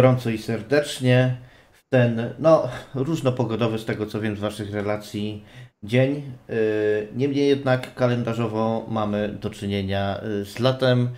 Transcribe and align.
gorąco 0.00 0.30
i 0.30 0.38
serdecznie 0.38 1.36
w 1.72 1.88
ten, 1.88 2.34
no, 2.38 2.68
różnopogodowy 2.94 3.78
z 3.78 3.84
tego 3.84 4.06
co 4.06 4.20
wiem 4.20 4.36
z 4.36 4.40
Waszych 4.40 4.74
relacji 4.74 5.44
dzień. 5.82 6.32
Y, 6.50 7.08
niemniej 7.16 7.48
jednak 7.48 7.94
kalendarzowo 7.94 8.86
mamy 8.88 9.28
do 9.28 9.50
czynienia 9.50 10.20
y, 10.24 10.44
z 10.44 10.58
latem 10.58 11.08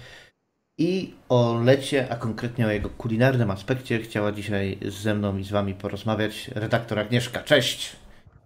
i 0.79 1.15
o 1.29 1.61
lecie, 1.65 2.07
a 2.11 2.17
konkretnie 2.17 2.67
o 2.67 2.71
jego 2.71 2.91
kulinarnym 2.91 3.51
aspekcie 3.51 3.99
chciała 3.99 4.33
dzisiaj 4.33 4.79
ze 4.89 5.15
mną 5.15 5.37
i 5.37 5.45
z 5.45 5.51
Wami 5.51 5.75
porozmawiać 5.75 6.49
redaktor 6.49 6.99
Agnieszka. 6.99 7.43
Cześć! 7.43 7.97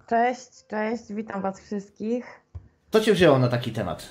Cześć, 0.09 0.67
cześć, 0.67 1.13
witam 1.13 1.43
Was 1.43 1.61
wszystkich. 1.61 2.41
Co 2.91 3.01
Cię 3.01 3.13
wzięło 3.13 3.39
na 3.39 3.49
taki 3.49 3.73
temat? 3.73 4.09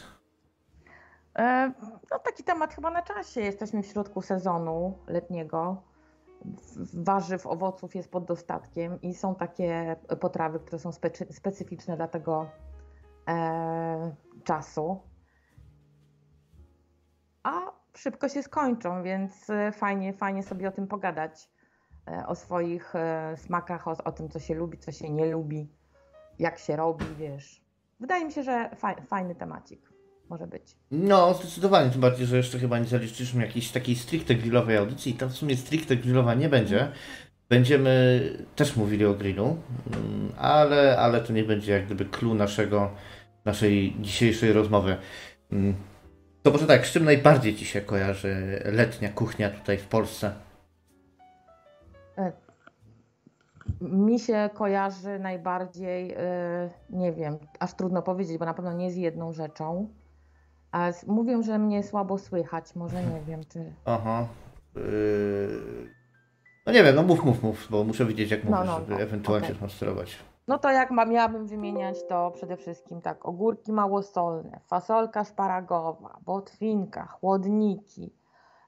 E, 1.37 1.71
no 2.11 2.19
taki 2.19 2.43
temat 2.43 2.73
chyba 2.73 2.89
na 2.91 3.01
czasie. 3.01 3.41
Jesteśmy 3.41 3.83
w 3.83 3.87
środku 3.87 4.21
sezonu 4.21 4.97
letniego. 5.07 5.94
Warzyw, 6.93 7.47
owoców 7.47 7.95
jest 7.95 8.11
pod 8.11 8.25
dostatkiem 8.25 9.01
i 9.01 9.13
są 9.13 9.35
takie 9.35 9.95
potrawy, 10.19 10.59
które 10.59 10.79
są 10.79 10.91
specy 10.91 11.33
specyficzne 11.33 11.97
dla 11.97 12.07
tego 12.07 12.49
e, 13.27 14.15
czasu. 14.43 15.01
A 17.43 17.71
szybko 17.95 18.29
się 18.29 18.43
skończą, 18.43 19.03
więc 19.03 19.47
fajnie, 19.73 20.13
fajnie 20.13 20.43
sobie 20.43 20.67
o 20.67 20.71
tym 20.71 20.87
pogadać. 20.87 21.49
E, 22.07 22.27
o 22.27 22.35
swoich 22.35 22.95
e, 22.95 23.37
smakach, 23.37 23.87
o, 23.87 23.91
o 24.03 24.11
tym, 24.11 24.29
co 24.29 24.39
się 24.39 24.55
lubi, 24.55 24.77
co 24.77 24.91
się 24.91 25.09
nie 25.09 25.25
lubi, 25.25 25.69
jak 26.39 26.59
się 26.59 26.75
robi, 26.75 27.05
wiesz. 27.17 27.65
Wydaje 27.99 28.25
mi 28.25 28.31
się, 28.31 28.43
że 28.43 28.69
faj, 28.75 28.95
fajny 29.01 29.35
temacik 29.35 29.94
może 30.29 30.47
być. 30.47 30.63
No, 30.91 31.33
zdecydowanie, 31.33 31.89
tym 31.89 32.01
bardziej, 32.01 32.25
że 32.25 32.37
jeszcze 32.37 32.59
chyba 32.59 32.79
nie 32.79 32.85
zaliczyliśmy 32.85 33.45
jakiejś 33.45 33.71
takiej 33.71 33.95
stricte 33.95 34.35
grillowej 34.35 34.77
audycji 34.77 35.11
i 35.11 35.15
tam 35.15 35.29
w 35.29 35.37
sumie 35.37 35.57
stricte 35.57 35.95
grillowa 35.95 36.33
nie 36.33 36.49
będzie. 36.49 36.91
Będziemy 37.49 38.21
też 38.55 38.75
mówili 38.75 39.05
o 39.05 39.13
grillu, 39.13 39.45
mm, 39.45 40.31
ale, 40.37 40.97
ale 40.97 41.21
to 41.21 41.33
nie 41.33 41.43
będzie 41.43 41.71
jak 41.71 41.85
gdyby 41.85 42.05
clue 42.05 42.33
naszego, 42.33 42.91
naszej 43.45 43.95
dzisiejszej 43.99 44.53
rozmowy. 44.53 44.97
Mm, 45.51 45.75
to 46.43 46.51
może 46.51 46.67
tak, 46.67 46.87
z 46.87 46.91
czym 46.91 47.05
najbardziej 47.05 47.55
Ci 47.55 47.65
się 47.65 47.81
kojarzy 47.81 48.61
letnia 48.65 49.09
kuchnia 49.09 49.49
tutaj 49.49 49.77
w 49.77 49.87
Polsce? 49.87 50.31
E, 52.17 52.31
mi 53.81 54.19
się 54.19 54.49
kojarzy 54.53 55.19
najbardziej, 55.19 56.13
e, 56.17 56.69
nie 56.89 57.13
wiem, 57.13 57.37
aż 57.59 57.73
trudno 57.73 58.01
powiedzieć, 58.01 58.37
bo 58.37 58.45
na 58.45 58.53
pewno 58.53 58.73
nie 58.73 58.91
z 58.91 58.95
jedną 58.95 59.31
rzeczą. 59.31 59.89
A 60.75 60.91
mówią, 61.07 61.43
że 61.43 61.59
mnie 61.59 61.83
słabo 61.83 62.17
słychać, 62.17 62.75
może 62.75 63.03
nie 63.03 63.21
wiem, 63.27 63.41
czy... 63.49 63.73
Aha. 63.85 64.27
Yy... 64.75 64.81
No 66.65 66.73
nie 66.73 66.83
wiem, 66.83 66.95
no 66.95 67.03
mów, 67.03 67.23
mów, 67.23 67.43
mów, 67.43 67.67
bo 67.69 67.83
muszę 67.83 68.05
wiedzieć, 68.05 68.31
jak 68.31 68.43
mówisz, 68.43 68.59
no, 68.59 68.65
no, 68.65 68.79
żeby 68.79 68.93
no, 68.93 68.99
ewentualnie 68.99 69.47
okay. 69.47 69.57
zmasterować. 69.57 70.19
No 70.47 70.57
to 70.57 70.71
jak 70.71 70.91
ma, 70.91 71.05
miałabym 71.05 71.47
wymieniać, 71.47 71.97
to 72.09 72.31
przede 72.31 72.57
wszystkim 72.57 73.01
tak, 73.01 73.25
ogórki 73.25 73.71
małosolne, 73.71 74.59
fasolka 74.67 75.23
szparagowa, 75.23 76.17
botwinka, 76.25 77.05
chłodniki, 77.05 78.13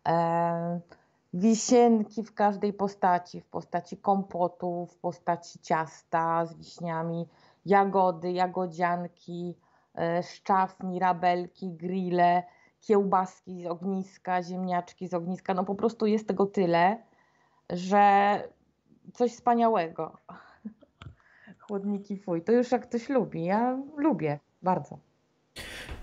e, 0.08 0.80
wisienki 1.34 2.24
w 2.24 2.34
każdej 2.34 2.74
postaci, 2.74 3.42
w 3.42 3.46
postaci 3.46 3.98
kompotu, 3.98 4.88
w 4.92 4.98
postaci 4.98 5.60
ciasta 5.60 6.46
z 6.46 6.58
wiśniami, 6.58 7.28
jagody, 7.66 8.32
jagodzianki, 8.32 9.56
szczaw, 10.22 10.76
mirabelki, 10.84 11.72
grille, 11.72 12.44
kiełbaski 12.80 13.64
z 13.64 13.66
ogniska, 13.66 14.44
ziemniaczki 14.44 15.08
z 15.08 15.14
ogniska. 15.14 15.54
No 15.54 15.64
po 15.64 15.76
prostu 15.76 16.06
jest 16.06 16.28
tego 16.28 16.46
tyle, 16.46 16.98
że 17.70 18.44
coś 19.14 19.32
wspaniałego. 19.32 20.18
Chłodniki 21.68 22.18
fuj. 22.18 22.42
To 22.42 22.52
już 22.52 22.72
jak 22.72 22.88
ktoś 22.90 23.10
lubi. 23.10 23.46
Ja 23.46 23.78
lubię 23.98 24.40
bardzo. 24.62 25.00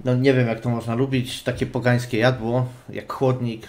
No 0.04 0.14
nie 0.14 0.34
wiem, 0.34 0.48
jak 0.48 0.60
to 0.60 0.68
można 0.68 0.94
lubić. 0.94 1.42
Takie 1.42 1.66
pogańskie 1.66 2.18
jadło, 2.18 2.66
jak 2.88 3.12
chłodnik. 3.12 3.66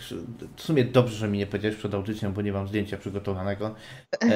W 0.55 0.61
sumie 0.61 0.85
dobrze, 0.85 1.15
że 1.15 1.27
mi 1.27 1.37
nie 1.37 1.47
powiedziałeś 1.47 1.77
przed 1.77 1.93
audycją, 1.93 2.33
bo 2.33 2.41
nie 2.41 2.51
mam 2.53 2.67
zdjęcia 2.67 2.97
przygotowanego. 2.97 3.75
E, 4.23 4.27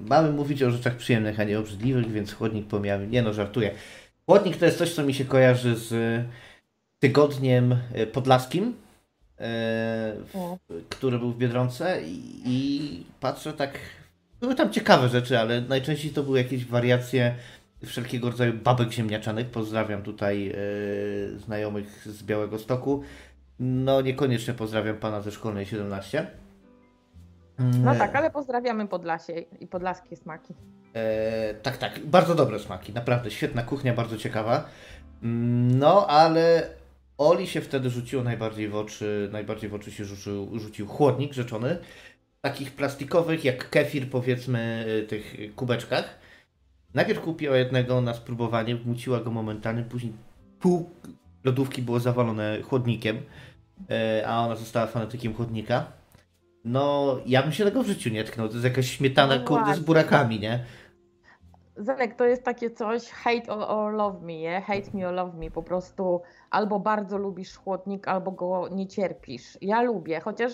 mamy 0.10 0.32
mówić 0.32 0.62
o 0.62 0.70
rzeczach 0.70 0.96
przyjemnych, 0.96 1.40
a 1.40 1.44
nie 1.44 1.58
obrzydliwych, 1.58 2.10
więc 2.10 2.32
chłodnik 2.32 2.66
pomijamy. 2.68 3.06
Nie 3.06 3.22
no, 3.22 3.32
żartuję. 3.32 3.70
Chłodnik 4.26 4.56
to 4.56 4.64
jest 4.64 4.78
coś, 4.78 4.94
co 4.94 5.04
mi 5.04 5.14
się 5.14 5.24
kojarzy 5.24 5.76
z 5.76 6.24
tygodniem 6.98 7.76
e, 7.92 8.06
podlaskim, 8.06 8.74
e, 9.40 10.16
który 10.88 11.18
był 11.18 11.32
w 11.32 11.38
Biedronce 11.38 12.02
i, 12.02 12.42
i 12.46 13.06
patrzę 13.20 13.52
tak, 13.52 13.78
były 14.40 14.54
tam 14.54 14.72
ciekawe 14.72 15.08
rzeczy, 15.08 15.38
ale 15.38 15.60
najczęściej 15.60 16.10
to 16.10 16.22
były 16.22 16.38
jakieś 16.38 16.64
wariacje 16.64 17.34
wszelkiego 17.86 18.30
rodzaju 18.30 18.52
babek 18.52 18.92
ziemniaczanych. 18.92 19.46
Pozdrawiam 19.46 20.02
tutaj 20.02 20.48
e, 20.48 20.54
znajomych 21.38 22.08
z 22.08 22.22
Białego 22.22 22.58
Stoku. 22.58 23.02
No 23.60 24.00
niekoniecznie 24.00 24.54
pozdrawiam 24.54 24.96
pana 24.96 25.20
ze 25.20 25.32
szkolnej 25.32 25.66
17. 25.66 26.26
No 27.58 27.94
tak, 27.94 28.16
ale 28.16 28.30
pozdrawiamy 28.30 28.88
Podlasie 28.88 29.32
i 29.32 29.66
podlaskie 29.66 30.16
smaki. 30.16 30.54
E, 30.94 31.54
tak, 31.54 31.76
tak, 31.76 31.98
bardzo 31.98 32.34
dobre 32.34 32.58
smaki, 32.58 32.92
naprawdę 32.92 33.30
świetna 33.30 33.62
kuchnia, 33.62 33.94
bardzo 33.94 34.16
ciekawa. 34.16 34.64
Mm, 35.22 35.78
no, 35.78 36.06
ale 36.06 36.70
Oli 37.18 37.46
się 37.46 37.60
wtedy 37.60 37.90
rzuciło 37.90 38.22
najbardziej 38.22 38.68
w 38.68 38.76
oczy, 38.76 39.28
najbardziej 39.32 39.70
w 39.70 39.74
oczy 39.74 39.90
się 39.90 40.04
rzucił, 40.04 40.58
rzucił 40.58 40.86
chłodnik 40.86 41.32
rzeczony, 41.32 41.78
takich 42.40 42.70
plastikowych 42.70 43.44
jak 43.44 43.70
kefir 43.70 44.10
powiedzmy, 44.10 44.86
e, 45.02 45.06
tych 45.06 45.36
kubeczkach. 45.56 46.18
Najpierw 46.94 47.20
kupiła 47.20 47.56
jednego 47.56 48.00
na 48.00 48.14
spróbowanie, 48.14 48.76
wmuciła 48.76 49.20
go 49.20 49.30
momentalnie, 49.30 49.82
później 49.82 50.12
pół 50.60 50.90
lodówki 51.44 51.82
było 51.82 52.00
zawalone 52.00 52.62
chłodnikiem, 52.62 53.18
e, 53.90 54.24
a 54.26 54.40
ona 54.40 54.56
została 54.56 54.86
fanatykiem 54.86 55.34
chłodnika. 55.34 55.86
No, 56.64 57.16
ja 57.26 57.42
bym 57.42 57.52
się 57.52 57.64
tego 57.64 57.82
w 57.82 57.86
życiu 57.86 58.10
nie 58.10 58.24
tknął. 58.24 58.48
To 58.48 58.54
jest 58.54 58.64
jakaś 58.64 58.90
śmietana, 58.90 59.36
no 59.36 59.44
kurde, 59.44 59.74
z 59.74 59.80
burakami, 59.80 60.40
nie? 60.40 60.64
Zenek, 61.76 62.14
to 62.14 62.24
jest 62.24 62.42
takie 62.42 62.70
coś 62.70 63.10
hate 63.10 63.52
or, 63.52 63.62
or, 63.68 63.92
love 63.94 64.20
me, 64.20 64.38
nie? 64.38 64.60
Hate 64.60 64.90
me 64.94 65.08
or 65.08 65.14
love 65.14 65.38
me. 65.38 65.50
Po 65.50 65.62
prostu 65.62 66.20
albo 66.50 66.80
bardzo 66.80 67.18
lubisz 67.18 67.56
chłodnik, 67.56 68.08
albo 68.08 68.30
go 68.30 68.68
nie 68.68 68.86
cierpisz. 68.86 69.58
Ja 69.60 69.82
lubię, 69.82 70.20
chociaż 70.20 70.52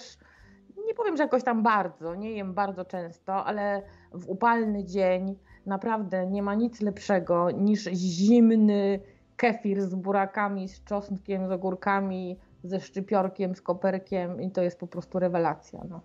nie 0.87 0.95
powiem, 0.95 1.17
że 1.17 1.23
jakoś 1.23 1.45
tam 1.45 1.63
bardzo, 1.63 2.15
nie 2.15 2.33
jem 2.33 2.55
bardzo 2.55 2.85
często, 2.85 3.45
ale 3.45 3.83
w 4.13 4.29
upalny 4.29 4.85
dzień 4.85 5.37
naprawdę 5.67 6.27
nie 6.27 6.43
ma 6.43 6.55
nic 6.55 6.81
lepszego 6.81 7.51
niż 7.51 7.85
zimny 7.85 9.01
kefir 9.37 9.83
z 9.83 9.95
burakami, 9.95 10.69
z 10.69 10.85
czosnkiem, 10.85 11.49
z 11.49 11.51
ogórkami, 11.51 12.39
ze 12.65 12.81
szczypiorkiem, 12.81 13.55
z 13.55 13.63
koperkiem 13.63 14.43
i 14.43 14.51
to 14.51 14.63
jest 14.63 14.81
po 14.81 14.87
prostu 14.87 15.19
rewelacja. 15.19 15.81
No. 15.89 16.01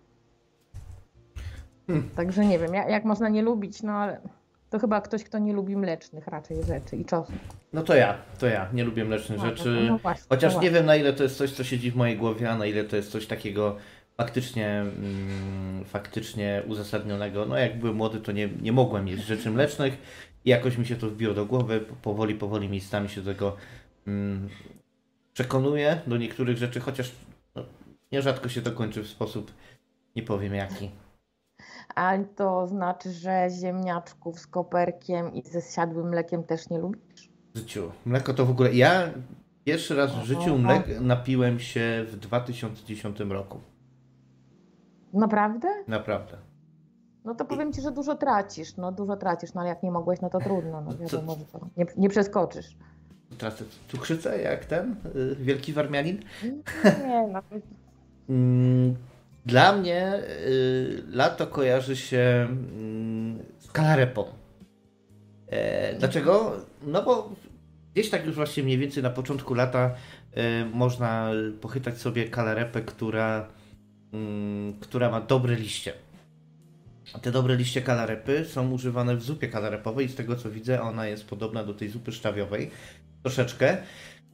Hmm. 1.88 2.10
Także 2.16 2.46
nie 2.46 2.60
wiem, 2.60 2.74
jak, 2.74 3.06
można 3.06 3.30
nie 3.30 3.42
lubić, 3.42 3.84
no 3.84 3.92
ale 3.92 4.22
to 4.70 4.80
chyba 4.80 5.02
ktoś, 5.02 5.24
kto 5.24 5.40
nie 5.40 5.54
lubi 5.54 5.78
mlecznych 5.78 6.28
raczej 6.28 6.64
rzeczy 6.64 6.96
i 6.96 7.06
czosnku. 7.06 7.40
No 7.74 7.84
to 7.84 7.96
ja, 7.96 8.18
to 8.40 8.48
ja. 8.48 8.70
Nie 8.74 8.84
lubię 8.84 9.06
mlecznych 9.06 9.40
no, 9.40 9.46
rzeczy. 9.46 9.70
No, 9.70 9.92
no 9.92 9.98
właśnie, 9.98 10.26
Chociaż 10.30 10.56
no 10.56 10.62
nie 10.62 10.72
wiem 10.72 10.86
na 10.86 10.96
ile 10.96 11.14
to 11.14 11.24
jest 11.24 11.38
coś, 11.38 11.52
co 11.52 11.64
siedzi 11.64 11.92
w 11.92 11.96
mojej 11.96 12.18
głowie, 12.18 12.52
a 12.52 12.58
na 12.58 12.66
ile 12.66 12.84
to 12.84 12.96
jest 12.96 13.12
coś 13.12 13.28
takiego 13.28 13.76
faktycznie, 14.18 14.68
mm, 14.68 15.86
faktycznie 15.86 16.64
uzasadnionego. 16.68 17.46
No 17.46 17.58
jak 17.58 17.80
byłem 17.80 17.96
młody, 17.96 18.20
to 18.20 18.32
nie, 18.32 18.50
nie 18.62 18.72
mogłem 18.72 19.08
jeść 19.08 19.24
rzeczy 19.24 19.52
mlecznych 19.52 19.98
i 20.46 20.50
jakoś 20.50 20.78
mi 20.78 20.86
się 20.86 20.96
to 20.96 21.10
wbiło 21.10 21.34
do 21.34 21.46
głowy. 21.46 21.86
Powoli, 22.02 22.36
powoli 22.36 22.70
miejscami 22.70 23.10
się 23.10 23.22
do 23.22 23.32
tego 23.32 23.56
mm, 24.08 24.50
przekonuję 25.36 26.02
do 26.08 26.18
niektórych 26.18 26.58
rzeczy, 26.58 26.80
chociaż 26.80 27.12
no, 27.56 27.64
nierzadko 28.12 28.50
się 28.50 28.62
to 28.62 28.72
kończy 28.72 29.04
w 29.04 29.08
sposób, 29.08 29.52
nie 30.16 30.24
powiem 30.24 30.54
jaki. 30.54 30.92
A 31.96 32.14
to 32.36 32.68
znaczy, 32.68 33.12
że 33.12 33.48
ziemniaczków 33.62 34.40
z 34.40 34.48
koperkiem 34.48 35.34
i 35.34 35.42
ze 35.42 35.62
zsiadłym 35.62 36.10
mlekiem 36.10 36.44
też 36.44 36.70
nie 36.70 36.80
lubisz? 36.80 37.30
W 37.54 37.58
życiu. 37.58 37.92
Mleko 38.06 38.34
to 38.34 38.46
w 38.46 38.50
ogóle. 38.50 38.74
Ja 38.74 39.10
pierwszy 39.64 39.96
raz 39.96 40.16
w 40.16 40.24
życiu 40.24 40.58
mlek 40.58 41.02
napiłem 41.02 41.60
się 41.60 42.06
w 42.08 42.16
2010 42.16 43.20
roku. 43.20 43.60
Naprawdę? 45.14 45.68
Naprawdę. 45.88 46.38
No 47.26 47.36
to 47.36 47.46
powiem 47.46 47.74
ci, 47.74 47.82
że 47.82 47.92
dużo 47.92 48.16
tracisz. 48.16 48.78
No 48.78 48.92
dużo 48.92 49.16
tracisz, 49.18 49.54
no 49.54 49.62
ale 49.62 49.70
jak 49.70 49.84
nie 49.84 49.92
mogłeś, 49.92 50.22
no 50.22 50.30
to 50.30 50.40
trudno. 50.40 50.82
No 50.82 50.98
wiadomo, 50.98 51.36
że 51.36 51.46
to 51.46 51.68
nie, 51.78 51.86
nie 51.98 52.10
przeskoczysz. 52.10 52.78
Tracę 53.38 53.66
cukrzycę 53.88 54.42
jak 54.42 54.66
ten 54.66 54.96
y, 55.16 55.36
wielki 55.40 55.74
warmianin? 55.74 56.20
Nie, 57.08 57.28
no. 57.34 57.42
Mm, 58.30 58.96
dla 59.46 59.76
mnie 59.76 60.14
y, 60.48 61.04
lato 61.12 61.48
kojarzy 61.48 61.96
się 61.96 62.48
y, 63.60 63.64
z 63.68 63.72
kalarepą. 63.72 64.26
E, 65.48 65.96
dlaczego? 66.00 66.56
No 66.84 67.04
bo 67.04 67.32
gdzieś 67.94 68.10
tak 68.10 68.26
już 68.26 68.36
właśnie 68.36 68.64
mniej 68.64 68.78
więcej 68.78 69.04
na 69.04 69.10
początku 69.10 69.54
lata 69.54 69.96
y, 70.38 70.66
można 70.66 71.32
pochytać 71.62 71.98
sobie 71.98 72.30
kalarepę, 72.30 72.82
która 72.82 73.48
mm, 74.14 74.74
która 74.80 75.12
ma 75.12 75.22
dobre 75.22 75.56
liście. 75.56 75.94
Te 77.22 77.32
dobre 77.32 77.56
liście 77.56 77.82
kalarepy 77.82 78.46
są 78.46 78.72
używane 78.72 79.16
w 79.16 79.24
zupie 79.24 79.48
kalarepowej 79.48 80.06
i 80.06 80.10
z 80.10 80.16
tego 80.16 80.36
co 80.36 80.52
widzę 80.52 80.82
ona 80.82 81.08
jest 81.08 81.26
podobna 81.26 81.64
do 81.64 81.74
tej 81.74 81.90
zupy 81.90 82.12
szczawiowej 82.12 82.72
troszeczkę. 83.26 83.78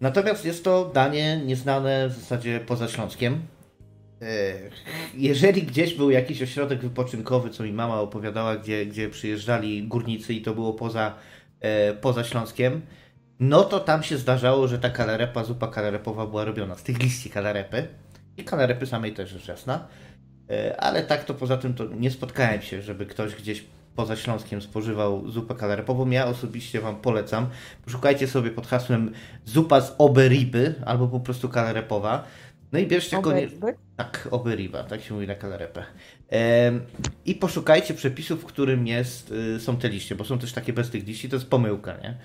Natomiast 0.01 0.45
jest 0.45 0.63
to 0.63 0.91
danie 0.93 1.41
nieznane 1.45 2.09
w 2.09 2.13
zasadzie 2.13 2.59
poza 2.59 2.87
Śląskiem. 2.87 3.41
E, 4.21 4.25
jeżeli 5.13 5.63
gdzieś 5.63 5.93
był 5.93 6.11
jakiś 6.11 6.41
ośrodek 6.41 6.81
wypoczynkowy, 6.81 7.49
co 7.49 7.63
mi 7.63 7.73
mama 7.73 8.01
opowiadała, 8.01 8.55
gdzie, 8.55 8.85
gdzie 8.85 9.09
przyjeżdżali 9.09 9.87
górnicy 9.87 10.33
i 10.33 10.41
to 10.41 10.53
było 10.53 10.73
poza, 10.73 11.15
e, 11.59 11.93
poza 11.93 12.23
Śląskiem, 12.23 12.81
no 13.39 13.63
to 13.63 13.79
tam 13.79 14.03
się 14.03 14.17
zdarzało, 14.17 14.67
że 14.67 14.79
ta 14.79 14.89
kalarepa, 14.89 15.43
zupa 15.43 15.67
kalarepowa 15.67 16.27
była 16.27 16.45
robiona 16.45 16.75
z 16.75 16.83
tych 16.83 16.99
liści 16.99 17.29
kalarepy 17.29 17.87
i 18.37 18.43
kalarepy 18.43 18.85
samej 18.85 19.13
też 19.13 19.29
rzecz 19.29 19.47
jasna. 19.47 19.87
E, 20.49 20.81
ale 20.81 21.03
tak 21.03 21.23
to 21.23 21.33
poza 21.33 21.57
tym 21.57 21.73
to 21.73 21.85
nie 21.85 22.11
spotkałem 22.11 22.61
się, 22.61 22.81
żeby 22.81 23.05
ktoś 23.05 23.35
gdzieś 23.35 23.63
poza 23.95 24.15
Śląskiem 24.15 24.61
spożywał 24.61 25.29
zupę 25.29 25.55
kalarepową. 25.55 26.09
Ja 26.09 26.25
osobiście 26.25 26.81
Wam 26.81 26.95
polecam. 26.95 27.47
Poszukajcie 27.85 28.27
sobie 28.27 28.51
pod 28.51 28.67
hasłem 28.67 29.11
zupa 29.45 29.81
z 29.81 29.95
oberiby 29.97 30.75
albo 30.85 31.07
po 31.07 31.19
prostu 31.19 31.49
kalarepowa. 31.49 32.23
No 32.71 32.79
i 32.79 32.87
bierzcie 32.87 33.21
koniecznie. 33.21 33.73
Tak, 33.97 34.27
oberiba, 34.31 34.83
tak 34.83 35.01
się 35.01 35.13
mówi 35.13 35.27
na 35.27 35.35
kalarepę. 35.35 35.83
I 37.25 37.35
poszukajcie 37.35 37.93
przepisów, 37.93 38.41
w 38.41 38.45
którym 38.45 38.87
jest, 38.87 39.31
y, 39.31 39.59
są 39.59 39.77
te 39.77 39.89
liście, 39.89 40.15
bo 40.15 40.23
są 40.23 40.39
też 40.39 40.53
takie 40.53 40.73
bez 40.73 40.89
tych 40.89 41.07
liści, 41.07 41.29
to 41.29 41.35
jest 41.35 41.49
pomyłka, 41.49 41.97
nie? 42.03 42.17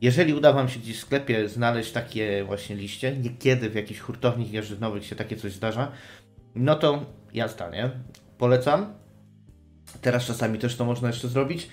Jeżeli 0.00 0.34
uda 0.34 0.52
Wam 0.52 0.68
się 0.68 0.80
gdzieś 0.80 0.96
w 0.96 1.00
sklepie 1.00 1.48
znaleźć 1.48 1.92
takie 1.92 2.44
właśnie 2.44 2.76
liście, 2.76 3.16
niekiedy 3.16 3.70
w 3.70 3.74
jakichś 3.74 4.00
hurtowniach 4.00 4.52
jarzynowych 4.52 5.06
się 5.06 5.16
takie 5.16 5.36
coś 5.36 5.52
zdarza, 5.52 5.92
no 6.54 6.74
to 6.74 7.06
jazda, 7.34 7.70
nie? 7.70 7.90
Polecam. 8.38 9.01
Teraz 10.02 10.24
czasami 10.24 10.58
też 10.58 10.76
to 10.76 10.84
można 10.84 11.08
jeszcze 11.08 11.28
zrobić. 11.28 11.68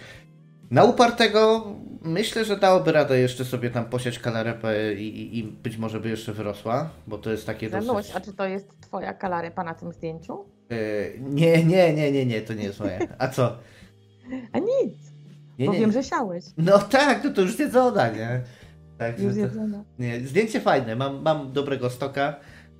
Na 0.72 0.84
upartego 0.84 1.74
myślę, 2.02 2.46
że 2.46 2.58
dałoby 2.58 2.92
radę 2.92 3.20
jeszcze 3.20 3.46
sobie 3.46 3.70
tam 3.70 3.86
posiać 3.86 4.20
kalarepę 4.20 4.94
i, 4.94 5.40
i 5.40 5.44
być 5.44 5.78
może 5.78 6.00
by 6.00 6.10
jeszcze 6.10 6.34
wyrosła, 6.34 6.90
bo 7.08 7.18
to 7.18 7.31
jest 7.31 7.46
takie 7.46 7.70
Zanuś, 7.70 7.88
dosyć... 7.88 8.16
a 8.16 8.20
czy 8.20 8.34
to 8.34 8.46
jest 8.48 8.81
twoja 8.81 9.14
kalarepa 9.14 9.64
na 9.64 9.74
tym 9.74 9.94
zdjęciu? 9.94 10.46
Yy, 10.70 10.78
nie, 11.20 11.64
nie, 11.66 11.94
nie, 11.94 12.12
nie, 12.12 12.26
nie, 12.26 12.42
to 12.42 12.54
nie 12.54 12.64
jest 12.64 12.80
moje. 12.80 13.00
A 13.18 13.28
co? 13.28 13.58
A 14.54 14.60
nic, 14.60 14.94
nie, 15.60 15.66
bo 15.66 15.74
nie. 15.74 15.80
wiem, 15.80 15.92
że 15.92 16.04
siałeś. 16.04 16.46
No 16.58 16.80
tak, 16.80 17.24
no 17.24 17.30
to 17.30 17.42
już 17.42 17.56
zjedzona, 17.56 18.10
nie? 18.10 18.42
Tak, 18.98 19.20
już 19.20 19.34
zjedzona. 19.34 19.84
Nie, 20.00 20.20
zdjęcie 20.20 20.62
fajne, 20.62 20.96
mam, 20.96 21.22
mam 21.22 21.54
dobrego 21.54 21.90
stoka. 21.90 22.36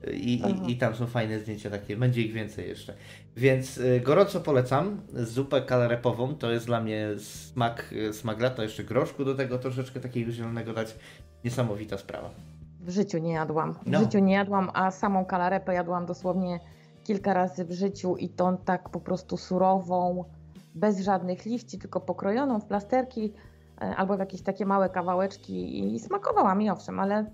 I, 0.08 0.34
i, 0.34 0.72
I, 0.72 0.78
tam 0.78 0.96
są 0.96 1.08
fajne 1.08 1.40
zdjęcia 1.40 1.70
takie, 1.70 1.98
będzie 1.98 2.22
ich 2.22 2.34
więcej 2.34 2.68
jeszcze. 2.68 2.94
Więc 3.38 3.78
y, 3.78 4.02
gorąco 4.06 4.42
polecam 4.42 5.02
zupę 5.14 5.62
kalarepową, 5.62 6.36
to 6.36 6.52
jest 6.52 6.66
dla 6.66 6.82
mnie 6.82 7.08
smak, 7.18 7.94
y, 7.94 8.14
smak 8.14 8.42
lata, 8.42 8.64
jeszcze 8.64 8.84
groszku 8.84 9.26
do 9.26 9.36
tego 9.36 9.58
troszeczkę 9.58 10.00
takiego 10.00 10.32
zielonego 10.32 10.74
dać. 10.74 10.96
Niesamowita 11.44 11.98
sprawa. 11.98 12.30
W 12.80 12.90
życiu 12.90 13.18
nie 13.18 13.32
jadłam. 13.32 13.74
W 13.74 13.80
no. 13.86 14.00
życiu 14.00 14.20
nie 14.20 14.34
jadłam, 14.34 14.72
a 14.74 14.92
samą 14.92 15.26
kalarepę 15.26 15.74
jadłam 15.74 16.06
dosłownie 16.06 16.60
kilka 17.04 17.34
razy 17.34 17.66
w 17.66 17.72
życiu 17.72 18.18
i 18.18 18.30
to 18.30 18.58
tak 18.66 18.90
po 18.90 19.00
prostu 19.00 19.38
surową, 19.38 20.26
bez 20.76 21.00
żadnych 21.00 21.46
liści, 21.46 21.80
tylko 21.80 22.00
pokrojoną 22.00 22.60
w 22.60 22.66
plasterki 22.66 23.34
e, 23.82 23.96
albo 23.96 24.16
w 24.16 24.20
jakieś 24.20 24.42
takie 24.42 24.66
małe 24.66 24.90
kawałeczki 24.90 25.96
i 25.96 26.00
smakowała 26.00 26.56
mi 26.56 26.70
owszem, 26.70 27.00
ale 27.00 27.26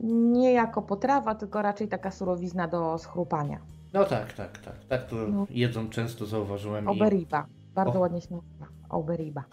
nie 0.00 0.52
jako 0.52 0.82
potrawa, 0.82 1.34
tylko 1.34 1.62
raczej 1.62 1.88
taka 1.88 2.10
surowizna 2.10 2.68
do 2.68 2.98
schrupania. 2.98 3.58
No 3.92 4.04
tak, 4.04 4.32
tak, 4.32 4.58
tak. 4.58 4.84
Tak 4.88 5.06
to 5.06 5.16
no. 5.16 5.46
jedzą 5.50 5.88
często, 5.88 6.26
zauważyłem. 6.26 6.88
Oberiba. 6.88 7.46
I... 7.50 7.74
Bardzo 7.74 7.98
o. 7.98 8.00
ładnie 8.00 8.20
się 8.20 8.34
nazywa. 8.34 8.66
Oberiba. 8.88 9.44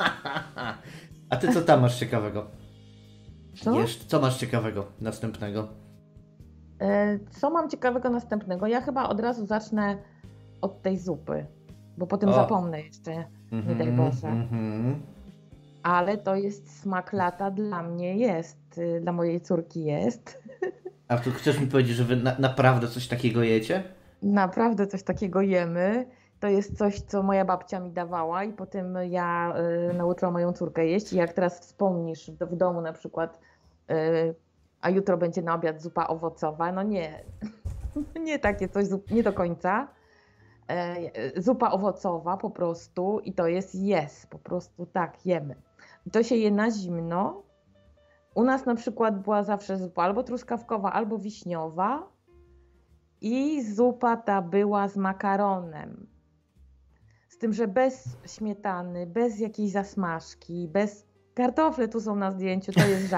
A 1.29 1.37
ty 1.37 1.53
co 1.53 1.61
tam 1.61 1.81
masz 1.81 1.99
ciekawego? 1.99 2.47
Co? 3.55 3.79
Jeszcze, 3.79 4.05
co 4.05 4.19
masz 4.19 4.37
ciekawego 4.37 4.85
następnego? 5.01 5.67
E, 6.79 7.19
co 7.39 7.49
mam 7.49 7.69
ciekawego 7.69 8.09
następnego? 8.09 8.67
Ja 8.67 8.81
chyba 8.81 9.09
od 9.09 9.19
razu 9.19 9.45
zacznę 9.45 9.97
od 10.61 10.81
tej 10.81 10.97
zupy, 10.97 11.45
bo 11.97 12.07
potem 12.07 12.29
o. 12.29 12.33
zapomnę 12.33 12.81
jeszcze, 12.81 13.11
mm 13.11 13.27
-hmm, 13.51 13.67
nie 13.67 13.75
daj 13.75 13.87
mhm, 13.87 14.09
Boże. 14.09 14.27
Mm 14.27 14.47
-hmm 14.47 15.12
ale 15.83 16.17
to 16.17 16.35
jest 16.35 16.81
smak 16.81 17.13
lata 17.13 17.51
dla 17.51 17.83
mnie 17.83 18.17
jest, 18.17 18.77
y, 18.77 18.99
dla 19.01 19.11
mojej 19.11 19.41
córki 19.41 19.83
jest. 19.83 20.43
A 21.07 21.17
tu 21.17 21.31
chcesz 21.31 21.59
mi 21.59 21.67
powiedzieć, 21.67 21.95
że 21.95 22.03
wy 22.03 22.15
na 22.15 22.35
naprawdę 22.39 22.87
coś 22.87 23.07
takiego 23.07 23.43
jecie? 23.43 23.83
Naprawdę 24.21 24.87
coś 24.87 25.03
takiego 25.03 25.41
jemy. 25.41 26.05
To 26.39 26.47
jest 26.47 26.77
coś, 26.77 27.01
co 27.01 27.23
moja 27.23 27.45
babcia 27.45 27.79
mi 27.79 27.91
dawała 27.91 28.43
i 28.43 28.53
potem 28.53 28.97
ja 29.09 29.53
y, 29.91 29.93
nauczyłam 29.93 30.33
moją 30.33 30.53
córkę 30.53 30.87
jeść. 30.87 31.13
I 31.13 31.17
jak 31.17 31.33
teraz 31.33 31.59
wspomnisz 31.59 32.31
w, 32.31 32.37
w 32.37 32.55
domu 32.55 32.81
na 32.81 32.93
przykład, 32.93 33.39
y, 33.91 34.35
a 34.81 34.89
jutro 34.89 35.17
będzie 35.17 35.41
na 35.41 35.55
obiad 35.55 35.81
zupa 35.81 36.07
owocowa, 36.07 36.71
no 36.71 36.83
nie, 36.83 37.23
nie 38.25 38.39
takie 38.39 38.69
coś, 38.69 38.85
nie 39.11 39.23
do 39.23 39.33
końca. 39.33 39.87
E, 40.69 41.41
zupa 41.41 41.71
owocowa 41.71 42.37
po 42.37 42.49
prostu 42.49 43.19
i 43.19 43.33
to 43.33 43.47
jest 43.47 43.75
jest, 43.75 44.27
po 44.27 44.39
prostu 44.39 44.85
tak, 44.85 45.25
jemy 45.25 45.55
to 46.11 46.23
się 46.23 46.35
je 46.35 46.51
na 46.51 46.71
zimno. 46.71 47.43
U 48.35 48.43
nas 48.43 48.65
na 48.65 48.75
przykład 48.75 49.21
była 49.21 49.43
zawsze 49.43 49.77
zupa 49.77 50.03
albo 50.03 50.23
truskawkowa, 50.23 50.91
albo 50.91 51.17
wiśniowa 51.17 52.11
i 53.21 53.63
zupa 53.63 54.17
ta 54.17 54.41
była 54.41 54.87
z 54.87 54.97
makaronem. 54.97 56.07
Z 57.29 57.37
tym, 57.37 57.53
że 57.53 57.67
bez 57.67 58.17
śmietany, 58.25 59.07
bez 59.07 59.39
jakiejś 59.39 59.71
zasmażki, 59.71 60.67
bez 60.67 61.12
Kartofle 61.33 61.87
tu 61.87 62.01
są 62.01 62.15
na 62.15 62.31
zdjęciu, 62.31 62.71
to 62.71 62.87
jest 62.87 63.13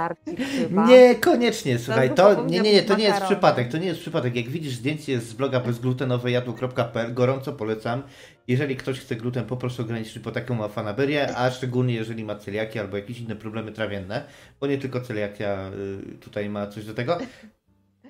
chyba. 0.60 0.88
Nie, 0.88 1.16
koniecznie, 1.16 1.80
słuchaj, 1.80 2.16
to 2.16 2.46
nie, 2.46 2.60
nie, 2.60 2.74
nie, 2.74 2.84
to 2.84 2.96
nie 2.96 3.04
jest 3.04 3.22
przypadek, 3.22 3.72
to 3.72 3.78
nie 3.78 3.88
jest 3.88 4.00
przypadek. 4.00 4.36
Jak 4.36 4.50
widzisz 4.50 4.74
zdjęcie 4.74 5.12
jest 5.12 5.30
z 5.30 5.34
bloga 5.34 5.60
bezglutenowejadło.pl, 5.60 7.14
gorąco 7.14 7.54
polecam. 7.54 8.04
Jeżeli 8.48 8.76
ktoś 8.76 9.00
chce 9.00 9.16
gluten, 9.16 9.46
po 9.46 9.58
prostu 9.58 9.82
ograniczyć 9.82 10.20
po 10.20 10.32
taką 10.32 10.56
ma 10.56 10.68
fanaberię, 10.68 11.38
a 11.38 11.52
szczególnie 11.52 11.94
jeżeli 11.94 12.24
ma 12.24 12.36
celiaki 12.36 12.80
albo 12.80 12.98
jakieś 12.98 13.20
inne 13.20 13.36
problemy 13.36 13.72
trawienne, 13.72 14.24
bo 14.60 14.68
nie 14.68 14.78
tylko 14.78 15.02
celiakia 15.02 15.72
y, 16.14 16.18
tutaj 16.18 16.50
ma 16.50 16.68
coś 16.68 16.86
do 16.86 16.94
tego. 16.94 17.18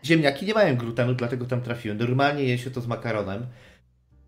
Ziemniaki 0.05 0.45
nie 0.45 0.53
mają 0.53 0.75
glutenu, 0.75 1.13
dlatego 1.13 1.45
tam 1.45 1.61
trafiłem. 1.61 1.97
Normalnie 1.97 2.43
je 2.43 2.57
się 2.57 2.71
to 2.71 2.81
z 2.81 2.87
makaronem. 2.87 3.45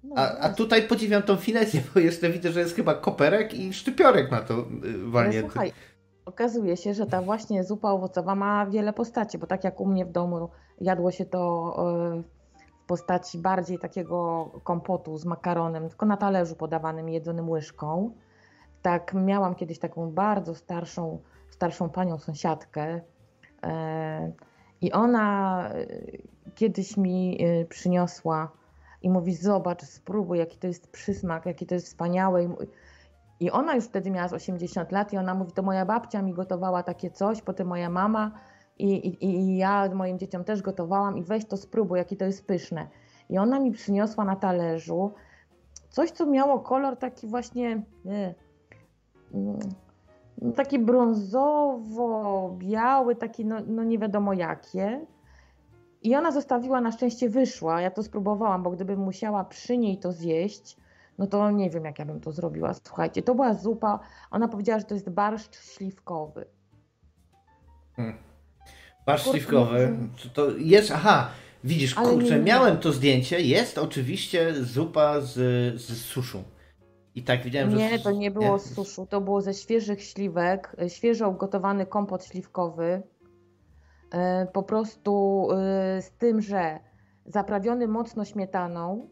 No, 0.03 0.15
a, 0.17 0.37
a 0.37 0.49
tutaj 0.49 0.87
podziwiam 0.87 1.23
tą 1.23 1.35
finezję, 1.35 1.81
bo 1.93 1.99
jeszcze 1.99 2.29
widzę, 2.29 2.51
że 2.51 2.59
jest 2.59 2.75
chyba 2.75 2.93
koperek 2.93 3.53
i 3.53 3.73
szczypiorek 3.73 4.31
na 4.31 4.41
to 4.41 4.53
y, 4.59 5.09
walnięty. 5.09 5.49
Słuchaj, 5.49 5.73
okazuje 6.25 6.77
się, 6.77 6.93
że 6.93 7.05
ta 7.05 7.21
właśnie 7.21 7.63
zupa 7.63 7.91
owocowa 7.91 8.35
ma 8.35 8.65
wiele 8.65 8.93
postaci, 8.93 9.37
bo 9.37 9.47
tak 9.47 9.63
jak 9.63 9.81
u 9.81 9.85
mnie 9.85 10.05
w 10.05 10.11
domu 10.11 10.49
jadło 10.81 11.11
się 11.11 11.25
to 11.25 11.73
y, 12.19 12.23
w 12.83 12.87
postaci 12.87 13.37
bardziej 13.37 13.79
takiego 13.79 14.45
kompotu 14.63 15.17
z 15.17 15.25
makaronem, 15.25 15.89
tylko 15.89 16.05
na 16.05 16.17
talerzu 16.17 16.55
podawanym 16.55 17.09
jedzonym 17.09 17.49
łyżką. 17.49 18.11
Tak 18.81 19.13
miałam 19.13 19.55
kiedyś 19.55 19.79
taką 19.79 20.11
bardzo 20.11 20.55
starszą, 20.55 21.21
starszą 21.49 21.89
panią 21.89 22.17
sąsiadkę 22.17 22.95
y, 22.95 23.01
i 24.81 24.91
ona 24.91 25.69
kiedyś 26.55 26.97
mi 26.97 27.39
przyniosła 27.69 28.51
i 29.01 29.09
mówi: 29.09 29.35
Zobacz, 29.35 29.83
spróbuj, 29.83 30.37
jaki 30.37 30.57
to 30.57 30.67
jest 30.67 30.91
przysmak, 30.91 31.45
jaki 31.45 31.65
to 31.65 31.75
jest 31.75 31.87
wspaniałe. 31.87 32.55
I 33.39 33.51
ona 33.51 33.75
już 33.75 33.85
wtedy 33.85 34.11
miała 34.11 34.27
z 34.27 34.33
80 34.33 34.91
lat 34.91 35.13
i 35.13 35.17
ona 35.17 35.35
mówi: 35.35 35.51
To 35.51 35.63
moja 35.63 35.85
babcia 35.85 36.21
mi 36.21 36.33
gotowała 36.33 36.83
takie 36.83 37.11
coś, 37.11 37.41
potem 37.41 37.67
moja 37.67 37.89
mama 37.89 38.31
i, 38.79 38.91
i, 38.91 39.25
i 39.25 39.57
ja 39.57 39.89
moim 39.93 40.19
dzieciom 40.19 40.43
też 40.43 40.61
gotowałam 40.61 41.17
i 41.17 41.23
weź 41.23 41.45
to 41.45 41.57
spróbuj, 41.57 41.97
jakie 41.97 42.15
to 42.15 42.25
jest 42.25 42.47
pyszne. 42.47 42.87
I 43.29 43.37
ona 43.37 43.59
mi 43.59 43.71
przyniosła 43.71 44.25
na 44.25 44.35
talerzu 44.35 45.13
coś, 45.89 46.11
co 46.11 46.25
miało 46.25 46.59
kolor 46.59 46.97
taki 46.97 47.27
właśnie. 47.27 47.83
Nie, 48.05 48.35
mm, 49.33 49.59
taki 50.55 50.79
brązowo-biały, 50.79 53.15
taki 53.15 53.45
no, 53.45 53.55
no 53.67 53.83
nie 53.83 53.99
wiadomo 53.99 54.33
jakie. 54.33 55.05
I 56.01 56.15
ona 56.15 56.31
zostawiła, 56.31 56.81
na 56.81 56.91
szczęście 56.91 57.29
wyszła. 57.29 57.81
Ja 57.81 57.91
to 57.91 58.03
spróbowałam, 58.03 58.63
bo 58.63 58.71
gdybym 58.71 58.99
musiała 58.99 59.43
przy 59.43 59.77
niej 59.77 59.97
to 59.97 60.11
zjeść, 60.11 60.77
no 61.17 61.27
to 61.27 61.51
nie 61.51 61.69
wiem, 61.69 61.85
jak 61.85 61.99
ja 61.99 62.05
bym 62.05 62.21
to 62.21 62.31
zrobiła. 62.31 62.73
Słuchajcie, 62.73 63.21
to 63.21 63.35
była 63.35 63.53
zupa. 63.53 63.99
Ona 64.31 64.47
powiedziała, 64.47 64.79
że 64.79 64.85
to 64.85 64.93
jest 64.93 65.09
barszcz 65.09 65.55
śliwkowy. 65.55 66.45
Hmm. 67.95 68.17
Barszcz 69.05 69.31
śliwkowy. 69.31 69.97
To 70.33 70.51
jest, 70.57 70.91
aha, 70.91 71.29
widzisz, 71.63 71.95
kurczę, 71.95 72.29
nie, 72.29 72.37
nie, 72.37 72.43
miałem 72.43 72.77
to 72.77 72.91
zdjęcie. 72.91 73.41
Jest 73.41 73.77
oczywiście 73.77 74.53
zupa 74.53 75.21
z, 75.21 75.33
z 75.81 76.01
suszu. 76.01 76.43
I 77.15 77.23
tak 77.23 77.43
widziałem, 77.43 77.69
nie, 77.69 77.89
że... 77.89 77.91
Nie, 77.91 77.99
to 77.99 78.11
nie 78.11 78.31
było 78.31 78.53
nie? 78.53 78.59
z 78.59 78.73
suszu. 78.73 79.05
To 79.05 79.21
było 79.21 79.41
ze 79.41 79.53
świeżych 79.53 80.03
śliwek. 80.03 80.75
Świeżo 80.87 81.29
ugotowany 81.29 81.85
kompot 81.85 82.25
śliwkowy 82.25 83.01
po 84.53 84.63
prostu 84.63 85.47
e, 85.51 86.01
z 86.01 86.11
tym, 86.11 86.41
że 86.41 86.79
zaprawiony 87.25 87.87
mocno 87.87 88.25
śmietaną, 88.25 89.09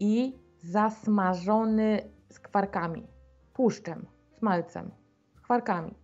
i 0.00 0.38
zasmażony 0.58 2.00
z 2.28 2.38
kwarkami, 2.38 3.06
tłuszczem, 3.54 4.06
smalcem, 4.32 4.90
kwarkami. 5.42 5.94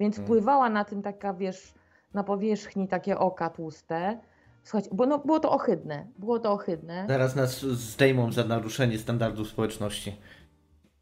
Więc 0.00 0.18
Mm. 0.18 0.26
pływała 0.26 0.70
na 0.70 0.84
tym 0.84 1.02
taka, 1.02 1.34
wiesz, 1.34 1.74
na 2.14 2.24
powierzchni 2.24 2.88
takie 2.88 3.18
oka 3.18 3.50
tłuste. 3.50 4.20
Słuchajcie, 4.62 4.90
bo 4.92 5.06
no, 5.06 5.18
było 5.18 5.40
to 5.40 5.50
ohydne, 5.50 6.06
było 6.18 6.38
to 6.38 6.52
ohydne. 6.52 7.04
Zaraz 7.08 7.36
nas 7.36 7.60
zdejmą 7.60 8.32
za 8.32 8.44
naruszenie 8.44 8.98
standardów 8.98 9.48
społeczności. 9.48 10.20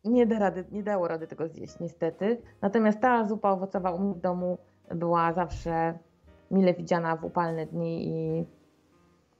Nie, 0.04 0.26
da 0.26 0.38
rady, 0.38 0.64
nie 0.72 0.82
dało 0.82 1.08
rady 1.08 1.26
tego 1.26 1.49
zjeść 1.49 1.80
niestety. 1.80 2.42
Natomiast 2.62 3.00
ta 3.00 3.25
zupa 3.25 3.50
owocowa 3.50 3.90
u 3.90 3.99
mnie 3.99 4.14
w 4.14 4.20
domu 4.20 4.58
była 4.90 5.32
zawsze 5.32 5.98
mile 6.50 6.74
widziana 6.74 7.16
w 7.16 7.24
upalne 7.24 7.66
dni 7.66 8.08
i 8.08 8.46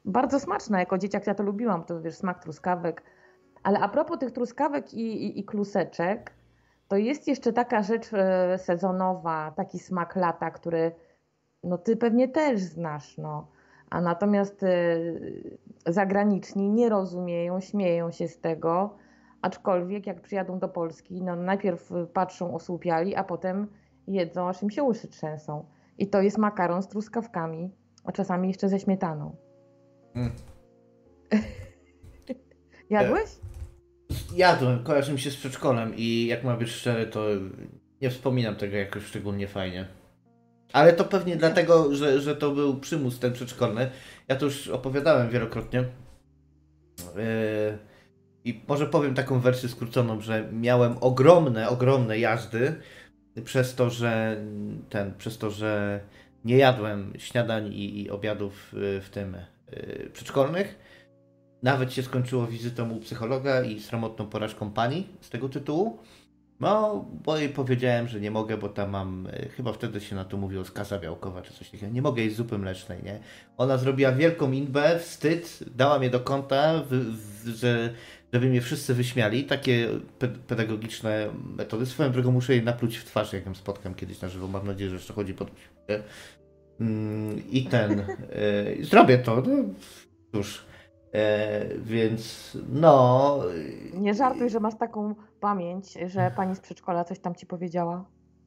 bardzo 0.04 0.40
smaczna. 0.40 0.80
Jako 0.80 0.99
dzieciak 0.99 1.26
ja 1.26 1.34
to 1.34 1.42
lubiłam, 1.42 1.84
to 1.84 2.00
wiesz, 2.00 2.14
smak 2.14 2.42
truskawek. 2.42 3.02
Ale 3.62 3.80
a 3.80 3.88
propos 3.88 4.18
tych 4.18 4.32
truskawek 4.32 4.94
i, 4.94 5.26
i, 5.26 5.40
i 5.40 5.44
kluseczek, 5.44 6.32
to 6.88 6.96
jest 6.96 7.28
jeszcze 7.28 7.52
taka 7.52 7.82
rzecz 7.82 8.12
e, 8.12 8.58
sezonowa, 8.58 9.52
taki 9.56 9.78
smak 9.78 10.16
lata, 10.16 10.50
który 10.50 10.92
no 11.64 11.78
ty 11.78 11.96
pewnie 11.96 12.28
też 12.28 12.61
znasz, 12.61 13.18
no. 13.18 13.46
A 13.90 14.00
natomiast 14.00 14.62
e, 14.62 14.96
zagraniczni 15.87 16.70
nie 16.70 16.88
rozumieją, 16.88 17.61
śmieją 17.61 18.11
się 18.11 18.28
z 18.28 18.40
tego, 18.40 18.96
aczkolwiek 19.42 20.06
jak 20.06 20.20
przyjadą 20.20 20.58
do 20.58 20.68
Polski, 20.68 21.22
no 21.22 21.37
najpierw 21.37 21.92
patrzą 22.12 22.54
osłupiali, 22.54 23.14
a 23.16 23.25
potem 23.25 23.66
jedzą, 24.06 24.49
aż 24.49 24.62
im 24.62 24.71
się 24.71 24.82
uszy 24.82 25.09
trzęsą. 25.09 25.64
I 25.99 26.06
to 26.06 26.23
jest 26.23 26.38
makaron 26.38 26.82
z 26.82 26.88
truskawkami, 26.88 27.71
a 28.04 28.12
czasami 28.12 28.49
jeszcze 28.49 28.68
ze 28.68 28.80
śmietaną. 28.80 29.37
Mm. 30.14 30.32
Jadłeś? 32.90 33.30
Jadłem, 34.37 34.85
kojarzy 34.85 35.12
mi 35.12 35.21
się 35.21 35.30
z 35.30 35.37
przedszkolem 35.37 35.92
i 35.97 36.26
jak 36.26 36.44
mam 36.44 36.59
być 36.59 36.68
szczery, 36.68 37.06
to 37.06 37.26
nie 38.02 38.11
wspominam 38.11 38.56
tego 38.56 38.76
jakoś 38.76 39.04
szczególnie 39.04 39.49
fajnie. 39.49 39.88
Ale 40.73 40.92
to 40.92 41.04
pewnie 41.04 41.37
dlatego, 41.37 41.94
że, 41.94 42.21
że 42.21 42.37
to 42.37 42.50
był 42.50 42.80
przymus 42.80 43.18
ten 43.18 43.32
przedszkolny. 43.32 43.90
Ja 44.28 44.37
to 44.37 44.44
już 44.44 44.68
opowiadałem 44.68 45.30
wielokrotnie. 45.30 45.80
Yy, 45.80 47.78
I 48.44 48.61
może 48.68 48.87
powiem 48.87 49.14
taką 49.14 49.40
wersję 49.40 49.68
skróconą, 49.68 50.21
że 50.21 50.49
miałem 50.52 50.97
ogromne, 51.00 51.68
ogromne 51.68 52.18
jazdy 52.18 52.75
przez 53.45 53.75
to, 53.75 53.91
że 53.91 54.43
ten, 54.91 55.15
przez 55.19 55.39
to, 55.39 55.51
że 55.51 56.01
nie 56.45 56.57
jadłem 56.57 57.12
śniadań 57.19 57.73
i, 57.73 58.03
i 58.03 58.11
obiadów 58.11 58.73
yy, 58.73 59.01
w 59.01 59.11
tym 59.11 59.37
yy, 59.73 60.11
przedszkolnych. 60.12 60.79
Nawet 61.62 61.93
się 61.93 62.03
skończyło 62.03 62.47
wizytą 62.47 62.91
u 62.91 63.01
psychologa 63.01 63.62
i 63.62 63.81
sromotną 63.81 64.27
porażką 64.27 64.71
pani 64.71 65.07
z 65.21 65.31
tego 65.31 65.49
tytułu. 65.49 65.99
No, 66.62 67.05
bo 67.25 67.39
jej 67.39 67.49
powiedziałem, 67.49 68.09
że 68.09 68.21
nie 68.21 68.31
mogę, 68.31 68.57
bo 68.57 68.69
tam 68.69 68.91
mam, 68.91 69.29
e, 69.33 69.49
chyba 69.49 69.73
wtedy 69.73 70.01
się 70.01 70.17
na 70.17 70.25
to 70.25 70.37
mówiło 70.37 70.65
skaza 70.65 70.99
białkowa 70.99 71.43
czy 71.43 71.53
coś 71.53 71.71
takiego. 71.71 71.93
Nie 71.93 72.03
mogę 72.03 72.23
jeść 72.23 72.37
zupy 72.37 72.59
mlecznej, 72.59 73.03
nie? 73.03 73.19
Ona 73.57 73.79
zrobiła 73.79 74.12
wielką 74.12 74.53
inbę, 74.53 74.99
wstyd, 74.99 75.59
dała 75.77 75.99
mnie 75.99 76.11
do 76.11 76.21
kąta, 76.21 76.83
w, 76.91 76.95
w, 76.95 77.49
że, 77.49 77.95
żeby 78.33 78.47
mnie 78.47 78.61
wszyscy 78.61 78.95
wyśmiali. 78.95 79.45
Takie 79.45 79.89
pe 80.19 80.29
pedagogiczne 80.29 81.29
metody. 81.57 81.87
Swoją 81.87 82.12
drogą 82.12 82.33
muszę 82.33 82.53
jej 82.53 82.65
napluć 82.65 82.97
w 82.97 83.05
twarz, 83.05 83.33
jak 83.33 83.47
ją 83.47 83.55
spotkam 83.55 83.95
kiedyś 83.95 84.21
na 84.21 84.29
żywo. 84.29 84.49
Mam 84.49 84.67
nadzieję, 84.67 84.91
że 84.91 84.97
jeszcze 84.97 85.12
chodzi 85.12 85.35
po 85.35 85.45
posiłkę. 85.45 86.09
Mm, 86.81 87.43
I 87.51 87.65
ten, 87.65 88.01
y, 88.01 88.85
zrobię 88.91 89.19
to, 89.19 89.43
no 89.47 89.65
cóż. 90.33 90.65
E, 91.15 91.65
więc 91.79 92.53
no. 92.73 93.41
Nie 93.95 94.15
żartuj, 94.15 94.51
że 94.51 94.61
masz 94.61 94.75
taką 94.79 95.15
pamięć, 95.41 95.95
że 96.07 96.33
pani 96.37 96.57
z 96.57 96.61
przedszkola 96.61 97.05
coś 97.05 97.19
tam 97.19 97.35
ci 97.35 97.47
powiedziała. 97.47 98.05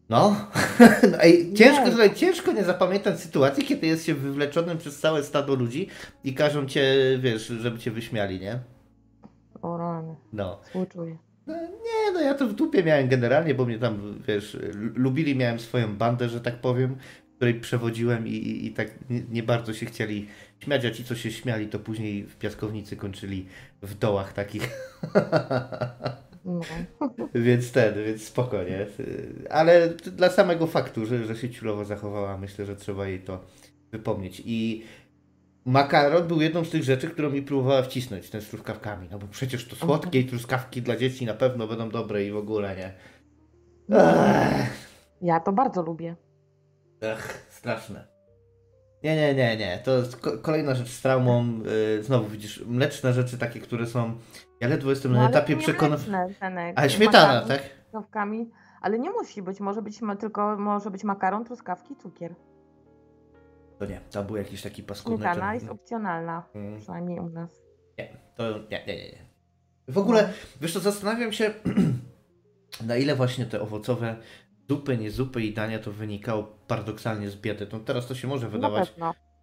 No, 0.10 0.36
no 1.12 1.22
ej, 1.22 1.54
ciężko, 1.54 2.04
Nie. 2.04 2.14
ciężko 2.14 2.52
nie 2.52 2.64
zapamiętać 2.64 3.20
sytuacji, 3.20 3.66
kiedy 3.66 3.88
jest 3.88 4.06
się 4.06 4.14
wywleczonym 4.14 4.78
przez 4.78 5.00
całe 5.00 5.24
stado 5.24 5.56
ludzi 5.56 5.88
i 6.24 6.34
każą 6.34 6.66
cię, 6.66 6.96
wiesz, 7.20 7.48
żeby 7.48 7.80
cię 7.80 7.92
wyśmiali, 7.92 8.40
nie? 8.40 8.60
O 9.62 9.78
rany, 9.78 10.16
No. 10.34 10.60
współczuję. 10.64 11.18
Nie, 11.48 12.12
no 12.14 12.22
ja 12.22 12.34
to 12.34 12.48
w 12.48 12.54
dupie 12.54 12.84
miałem 12.84 13.08
generalnie, 13.08 13.56
bo 13.56 13.66
mnie 13.66 13.80
tam, 13.80 14.20
wiesz, 14.28 14.58
lubili, 14.96 15.36
miałem 15.36 15.60
swoją 15.60 15.96
bandę, 15.98 16.30
że 16.30 16.42
tak 16.42 16.56
powiem, 16.56 16.96
której 17.36 17.54
przewodziłem 17.60 18.28
i, 18.28 18.32
i, 18.32 18.66
i 18.66 18.72
tak 18.74 18.88
nie, 19.10 19.22
nie 19.32 19.44
bardzo 19.44 19.74
się 19.74 19.86
chcieli 19.86 20.28
śmiać, 20.60 20.86
a 20.86 20.92
ci, 20.92 21.04
co 21.04 21.16
się 21.16 21.32
śmiali, 21.32 21.68
to 21.68 21.80
później 21.80 22.24
w 22.24 22.36
piaskownicy 22.36 22.96
kończyli 22.96 23.46
w 23.82 23.96
dołach 23.96 24.34
takich. 24.34 24.70
No. 26.46 26.60
Więc 27.36 27.72
ten, 27.72 27.94
więc 28.06 28.24
spokojnie. 28.24 28.86
Ale 29.50 29.90
dla 29.90 30.30
samego 30.30 30.68
faktu, 30.68 31.06
że, 31.06 31.26
że 31.26 31.36
się 31.36 31.50
ciulowo 31.50 31.86
zachowała, 31.86 32.38
myślę, 32.38 32.66
że 32.66 32.76
trzeba 32.76 33.08
jej 33.08 33.20
to 33.20 33.44
wypomnieć. 33.92 34.42
I 34.46 34.84
makaron 35.66 36.28
był 36.28 36.42
jedną 36.42 36.64
z 36.66 36.70
tych 36.70 36.84
rzeczy, 36.84 37.10
którą 37.10 37.30
mi 37.30 37.42
próbowała 37.42 37.82
wcisnąć, 37.82 38.30
ten 38.30 38.42
z 38.42 38.50
truskawkami. 38.50 39.08
No 39.12 39.20
bo 39.20 39.28
przecież 39.28 39.68
to 39.68 39.76
słodkie 39.76 40.20
i 40.20 40.26
truskawki 40.26 40.82
dla 40.82 40.96
dzieci 40.96 41.26
na 41.26 41.34
pewno 41.34 41.68
będą 41.68 41.90
dobre 41.90 42.24
i 42.26 42.32
w 42.32 42.38
ogóle 42.38 42.76
nie. 42.76 42.94
Ech, 44.00 44.88
Ja 45.22 45.40
to 45.40 45.52
bardzo 45.52 45.82
lubię. 45.82 46.16
ech 47.02 47.48
straszne. 47.50 48.08
Nie, 49.04 49.16
nie, 49.16 49.36
nie, 49.36 49.58
nie. 49.58 49.80
To 49.84 49.98
jest 49.98 50.18
ko- 50.18 50.38
kolejna 50.38 50.76
rzecz 50.76 50.90
z 50.90 51.02
traumą. 51.02 51.60
Yy, 51.98 52.04
znowu 52.04 52.28
widzisz, 52.30 52.64
mleczne 52.68 53.14
rzeczy 53.14 53.38
takie, 53.38 53.60
które 53.60 53.86
są. 53.88 54.14
Ja 54.62 54.68
ledwo 54.68 54.90
jestem 54.90 55.12
No, 55.14 55.18
na 55.20 55.30
etapie 55.30 55.58
przekonania. 55.58 56.28
Ale 56.76 56.90
śmietana, 56.90 57.42
tak? 57.48 57.62
truskawkami, 57.92 58.52
ale 58.82 59.00
nie 59.00 59.12
musi 59.12 59.42
być, 59.42 59.60
może 59.60 59.82
być 59.82 60.00
tylko 60.20 60.58
może 60.58 60.92
być 60.92 61.04
makaron, 61.04 61.46
truskawki, 61.46 61.96
cukier. 61.96 62.36
To 63.80 63.86
nie, 63.86 64.02
tam 64.12 64.26
był 64.26 64.36
jakiś 64.36 64.62
taki 64.62 64.84
paskudny. 64.84 65.18
Śmietana 65.18 65.46
ten- 65.46 65.54
jest 65.54 65.70
opcjonalna, 65.70 66.44
Mm. 66.56 66.80
przynajmniej 66.80 67.20
u 67.20 67.30
nas. 67.30 67.62
To 68.36 68.44
nie, 68.60 68.86
nie, 68.88 68.96
nie, 68.98 69.12
nie. 69.12 69.26
W 69.88 69.98
ogóle, 69.98 70.30
wiesz 70.62 70.74
co, 70.74 70.80
zastanawiam 70.80 71.32
się, 71.34 71.54
na 72.88 72.98
ile 72.98 73.16
właśnie 73.16 73.46
te 73.46 73.62
owocowe 73.62 74.16
zupy, 74.70 74.98
nie 74.98 75.12
zupy 75.12 75.42
i 75.42 75.54
dania 75.54 75.80
to 75.80 75.92
wynikało 75.92 76.44
paradoksalnie 76.68 77.30
z 77.30 77.36
biedy. 77.36 77.68
No 77.74 77.80
teraz 77.80 78.08
to 78.08 78.16
się 78.16 78.28
może 78.28 78.50
wydawać 78.50 78.94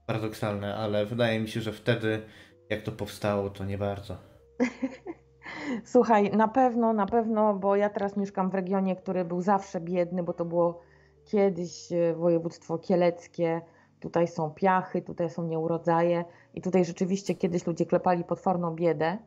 paradoksalne, 0.06 0.74
ale 0.76 1.06
wydaje 1.06 1.40
mi 1.40 1.48
się, 1.48 1.60
że 1.60 1.72
wtedy, 1.72 2.22
jak 2.70 2.82
to 2.82 2.92
powstało, 2.92 3.50
to 3.50 3.64
nie 3.64 3.78
bardzo. 3.78 4.16
Słuchaj, 5.84 6.30
na 6.36 6.48
pewno, 6.48 6.92
na 6.92 7.06
pewno, 7.06 7.54
bo 7.54 7.76
ja 7.76 7.90
teraz 7.90 8.16
mieszkam 8.16 8.50
w 8.50 8.54
regionie, 8.54 8.96
który 8.96 9.24
był 9.24 9.40
zawsze 9.42 9.80
biedny, 9.80 10.22
bo 10.22 10.32
to 10.32 10.44
było 10.44 10.80
kiedyś 11.24 11.92
e, 11.92 12.14
województwo 12.14 12.78
kieleckie. 12.78 13.60
Tutaj 14.02 14.28
są 14.28 14.50
piachy, 14.50 15.02
tutaj 15.02 15.30
są 15.30 15.42
nieurodzaje 15.46 16.24
i 16.54 16.62
tutaj 16.62 16.84
rzeczywiście 16.84 17.34
kiedyś 17.34 17.66
ludzie 17.66 17.86
klepali 17.86 18.24
potworną 18.24 18.74
biedę. 18.74 19.18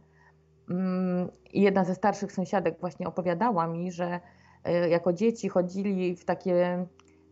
Mm, 0.70 1.30
I 1.54 1.62
jedna 1.62 1.84
ze 1.86 1.96
starszych 1.96 2.32
sąsiadek 2.32 2.80
właśnie 2.80 3.08
opowiadała 3.08 3.68
mi, 3.68 3.92
że 3.92 4.20
e, 4.64 4.90
jako 4.90 5.14
dzieci 5.14 5.50
chodzili 5.50 6.16
w 6.16 6.26
takie 6.26 6.86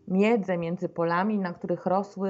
miedze 0.07 0.57
między 0.57 0.89
polami, 0.89 1.39
na 1.39 1.53
których 1.53 1.85
rosły 1.85 2.29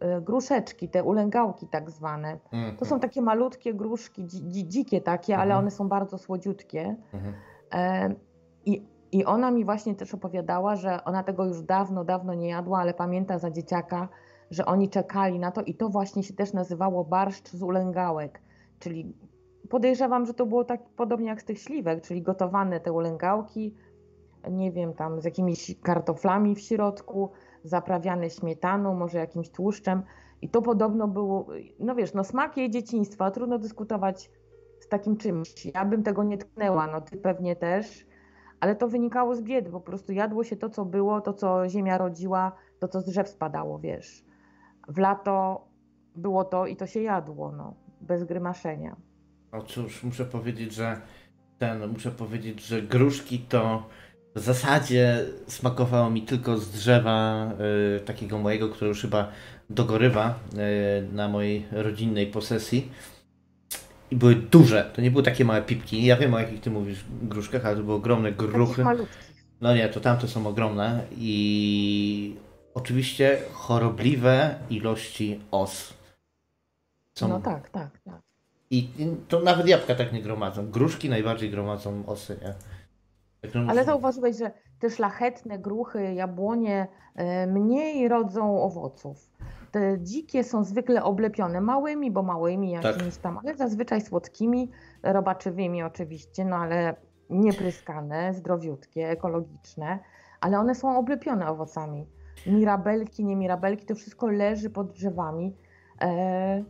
e, 0.00 0.20
gruszeczki, 0.20 0.88
te 0.88 1.04
ulęgałki 1.04 1.66
tak 1.66 1.90
zwane. 1.90 2.38
Mhm, 2.52 2.76
To 2.76 2.84
są 2.84 3.00
takie 3.00 3.22
malutkie 3.22 3.74
gruszki, 3.74 4.24
dzi, 4.26 4.42
dzi, 4.48 4.68
dzikie 4.68 5.00
takie, 5.00 5.34
ale 5.36 5.44
Mhm. 5.54 5.58
one 5.58 5.70
są 5.70 5.88
bardzo 5.88 6.18
słodziutkie. 6.18 6.96
mhm. 7.14 7.34
E, 7.74 8.14
I, 8.64 8.86
I 9.12 9.24
ona 9.24 9.50
mi 9.50 9.64
właśnie 9.64 9.94
też 9.94 10.14
opowiadała, 10.14 10.76
że 10.76 11.04
ona 11.04 11.22
tego 11.22 11.44
już 11.44 11.62
dawno, 11.62 12.04
dawno 12.04 12.34
nie 12.34 12.48
jadła, 12.48 12.78
ale 12.78 12.94
pamięta 12.94 13.38
za 13.38 13.50
dzieciaka, 13.50 14.08
że 14.52 14.66
oni 14.66 14.88
czekali 14.88 15.38
na 15.38 15.50
to 15.50 15.62
i 15.62 15.74
to 15.74 15.88
właśnie 15.88 16.22
się 16.22 16.34
też 16.34 16.52
nazywało 16.52 17.04
barszcz 17.04 17.48
z 17.48 17.62
ulęgałek, 17.62 18.42
czyli 18.78 19.14
podejrzewam, 19.70 20.26
że 20.26 20.34
to 20.34 20.46
było 20.46 20.64
tak 20.64 20.80
podobnie 20.96 21.28
jak 21.28 21.42
z 21.42 21.44
tych 21.44 21.58
śliwek, 21.58 22.02
czyli 22.02 22.22
gotowane 22.22 22.80
te 22.80 22.92
ulęgałki, 22.92 23.74
nie 24.50 24.72
wiem, 24.72 24.94
tam 24.94 25.20
z 25.20 25.24
jakimiś 25.24 25.76
kartoflami 25.82 26.54
w 26.54 26.60
środku, 26.60 27.30
zaprawiane 27.64 28.30
śmietaną, 28.30 28.94
może 28.94 29.18
jakimś 29.18 29.50
tłuszczem. 29.50 30.02
I 30.42 30.48
to 30.48 30.62
podobno 30.62 31.08
było, 31.08 31.46
no 31.78 31.94
wiesz, 31.94 32.14
no 32.14 32.24
smak 32.24 32.56
jej 32.56 32.70
dzieciństwa, 32.70 33.30
trudno 33.30 33.58
dyskutować 33.58 34.30
z 34.80 34.88
takim 34.88 35.16
czymś. 35.16 35.66
Ja 35.66 35.84
bym 35.84 36.02
tego 36.02 36.22
nie 36.22 36.38
tknęła, 36.38 36.86
no 36.86 37.00
ty 37.00 37.16
pewnie 37.16 37.56
też, 37.56 38.06
ale 38.60 38.76
to 38.76 38.88
wynikało 38.88 39.34
z 39.34 39.42
biedy, 39.42 39.70
po 39.70 39.80
prostu 39.80 40.12
jadło 40.12 40.44
się 40.44 40.56
to, 40.56 40.68
co 40.68 40.84
było, 40.84 41.20
to, 41.20 41.32
co 41.32 41.68
ziemia 41.68 41.98
rodziła, 41.98 42.52
to, 42.78 42.88
co 42.88 43.00
z 43.00 43.04
drzew 43.04 43.28
spadało, 43.28 43.78
wiesz. 43.78 44.31
W 44.88 44.98
lato 44.98 45.64
było 46.16 46.44
to 46.44 46.66
i 46.66 46.76
to 46.76 46.86
się 46.86 47.00
jadło, 47.02 47.52
no, 47.52 47.74
bez 48.00 48.24
grymaszenia. 48.24 48.96
No 49.52 49.62
cóż, 49.62 50.02
muszę 50.02 50.24
powiedzieć, 50.24 50.74
że 50.74 51.00
ten, 51.58 51.88
muszę 51.88 52.10
powiedzieć, 52.10 52.66
że 52.66 52.82
gruszki 52.82 53.38
to 53.38 53.88
w 54.34 54.40
zasadzie 54.40 55.24
smakowało 55.46 56.10
mi 56.10 56.22
tylko 56.22 56.58
z 56.58 56.70
drzewa 56.70 57.50
y, 57.96 58.00
takiego 58.00 58.38
mojego, 58.38 58.68
które 58.68 58.88
już 58.88 59.02
chyba 59.02 59.28
dogorywa 59.70 60.34
y, 61.08 61.12
na 61.12 61.28
mojej 61.28 61.66
rodzinnej 61.72 62.26
posesji. 62.26 62.90
i 64.10 64.16
były 64.16 64.34
duże. 64.34 64.90
To 64.94 65.02
nie 65.02 65.10
były 65.10 65.22
takie 65.22 65.44
małe 65.44 65.62
pipki. 65.62 66.04
Ja 66.04 66.16
wiem 66.16 66.34
o 66.34 66.38
jakich 66.38 66.60
ty 66.60 66.70
mówisz 66.70 67.04
gruszkach, 67.22 67.66
ale 67.66 67.76
to 67.76 67.82
były 67.82 67.96
ogromne 67.96 68.32
gruchy. 68.32 68.84
No 69.60 69.74
nie, 69.74 69.88
to 69.88 70.00
tamte 70.00 70.28
są 70.28 70.46
ogromne 70.46 71.06
i 71.16 72.36
oczywiście 72.74 73.38
chorobliwe 73.52 74.58
ilości 74.70 75.40
os. 75.50 75.94
Są... 77.14 77.28
No 77.28 77.40
tak, 77.40 77.70
tak, 77.70 77.98
tak. 78.04 78.20
I 78.70 78.88
to 79.28 79.40
nawet 79.40 79.68
jabłka 79.68 79.94
tak 79.94 80.12
nie 80.12 80.22
gromadzą. 80.22 80.70
Gruszki 80.70 81.08
najbardziej 81.08 81.50
gromadzą 81.50 82.06
osy, 82.06 82.38
nie? 82.42 82.54
Ale 83.68 83.84
zauważyłeś, 83.84 84.36
że 84.36 84.50
te 84.78 84.90
szlachetne 84.90 85.58
gruchy, 85.58 86.14
jabłonie 86.14 86.86
e, 87.14 87.46
mniej 87.46 88.08
rodzą 88.08 88.62
owoców. 88.62 89.30
Te 89.70 89.98
dzikie 90.00 90.44
są 90.44 90.64
zwykle 90.64 91.02
oblepione 91.04 91.60
małymi, 91.60 92.10
bo 92.10 92.22
małymi 92.22 92.70
jakimiś 92.70 93.14
tak. 93.14 93.22
tam, 93.22 93.38
ale 93.38 93.54
zazwyczaj 93.54 94.00
słodkimi, 94.00 94.70
robaczywymi 95.02 95.82
oczywiście, 95.82 96.44
no 96.44 96.56
ale 96.56 96.96
niepryskane, 97.30 98.34
zdrowiutkie, 98.34 99.08
ekologiczne, 99.08 99.98
ale 100.40 100.58
one 100.58 100.74
są 100.74 100.98
oblepione 100.98 101.48
owocami. 101.48 102.06
Mirabelki, 102.46 103.24
nie 103.24 103.36
mirabelki, 103.36 103.86
to 103.86 103.94
wszystko 103.94 104.26
leży 104.26 104.70
pod 104.70 104.92
drzewami. 104.92 105.56
E, 106.00 106.64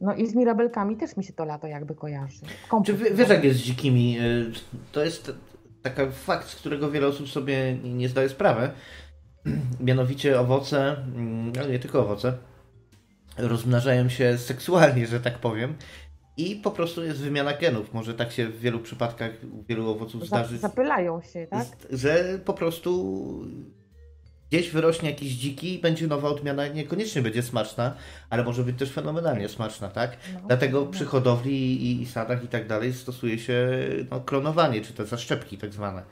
no 0.00 0.14
i 0.14 0.26
z 0.26 0.34
mirabelkami 0.34 0.96
też 0.96 1.16
mi 1.16 1.24
się 1.24 1.32
to 1.32 1.44
lato 1.44 1.66
jakby 1.66 1.94
kojarzy. 1.94 2.40
Czy 2.86 2.94
wiesz 2.94 3.28
jak 3.28 3.44
jest 3.44 3.58
z 3.58 3.62
dzikimi? 3.62 4.18
E, 4.18 4.22
to 4.92 5.04
jest 5.04 5.32
taki 5.82 6.02
fakt, 6.12 6.48
z 6.48 6.56
którego 6.56 6.90
wiele 6.90 7.06
osób 7.06 7.28
sobie 7.28 7.78
nie 7.84 8.08
zdaje 8.08 8.28
sprawy. 8.28 8.70
Mianowicie 9.80 10.40
owoce, 10.40 10.96
mm, 11.16 11.52
ale 11.60 11.70
nie 11.70 11.78
tylko 11.78 12.00
owoce, 12.00 12.32
rozmnażają 13.38 14.08
się 14.08 14.38
seksualnie, 14.38 15.06
że 15.06 15.20
tak 15.20 15.38
powiem. 15.38 15.74
I 16.36 16.56
po 16.56 16.70
prostu 16.70 17.04
jest 17.04 17.20
wymiana 17.20 17.56
genów. 17.56 17.94
Może 17.94 18.14
tak 18.14 18.32
się 18.32 18.48
w 18.48 18.60
wielu 18.60 18.80
przypadkach 18.80 19.30
u 19.52 19.62
wielu 19.62 19.90
owoców 19.90 20.26
zdarzyć. 20.26 20.60
Zapylają 20.60 21.22
się, 21.22 21.46
tak? 21.50 21.66
Że 21.90 22.40
po 22.44 22.54
prostu 22.54 23.24
gdzieś 24.50 24.70
wyrośnie 24.70 25.10
jakiś 25.10 25.32
dziki 25.32 25.74
i 25.74 25.78
będzie 25.78 26.06
nowa 26.06 26.28
odmiana, 26.28 26.68
niekoniecznie 26.68 27.22
będzie 27.22 27.42
smaczna, 27.42 27.96
ale 28.30 28.44
może 28.44 28.62
być 28.62 28.78
też 28.78 28.92
fenomenalnie 28.92 29.48
smaczna, 29.48 29.88
tak? 29.88 30.16
No, 30.34 30.40
Dlatego 30.46 30.80
no. 30.80 30.86
przy 30.86 31.04
hodowli 31.04 31.82
i, 31.82 32.02
i, 32.02 32.06
sadach 32.06 32.44
i 32.44 32.48
tak 32.48 32.66
dalej 32.66 32.92
stosuje 32.92 33.38
się 33.38 33.68
no, 34.10 34.20
klonowanie, 34.20 34.80
czy 34.80 34.92
te 34.92 35.06
zaszczepki 35.06 35.58
tak 35.58 35.72
zwane. 35.72 36.02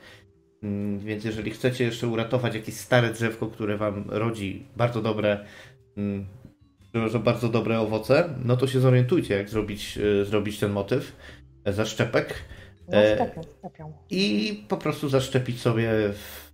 Mm, 0.63 0.99
więc 0.99 1.23
jeżeli 1.23 1.51
chcecie 1.51 1.83
jeszcze 1.83 2.07
uratować 2.07 2.55
jakieś 2.55 2.75
stare 2.75 3.13
drzewko, 3.13 3.47
które 3.47 3.77
wam 3.77 4.03
rodzi 4.07 4.65
bardzo 4.77 5.01
dobre, 5.01 5.45
mm, 5.97 6.25
bardzo 7.23 7.49
dobre 7.49 7.79
owoce, 7.79 8.29
no 8.45 8.57
to 8.57 8.67
się 8.67 8.79
zorientujcie, 8.79 9.35
jak 9.35 9.49
zrobić, 9.49 9.99
e, 10.21 10.25
zrobić 10.25 10.59
ten 10.59 10.71
motyw 10.71 11.15
e, 11.65 11.73
zaszczepek. 11.73 12.33
No, 12.87 12.97
szczepią. 13.59 13.93
I 14.09 14.63
po 14.67 14.77
prostu 14.77 15.09
zaszczepić 15.09 15.61
sobie 15.61 15.89
w 16.13 16.48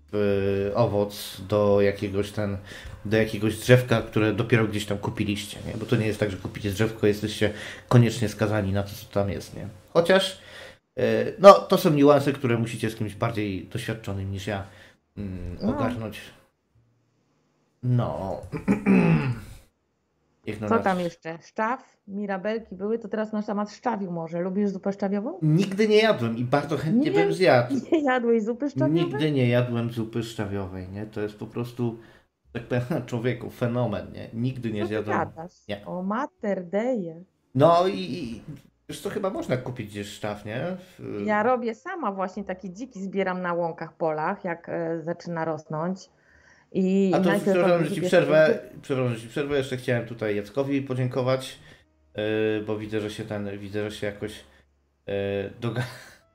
owoc 0.75 1.41
do 1.49 1.81
jakiegoś 1.81 2.31
ten, 2.31 2.57
do 3.05 3.17
jakiegoś 3.17 3.57
drzewka, 3.57 4.01
które 4.01 4.33
dopiero 4.33 4.67
gdzieś 4.67 4.85
tam 4.85 4.97
kupiliście, 4.97 5.57
nie? 5.67 5.73
Bo 5.77 5.85
to 5.85 5.95
nie 5.95 6.07
jest 6.07 6.19
tak, 6.19 6.31
że 6.31 6.37
kupicie 6.37 6.71
drzewko, 6.71 7.07
jesteście 7.07 7.53
koniecznie 7.89 8.29
skazani 8.29 8.73
na 8.73 8.83
to, 8.83 8.89
co 8.89 9.05
tam 9.05 9.29
jest, 9.29 9.55
nie? 9.55 9.67
Chociaż 9.93 10.39
y, 10.99 11.33
no, 11.39 11.53
to 11.53 11.77
są 11.77 11.89
niuanse, 11.89 12.33
które 12.33 12.57
musicie 12.57 12.89
z 12.89 12.95
kimś 12.95 13.15
bardziej 13.15 13.63
doświadczonym 13.63 14.31
niż 14.31 14.47
ja 14.47 14.63
mm, 15.17 15.57
no. 15.61 15.69
ogarnąć. 15.69 16.21
No. 17.83 18.41
Co 20.69 20.79
tam 20.79 20.99
jeszcze? 20.99 21.37
Szczaw, 21.41 21.97
mirabelki 22.07 22.75
były, 22.75 22.99
to 22.99 23.07
teraz 23.07 23.33
nasz 23.33 23.45
temat 23.45 23.71
szczawiu 23.71 24.11
może. 24.11 24.39
Lubisz 24.39 24.69
zupę 24.69 24.93
szczawiową? 24.93 25.39
Nigdy 25.41 25.87
nie 25.87 25.97
jadłem 25.97 26.37
i 26.37 26.43
bardzo 26.43 26.77
chętnie 26.77 27.11
nie, 27.11 27.11
bym 27.11 27.33
zjadł. 27.33 27.75
Nie 27.91 28.03
jadłeś 28.03 28.43
zupy 28.43 28.69
szczawiowej? 28.69 29.05
Nigdy 29.05 29.31
nie 29.31 29.49
jadłem 29.49 29.89
zupy 29.89 30.23
szczawiowej, 30.23 30.89
nie? 30.89 31.05
To 31.05 31.21
jest 31.21 31.39
po 31.39 31.45
prostu, 31.47 31.97
tak 32.53 32.63
powiem, 32.63 32.83
człowieku, 33.05 33.49
fenomen, 33.49 34.11
nie? 34.13 34.29
Nigdy 34.33 34.71
nie 34.71 34.81
Co 34.81 34.87
zjadłem. 34.87 35.19
Nie. 35.69 35.85
O 35.85 36.03
mater 36.03 36.65
deje. 36.65 37.23
No 37.55 37.87
i 37.87 38.41
już 38.89 39.01
to 39.01 39.09
chyba 39.09 39.29
można 39.29 39.57
kupić 39.57 39.87
gdzieś 39.87 40.07
szczaw, 40.07 40.45
nie? 40.45 40.77
W... 40.79 41.23
Ja 41.25 41.43
robię 41.43 41.75
sama 41.75 42.11
właśnie 42.11 42.43
taki 42.43 42.73
dziki 42.73 43.01
zbieram 43.03 43.41
na 43.41 43.53
łąkach, 43.53 43.93
polach, 43.93 44.43
jak 44.43 44.69
e, 44.69 45.01
zaczyna 45.01 45.45
rosnąć. 45.45 46.09
I 46.75 47.11
A 47.13 47.19
to 47.19 47.29
przepraszam, 47.41 47.85
że 47.85 47.91
ci 47.91 48.01
przerwę, 48.01 48.59
przepraszam, 48.81 49.15
że 49.15 49.21
ci 49.21 49.27
przerwę. 49.27 49.57
Jeszcze 49.57 49.77
chciałem 49.77 50.05
tutaj 50.05 50.35
Jackowi 50.35 50.81
podziękować, 50.81 51.59
yy, 52.15 52.23
bo 52.67 52.77
widzę, 52.77 53.01
że 53.01 53.11
się 53.11 53.25
ten, 53.25 53.59
widzę, 53.59 53.89
że 53.89 53.97
się 53.97 54.07
jakoś 54.07 54.31
yy, 55.07 55.13
doga... 55.61 55.83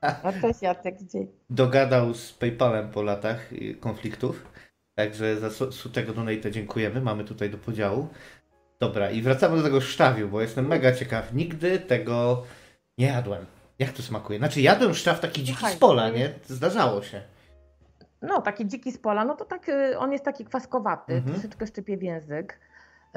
A 0.01 0.33
Jacek, 0.61 0.95
gdzie? 1.03 1.19
dogadał 1.49 2.13
z 2.13 2.33
PayPalem 2.33 2.89
po 2.89 3.01
latach 3.01 3.49
konfliktów. 3.79 4.51
Także 4.95 5.37
za 5.39 5.65
tego 5.93 6.13
donate 6.13 6.51
dziękujemy. 6.51 7.01
Mamy 7.01 7.23
tutaj 7.23 7.49
do 7.49 7.57
podziału. 7.57 8.07
Dobra, 8.79 9.11
i 9.11 9.21
wracamy 9.21 9.57
do 9.57 9.63
tego 9.63 9.81
szczawiu, 9.81 10.27
bo 10.27 10.41
jestem 10.41 10.67
mega 10.67 10.91
ciekaw. 10.91 11.33
Nigdy 11.33 11.79
tego 11.79 12.43
nie 12.97 13.05
jadłem. 13.05 13.45
Jak 13.79 13.91
to 13.91 14.01
smakuje? 14.03 14.39
Znaczy, 14.39 14.61
jadłem 14.61 14.95
szczaw 14.95 15.19
taki 15.19 15.43
dziki 15.43 15.65
z 15.67 15.75
pola, 15.75 16.09
nie? 16.09 16.33
Zdarzało 16.47 17.03
się. 17.03 17.21
No, 18.21 18.41
taki 18.41 18.67
dziki 18.67 18.91
z 18.91 18.97
pola, 18.97 19.25
no 19.25 19.35
to 19.35 19.45
tak, 19.45 19.69
y, 19.69 19.99
on 19.99 20.11
jest 20.11 20.25
taki 20.25 20.45
kwaskowaty, 20.45 21.13
mhm. 21.13 21.33
troszeczkę 21.33 21.67
szczypie 21.67 21.97
w 21.97 22.03
język. 22.03 22.59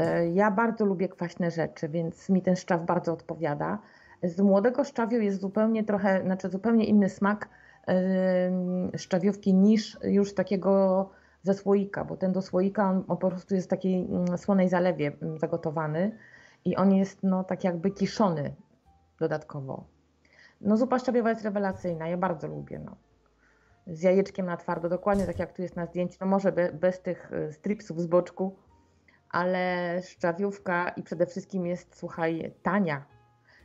Y, 0.01 0.31
ja 0.31 0.51
bardzo 0.51 0.85
lubię 0.85 1.09
kwaśne 1.09 1.51
rzeczy, 1.51 1.89
więc 1.89 2.29
mi 2.29 2.43
ten 2.43 2.57
szczaw 2.57 2.87
bardzo 2.87 3.13
odpowiada. 3.13 3.79
Z 4.23 4.41
młodego 4.41 4.85
szczawiu 4.85 5.21
jest 5.21 5.41
zupełnie 5.41 5.85
trochę, 5.85 6.23
znaczy 6.23 6.51
zupełnie 6.51 6.87
inny 6.87 7.09
smak 7.09 7.49
y, 8.95 8.99
szczawiówki 8.99 9.55
niż 9.55 9.99
już 10.03 10.35
takiego 10.35 11.11
ze 11.43 11.55
słoika, 11.55 12.05
bo 12.05 12.17
ten 12.17 12.33
do 12.33 12.43
słoika 12.43 12.91
on, 12.91 13.05
on 13.09 13.17
po 13.17 13.31
prostu 13.31 13.55
jest 13.55 13.67
w 13.67 13.71
takiej 13.71 14.05
mm, 14.05 14.39
słonej 14.39 14.69
zalewie 14.69 15.13
mm, 15.23 15.39
zagotowany 15.39 16.19
i 16.65 16.77
on 16.77 16.93
jest 16.93 17.23
no 17.23 17.45
tak 17.45 17.65
jakby 17.65 17.91
kiszony 17.91 18.55
dodatkowo. 19.21 19.85
No 20.61 20.77
zupa 20.77 20.99
szczawiowa 20.99 21.31
jest 21.31 21.45
rewelacyjna, 21.45 22.09
ja 22.09 22.17
bardzo 22.17 22.49
lubię. 22.49 22.81
No 22.85 22.97
z 23.87 24.03
jajeczkiem 24.03 24.47
na 24.47 24.57
twardo, 24.57 24.89
dokładnie 24.89 25.27
tak 25.27 25.39
jak 25.39 25.53
tu 25.53 25.63
jest 25.63 25.77
na 25.77 25.87
zdjęciu, 25.87 26.17
no 26.21 26.27
może 26.27 26.53
be, 26.53 26.73
bez 26.73 27.03
tych 27.03 27.33
y, 27.33 27.53
stripsów 27.53 28.01
z 28.01 28.07
boczku, 28.07 28.57
ale 29.31 30.01
szczawiówka 30.03 30.89
i 30.89 31.03
przede 31.03 31.27
wszystkim 31.27 31.67
jest, 31.67 31.97
słuchaj, 31.99 32.55
tania. 32.63 33.05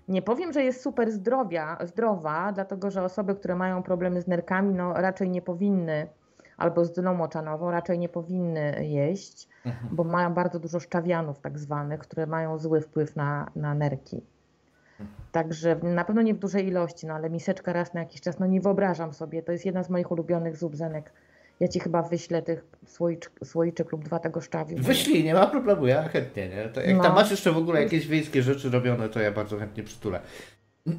Nie 0.08 0.22
powiem, 0.22 0.54
że 0.54 0.64
jest 0.64 0.82
super 0.82 1.12
zdrowia, 1.12 1.78
zdrowa, 1.82 2.52
dlatego 2.52 2.92
że 2.92 3.04
osoby, 3.04 3.36
które 3.36 3.56
mają 3.56 3.84
problemy 3.84 4.22
z 4.22 4.28
nerkami, 4.28 4.74
no 4.74 4.94
raczej 4.94 5.30
nie 5.30 5.42
powinny, 5.42 6.08
albo 6.58 6.86
z 6.86 6.92
dną 6.92 7.14
moczanową, 7.14 7.72
raczej 7.72 8.00
nie 8.00 8.10
powinny 8.10 8.88
jeść, 8.88 9.48
mhm. 9.66 9.96
bo 9.96 10.04
mają 10.04 10.34
bardzo 10.34 10.60
dużo 10.60 10.80
szczawianów 10.80 11.40
tak 11.40 11.60
zwanych, 11.60 12.00
które 12.00 12.26
mają 12.28 12.58
zły 12.58 12.82
wpływ 12.82 13.16
na, 13.16 13.52
na 13.56 13.76
nerki. 13.76 14.22
Także 15.32 15.76
na 15.84 16.06
pewno 16.06 16.22
nie 16.22 16.34
w 16.34 16.40
dużej 16.40 16.68
ilości, 16.68 17.08
no 17.08 17.14
ale 17.14 17.30
miseczka 17.30 17.74
raz 17.74 17.94
na 17.94 18.00
jakiś 18.00 18.22
czas, 18.22 18.40
no 18.40 18.46
nie 18.46 18.62
wyobrażam 18.62 19.14
sobie. 19.14 19.44
To 19.44 19.52
jest 19.52 19.66
jedna 19.66 19.84
z 19.84 19.90
moich 19.90 20.12
ulubionych 20.12 20.58
zubzenek. 20.58 21.14
Ja 21.60 21.68
ci 21.68 21.80
chyba 21.80 22.02
wyślę 22.02 22.42
tych 22.42 22.66
słoiczek, 22.86 23.32
słoiczek 23.44 23.92
lub 23.92 24.04
dwa 24.04 24.20
tego 24.20 24.42
szczawiu. 24.42 24.78
Wyślij, 24.78 25.24
nie 25.24 25.34
ma 25.34 25.48
problemu, 25.48 25.88
ja 25.88 26.10
chętnie, 26.10 26.50
nie? 26.50 26.70
To 26.70 26.82
jak 26.82 26.98
no. 26.98 27.04
tam 27.04 27.16
masz 27.16 27.32
jeszcze 27.32 27.52
w 27.52 27.58
ogóle 27.58 27.84
jakieś 27.84 28.08
wiejskie 28.08 28.44
rzeczy 28.44 28.70
robione, 28.70 29.10
to 29.10 29.20
ja 29.20 29.32
bardzo 29.32 29.58
chętnie 29.58 29.84
przytulę. 29.84 30.22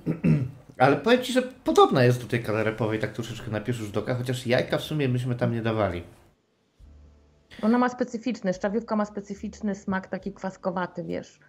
Ale 0.78 0.96
powiem 0.96 1.22
Ci, 1.22 1.32
że 1.32 1.42
podobna 1.42 2.04
jest 2.04 2.20
do 2.22 2.26
tej 2.26 2.42
kalerepowej, 2.42 2.98
tak 2.98 3.12
troszeczkę 3.12 3.50
na 3.50 3.60
pierwszy 3.60 3.84
rzut 3.84 3.96
oka, 3.96 4.14
chociaż 4.14 4.46
jajka 4.46 4.78
w 4.78 4.82
sumie 4.82 5.08
myśmy 5.08 5.34
tam 5.34 5.52
nie 5.52 5.62
dawali. 5.62 6.02
Ona 7.62 7.78
ma 7.78 7.88
specyficzny, 7.88 8.52
szczawiówka 8.52 8.96
ma 8.96 9.04
specyficzny 9.04 9.74
smak, 9.74 10.06
taki 10.08 10.32
kwaskowaty, 10.32 11.04
wiesz. 11.04 11.40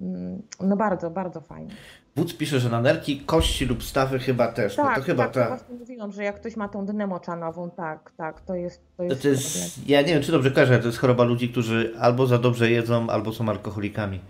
Mm, 0.00 0.42
no 0.60 0.76
bardzo, 0.76 1.10
bardzo 1.10 1.40
fajnie. 1.40 1.70
Wódz 2.16 2.36
pisze, 2.36 2.60
że 2.60 2.68
na 2.68 2.80
nerki, 2.80 3.20
kości 3.20 3.66
lub 3.66 3.82
stawy 3.82 4.18
chyba 4.18 4.52
też. 4.52 4.76
Tak, 4.76 4.86
no 4.86 4.94
to 4.94 5.02
chyba 5.02 5.24
tak, 5.24 5.34
ta... 5.34 5.48
właśnie 5.48 5.74
mówiłam, 5.74 6.12
że 6.12 6.24
jak 6.24 6.36
ktoś 6.36 6.56
ma 6.56 6.68
tą 6.68 6.86
dnę 6.86 7.06
moczanową, 7.06 7.70
tak, 7.70 8.12
tak, 8.16 8.40
to 8.40 8.54
jest 8.54 8.82
to 8.96 9.02
jest, 9.02 9.22
to 9.22 9.28
jest 9.28 9.88
Ja 9.88 10.02
nie 10.02 10.14
wiem, 10.14 10.22
czy 10.22 10.32
dobrze 10.32 10.50
kojarzę, 10.50 10.78
to 10.78 10.86
jest 10.86 10.98
choroba 10.98 11.24
ludzi, 11.24 11.48
którzy 11.48 11.94
albo 12.00 12.26
za 12.26 12.38
dobrze 12.38 12.70
jedzą, 12.70 13.10
albo 13.10 13.32
są 13.32 13.48
alkoholikami. 13.48 14.20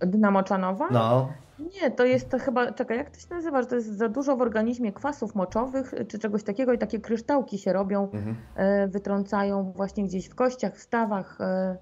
Dna 0.00 0.30
moczanowa? 0.30 0.88
No. 0.90 1.28
Nie, 1.58 1.90
to 1.90 2.04
jest 2.04 2.30
to 2.30 2.38
chyba, 2.38 2.72
czekaj, 2.72 2.98
jak 2.98 3.10
to 3.10 3.20
się 3.20 3.26
nazywa, 3.30 3.62
że 3.62 3.68
to 3.68 3.74
jest 3.74 3.96
za 3.96 4.08
dużo 4.08 4.36
w 4.36 4.42
organizmie 4.42 4.92
kwasów 4.92 5.34
moczowych, 5.34 5.94
czy 6.08 6.18
czegoś 6.18 6.42
takiego 6.42 6.72
i 6.72 6.78
takie 6.78 7.00
kryształki 7.00 7.58
się 7.58 7.72
robią, 7.72 8.10
mhm. 8.10 8.36
E, 8.56 8.88
wytrącają 8.88 9.72
właśnie 9.76 10.04
gdzieś 10.04 10.28
w 10.28 10.34
kościach, 10.34 10.76
w 10.76 10.80
stawach, 10.80 11.40
e, 11.40 11.76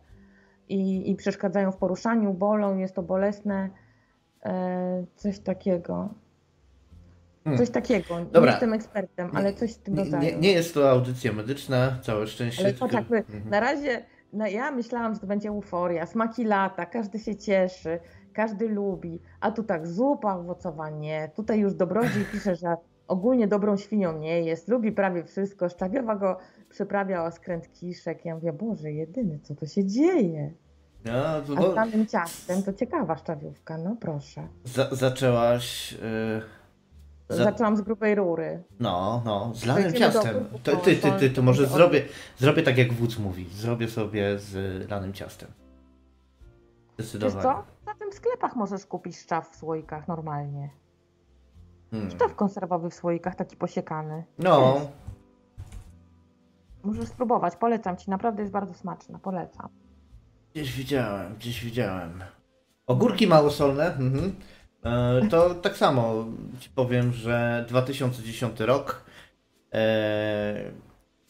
i, 0.72 1.10
i 1.10 1.16
przeszkadzają 1.16 1.72
w 1.72 1.76
poruszaniu, 1.76 2.34
bolą, 2.34 2.76
jest 2.76 2.94
to 2.94 3.02
bolesne, 3.02 3.70
e, 4.44 5.04
coś 5.14 5.38
takiego. 5.38 6.08
Hmm. 7.44 7.58
Coś 7.58 7.70
takiego. 7.70 8.24
Dobra. 8.24 8.40
Nie 8.40 8.46
jestem 8.46 8.72
ekspertem, 8.72 9.30
ale 9.34 9.54
coś 9.54 9.72
z 9.72 9.78
tym 9.78 9.98
rodzaju. 9.98 10.22
Nie, 10.22 10.36
nie, 10.36 10.52
jest 10.52 10.74
to 10.74 10.90
audycja 10.90 11.32
medyczna, 11.32 11.98
całe 12.02 12.26
szczęście. 12.26 12.64
Ale 12.64 12.72
tylko... 12.72 12.96
mhm. 13.16 13.50
na 13.50 13.60
razie 13.60 14.04
no 14.32 14.46
ja 14.46 14.70
myślałam, 14.70 15.14
że 15.14 15.20
to 15.20 15.26
będzie 15.26 15.48
euforia, 15.48 16.06
smaki 16.06 16.44
lata, 16.44 16.86
każdy 16.86 17.18
się 17.18 17.36
cieszy. 17.36 18.00
każdy 18.32 18.68
lubi, 18.68 19.20
a 19.40 19.50
tu 19.50 19.62
tak 19.62 19.86
zupa 19.86 20.34
owocowa 20.34 20.90
nie. 20.90 21.30
Tutaj 21.36 21.58
już 21.58 21.74
Dobrodziej 21.74 22.24
pisze, 22.32 22.54
że 22.54 22.76
ogólnie 23.10 23.48
dobrą 23.48 23.76
świnią 23.76 24.18
nie 24.18 24.42
jest, 24.42 24.68
lubi 24.68 24.92
prawie 24.92 25.24
wszystko. 25.24 25.68
Szczawiowa 25.68 26.16
go 26.16 26.36
przyprawia 26.68 27.24
o 27.24 27.30
skręt 27.30 27.72
kiszek. 27.72 28.24
Ja 28.24 28.34
mówię, 28.34 28.52
Boże, 28.52 28.92
jedyny, 28.92 29.38
co 29.42 29.54
to 29.54 29.66
się 29.66 29.84
dzieje? 29.86 30.52
No, 31.04 31.12
to, 31.46 31.52
A 31.56 31.60
no, 31.60 31.72
z 31.72 31.74
samym 31.74 32.06
ciastem 32.06 32.62
to 32.62 32.72
ciekawa 32.72 33.16
szczawiówka, 33.16 33.78
no 33.78 33.96
proszę. 34.00 34.48
za, 34.64 34.88
zaczęłaś. 34.94 35.92
Yy, 35.92 37.36
za, 37.36 37.44
Zaczęłam 37.44 37.76
z 37.76 37.80
grubej 37.80 38.14
rury. 38.14 38.62
no, 38.80 39.22
no, 39.24 39.52
z 39.54 39.66
lanym 39.66 39.92
ciastem. 39.92 40.44
To, 40.62 40.76
ty, 40.76 40.96
ty, 40.96 41.12
ty, 41.12 41.30
to 41.30 41.42
może 41.42 41.66
zrobię, 41.66 42.02
zrobię 42.38 42.62
tak 42.62 42.78
jak 42.78 42.92
wódz 42.92 43.18
mówi. 43.18 43.46
Zrobię 43.52 43.88
sobie 43.88 44.38
z 44.38 44.54
lanym 44.90 45.12
ciastem. 45.12 45.48
Wiesz 46.98 47.08
Zdecydowanie. 47.08 47.42
co? 47.42 47.64
Na 47.86 47.94
tym 47.98 48.12
sklepach 48.12 48.56
możesz 48.56 48.86
kupić 48.86 49.18
szczaw 49.18 49.50
w 49.50 49.56
słoikach 49.56 50.08
normalnie. 50.08 50.70
Hmm. 51.90 52.10
Szczaw 52.10 52.34
konserwowy 52.34 52.90
w 52.90 52.94
słoikach, 52.94 53.34
taki 53.34 53.56
posiekany. 53.56 54.24
No, 54.38 54.74
Jest. 54.74 54.90
Możesz 56.82 57.08
spróbować, 57.08 57.56
polecam 57.56 57.96
ci, 57.96 58.10
naprawdę 58.10 58.42
jest 58.42 58.52
bardzo 58.52 58.74
smaczna, 58.74 59.18
polecam. 59.18 59.68
gdzieś 60.54 60.72
widziałem, 60.72 61.34
gdzieś 61.34 61.64
widziałem. 61.64 62.24
Ogórki 62.86 63.26
małosolne. 63.26 63.86
Mhm. 63.96 64.36
E, 64.84 65.28
to 65.28 65.54
tak 65.66 65.76
samo 65.76 66.24
ci 66.60 66.70
powiem, 66.70 67.12
że 67.12 67.64
2010 67.68 68.60
rok. 68.60 69.04
E, 69.74 70.70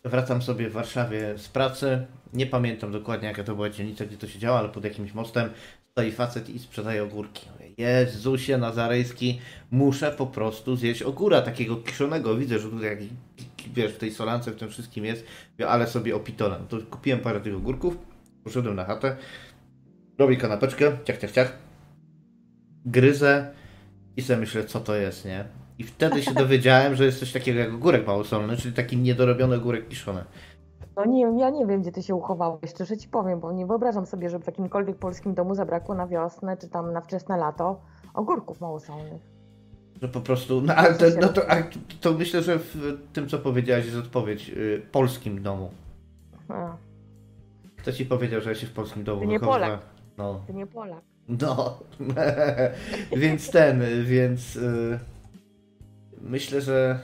wracam 0.05 0.43
sobie 0.43 0.69
w 0.71 0.73
Warszawie 0.73 1.39
z 1.39 1.49
pracy. 1.49 2.07
Nie 2.33 2.47
pamiętam 2.47 2.93
dokładnie 2.93 3.29
jaka 3.29 3.45
to 3.45 3.55
była 3.55 3.71
dzielnica, 3.71 4.05
gdzie 4.05 4.17
to 4.17 4.27
się 4.27 4.39
działo, 4.39 4.59
ale 4.59 4.69
pod 4.69 4.85
jakimś 4.85 5.15
mostem 5.15 5.51
stoi 5.91 6.13
facet 6.13 6.49
i 6.49 6.59
sprzedaje 6.59 7.03
ogórki. 7.05 7.47
Jezusie 7.81 8.59
Nazarejski, 8.59 9.41
muszę 9.71 10.11
po 10.11 10.27
prostu 10.27 10.77
zjeść 10.77 11.03
ogóra 11.03 11.43
takiego 11.43 11.77
kiszonego. 11.77 12.37
Widzę, 12.37 12.59
że 12.59 12.69
tutaj 12.69 13.09
wiesz, 13.75 13.93
w 13.93 13.99
tej 13.99 14.13
solance, 14.13 14.51
w 14.51 14.57
tym 14.57 14.69
wszystkim 14.69 15.05
jest, 15.05 15.27
ale 15.69 15.87
sobie 15.87 16.17
opitolam. 16.17 16.67
To 16.67 16.79
kupiłem 16.91 17.21
parę 17.21 17.41
tych 17.41 17.57
ogórków, 17.57 17.99
poszedłem 18.45 18.77
na 18.77 18.85
chatę, 18.85 19.17
robię 20.19 20.37
kanapeczkę, 20.37 20.99
ciach, 21.05 21.19
ciach, 21.19 21.33
ciach, 21.33 21.59
gryzę 22.85 23.55
i 24.17 24.23
sobie 24.23 24.41
myślę, 24.41 24.65
co 24.65 24.81
to 24.81 24.95
jest, 24.95 25.25
nie? 25.25 25.45
I 25.79 25.85
wtedy 25.85 26.23
się 26.23 26.35
dowiedziałem, 26.35 26.97
że 26.97 27.05
jest 27.05 27.21
coś 27.21 27.33
takiego 27.33 27.61
jak 27.61 27.75
ogórek 27.75 28.07
małosolny, 28.07 28.57
czyli 28.57 28.75
taki 28.75 28.97
niedorobiony 28.97 29.57
ogórek 29.57 29.89
kiszony. 29.89 30.25
No 30.97 31.05
nie 31.05 31.39
ja 31.39 31.51
nie 31.51 31.67
wiem, 31.67 31.83
gdzie 31.83 31.93
ty 31.93 32.03
się 32.03 32.15
uchowałeś, 32.15 32.71
szczerze 32.71 32.97
ci 32.97 33.09
powiem, 33.09 33.41
bo 33.41 33.53
nie 33.53 33.67
wyobrażam 33.67 34.07
sobie, 34.07 34.31
żeby 34.31 34.45
w 34.45 34.47
jakimkolwiek 34.47 34.97
polskim 34.97 35.35
domu 35.35 35.55
zabrakło 35.55 35.95
na 35.95 36.07
wiosnę, 36.07 36.57
czy 36.57 36.69
tam 36.69 36.93
na 36.93 37.01
wczesne 37.01 37.37
lato 37.37 37.81
ogórków 38.15 38.61
małosolnych. 38.61 39.23
Że 40.03 40.09
po 40.09 40.21
prostu, 40.21 40.61
no 40.61 40.75
ale 40.75 40.95
to, 40.95 41.05
no 41.21 41.29
to, 41.29 41.43
to 42.01 42.13
myślę, 42.13 42.43
że 42.43 42.59
w 42.59 42.99
tym, 43.13 43.29
co 43.29 43.39
powiedziałaś, 43.39 43.85
jest 43.85 43.99
odpowiedź 43.99 44.51
y, 44.51 44.83
polskim 44.93 45.43
domu. 45.43 45.71
A, 46.49 46.77
Kto 47.77 47.93
ci 47.93 48.07
powiedział, 48.07 48.41
że 48.41 48.51
ja 48.51 48.57
się 48.57 48.67
w 48.67 48.73
polskim 48.73 49.05
domu 49.05 49.21
Ty 49.21 49.27
nie? 49.27 49.41
Polak. 49.41 49.81
No, 50.19 50.41
ty 50.47 50.55
nie 50.55 50.67
Polak. 50.67 51.03
no. 51.29 51.79
więc 53.17 53.51
ten, 53.51 53.83
więc 54.05 54.57
y, 54.57 54.99
myślę, 56.21 56.61
że 56.61 57.01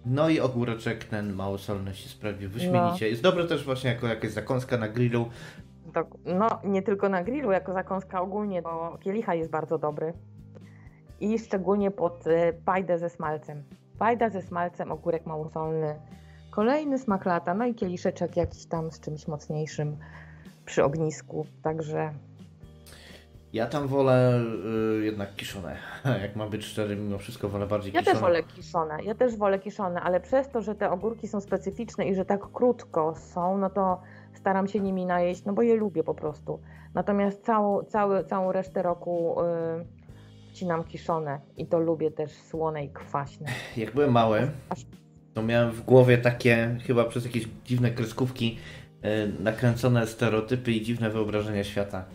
No 0.06 0.30
i 0.30 0.40
ogóreczek 0.40 1.04
ten 1.04 1.34
małosolny 1.34 1.96
się 1.96 2.10
sprawił 2.10 2.50
wyśmienicie. 2.50 3.10
Jest 3.10 3.24
dobre 3.24 3.48
też 3.48 3.66
właśnie 3.66 3.90
jako 3.90 4.08
jakaś 4.08 4.32
zakąska 4.32 4.78
na 4.78 4.88
grillu. 4.88 5.30
To, 5.94 6.08
no, 6.26 6.62
nie 6.64 6.82
tylko 6.82 7.10
na 7.10 7.24
grillu, 7.24 7.52
jako 7.52 7.74
zakąska 7.74 8.22
ogólnie, 8.22 8.62
bo 8.62 8.98
kielicha 8.98 9.36
jest 9.36 9.52
bardzo 9.52 9.78
dobry. 9.78 10.14
I 11.22 11.40
szczególnie 11.40 11.92
pod 11.92 12.28
e, 12.28 12.54
pajdę 12.54 13.00
ze 13.00 13.10
smalcem. 13.10 13.64
Pajda 14.00 14.30
ze 14.30 14.42
smalcem, 14.42 14.92
ogórek 14.92 15.26
małosolny. 15.26 15.96
Kolejny 16.52 17.00
smak 17.00 17.26
lata, 17.26 17.54
no 17.54 17.66
i 17.66 17.76
kieliszeczek 17.76 18.38
jakiś 18.38 18.66
tam 18.66 18.92
z 18.92 19.00
czymś 19.00 19.28
mocniejszym 19.28 19.98
przy 20.66 20.84
ognisku. 20.84 21.46
Także 21.64 22.14
Ja 23.54 23.68
tam 23.68 23.88
wolę 23.88 24.42
y, 25.02 25.06
jednak 25.06 25.36
kiszone. 25.36 25.78
Jak 26.24 26.36
mam 26.36 26.50
być 26.50 26.66
szczery, 26.66 26.96
mimo 26.96 27.18
wszystko 27.18 27.50
wolę 27.50 27.68
bardziej 27.68 27.94
Ja 27.94 28.00
kiszone. 28.00 28.14
też 28.14 28.22
wolę 28.22 28.44
kiszone, 28.44 29.04
ja 29.04 29.16
też 29.16 29.38
wolę 29.38 29.60
kiszone, 29.60 30.02
ale 30.02 30.20
przez 30.20 30.50
to, 30.50 30.62
że 30.62 30.76
te 30.76 30.92
ogórki 30.92 31.28
są 31.28 31.42
specyficzne 31.42 32.06
i 32.06 32.16
że 32.16 32.26
tak 32.26 32.52
krótko 32.54 33.16
są, 33.16 33.58
no 33.58 33.70
to 33.70 34.02
staram 34.34 34.68
się 34.68 34.80
nimi 34.80 35.06
najeść, 35.06 35.46
no 35.46 35.54
bo 35.54 35.62
je 35.62 35.76
lubię 35.76 36.04
po 36.04 36.14
prostu. 36.14 36.60
Natomiast 36.94 37.46
całą, 37.46 37.84
cały, 37.84 38.24
całą 38.24 38.52
resztę 38.52 38.82
roku 38.82 39.36
yy, 39.78 39.99
wcinam 40.60 40.84
kiszone 40.84 41.40
i 41.58 41.66
to 41.66 41.80
lubię 41.80 42.12
też 42.12 42.32
słone 42.32 42.86
i 42.86 42.90
kwaśne. 42.90 43.48
Jak 43.78 43.94
byłem 43.94 44.12
mały, 44.12 44.52
to 45.34 45.44
miałem 45.44 45.72
w 45.72 45.82
głowie 45.82 46.18
takie, 46.18 46.78
chyba 46.88 47.06
przez 47.06 47.26
jakieś 47.26 47.48
dziwne 47.66 47.92
kreskówki, 47.92 48.58
e, 49.02 49.28
nakręcone 49.28 50.08
stereotypy 50.08 50.72
i 50.72 50.82
dziwne 50.82 51.10
wyobrażenia 51.10 51.64
świata. 51.64 52.06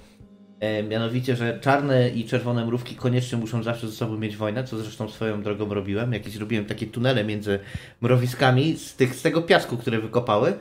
E, 0.60 0.82
mianowicie, 0.82 1.36
że 1.36 1.60
czarne 1.60 2.08
i 2.08 2.24
czerwone 2.24 2.66
mrówki 2.66 2.96
koniecznie 2.96 3.38
muszą 3.38 3.62
zawsze 3.62 3.86
ze 3.88 3.92
sobą 3.92 4.18
mieć 4.18 4.36
wojnę, 4.36 4.64
co 4.64 4.78
zresztą 4.78 5.08
swoją 5.08 5.42
drogą 5.42 5.74
robiłem. 5.74 6.12
Jakieś 6.12 6.36
robiłem 6.36 6.64
takie 6.64 6.86
tunele 6.86 7.24
między 7.24 7.58
mrowiskami 8.00 8.76
z, 8.76 8.96
tych, 8.96 9.14
z 9.14 9.22
tego 9.22 9.42
piasku, 9.42 9.76
które 9.76 10.00
wykopały. 10.00 10.52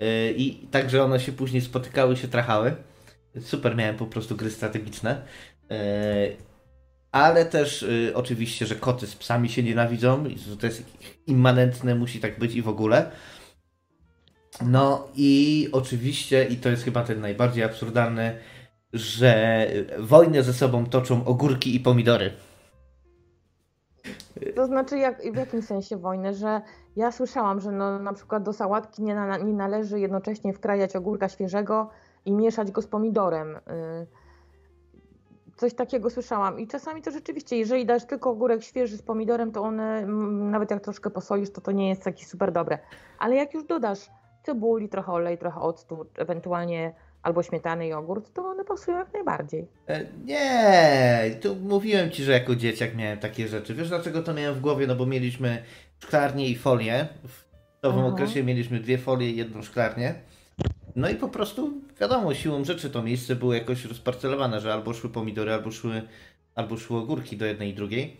E, 0.00 0.30
I 0.32 0.68
tak, 0.70 0.90
że 0.90 1.04
one 1.04 1.20
się 1.20 1.32
później 1.32 1.62
spotykały, 1.62 2.16
się 2.16 2.28
trachały. 2.28 2.74
Super, 3.40 3.76
miałem 3.76 3.96
po 3.96 4.06
prostu 4.06 4.36
gry 4.36 4.50
strategiczne. 4.50 5.22
Ale 7.12 7.44
też 7.44 7.82
y, 7.82 8.12
oczywiście, 8.14 8.66
że 8.66 8.74
koty 8.74 9.06
z 9.06 9.16
psami 9.16 9.48
się 9.48 9.62
nienawidzą, 9.62 10.24
to 10.60 10.66
jest 10.66 10.84
immanentne, 11.26 11.94
musi 11.94 12.20
tak 12.20 12.38
być 12.38 12.54
i 12.54 12.62
w 12.62 12.68
ogóle. 12.68 13.10
No 14.66 15.08
i 15.14 15.68
oczywiście, 15.72 16.44
i 16.44 16.56
to 16.56 16.68
jest 16.68 16.84
chyba 16.84 17.04
ten 17.04 17.20
najbardziej 17.20 17.64
absurdalny, 17.64 18.38
że 18.92 19.66
wojnę 19.98 20.42
ze 20.42 20.52
sobą 20.52 20.86
toczą 20.86 21.24
ogórki 21.24 21.76
i 21.76 21.80
pomidory. 21.80 22.32
To 24.56 24.66
znaczy, 24.66 24.98
jak, 24.98 25.32
w 25.32 25.36
jakim 25.36 25.62
sensie 25.62 25.96
wojny, 25.96 26.34
że 26.34 26.60
ja 26.96 27.12
słyszałam, 27.12 27.60
że 27.60 27.72
no, 27.72 27.98
na 27.98 28.12
przykład 28.12 28.42
do 28.42 28.52
sałatki 28.52 29.02
nie, 29.02 29.14
na, 29.14 29.36
nie 29.36 29.52
należy 29.52 30.00
jednocześnie 30.00 30.52
wkrajać 30.52 30.96
ogórka 30.96 31.28
świeżego 31.28 31.90
i 32.24 32.32
mieszać 32.32 32.70
go 32.70 32.82
z 32.82 32.86
pomidorem. 32.86 33.56
Y, 33.56 33.60
Coś 35.56 35.74
takiego 35.74 36.10
słyszałam 36.10 36.60
i 36.60 36.66
czasami 36.66 37.02
to 37.02 37.10
rzeczywiście, 37.10 37.56
jeżeli 37.56 37.86
dasz 37.86 38.04
tylko 38.04 38.30
ogórek 38.30 38.62
świeży 38.62 38.96
z 38.96 39.02
pomidorem, 39.02 39.52
to 39.52 39.62
one, 39.62 39.98
mm, 39.98 40.50
nawet 40.50 40.70
jak 40.70 40.82
troszkę 40.82 41.10
posolisz, 41.10 41.50
to 41.50 41.60
to 41.60 41.72
nie 41.72 41.88
jest 41.88 42.04
takie 42.04 42.24
super 42.24 42.52
dobre. 42.52 42.78
Ale 43.18 43.34
jak 43.34 43.54
już 43.54 43.64
dodasz 43.64 43.98
cebuli, 44.42 44.88
trochę 44.88 45.12
olej, 45.12 45.38
trochę 45.38 45.60
octu, 45.60 46.06
ewentualnie 46.16 46.94
albo 47.22 47.42
śmietany 47.42 47.86
jogurt, 47.86 48.32
to 48.32 48.44
one 48.44 48.64
pasują 48.64 48.98
jak 48.98 49.12
najbardziej. 49.12 49.68
E, 49.88 50.04
nie, 50.24 51.30
tu 51.40 51.56
mówiłem 51.56 52.10
ci, 52.10 52.22
że 52.24 52.32
jako 52.32 52.56
dzieciak 52.56 52.94
miałem 52.96 53.18
takie 53.18 53.48
rzeczy. 53.48 53.74
Wiesz 53.74 53.88
dlaczego 53.88 54.22
to 54.22 54.34
miałem 54.34 54.54
w 54.54 54.60
głowie? 54.60 54.86
No 54.86 54.94
bo 54.94 55.06
mieliśmy 55.06 55.62
szklarnię 55.98 56.48
i 56.48 56.56
folię. 56.56 57.08
W 57.24 57.82
nowym 57.82 58.00
Aha. 58.00 58.08
okresie 58.08 58.42
mieliśmy 58.42 58.80
dwie 58.80 58.98
folie 58.98 59.30
i 59.30 59.36
jedną 59.36 59.62
szklarnię. 59.62 60.14
No 60.96 61.08
i 61.08 61.14
po 61.14 61.28
prostu, 61.28 61.72
wiadomo, 62.00 62.34
siłą 62.34 62.64
rzeczy 62.64 62.90
to 62.90 63.02
miejsce 63.02 63.36
było 63.36 63.54
jakoś 63.54 63.84
rozparcelowane, 63.84 64.60
że 64.60 64.72
albo 64.72 64.94
szły 64.94 65.10
pomidory, 65.10 65.52
albo 65.52 65.70
szły, 65.70 66.02
albo 66.54 66.76
szły 66.76 66.98
ogórki 66.98 67.36
do 67.36 67.46
jednej 67.46 67.70
i 67.70 67.74
drugiej. 67.74 68.16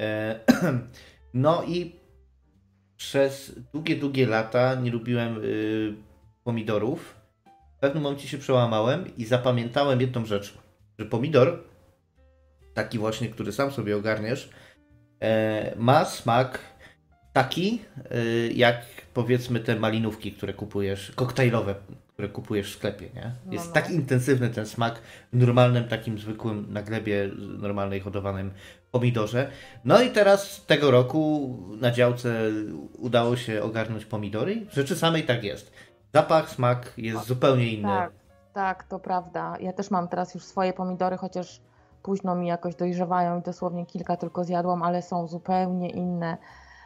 E, 0.00 0.40
no 1.34 1.64
i 1.64 1.92
przez 2.96 3.60
długie, 3.72 3.96
długie 3.96 4.26
lata 4.26 4.74
nie 4.74 4.90
lubiłem 4.90 5.44
y, 5.44 5.94
pomidorów. 6.44 7.14
W 7.76 7.80
pewnym 7.80 8.02
momencie 8.02 8.28
się 8.28 8.38
przełamałem 8.38 9.16
i 9.16 9.24
zapamiętałem 9.24 10.00
jedną 10.00 10.26
rzecz, 10.26 10.58
że 10.98 11.06
pomidor, 11.06 11.64
taki 12.74 12.98
właśnie, 12.98 13.28
który 13.28 13.52
sam 13.52 13.70
sobie 13.70 13.96
ogarniesz, 13.96 14.50
e, 15.20 15.74
ma 15.76 16.04
smak 16.04 16.58
taki, 17.32 17.80
y, 18.14 18.52
jak 18.54 18.84
powiedzmy 19.14 19.60
te 19.60 19.76
malinówki, 19.76 20.32
które 20.32 20.54
kupujesz, 20.54 21.12
koktajlowe, 21.14 21.74
które 22.22 22.34
kupujesz 22.34 22.72
w 22.72 22.78
sklepie, 22.78 23.08
nie? 23.14 23.32
No, 23.46 23.52
Jest 23.52 23.64
no, 23.64 23.68
no. 23.68 23.74
tak 23.74 23.90
intensywny 23.90 24.50
ten 24.50 24.66
smak 24.66 25.00
w 25.32 25.36
normalnym, 25.36 25.88
takim 25.88 26.18
zwykłym 26.18 26.72
na 26.72 26.82
glebie, 26.82 27.30
normalnej 27.58 28.00
hodowanym 28.00 28.52
pomidorze. 28.90 29.50
No 29.84 30.02
i 30.02 30.10
teraz 30.10 30.66
tego 30.66 30.90
roku 30.90 31.56
na 31.80 31.90
działce 31.90 32.50
udało 32.98 33.36
się 33.36 33.62
ogarnąć 33.62 34.04
pomidory. 34.04 34.66
W 34.70 34.74
rzeczy 34.74 34.96
samej 34.96 35.22
tak 35.22 35.44
jest. 35.44 35.72
Zapach, 36.14 36.50
smak 36.50 36.92
jest 36.96 37.18
o, 37.18 37.24
zupełnie 37.24 37.72
inny. 37.72 37.88
Tak, 37.88 38.12
tak, 38.52 38.84
to 38.84 38.98
prawda. 38.98 39.56
Ja 39.60 39.72
też 39.72 39.90
mam 39.90 40.08
teraz 40.08 40.34
już 40.34 40.44
swoje 40.44 40.72
pomidory, 40.72 41.16
chociaż 41.16 41.60
późno 42.02 42.34
mi 42.34 42.46
jakoś 42.48 42.74
dojrzewają 42.74 43.40
i 43.40 43.42
dosłownie 43.42 43.86
kilka 43.86 44.16
tylko 44.16 44.44
zjadłam, 44.44 44.82
ale 44.82 45.02
są 45.02 45.26
zupełnie 45.26 45.90
inne. 45.90 46.36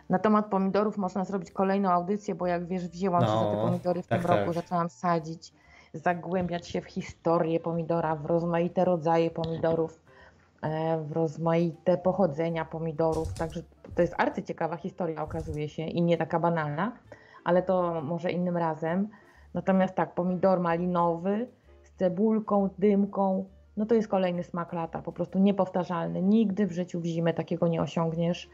Na 0.08 0.18
temat 0.18 0.46
pomidorów 0.46 0.96
można 0.96 1.24
zrobić 1.24 1.50
kolejną 1.50 1.90
audycję, 1.90 2.34
bo 2.34 2.46
jak 2.46 2.66
wiesz, 2.66 2.88
wzięłam 2.88 3.22
no, 3.22 3.26
się 3.26 3.44
za 3.44 3.50
te 3.50 3.56
pomidory 3.56 4.02
w 4.02 4.06
tak, 4.06 4.20
tym 4.20 4.28
tak. 4.28 4.38
roku, 4.38 4.52
zaczęłam 4.52 4.90
sadzić, 4.90 5.52
zagłębiać 5.94 6.68
się 6.68 6.80
w 6.80 6.84
historię 6.84 7.60
pomidora, 7.60 8.16
w 8.16 8.26
rozmaite 8.26 8.84
rodzaje 8.84 9.30
pomidorów, 9.30 10.00
e, 10.62 10.98
w 10.98 11.12
rozmaite 11.12 11.98
pochodzenia 11.98 12.64
pomidorów. 12.64 13.34
Także 13.34 13.62
to 13.94 14.02
jest 14.02 14.14
arcyciekawa 14.18 14.76
historia, 14.76 15.22
okazuje 15.22 15.68
się, 15.68 15.82
i 15.82 16.02
nie 16.02 16.16
taka 16.16 16.40
banalna, 16.40 16.92
ale 17.44 17.62
to 17.62 18.00
może 18.02 18.30
innym 18.30 18.56
razem. 18.56 19.08
Natomiast 19.54 19.94
tak, 19.94 20.14
pomidor 20.14 20.60
malinowy 20.60 21.48
z 21.82 21.92
cebulką, 21.92 22.68
dymką, 22.78 23.44
no 23.76 23.86
to 23.86 23.94
jest 23.94 24.08
kolejny 24.08 24.42
smak 24.42 24.72
lata, 24.72 25.02
po 25.02 25.12
prostu 25.12 25.38
niepowtarzalny. 25.38 26.22
Nigdy 26.22 26.66
w 26.66 26.72
życiu 26.72 27.00
w 27.00 27.04
zimę 27.04 27.34
takiego 27.34 27.68
nie 27.68 27.82
osiągniesz 27.82 28.50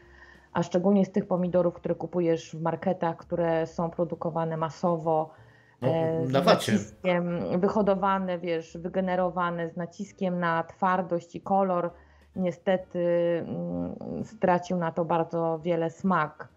a 0.53 0.63
szczególnie 0.63 1.05
z 1.05 1.11
tych 1.11 1.27
pomidorów, 1.27 1.73
które 1.73 1.95
kupujesz 1.95 2.55
w 2.55 2.61
marketach, 2.61 3.17
które 3.17 3.67
są 3.67 3.89
produkowane 3.89 4.57
masowo, 4.57 5.29
no, 5.81 5.87
e, 5.87 6.25
z 6.27 6.31
naciskiem, 6.31 7.39
wyhodowane, 7.59 8.39
wiesz, 8.39 8.77
wygenerowane 8.77 9.69
z 9.69 9.75
naciskiem 9.77 10.39
na 10.39 10.63
twardość 10.63 11.35
i 11.35 11.41
kolor, 11.41 11.91
niestety 12.35 12.99
mm, 13.47 14.25
stracił 14.25 14.77
na 14.77 14.91
to 14.91 15.05
bardzo 15.05 15.59
wiele 15.63 15.89
smak. 15.89 16.47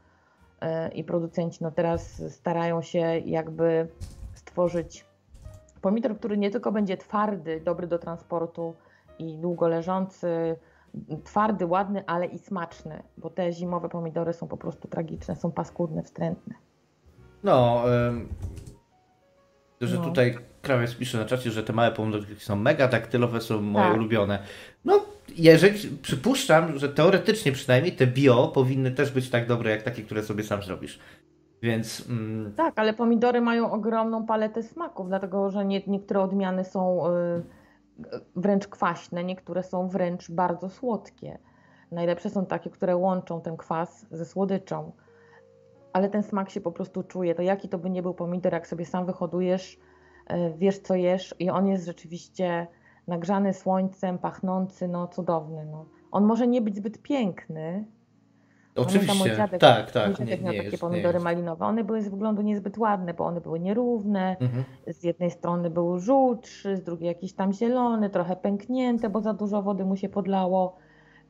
E, 0.60 0.88
i 0.88 1.04
producenci 1.04 1.58
no 1.64 1.70
teraz 1.70 2.22
starają 2.32 2.82
się 2.82 2.98
jakby 3.18 3.88
stworzyć 4.34 5.06
pomidor, 5.80 6.18
który 6.18 6.38
nie 6.38 6.50
tylko 6.50 6.72
będzie 6.72 6.96
twardy, 6.96 7.60
dobry 7.60 7.86
do 7.86 7.98
transportu 7.98 8.74
i 9.18 9.38
długo 9.38 9.68
leżący, 9.68 10.56
twardy, 11.24 11.66
ładny, 11.66 12.04
ale 12.06 12.26
i 12.26 12.38
smaczny, 12.38 13.02
bo 13.18 13.30
te 13.30 13.52
zimowe 13.52 13.88
pomidory 13.88 14.32
są 14.32 14.48
po 14.48 14.56
prostu 14.56 14.88
tragiczne, 14.88 15.36
są 15.36 15.52
paskudne, 15.52 16.02
wstrętne. 16.02 16.54
No, 17.44 17.82
że 19.80 19.96
no. 19.96 20.04
tutaj 20.04 20.38
krawiec 20.62 20.94
pisze 20.94 21.18
na 21.18 21.24
czacie, 21.24 21.50
że 21.50 21.62
te 21.62 21.72
małe 21.72 21.92
pomidory 21.92 22.24
są 22.38 22.56
mega 22.56 22.88
taktylowe, 22.88 23.40
są 23.40 23.62
moje 23.62 23.86
tak. 23.86 23.96
ulubione. 23.96 24.38
No, 24.84 25.00
jeżeli 25.36 25.96
przypuszczam, 26.02 26.78
że 26.78 26.88
teoretycznie 26.88 27.52
przynajmniej 27.52 27.92
te 27.92 28.06
bio 28.06 28.48
powinny 28.48 28.90
też 28.90 29.10
być 29.10 29.30
tak 29.30 29.46
dobre, 29.46 29.70
jak 29.70 29.82
takie, 29.82 30.02
które 30.02 30.22
sobie 30.22 30.44
sam 30.44 30.62
zrobisz. 30.62 30.98
Więc. 31.62 32.08
Mm... 32.08 32.52
Tak, 32.56 32.74
ale 32.76 32.94
pomidory 32.94 33.40
mają 33.40 33.72
ogromną 33.72 34.26
paletę 34.26 34.62
smaków, 34.62 35.08
dlatego 35.08 35.50
że 35.50 35.64
nie, 35.64 35.82
niektóre 35.86 36.20
odmiany 36.20 36.64
są. 36.64 37.02
Yy 37.10 37.65
wręcz 38.36 38.68
kwaśne, 38.68 39.24
niektóre 39.24 39.62
są 39.62 39.88
wręcz 39.88 40.30
bardzo 40.30 40.68
słodkie. 40.68 41.38
Najlepsze 41.90 42.30
są 42.30 42.46
takie, 42.46 42.70
które 42.70 42.96
łączą 42.96 43.40
ten 43.40 43.56
kwas 43.56 44.06
ze 44.10 44.24
słodyczą, 44.24 44.92
ale 45.92 46.08
ten 46.08 46.22
smak 46.22 46.50
się 46.50 46.60
po 46.60 46.72
prostu 46.72 47.02
czuje. 47.02 47.34
To 47.34 47.42
jaki 47.42 47.68
to 47.68 47.78
by 47.78 47.90
nie 47.90 48.02
był 48.02 48.14
pomidor, 48.14 48.52
jak 48.52 48.66
sobie 48.66 48.86
sam 48.86 49.06
wyhodujesz, 49.06 49.78
e, 50.26 50.50
wiesz 50.50 50.78
co 50.78 50.94
jesz 50.94 51.34
i 51.38 51.50
on 51.50 51.66
jest 51.66 51.86
rzeczywiście 51.86 52.66
nagrzany 53.06 53.54
słońcem, 53.54 54.18
pachnący, 54.18 54.88
no 54.88 55.08
cudowny. 55.08 55.66
No. 55.66 55.86
On 56.10 56.24
może 56.24 56.46
nie 56.46 56.62
być 56.62 56.76
zbyt 56.76 57.02
piękny, 57.02 57.84
Oczywiście, 58.76 59.36
dziadek, 59.36 59.60
tak, 59.60 59.90
tak. 59.90 60.06
Mój 60.06 60.14
dziadek 60.14 60.38
nie, 60.38 60.44
miał 60.44 60.52
nie 60.52 60.58
takie 60.58 60.70
jest, 60.70 60.80
pomidory 60.80 61.20
malinowe. 61.20 61.66
One 61.66 61.84
były 61.84 62.02
z 62.02 62.08
wyglądu 62.08 62.42
niezbyt 62.42 62.78
ładne, 62.78 63.14
bo 63.14 63.24
one 63.24 63.40
były 63.40 63.60
nierówne. 63.60 64.36
Mhm. 64.40 64.64
Z 64.86 65.04
jednej 65.04 65.30
strony 65.30 65.70
był 65.70 65.98
żółtszy, 65.98 66.76
z 66.76 66.82
drugiej 66.82 67.06
jakiś 67.06 67.32
tam 67.32 67.52
zielony, 67.52 68.10
trochę 68.10 68.36
pęknięte, 68.36 69.10
bo 69.10 69.20
za 69.20 69.34
dużo 69.34 69.62
wody 69.62 69.84
mu 69.84 69.96
się 69.96 70.08
podlało, 70.08 70.76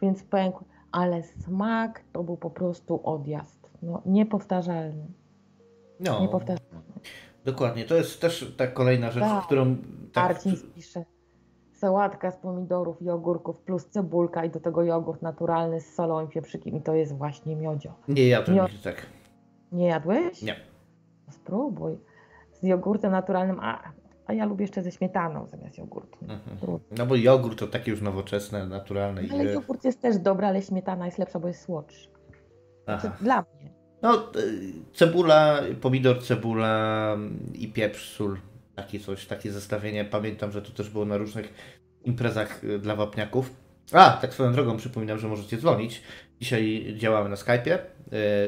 więc 0.02 0.24
pękł. 0.24 0.64
Ale 0.92 1.22
smak 1.22 2.04
to 2.12 2.22
był 2.22 2.36
po 2.36 2.50
prostu 2.50 3.00
odjazd. 3.04 3.70
No, 3.82 4.02
niepowtarzalny. 4.06 5.06
No, 6.00 6.20
niepowtarzalny. 6.20 6.82
Dokładnie. 7.44 7.84
To 7.84 7.94
jest 7.94 8.20
też 8.20 8.54
ta 8.56 8.66
kolejna 8.66 9.10
rzecz, 9.10 9.24
tak. 9.24 9.44
którą... 9.44 9.76
Tak, 10.12 10.24
Marcin 10.24 10.56
pisze 10.74 11.04
sałatka 11.76 12.30
z 12.30 12.36
pomidorów 12.36 13.02
i 13.02 13.10
ogórków 13.10 13.56
plus 13.58 13.86
cebulka 13.86 14.44
i 14.44 14.50
do 14.50 14.60
tego 14.60 14.82
jogurt 14.82 15.22
naturalny 15.22 15.80
z 15.80 15.94
solą 15.94 16.24
i 16.24 16.28
pieprzykiem 16.28 16.76
i 16.76 16.82
to 16.82 16.94
jest 16.94 17.16
właśnie 17.16 17.56
miodzio. 17.56 17.92
Nie 18.08 18.28
jadłem 18.28 18.56
Mio... 18.56 18.68
tak. 18.84 19.06
Nie 19.72 19.86
jadłeś? 19.86 20.42
Nie. 20.42 20.56
Spróbuj. 21.30 21.98
Z 22.52 22.62
jogurtem 22.62 23.12
naturalnym, 23.12 23.60
a, 23.60 23.92
a 24.26 24.32
ja 24.32 24.44
lubię 24.44 24.64
jeszcze 24.64 24.82
ze 24.82 24.92
śmietaną 24.92 25.46
zamiast 25.46 25.78
jogurtu. 25.78 26.18
Mhm. 26.22 26.78
No 26.98 27.06
bo 27.06 27.16
jogurt 27.16 27.58
to 27.58 27.66
takie 27.66 27.90
już 27.90 28.02
nowoczesne, 28.02 28.66
naturalne. 28.66 29.22
Ale 29.32 29.44
i... 29.44 29.54
jogurt 29.54 29.84
jest 29.84 30.02
też 30.02 30.18
dobry, 30.18 30.46
ale 30.46 30.62
śmietana 30.62 31.06
jest 31.06 31.18
lepsza, 31.18 31.40
bo 31.40 31.48
jest 31.48 31.62
słodszy. 31.62 32.08
Znaczy, 32.84 33.10
dla 33.20 33.36
mnie. 33.42 33.72
No, 34.02 34.14
y, 34.14 34.72
cebula, 34.94 35.60
pomidor, 35.80 36.22
cebula 36.22 37.16
i 37.54 37.72
pieprz, 37.72 38.16
sól 38.16 38.38
takie 38.76 39.00
coś, 39.00 39.26
takie 39.26 39.52
zestawienie. 39.52 40.04
Pamiętam, 40.04 40.52
że 40.52 40.62
to 40.62 40.70
też 40.70 40.90
było 40.90 41.04
na 41.04 41.16
różnych 41.16 41.54
imprezach 42.04 42.64
y, 42.64 42.78
dla 42.78 42.96
wapniaków. 42.96 43.50
A, 43.92 44.10
tak 44.10 44.34
swoją 44.34 44.52
drogą 44.52 44.76
przypominam, 44.76 45.18
że 45.18 45.28
możecie 45.28 45.56
dzwonić. 45.56 46.02
Dzisiaj 46.40 46.94
działamy 46.96 47.28
na 47.28 47.36
Skype'ie. 47.36 47.78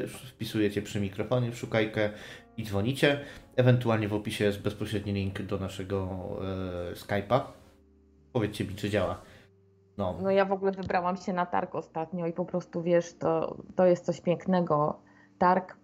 Y, 0.03 0.07
wpisujecie 0.07 0.81
przy 0.81 1.01
mikrofonie 1.01 1.51
w 1.51 1.57
szukajkę 1.57 2.09
i 2.57 2.63
dzwonicie. 2.63 3.19
Ewentualnie 3.55 4.07
w 4.07 4.13
opisie 4.13 4.45
jest 4.45 4.61
bezpośredni 4.61 5.13
link 5.13 5.41
do 5.41 5.57
naszego 5.57 6.29
y, 6.91 6.95
Skype'a. 6.95 7.41
Powiedzcie 8.33 8.65
mi, 8.65 8.75
czy 8.75 8.89
działa. 8.89 9.21
No. 9.97 10.17
no 10.21 10.31
ja 10.31 10.45
w 10.45 10.51
ogóle 10.51 10.71
wybrałam 10.71 11.17
się 11.17 11.33
na 11.33 11.45
targ 11.45 11.75
ostatnio 11.75 12.27
i 12.27 12.33
po 12.33 12.45
prostu 12.45 12.83
wiesz, 12.83 13.17
to, 13.17 13.57
to 13.75 13.85
jest 13.85 14.05
coś 14.05 14.21
pięknego. 14.21 14.99
Targ 15.37 15.77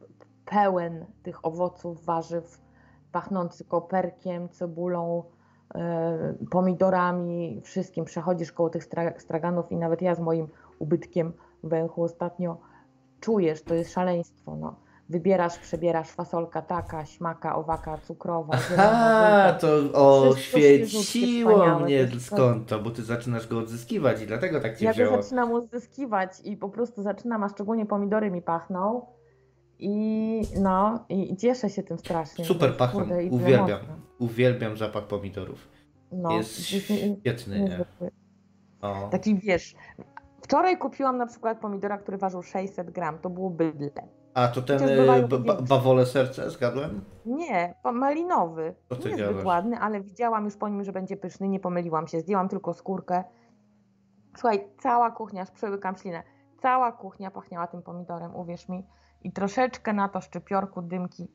pełen 0.46 1.06
tych 1.24 1.46
owoców, 1.46 2.06
warzyw, 2.06 2.64
pachnący 3.15 3.65
koperkiem, 3.65 4.49
cebulą, 4.49 5.23
e, 5.75 6.36
pomidorami, 6.51 7.62
wszystkim. 7.63 8.06
Przechodzisz 8.06 8.51
koło 8.51 8.69
tych 8.69 8.84
straganów 9.17 9.71
i 9.71 9.75
nawet 9.78 10.01
ja 10.01 10.15
z 10.15 10.19
moim 10.19 10.47
ubytkiem 10.80 11.34
węchu 11.63 12.04
ostatnio 12.04 12.58
czujesz, 13.19 13.63
to 13.63 13.73
jest 13.75 13.93
szaleństwo. 13.93 14.56
No. 14.56 14.75
Wybierasz, 15.10 15.60
przebierasz 15.60 16.10
fasolka 16.10 16.62
taka, 16.62 17.06
śmaka, 17.06 17.56
owaka, 17.56 17.97
cukrowa. 17.97 18.54
Aha, 18.78 19.54
to 19.62 19.67
oświeciło 20.28 21.80
mnie 21.80 22.08
skąd 22.19 22.67
to, 22.67 22.80
bo 22.80 22.91
ty 22.91 23.04
zaczynasz 23.04 23.47
go 23.47 23.60
odzyskiwać 23.60 24.21
i 24.21 24.28
dlatego 24.28 24.62
tak 24.62 24.78
cię 24.78 24.86
ja 24.86 24.93
wzięło. 24.93 25.15
Ja 25.15 25.21
zaczynam 25.21 25.54
odzyskiwać 25.54 26.41
i 26.43 26.58
po 26.58 26.69
prostu 26.69 27.01
zaczynam, 27.01 27.43
a 27.43 27.49
szczególnie 27.49 27.86
pomidory 27.86 28.32
mi 28.32 28.41
pachną 28.41 29.06
i 29.80 30.42
no, 30.62 31.06
i 31.10 31.38
cieszę 31.38 31.70
się 31.70 31.84
tym 31.84 31.98
strasznie. 31.98 32.46
Super 32.46 32.78
pachną, 32.78 33.02
uwielbiam. 33.32 33.80
Uwielbiam 34.20 34.78
zapach 34.78 35.04
pomidorów. 35.04 35.70
No, 36.12 36.32
jest 36.32 36.62
świetny. 36.62 37.60
Nie? 37.60 37.86
O. 38.82 39.10
Taki 39.12 39.36
wiesz, 39.36 39.76
wczoraj 40.42 40.78
kupiłam 40.78 41.18
na 41.18 41.26
przykład 41.26 41.60
pomidora, 41.60 41.98
który 41.98 42.18
ważył 42.18 42.44
600 42.44 42.92
gram, 42.92 43.20
to 43.20 43.30
było 43.30 43.50
bydle. 43.50 43.92
A 44.34 44.48
to 44.48 44.62
ten 44.62 44.90
y, 44.90 45.28
ba- 45.28 45.62
bawole 45.62 46.06
serce, 46.06 46.50
zgadłem? 46.50 47.02
Nie, 47.26 47.76
malinowy. 47.94 48.76
Co 48.90 48.96
ty 48.96 49.10
gadasz? 49.10 49.46
ładny, 49.46 49.80
ale 49.80 50.02
widziałam 50.02 50.46
już 50.46 50.58
po 50.58 50.70
nim, 50.70 50.84
że 50.84 50.92
będzie 50.92 51.18
pyszny. 51.18 51.48
Nie 51.48 51.60
pomyliłam 51.60 52.08
się. 52.08 52.20
Zdjęłam 52.20 52.50
tylko 52.50 52.74
skórkę. 52.74 53.24
Słuchaj, 54.38 54.68
cała 54.80 55.12
kuchnia, 55.12 55.42
aż 55.42 55.52
przełykam 55.52 55.96
ślinę. 55.96 56.24
Cała 56.62 56.92
kuchnia 56.92 57.32
pachniała 57.32 57.68
tym 57.68 57.82
pomidorem, 57.82 58.36
uwierz 58.36 58.70
mi. 58.70 58.88
I 59.26 59.32
troszeczkę 59.32 59.94
na 59.94 60.10
to 60.10 60.22
szczypiorku, 60.22 60.82
dymki. 60.82 61.28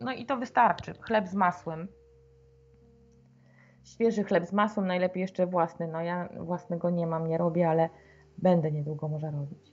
No 0.00 0.12
i 0.12 0.26
to 0.26 0.36
wystarczy. 0.36 0.94
Chleb 1.00 1.28
z 1.28 1.34
masłem. 1.34 1.88
Świeży 3.84 4.24
chleb 4.24 4.46
z 4.46 4.52
masłem, 4.52 4.86
najlepiej 4.86 5.20
jeszcze 5.20 5.46
własny. 5.46 5.88
No 5.88 6.00
ja 6.00 6.28
własnego 6.40 6.90
nie 6.90 7.06
mam, 7.06 7.28
nie 7.28 7.38
robię, 7.38 7.68
ale 7.68 7.88
będę 8.38 8.72
niedługo 8.72 9.08
może 9.08 9.30
robić. 9.30 9.72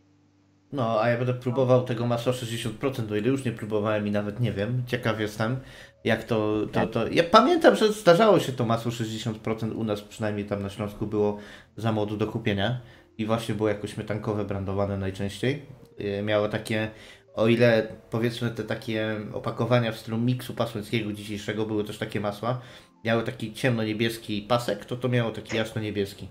No, 0.71 1.01
a 1.01 1.09
ja 1.09 1.17
będę 1.17 1.33
próbował 1.33 1.83
tego 1.83 2.07
masła 2.07 2.33
60%, 2.33 3.11
o 3.11 3.15
ile 3.15 3.27
już 3.27 3.45
nie 3.45 3.51
próbowałem 3.51 4.07
i 4.07 4.11
nawet 4.11 4.39
nie 4.39 4.51
wiem. 4.51 4.83
Ciekaw 4.87 5.19
jestem, 5.19 5.59
jak 6.03 6.23
to, 6.23 6.67
to, 6.71 6.87
to... 6.87 7.07
Ja 7.07 7.23
pamiętam, 7.23 7.75
że 7.75 7.93
zdarzało 7.93 8.39
się 8.39 8.51
to 8.51 8.65
masło 8.65 8.91
60% 8.91 9.75
u 9.75 9.83
nas, 9.83 10.01
przynajmniej 10.01 10.45
tam 10.45 10.61
na 10.61 10.69
Śląsku 10.69 11.07
było 11.07 11.37
za 11.77 11.91
modu 11.91 12.17
do 12.17 12.27
kupienia 12.27 12.81
i 13.17 13.25
właśnie 13.25 13.55
było 13.55 13.69
jakoś 13.69 13.93
śmietankowe 13.93 14.45
brandowane 14.45 14.97
najczęściej. 14.97 15.65
Yy, 15.97 16.21
Miało 16.21 16.49
takie, 16.49 16.91
o 17.35 17.47
ile 17.47 17.87
powiedzmy 18.09 18.51
te 18.51 18.63
takie 18.63 19.15
opakowania 19.33 19.91
w 19.91 19.97
stylu 19.97 20.17
miksu 20.17 20.53
pasłęckiego 20.53 21.13
dzisiejszego 21.13 21.65
były 21.65 21.83
też 21.83 21.97
takie 21.97 22.19
masła, 22.19 22.61
miały 23.05 23.23
taki 23.23 23.53
ciemno-niebieski 23.53 24.41
pasek, 24.41 24.85
to 24.85 24.97
to 24.97 25.09
miało 25.09 25.31
taki 25.31 25.57
jasno-niebieski. 25.57 26.27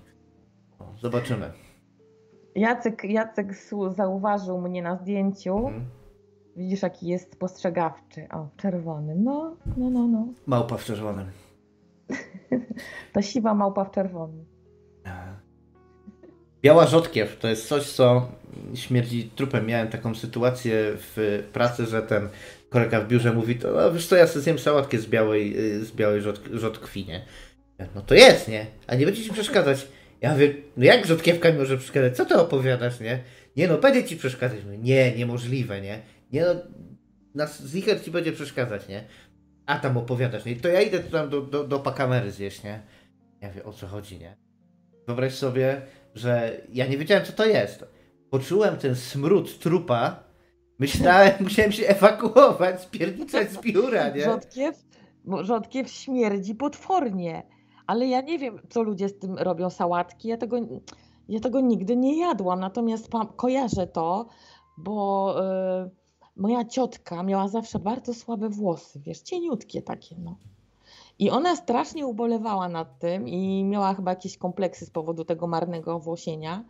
Zobaczymy. 1.00 1.52
Jacek, 2.54 3.04
Jacek 3.04 3.54
zauważył 3.96 4.60
mnie 4.60 4.82
na 4.82 4.96
zdjęciu. 4.96 5.56
Mhm. 5.56 5.84
Widzisz, 6.56 6.82
jaki 6.82 7.06
jest 7.06 7.32
spostrzegawczy. 7.32 8.28
O, 8.32 8.48
czerwony. 8.56 9.14
No, 9.14 9.56
no, 9.76 9.90
no, 9.90 10.08
no. 10.08 10.28
Małpa 10.46 10.76
w 10.76 10.84
czerwonym. 10.84 11.26
To 13.12 13.22
siwa 13.22 13.54
małpa 13.54 13.84
w 13.84 13.90
czerwonym. 13.90 14.44
Biała 16.62 16.86
rzodkiew 16.86 17.38
to 17.38 17.48
jest 17.48 17.68
coś, 17.68 17.86
co 17.86 18.32
śmierdzi 18.74 19.30
trupem. 19.36 19.66
Miałem 19.66 19.88
taką 19.88 20.14
sytuację 20.14 20.74
w 20.94 21.42
pracy, 21.52 21.86
że 21.86 22.02
ten 22.02 22.28
kolega 22.68 23.00
w 23.00 23.08
biurze 23.08 23.32
mówi, 23.32 23.56
to 23.56 23.72
no, 23.72 23.92
wiesz 23.92 24.06
co, 24.06 24.16
ja 24.16 24.26
sobie 24.26 24.42
zjem 24.42 24.58
sałatkę 24.58 24.98
z 24.98 25.06
białej, 25.06 25.58
y, 25.58 25.84
z 25.84 25.92
białej 25.92 26.20
rzod, 26.20 26.40
rzodkwi, 26.52 27.06
nie? 27.06 27.24
No 27.94 28.02
to 28.02 28.14
jest, 28.14 28.48
nie? 28.48 28.66
A 28.86 28.94
nie 28.94 29.06
będzie 29.06 29.24
ci 29.24 29.32
przeszkadzać. 29.32 29.86
Ja 30.20 30.32
mówię, 30.32 30.54
no 30.76 30.84
jak 30.84 31.06
rzodkiewka 31.06 31.52
mi 31.52 31.58
może 31.58 31.78
przeszkadzać? 31.78 32.16
Co 32.16 32.26
ty 32.26 32.34
opowiadasz, 32.34 33.00
nie? 33.00 33.18
Nie 33.56 33.68
no, 33.68 33.78
będzie 33.78 34.04
ci 34.04 34.16
przeszkadzać. 34.16 34.64
Mówię, 34.64 34.78
nie, 34.78 35.16
niemożliwe, 35.16 35.80
nie? 35.80 36.00
Nie 36.32 36.40
no, 36.40 36.54
nas 37.34 37.66
zicher 37.66 38.04
ci 38.04 38.10
będzie 38.10 38.32
przeszkadzać, 38.32 38.88
nie? 38.88 39.04
A 39.66 39.78
tam 39.78 39.96
opowiadasz, 39.96 40.44
nie? 40.44 40.56
To 40.56 40.68
ja 40.68 40.80
idę 40.80 40.98
tam 40.98 41.30
do, 41.30 41.40
do, 41.40 41.64
do 41.64 41.78
pakamery 41.78 42.30
zjeść, 42.30 42.62
nie? 42.62 42.80
Ja 43.40 43.50
wiem, 43.50 43.66
o 43.66 43.72
co 43.72 43.86
chodzi, 43.86 44.18
nie? 44.18 44.36
Wyobraź 45.06 45.34
sobie, 45.34 45.82
że 46.14 46.60
ja 46.72 46.86
nie 46.86 46.98
wiedziałem, 46.98 47.24
co 47.24 47.32
to 47.32 47.44
jest. 47.44 47.84
Poczułem 48.30 48.76
ten 48.76 48.94
smród 48.94 49.58
trupa. 49.58 50.24
Myślałem, 50.78 51.32
musiałem 51.40 51.72
się 51.72 51.86
ewakuować, 51.86 52.80
spierniczać 52.80 53.50
z 53.50 53.58
biura, 53.58 54.08
nie? 54.08 54.24
Rzodkiew, 54.24 54.84
rzodkiew 55.42 55.90
śmierdzi 55.90 56.54
potwornie. 56.54 57.42
Ale 57.86 58.06
ja 58.06 58.20
nie 58.20 58.38
wiem, 58.38 58.60
co 58.68 58.82
ludzie 58.82 59.08
z 59.08 59.18
tym 59.18 59.38
robią, 59.38 59.70
sałatki. 59.70 60.28
Ja 60.28 60.36
tego, 60.36 60.56
ja 61.28 61.40
tego 61.40 61.60
nigdy 61.60 61.96
nie 61.96 62.20
jadłam. 62.20 62.60
Natomiast 62.60 63.08
kojarzę 63.36 63.86
to, 63.86 64.28
bo 64.78 65.34
y, 65.86 65.90
moja 66.36 66.64
ciotka 66.64 67.22
miała 67.22 67.48
zawsze 67.48 67.78
bardzo 67.78 68.14
słabe 68.14 68.48
włosy, 68.48 69.00
wiesz, 69.00 69.20
cieniutkie 69.20 69.82
takie, 69.82 70.16
no. 70.18 70.38
I 71.20 71.30
ona 71.30 71.56
strasznie 71.56 72.06
ubolewała 72.06 72.68
nad 72.68 72.98
tym 72.98 73.28
i 73.28 73.64
miała 73.64 73.94
chyba 73.94 74.10
jakieś 74.10 74.38
kompleksy 74.38 74.86
z 74.86 74.90
powodu 74.90 75.24
tego 75.24 75.46
marnego 75.46 75.98
włosienia. 75.98 76.64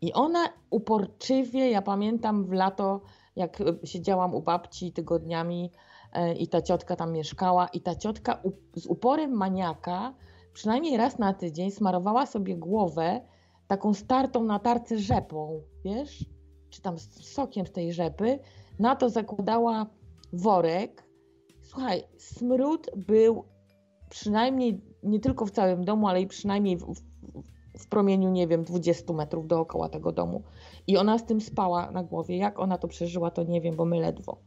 I 0.00 0.12
ona 0.12 0.48
uporczywie, 0.70 1.70
ja 1.70 1.82
pamiętam 1.82 2.44
w 2.44 2.52
lato, 2.52 3.00
jak 3.36 3.62
siedziałam 3.84 4.34
u 4.34 4.42
babci 4.42 4.92
tygodniami 4.92 5.70
e, 6.12 6.34
i 6.34 6.48
ta 6.48 6.62
ciotka 6.62 6.96
tam 6.96 7.12
mieszkała, 7.12 7.66
i 7.66 7.80
ta 7.80 7.94
ciotka 7.94 8.42
z 8.74 8.86
uporem 8.86 9.32
maniaka 9.32 10.14
przynajmniej 10.52 10.96
raz 10.96 11.18
na 11.18 11.34
tydzień 11.34 11.70
smarowała 11.70 12.26
sobie 12.26 12.56
głowę 12.56 13.20
taką 13.66 13.94
startą 13.94 14.44
na 14.44 14.58
tarce 14.58 14.98
rzepą, 14.98 15.62
wiesz? 15.84 16.24
Czy 16.70 16.82
tam 16.82 16.98
sokiem 17.20 17.66
z 17.66 17.72
tej 17.72 17.92
rzepy. 17.92 18.38
Na 18.78 18.96
to 18.96 19.10
zakładała 19.10 19.86
worek. 20.32 21.08
Słuchaj, 21.62 22.04
smród 22.18 22.90
był 22.96 23.44
przynajmniej 24.10 24.80
nie 25.02 25.20
tylko 25.20 25.46
w 25.46 25.50
całym 25.50 25.84
domu, 25.84 26.08
ale 26.08 26.20
i 26.20 26.26
przynajmniej 26.26 26.76
w, 26.76 26.80
w, 26.84 27.00
w 27.78 27.86
promieniu, 27.88 28.30
nie 28.30 28.46
wiem, 28.48 28.64
20 28.64 29.12
metrów 29.12 29.46
dookoła 29.46 29.88
tego 29.88 30.12
domu. 30.12 30.42
I 30.86 30.96
ona 30.96 31.18
z 31.18 31.26
tym 31.26 31.40
spała 31.40 31.90
na 31.90 32.02
głowie. 32.02 32.36
Jak 32.36 32.58
ona 32.58 32.78
to 32.78 32.88
przeżyła, 32.88 33.30
to 33.30 33.42
nie 33.44 33.60
wiem, 33.60 33.76
bo 33.76 33.84
my 33.84 34.00
ledwo. 34.00 34.38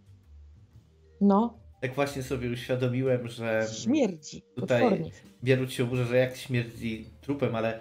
No, 1.22 1.60
Tak 1.82 1.96
właśnie 1.96 2.24
sobie 2.24 2.50
uświadomiłem, 2.52 3.28
że 3.28 3.68
śmierdzi. 3.84 4.42
Tutaj- 4.56 4.82
Potwornie. 4.82 5.12
wielu 5.44 5.70
się 5.70 5.84
oburza, 5.84 6.04
że 6.04 6.18
jak 6.18 6.36
śmierdzi 6.36 7.06
trupem, 7.22 7.56
ale 7.56 7.80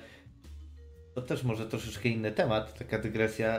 to 1.14 1.22
też 1.22 1.44
może 1.44 1.66
troszeczkę 1.66 2.08
inny 2.08 2.32
temat, 2.32 2.78
taka 2.78 2.98
dygresja. 2.98 3.58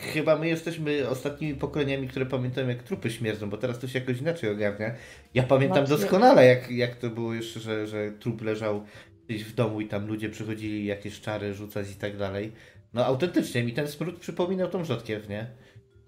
Chyba 0.00 0.36
my 0.36 0.48
jesteśmy 0.48 1.08
ostatnimi 1.08 1.54
pokoleniami, 1.54 2.08
które 2.08 2.26
pamiętają 2.26 2.68
jak 2.68 2.82
trupy 2.82 3.10
śmierdzą, 3.10 3.50
bo 3.50 3.56
teraz 3.56 3.78
to 3.78 3.88
się 3.88 3.98
jakoś 3.98 4.20
inaczej 4.20 4.50
ogarnia. 4.50 4.94
Ja 5.34 5.42
pamiętam 5.42 5.86
doskonale, 5.86 6.46
jak, 6.46 6.70
jak 6.70 6.94
to 6.94 7.10
było 7.10 7.34
jeszcze, 7.34 7.60
że, 7.60 7.86
że 7.86 8.12
trup 8.12 8.42
leżał 8.42 8.84
gdzieś 9.28 9.44
w 9.44 9.54
domu 9.54 9.80
i 9.80 9.88
tam 9.88 10.06
ludzie 10.06 10.30
przychodzili 10.30 10.86
jakieś 10.86 11.20
czary 11.20 11.54
rzucać 11.54 11.90
i 11.90 11.94
tak 11.94 12.16
dalej. 12.16 12.52
No 12.94 13.04
autentycznie 13.06 13.64
mi 13.64 13.72
ten 13.72 13.88
smród 13.88 14.18
przypominał 14.18 14.68
tą 14.68 14.84
rzodkiew, 14.84 15.28
nie? 15.28 15.46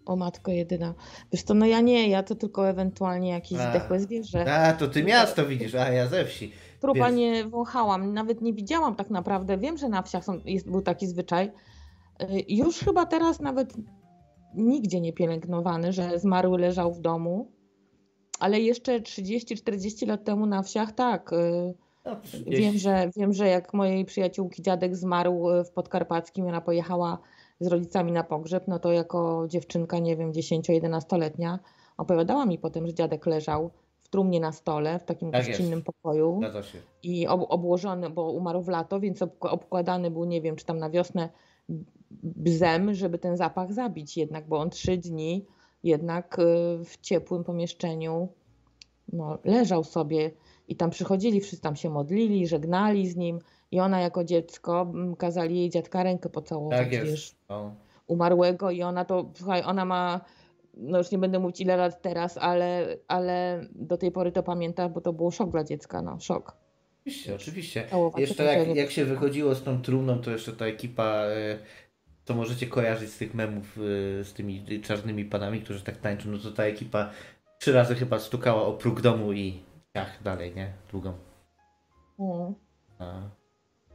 O 0.07 0.17
matko 0.17 0.51
jedyna. 0.51 0.95
Wiesz 1.33 1.43
to 1.43 1.55
no 1.55 1.67
ja 1.67 1.81
nie, 1.81 2.09
ja 2.09 2.23
to 2.23 2.35
tylko 2.35 2.69
ewentualnie 2.69 3.31
jakieś 3.31 3.59
A. 3.59 3.71
zdechłe 3.71 4.01
zwierzę. 4.01 4.55
A, 4.55 4.73
to 4.73 4.89
ty 4.89 5.05
miasto 5.05 5.47
widzisz, 5.47 5.75
a 5.75 5.93
ja 5.93 6.07
ze 6.07 6.25
wsi. 6.25 6.53
Trupa 6.81 7.05
Więc- 7.05 7.17
nie 7.17 7.45
wąchałam, 7.45 8.15
nawet 8.15 8.41
nie 8.43 8.53
widziałam 8.53 8.95
tak 8.95 9.11
naprawdę. 9.11 9.59
Wiem, 9.59 9.79
że 9.79 9.89
na 9.89 10.03
wsiach 10.03 10.25
są, 10.25 10.41
jest, 10.45 10.71
był 10.71 10.83
taki 10.83 11.07
zwyczaj. 11.07 11.53
Y, 12.31 12.45
Już 12.49 12.79
chyba 12.79 13.07
teraz 13.07 13.41
nawet 13.41 13.75
nigdzie 14.55 15.01
nie 15.01 15.13
pielęgnowany, 15.13 15.93
że 15.93 16.19
zmarły 16.19 16.59
leżał 16.59 16.93
w 16.95 17.01
domu. 17.01 17.51
Ale 18.41 18.61
jeszcze 18.61 19.01
30-40 19.01 20.07
lat 20.09 20.25
temu 20.25 20.47
na 20.47 20.63
wsiach 20.63 20.93
tak. 20.93 21.33
y, 21.33 21.75
No, 22.05 22.17
Wiem, 22.47 22.79
że, 22.79 23.11
wiem, 23.17 23.33
że 23.33 23.49
jak 23.49 23.75
mojej 23.75 24.05
przyjaciółki 24.05 24.63
dziadek 24.63 24.97
zmarł 24.97 25.51
y, 25.51 25.65
w 25.65 25.71
Podkarpackim, 25.71 26.47
ona 26.47 26.61
pojechała 26.61 27.19
z 27.61 27.67
rodzicami 27.67 28.13
na 28.13 28.25
pogrzeb, 28.25 28.69
no 28.69 28.79
to 28.79 28.93
jako 28.93 29.45
dziewczynka, 29.49 29.99
nie 29.99 30.17
wiem, 30.17 30.33
10-11-letnia, 30.33 31.59
opowiadała 31.97 32.47
mi 32.47 32.59
potem, 32.59 32.87
że 32.87 32.95
dziadek 32.95 33.27
leżał 33.27 33.71
w 34.01 34.09
trumnie 34.09 34.41
na 34.41 34.53
stole, 34.53 34.99
w 34.99 35.05
takim 35.05 35.31
Tak 35.31 35.47
gościnnym 35.47 35.83
pokoju 35.83 36.41
i 37.03 37.27
ob 37.27 37.41
obłożony, 37.49 38.11
bo 38.11 38.31
umarł 38.33 38.63
w 38.63 38.69
lato, 38.69 39.01
więc 39.01 39.21
obk- 39.21 39.49
obkładany 39.49 40.11
był, 40.11 40.25
nie 40.25 40.41
wiem, 40.43 40.57
czy 40.57 40.65
tam 40.65 40.79
na 40.79 40.91
wiosnę 40.91 41.29
bzem, 42.23 42.95
żeby 42.95 43.19
ten 43.19 43.37
zapach 43.37 43.73
zabić 43.73 44.17
jednak, 44.17 44.49
bo 44.49 44.59
on 44.59 44.71
trzy 44.71 44.97
dni 44.97 45.47
jednak 45.83 46.39
y, 46.39 46.43
w 46.85 47.01
ciepłym 47.01 47.45
pomieszczeniu 47.45 48.29
no, 49.13 49.39
leżał 49.45 49.85
sobie 49.85 50.31
i 50.69 50.77
tam 50.77 50.91
przychodzili, 50.91 51.41
wszyscy 51.41 51.63
tam 51.63 51.77
się 51.77 51.91
modlili, 51.91 52.47
żegnali 52.47 53.09
z 53.09 53.17
nim 53.17 53.39
i 53.71 53.81
ona 53.81 54.01
jako 54.01 54.25
dziecko 54.25 54.81
mm, 54.81 55.17
kazali 55.17 55.57
jej 55.57 55.71
dziadka 55.71 56.03
rękę 56.03 56.29
pocałować, 56.29 56.79
Tak 56.79 56.93
jest. 56.93 57.37
No. 57.49 57.75
umarłego 58.07 58.71
i 58.71 58.83
ona 58.83 59.05
to, 59.05 59.31
słuchaj, 59.35 59.63
ona 59.67 59.85
ma, 59.85 60.21
no 60.77 60.99
już 60.99 61.11
nie 61.11 61.19
będę 61.19 61.39
mówić 61.39 61.61
ile 61.61 61.77
lat 61.77 62.03
teraz, 62.03 62.39
ale, 62.39 62.97
ale 63.09 63.67
do 63.75 63.97
tej 63.97 64.13
pory 64.13 64.33
to 64.33 64.43
pamięta, 64.43 64.89
bo 64.89 65.01
to 65.01 65.13
był 65.13 65.31
szok 65.31 65.51
dla 65.51 65.65
dziecka, 65.65 66.03
no 66.03 66.21
szok. 66.21 66.57
Oczywiście, 67.03 67.35
oczywiście. 67.35 67.87
Całować 67.91 68.21
Jeszcze 68.21 68.45
jak, 68.45 68.77
jak 68.77 68.91
się 68.91 69.05
wychodziło 69.05 69.55
z 69.55 69.63
tą 69.63 69.83
trumną, 69.83 70.19
to 70.19 70.31
jeszcze 70.31 70.53
ta 70.53 70.67
ekipa, 70.67 71.25
to 72.25 72.35
możecie 72.35 72.67
kojarzyć 72.67 73.11
z 73.13 73.19
tych 73.19 73.35
memów 73.35 73.79
e, 73.79 74.25
z 74.25 74.33
tymi 74.33 74.81
czarnymi 74.83 75.25
panami, 75.25 75.61
którzy 75.61 75.81
tak 75.81 75.97
tańczą, 75.97 76.31
no 76.31 76.39
to 76.39 76.51
ta 76.51 76.65
ekipa 76.65 77.11
trzy 77.59 77.73
razy 77.73 77.95
chyba 77.95 78.19
stukała 78.19 78.63
o 78.63 78.73
próg 78.73 79.01
domu 79.01 79.33
i 79.33 79.63
ciach 79.97 80.23
dalej, 80.23 80.55
nie? 80.55 80.73
Długą. 80.91 81.15
Mm. 82.19 82.55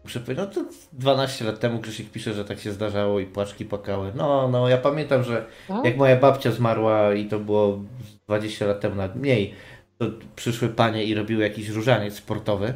Muszę 0.04 0.20
powiedzieć, 0.20 0.46
no 0.46 0.64
to 0.64 0.70
12 0.94 1.46
lat 1.46 1.60
temu 1.60 1.80
Krzysiek 1.80 2.10
pisze, 2.12 2.34
że 2.34 2.46
tak 2.46 2.60
się 2.60 2.72
zdarzało 2.72 3.20
i 3.20 3.26
płaczki 3.26 3.66
płakały. 3.66 4.12
No, 4.16 4.48
no, 4.48 4.70
ja 4.70 4.78
pamiętam, 4.78 5.24
że 5.24 5.46
Tak? 5.68 5.86
jak 5.86 5.98
moja 5.98 6.16
babcia 6.16 6.52
zmarła 6.52 7.14
i 7.14 7.26
to 7.26 7.40
było 7.40 7.80
20 8.28 8.66
lat 8.66 8.80
temu, 8.80 8.96
nawet 8.96 9.16
mniej, 9.16 9.54
to 9.98 10.06
przyszły 10.36 10.70
panie 10.70 11.04
i 11.04 11.16
robiły 11.16 11.44
jakiś 11.44 11.70
różaniec 11.70 12.14
sportowy. 12.14 12.74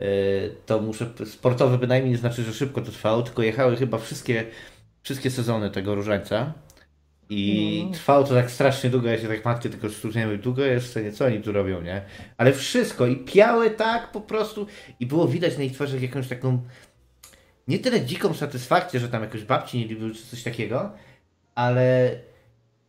Yy, 0.00 0.06
To 0.66 0.80
muszę, 0.80 1.06
sportowy 1.24 1.78
bynajmniej 1.78 2.12
nie 2.12 2.18
znaczy, 2.18 2.42
że 2.42 2.52
szybko 2.52 2.80
to 2.80 2.92
trwało, 2.92 3.22
tylko 3.22 3.42
jechały 3.42 3.76
chyba 3.76 3.98
wszystkie, 3.98 4.44
wszystkie 5.02 5.30
sezony 5.30 5.70
tego 5.70 5.94
różańca. 5.94 6.52
I 7.32 7.78
Mm. 7.82 7.94
trwało 7.94 8.24
to 8.24 8.34
tak 8.34 8.50
strasznie 8.50 8.90
długo, 8.90 9.08
ja 9.08 9.18
się 9.18 9.28
tak 9.28 9.44
matkę 9.44 9.68
tylko 9.68 9.88
sztucznie 9.88 10.38
długo 10.38 10.64
jeszcze 10.64 11.02
nie, 11.02 11.12
co 11.12 11.24
oni 11.24 11.40
tu 11.40 11.52
robią, 11.52 11.82
nie? 11.82 12.02
Ale 12.36 12.52
wszystko 12.52 13.06
i 13.06 13.16
piały 13.16 13.70
tak 13.70 14.12
po 14.12 14.20
prostu 14.20 14.66
i 15.00 15.06
było 15.06 15.28
widać 15.28 15.58
na 15.58 15.64
ich 15.64 15.72
twarzach 15.72 16.02
jakąś 16.02 16.28
taką 16.28 16.62
nie 17.68 17.78
tyle 17.78 18.00
dziką 18.00 18.34
satysfakcję, 18.34 19.00
że 19.00 19.08
tam 19.08 19.22
jakoś 19.22 19.44
babci 19.44 19.78
nie 19.78 19.94
lubiły 19.94 20.14
czy 20.14 20.26
coś 20.26 20.42
takiego, 20.42 20.92
ale 21.54 22.10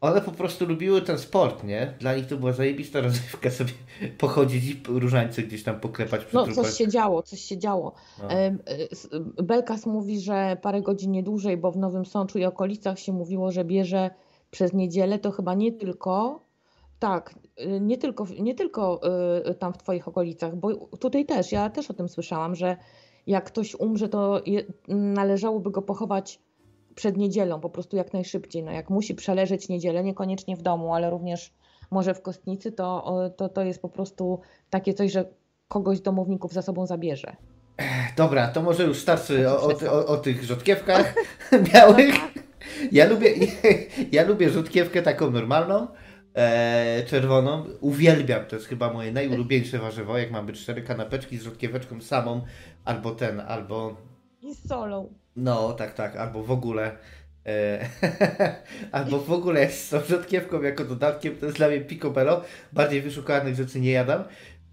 one 0.01 0.21
po 0.21 0.31
prostu 0.31 0.65
lubiły 0.65 1.01
ten 1.01 1.17
sport, 1.17 1.63
nie? 1.63 1.93
Dla 1.99 2.15
nich 2.15 2.27
to 2.27 2.37
była 2.37 2.53
zajebista 2.53 3.01
rozrywka 3.01 3.51
sobie 3.59 3.71
pochodzić 4.17 4.65
i 4.65 4.81
różańce 4.87 5.41
gdzieś 5.41 5.63
tam 5.63 5.79
poklepać 5.79 6.25
przy 6.25 6.35
No, 6.35 6.45
trupach. 6.45 6.65
coś 6.65 6.77
się 6.77 6.87
działo, 6.87 7.23
coś 7.23 7.41
się 7.41 7.57
działo. 7.57 7.93
No. 8.23 8.31
Y, 8.31 9.43
Belkas 9.43 9.85
mówi, 9.85 10.19
że 10.19 10.57
parę 10.61 10.81
godzin 10.81 11.11
nie 11.11 11.23
dłużej, 11.23 11.57
bo 11.57 11.71
w 11.71 11.77
Nowym 11.77 12.05
Sączu 12.05 12.39
i 12.39 12.45
okolicach 12.45 12.99
się 12.99 13.13
mówiło, 13.13 13.51
że 13.51 13.65
bierze 13.65 14.09
przez 14.51 14.73
niedzielę, 14.73 15.19
to 15.19 15.31
chyba 15.31 15.53
nie 15.53 15.71
tylko, 15.71 16.41
tak, 16.99 17.35
y, 17.59 17.79
nie 17.81 17.97
tylko, 17.97 18.25
nie 18.39 18.55
tylko 18.55 19.01
y, 19.49 19.53
tam 19.55 19.73
w 19.73 19.77
Twoich 19.77 20.07
okolicach, 20.07 20.55
bo 20.55 20.75
tutaj 20.75 21.25
też, 21.25 21.51
ja 21.51 21.69
też 21.69 21.91
o 21.91 21.93
tym 21.93 22.09
słyszałam, 22.09 22.55
że 22.55 22.77
jak 23.27 23.45
ktoś 23.45 23.75
umrze, 23.75 24.09
to 24.09 24.41
należałoby 24.87 25.71
go 25.71 25.81
pochować 25.81 26.39
przed 26.95 27.17
niedzielą, 27.17 27.59
po 27.59 27.69
prostu 27.69 27.97
jak 27.97 28.13
najszybciej. 28.13 28.63
No 28.63 28.71
jak 28.71 28.89
musi 28.89 29.15
przeleżeć 29.15 29.69
niedzielę, 29.69 30.03
niekoniecznie 30.03 30.55
w 30.55 30.61
domu, 30.61 30.93
ale 30.93 31.09
również 31.09 31.53
może 31.91 32.13
w 32.13 32.21
kostnicy, 32.21 32.71
to, 32.71 33.31
to, 33.37 33.49
to 33.49 33.63
jest 33.63 33.81
po 33.81 33.89
prostu 33.89 34.39
takie 34.69 34.93
coś, 34.93 35.11
że 35.11 35.25
kogoś 35.67 35.97
z 35.97 36.01
domowników 36.01 36.53
za 36.53 36.61
sobą 36.61 36.85
zabierze. 36.85 37.35
Dobra, 38.17 38.47
to 38.47 38.61
może 38.61 38.83
już 38.83 38.99
starczy 38.99 39.49
o, 39.49 39.61
o, 39.61 39.91
o, 39.91 40.05
o 40.05 40.17
tych 40.17 40.43
rzodkiewkach 40.43 41.15
białych. 41.73 42.15
Ja 42.91 43.09
lubię, 43.09 43.29
ja 44.11 44.23
lubię 44.23 44.49
rzodkiewkę 44.49 45.01
taką 45.01 45.31
normalną, 45.31 45.87
e, 46.33 47.03
czerwoną. 47.03 47.65
Uwielbiam, 47.81 48.45
to 48.45 48.55
jest 48.55 48.67
chyba 48.67 48.93
moje 48.93 49.11
najulubieńsze 49.11 49.79
warzywo, 49.79 50.17
jak 50.17 50.31
mam 50.31 50.45
być 50.45 50.61
cztery 50.61 50.81
kanapeczki 50.81 51.37
z 51.37 51.43
rzodkieweczką 51.43 52.01
samą, 52.01 52.41
albo 52.85 53.11
ten, 53.11 53.39
albo 53.39 53.97
I 54.41 54.55
z 54.55 54.67
solą. 54.67 55.13
No, 55.35 55.73
tak, 55.73 55.93
tak, 55.93 56.15
albo 56.15 56.43
w 56.43 56.51
ogóle 56.51 56.91
e, 57.45 57.89
albo 58.91 59.19
w 59.19 59.31
ogóle 59.31 59.69
z 59.69 59.89
tą 59.89 60.01
rzodkiewką 60.01 60.61
jako 60.61 60.85
dodatkiem, 60.85 61.37
to 61.37 61.45
jest 61.45 61.57
dla 61.57 61.67
mnie 61.67 61.81
picobello. 61.81 62.43
Bardziej 62.73 63.01
wyszukanych 63.01 63.55
rzeczy 63.55 63.79
nie 63.79 63.91
jadam. 63.91 64.23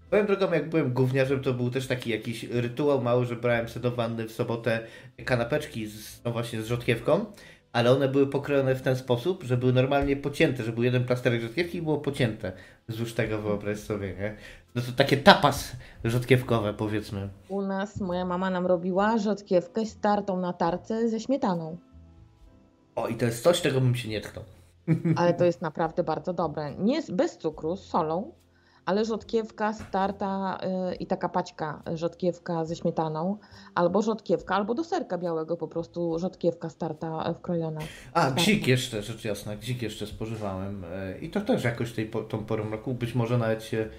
Powiem 0.09 0.25
drogą, 0.25 0.53
jak 0.53 0.69
byłem 0.69 0.93
gówniarzem, 0.93 1.41
to 1.41 1.53
był 1.53 1.69
też 1.69 1.87
taki 1.87 2.09
jakiś 2.09 2.43
rytuał 2.43 3.01
mały, 3.01 3.25
że 3.25 3.35
brałem 3.35 3.69
sobie 3.69 3.83
do 3.83 3.91
wanny 3.91 4.27
w 4.27 4.31
sobotę 4.31 4.79
kanapeczki 5.25 5.87
z, 5.87 6.23
no 6.25 6.31
właśnie 6.31 6.61
z 6.61 6.65
rzodkiewką, 6.65 7.25
ale 7.73 7.91
one 7.91 8.07
były 8.07 8.27
pokrojone 8.27 8.75
w 8.75 8.81
ten 8.81 8.95
sposób, 8.95 9.43
że 9.43 9.57
były 9.57 9.73
normalnie 9.73 10.15
pocięte, 10.15 10.63
że 10.63 10.71
był 10.71 10.83
jeden 10.83 11.05
plasterek 11.05 11.41
rzodkiewki 11.41 11.77
i 11.77 11.81
było 11.81 11.97
pocięte. 11.97 12.51
Złóż 12.89 13.13
tego 13.13 13.41
wyobraź 13.41 13.79
sobie, 13.79 14.15
nie? 14.15 14.35
No 14.75 14.81
to 14.81 14.91
takie 14.91 15.17
tapas 15.17 15.71
rzodkiewkowe, 16.03 16.73
powiedzmy. 16.73 17.29
U 17.49 17.61
nas 17.61 18.01
moja 18.01 18.25
mama 18.25 18.49
nam 18.49 18.65
robiła 18.65 19.17
rzodkiewkę 19.17 19.85
z 19.85 19.99
tartą 19.99 20.39
na 20.39 20.53
tarce 20.53 21.09
ze 21.09 21.19
śmietaną. 21.19 21.77
O, 22.95 23.07
i 23.07 23.15
to 23.15 23.25
jest 23.25 23.43
coś, 23.43 23.61
czego 23.61 23.81
bym 23.81 23.95
się 23.95 24.09
nie 24.09 24.21
tknął. 24.21 24.45
Ale 25.15 25.33
to 25.33 25.45
jest 25.45 25.61
naprawdę 25.61 26.03
bardzo 26.03 26.33
dobre. 26.33 26.75
Nie 26.75 27.01
bez 27.11 27.37
cukru, 27.37 27.75
z 27.75 27.85
solą, 27.85 28.31
ale 28.89 29.05
rzodkiewka 29.05 29.73
starta 29.73 30.57
y, 30.91 30.95
i 30.95 31.05
taka 31.07 31.29
paćka 31.29 31.81
rzodkiewka 31.93 32.65
ze 32.65 32.75
śmietaną, 32.75 33.37
albo 33.75 34.01
rzodkiewka, 34.01 34.55
albo 34.55 34.73
do 34.73 34.83
serka 34.83 35.17
białego 35.17 35.57
po 35.57 35.67
prostu 35.67 36.19
rzodkiewka 36.19 36.69
starta 36.69 37.29
y, 37.31 37.33
wkrojona. 37.33 37.81
A, 38.13 38.21
Tak. 38.25 38.35
gzik 38.35 38.67
jeszcze, 38.67 39.01
rzecz 39.03 39.25
jasna, 39.25 39.55
gzik 39.55 39.81
jeszcze 39.81 40.07
spożywałem. 40.07 40.83
e, 40.93 41.17
I 41.19 41.29
to 41.29 41.41
też 41.41 41.63
jakoś 41.63 41.93
tej, 41.93 42.09
tą 42.29 42.45
porą 42.45 42.69
roku, 42.69 42.93
być 42.93 43.15
może 43.15 43.37
nawet 43.37 43.63
się 43.63 43.89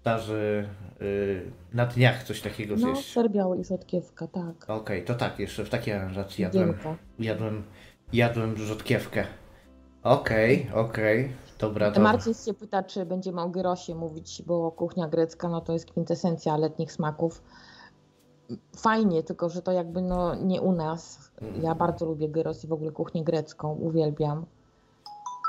zdarzy 0.00 0.68
y, 1.02 1.50
na 1.72 1.86
dniach 1.86 2.22
coś 2.24 2.40
takiego 2.40 2.74
No, 2.76 2.80
zjeść. 2.94 3.12
ser 3.12 3.30
biały 3.30 3.58
i 3.58 3.64
rzodkiewka, 3.64 4.26
tak. 4.26 4.70
Okej, 4.70 5.04
to 5.04 5.14
tak, 5.14 5.38
jeszcze 5.38 5.64
w 5.64 5.70
takiej 5.70 5.94
aranżacji 5.94 6.42
jadłem, 6.42 6.74
jadłem, 7.18 7.62
jadłem 8.12 8.56
rzodkiewkę. 8.56 9.24
Okej, 10.02 10.66
okej, 10.74 11.32
dobra, 11.60 11.90
dobra. 11.90 12.02
Marcin 12.02 12.34
się 12.34 12.54
pyta, 12.54 12.82
czy 12.82 13.06
będziemy 13.06 13.40
o 13.40 13.48
gyrosie 13.48 13.94
mówić, 13.94 14.42
bo 14.46 14.72
kuchnia 14.72 15.08
grecka 15.08 15.48
no 15.48 15.60
to 15.60 15.72
jest 15.72 15.90
kwintesencja 15.90 16.56
letnich 16.56 16.92
smaków. 16.92 17.42
Fajnie, 18.76 19.22
tylko 19.22 19.48
że 19.48 19.62
to 19.62 19.72
jakby 19.72 20.02
no 20.02 20.34
nie 20.34 20.60
u 20.60 20.72
nas. 20.72 21.30
Ja 21.62 21.74
bardzo 21.74 22.06
lubię 22.06 22.28
gyros 22.28 22.64
i 22.64 22.66
w 22.66 22.72
ogóle 22.72 22.92
kuchnię 22.92 23.24
grecką, 23.24 23.72
uwielbiam. 23.72 24.46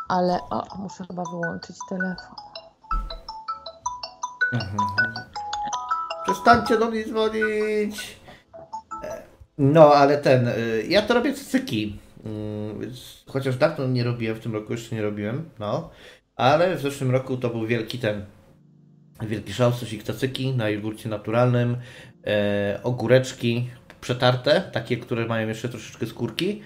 Ale 0.10 0.40
o, 0.50 0.78
muszę 0.78 1.06
chyba 1.08 1.24
wyłączyć 1.32 1.76
telefon. 1.90 2.36
Mhm. 4.54 4.78
Przestańcie 6.26 6.78
do 6.78 6.90
mnie 6.90 7.06
dzwonić. 7.06 8.22
E, 9.04 9.22
No, 9.58 9.94
ale 9.94 10.18
ten, 10.18 10.48
y, 10.48 10.86
ja 10.90 11.02
to 11.02 11.14
robię 11.14 11.34
cycyki. 11.34 12.00
Mm, 12.26 12.92
Chociaż 13.28 13.58
dawno 13.58 13.88
nie 13.88 14.04
robiłem, 14.04 14.36
w 14.36 14.40
tym 14.40 14.54
roku 14.54 14.74
jeszcze 14.74 14.96
nie 14.96 15.02
robiłem, 15.02 15.50
no. 15.60 15.90
Ale 16.36 16.76
w 16.76 16.82
zeszłym 16.82 17.12
roku 17.12 17.38
to 17.38 17.50
był 17.50 17.68
wielki 17.68 18.00
ten, 18.00 18.26
wielki 19.22 19.54
szał, 19.54 19.74
sosik 19.74 20.04
cacyki 20.04 20.54
na 20.54 20.70
jogurcie 20.70 21.10
naturalnym, 21.10 21.78
e, 22.28 22.80
ogóreczki 22.84 23.70
przetarte, 24.02 24.62
takie, 24.74 24.98
które 24.98 25.26
mają 25.26 25.48
jeszcze 25.48 25.70
troszeczkę 25.70 26.06
skórki. 26.06 26.62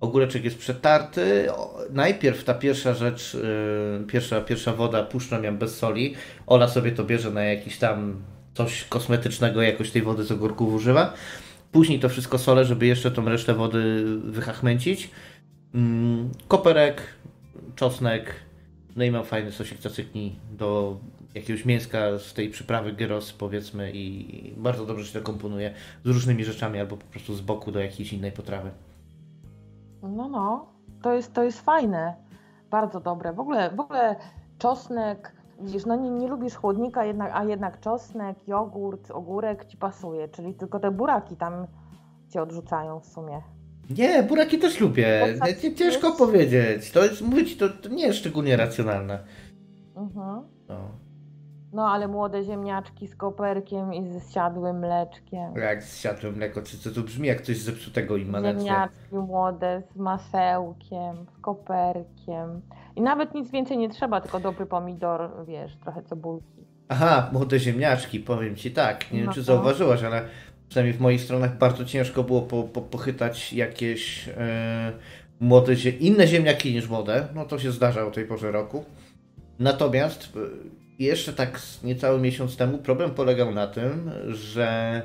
Ogóreczek 0.00 0.44
jest 0.44 0.58
przetarty. 0.58 1.48
Najpierw 1.90 2.44
ta 2.44 2.54
pierwsza 2.54 2.94
rzecz, 2.94 3.34
y, 3.34 4.06
pierwsza, 4.06 4.40
pierwsza 4.40 4.72
woda 4.72 5.02
puszczam 5.02 5.44
ją 5.44 5.56
bez 5.56 5.78
soli. 5.78 6.14
Ola 6.46 6.68
sobie 6.68 6.92
to 6.92 7.04
bierze 7.04 7.30
na 7.30 7.44
jakiś 7.44 7.78
tam 7.78 8.22
coś 8.54 8.84
kosmetycznego, 8.84 9.62
jakoś 9.62 9.90
tej 9.90 10.02
wody 10.02 10.24
z 10.24 10.32
ogórków 10.32 10.74
używa. 10.74 11.12
Później 11.72 12.00
to 12.00 12.08
wszystko 12.08 12.38
solę, 12.38 12.64
żeby 12.64 12.86
jeszcze 12.86 13.10
tą 13.10 13.24
resztę 13.24 13.54
wody 13.54 14.04
wychachmęcić. 14.24 15.10
Mm, 15.74 16.30
koperek, 16.48 17.02
czosnek, 17.76 18.34
no 18.96 19.04
i 19.04 19.10
mam 19.10 19.24
fajny 19.24 19.52
sosik 19.52 19.78
cacykni 19.78 20.36
do 20.52 20.98
jakiegoś 21.34 21.64
mięska 21.64 22.18
z 22.18 22.34
tej 22.34 22.50
przyprawy 22.50 22.92
gyros 22.92 23.32
powiedzmy 23.32 23.92
i 23.94 24.54
bardzo 24.56 24.86
dobrze 24.86 25.06
się 25.06 25.18
to 25.18 25.24
komponuje 25.24 25.74
z 26.04 26.08
różnymi 26.08 26.44
rzeczami 26.44 26.78
albo 26.78 26.96
po 26.96 27.06
prostu 27.06 27.34
z 27.34 27.40
boku 27.40 27.72
do 27.72 27.80
jakiejś 27.80 28.12
innej 28.12 28.32
potrawy. 28.32 28.70
No, 30.02 30.28
no, 30.28 30.66
to 31.02 31.14
jest, 31.14 31.34
to 31.34 31.42
jest 31.42 31.60
fajne. 31.60 32.14
Bardzo 32.70 33.00
dobre. 33.00 33.32
W 33.32 33.40
ogóle, 33.40 33.70
w 33.70 33.80
ogóle 33.80 34.16
czosnek, 34.58 35.32
widzisz, 35.60 35.86
no 35.86 35.96
nie, 35.96 36.10
nie 36.10 36.28
lubisz 36.28 36.54
chłodnika, 36.54 37.04
jednak, 37.04 37.30
a 37.34 37.44
jednak 37.44 37.80
czosnek, 37.80 38.48
jogurt, 38.48 39.10
ogórek 39.10 39.64
ci 39.64 39.76
pasuje, 39.76 40.28
czyli 40.28 40.54
tylko 40.54 40.80
te 40.80 40.90
buraki 40.90 41.36
tam 41.36 41.66
cię 42.28 42.42
odrzucają 42.42 43.00
w 43.00 43.06
sumie. 43.06 43.42
Nie, 43.98 44.22
buraki 44.22 44.58
też 44.58 44.80
lubię. 44.80 45.36
Nie, 45.62 45.74
ciężko 45.74 46.12
powiedzieć. 46.12 46.90
To 46.90 47.04
jest, 47.04 47.22
mówię 47.22 47.44
ci, 47.44 47.56
to, 47.56 47.68
to 47.68 47.88
nie 47.88 48.06
jest 48.06 48.18
szczególnie 48.18 48.56
racjonalne. 48.56 49.24
Mhm. 49.96 50.42
No. 50.68 51.09
No 51.72 51.88
ale 51.90 52.08
młode 52.08 52.44
ziemniaczki 52.44 53.08
z 53.08 53.16
koperkiem 53.16 53.94
i 53.94 54.08
z 54.20 54.32
siadłym 54.34 54.78
mleczkiem. 54.78 55.54
Jak 55.56 55.82
zsiadłem 55.84 56.36
mleko, 56.36 56.62
czy 56.62 56.78
to, 56.78 56.90
to 56.90 57.00
brzmi 57.02 57.28
jak 57.28 57.40
coś 57.40 57.56
zepsutego 57.58 58.16
immanentnie. 58.16 58.64
Ziemniaczki 58.64 59.14
młode 59.14 59.82
z 59.94 59.96
masełkiem, 59.96 61.26
z 61.38 61.40
koperkiem. 61.40 62.60
I 62.96 63.00
nawet 63.02 63.34
nic 63.34 63.50
więcej 63.50 63.78
nie 63.78 63.88
trzeba, 63.88 64.20
tylko 64.20 64.40
dobry 64.40 64.66
pomidor, 64.66 65.30
wiesz, 65.46 65.76
trochę 65.76 66.02
cebulki. 66.02 66.64
Aha, 66.88 67.28
młode 67.32 67.58
ziemniaczki, 67.58 68.20
powiem 68.20 68.56
ci 68.56 68.70
tak. 68.70 69.12
Nie 69.12 69.18
wiem, 69.18 69.26
No 69.26 69.32
czy 69.32 69.40
to. 69.40 69.44
zauważyłaś, 69.44 70.02
ale 70.02 70.22
przynajmniej 70.68 70.94
w 70.98 71.00
moich 71.00 71.20
stronach 71.20 71.58
bardzo 71.58 71.84
ciężko 71.84 72.22
było 72.24 72.42
po, 72.42 72.62
po, 72.62 72.80
pochytać 72.82 73.52
jakieś 73.52 74.28
e, 74.28 74.92
młode, 75.40 75.72
zie- 75.76 75.98
inne 75.98 76.26
ziemniaki 76.26 76.74
niż 76.74 76.88
młode. 76.88 77.28
No 77.34 77.44
to 77.44 77.58
się 77.58 77.70
zdarza 77.72 78.06
o 78.06 78.10
tej 78.10 78.24
porze 78.24 78.50
roku. 78.50 78.84
Natomiast 79.58 80.32
jeszcze 81.04 81.32
tak 81.32 81.60
niecały 81.84 82.20
miesiąc 82.20 82.56
temu 82.56 82.78
problem 82.78 83.10
polegał 83.10 83.50
na 83.50 83.66
tym, 83.66 84.10
że 84.28 85.02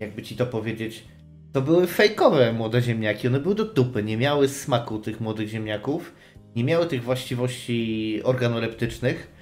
jakby 0.00 0.22
ci 0.22 0.36
to 0.36 0.46
powiedzieć, 0.46 1.04
to 1.52 1.62
były 1.62 1.86
fejkowe 1.86 2.52
młode 2.52 2.82
ziemniaki. 2.82 3.28
One 3.28 3.40
były 3.40 3.54
do 3.54 3.64
dupy, 3.64 4.02
nie 4.02 4.16
miały 4.16 4.48
smaku 4.48 4.98
tych 4.98 5.20
młodych 5.20 5.48
ziemniaków, 5.48 6.12
nie 6.56 6.64
miały 6.64 6.86
tych 6.86 7.02
właściwości 7.02 8.20
organoleptycznych. 8.24 9.32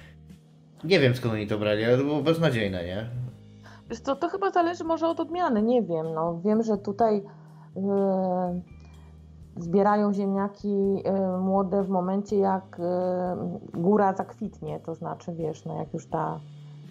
Nie 0.83 0.99
wiem 0.99 1.15
skąd 1.15 1.33
oni 1.33 1.47
to 1.47 1.59
brali, 1.59 1.83
ale 1.83 1.97
to 1.97 2.03
było 2.03 2.21
beznadziejne, 2.21 2.85
nie? 2.85 3.09
Wiesz 3.89 3.99
co, 3.99 4.15
to 4.15 4.29
chyba 4.29 4.51
zależy 4.51 4.83
może 4.83 5.07
od 5.07 5.19
odmiany, 5.19 5.61
nie 5.61 5.81
wiem. 5.81 6.13
No, 6.15 6.41
wiem, 6.45 6.63
że 6.63 6.77
tutaj 6.77 7.21
e, 7.75 8.61
zbierają 9.57 10.13
ziemniaki 10.13 11.01
e, 11.05 11.37
młode 11.37 11.83
w 11.83 11.89
momencie, 11.89 12.37
jak 12.37 12.77
e, 12.79 13.35
góra 13.73 14.13
zakwitnie. 14.13 14.79
To 14.79 14.95
znaczy, 14.95 15.33
wiesz, 15.33 15.65
no, 15.65 15.77
jak 15.77 15.93
już 15.93 16.07
ta 16.07 16.39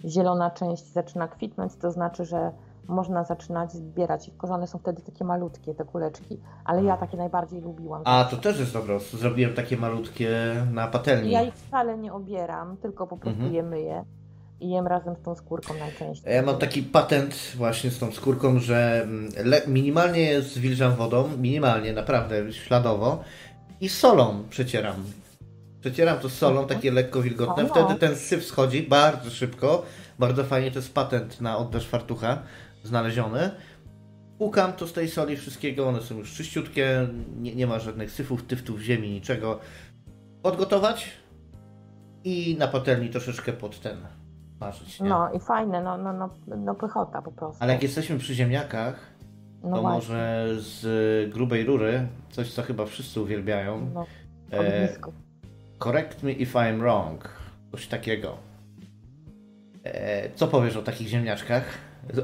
zielona 0.05 0.51
część 0.51 0.83
zaczyna 0.93 1.27
kwitnąć, 1.27 1.75
to 1.75 1.91
znaczy, 1.91 2.25
że 2.25 2.51
można 2.87 3.23
zaczynać 3.23 3.71
zbierać 3.71 4.27
ich, 4.27 4.33
tylko 4.33 4.53
one 4.53 4.67
są 4.67 4.77
wtedy 4.77 5.01
takie 5.01 5.25
malutkie, 5.25 5.75
te 5.75 5.85
kuleczki, 5.85 6.39
ale 6.65 6.83
ja 6.83 6.97
takie 6.97 7.17
najbardziej 7.17 7.61
lubiłam. 7.61 8.01
A, 8.05 8.23
to 8.31 8.37
też 8.37 8.59
jest 8.59 8.73
dobre. 8.73 8.99
Zrobiłem 8.99 9.53
takie 9.53 9.77
malutkie 9.77 10.29
na 10.71 10.87
patelni. 10.87 11.31
Ja 11.31 11.41
ich 11.41 11.53
wcale 11.53 11.97
nie 11.97 12.13
obieram, 12.13 12.77
tylko 12.77 13.07
po 13.07 13.17
prostu 13.17 13.39
Mhm. 13.39 13.53
je 13.55 13.63
myję 13.63 14.05
i 14.61 14.69
jem 14.69 14.87
razem 14.87 15.15
z 15.15 15.21
tą 15.21 15.35
skórką 15.35 15.73
najczęściej. 15.73 16.33
Ja 16.35 16.41
mam 16.41 16.57
taki 16.57 16.83
patent 16.83 17.35
właśnie 17.55 17.91
z 17.91 17.99
tą 17.99 18.11
skórką, 18.11 18.59
że 18.59 19.01
mm, 19.03 19.31
minimalnie 19.67 20.41
zwilżam 20.41 20.95
wodą, 20.95 21.29
minimalnie, 21.37 21.93
naprawdę, 21.93 22.53
śladowo 22.53 23.23
i 23.81 23.89
solą 23.89 24.43
przecieram. 24.49 24.95
Przecieram 25.81 26.19
to 26.19 26.29
solą, 26.29 26.61
Mhm. 26.61 26.79
takie 26.79 26.91
lekko 26.91 27.21
wilgotne, 27.21 27.65
wtedy 27.65 27.95
ten 27.95 28.15
syf 28.15 28.45
schodzi 28.45 28.83
bardzo 28.83 29.29
szybko, 29.29 29.85
bardzo 30.19 30.43
fajnie, 30.43 30.71
to 30.71 30.79
jest 30.79 30.93
patent 30.93 31.41
na 31.41 31.57
oddech 31.57 31.83
fartucha 31.83 32.43
znaleziony. 32.83 33.51
Pukam 34.37 34.73
to 34.73 34.87
z 34.87 34.93
tej 34.93 35.09
soli 35.09 35.37
wszystkiego, 35.37 35.87
one 35.87 36.01
są 36.01 36.17
już 36.17 36.33
czyściutkie, 36.33 37.07
nie, 37.39 37.55
nie 37.55 37.67
ma 37.67 37.79
żadnych 37.79 38.11
syfów, 38.11 38.43
tyftów, 38.43 38.81
ziemi, 38.81 39.09
niczego. 39.09 39.59
Podgotować 40.41 41.09
i 42.23 42.55
na 42.59 42.67
patelni 42.67 43.09
troszeczkę 43.09 43.53
pod 43.53 43.79
ten 43.79 43.97
Nie? 45.01 45.09
No 45.09 45.31
i 45.33 45.39
fajne, 45.39 45.81
no, 45.83 45.97
no, 45.97 46.13
no, 46.13 46.29
no 46.57 46.75
pychota 46.75 47.21
po 47.21 47.31
prostu. 47.31 47.63
Ale 47.63 47.73
jak 47.73 47.83
jesteśmy 47.83 48.17
przy 48.17 48.33
ziemniakach, 48.35 48.95
no 49.63 49.75
to 49.75 49.81
właśnie, 49.81 49.95
może 50.15 50.47
z 50.57 51.33
grubej 51.33 51.65
rury, 51.65 52.07
coś 52.29 52.53
co 52.53 52.61
chyba 52.61 52.85
wszyscy 52.85 53.21
uwielbiają. 53.21 53.89
no, 53.93 54.05
E, 54.53 54.89
correct 55.79 56.23
me 56.23 56.31
if 56.31 56.59
I'm 56.59 56.79
wrong. 56.79 57.29
Coś 57.71 57.87
takiego. 57.87 58.37
E, 59.83 60.29
co 60.35 60.47
powiesz 60.47 60.77
o 60.77 60.81
takich 60.81 61.07
ziemniaczkach 61.07 61.63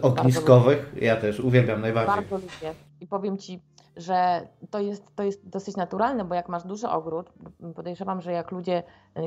ogniskowych? 0.02 0.94
Ja 1.02 1.16
też 1.16 1.40
uwielbiam 1.40 1.82
najbardziej. 1.82 2.16
Bardzo 2.16 2.36
lubię. 2.36 2.74
I 3.02 3.08
powiem 3.08 3.38
Ci, 3.38 3.62
że 3.98 4.48
to 4.70 4.80
jest, 4.80 5.16
to 5.16 5.24
jest 5.24 5.50
dosyć 5.50 5.76
naturalne, 5.76 6.26
bo 6.26 6.36
jak 6.36 6.50
masz 6.50 6.64
duży 6.64 6.88
ogród, 6.88 7.34
podejrzewam, 7.76 8.22
że 8.22 8.32
jak 8.32 8.52
ludzie 8.52 8.84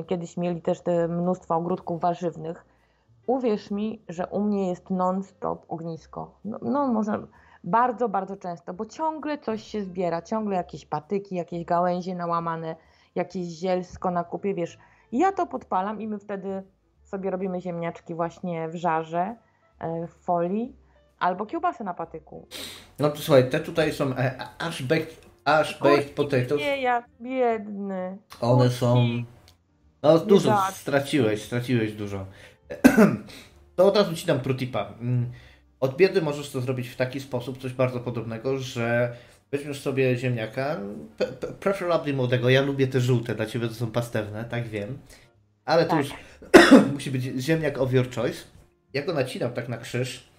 kiedyś 0.07 0.37
mieli 0.37 0.61
też 0.61 0.81
te 0.81 1.07
mnóstwo 1.07 1.55
ogródków 1.55 2.01
warzywnych, 2.01 2.65
uwierz 3.31 3.71
mi, 3.71 4.01
że 4.09 4.27
u 4.27 4.41
mnie 4.41 4.69
jest 4.69 4.89
non-stop 4.89 5.65
ognisko. 5.67 6.39
No, 6.45 6.59
no 6.61 6.87
może 6.87 7.27
bardzo, 7.63 8.09
bardzo 8.09 8.37
często, 8.37 8.73
bo 8.73 8.85
ciągle 8.85 9.37
coś 9.37 9.63
się 9.63 9.83
zbiera, 9.83 10.21
ciągle 10.21 10.55
jakieś 10.55 10.85
patyki, 10.85 11.35
jakieś 11.35 11.65
gałęzie 11.65 12.15
nałamane, 12.15 12.75
jakieś 13.15 13.47
zielsko 13.47 14.11
na 14.11 14.23
kupie, 14.23 14.53
wiesz. 14.53 14.77
Ja 15.11 15.31
to 15.31 15.47
podpalam 15.47 16.01
i 16.01 16.07
my 16.07 16.19
wtedy 16.19 16.63
sobie 17.03 17.31
robimy 17.31 17.61
ziemniaczki 17.61 18.15
właśnie 18.15 18.69
w 18.69 18.75
żarze, 18.75 19.35
e, 19.79 20.07
w 20.07 20.11
folii, 20.11 20.75
albo 21.19 21.45
kiełbasę 21.45 21.83
na 21.83 21.93
patyku. 21.93 22.47
No 22.99 23.09
to 23.09 23.17
słuchaj, 23.17 23.49
te 23.49 23.59
tutaj 23.59 23.93
są 23.93 24.05
e, 24.17 24.47
ash 24.59 24.83
baked, 24.83 25.25
ash 25.45 25.79
baked 25.79 26.09
potatoes. 26.15 26.59
Nie, 26.59 26.81
jak 26.81 27.05
biedny. 27.21 28.17
One 28.41 28.69
są. 28.69 29.07
No 30.03 30.19
dużo 30.19 30.57
straciłeś, 30.71 31.45
straciłeś 31.45 31.93
dużo. 31.93 32.25
To 33.75 33.85
od 33.87 33.97
razu 33.97 34.15
ci 34.15 34.25
dam 34.27 34.39
protipa. 34.39 34.93
Mm, 35.01 35.31
Od 35.79 35.97
biedy 35.97 36.21
możesz 36.21 36.49
to 36.49 36.61
zrobić 36.61 36.87
w 36.87 36.95
taki 36.95 37.19
sposób, 37.19 37.57
coś 37.61 37.73
bardzo 37.73 37.99
podobnego, 37.99 38.57
że 38.57 39.15
weźmiesz 39.51 39.79
sobie 39.81 40.17
ziemniaka, 40.17 40.77
preferably 41.59 42.13
młodego, 42.13 42.49
ja 42.49 42.61
lubię 42.61 42.87
te 42.87 42.99
żółte, 42.99 43.35
dla 43.35 43.45
ciebie 43.45 43.67
to 43.67 43.73
są 43.73 43.91
pastewne, 43.91 44.45
tak 44.45 44.67
wiem. 44.67 44.97
Ale 45.65 45.83
to 45.85 45.89
Tak. 45.89 45.99
już 45.99 46.13
musi 46.93 47.11
być 47.11 47.23
ziemniak 47.23 47.77
of 47.77 47.93
your 47.93 48.09
choice. 48.15 48.37
Ja 48.93 49.01
go 49.05 49.13
nacinam 49.13 49.51
tak 49.53 49.69
na 49.69 49.77
krzyż. 49.77 50.29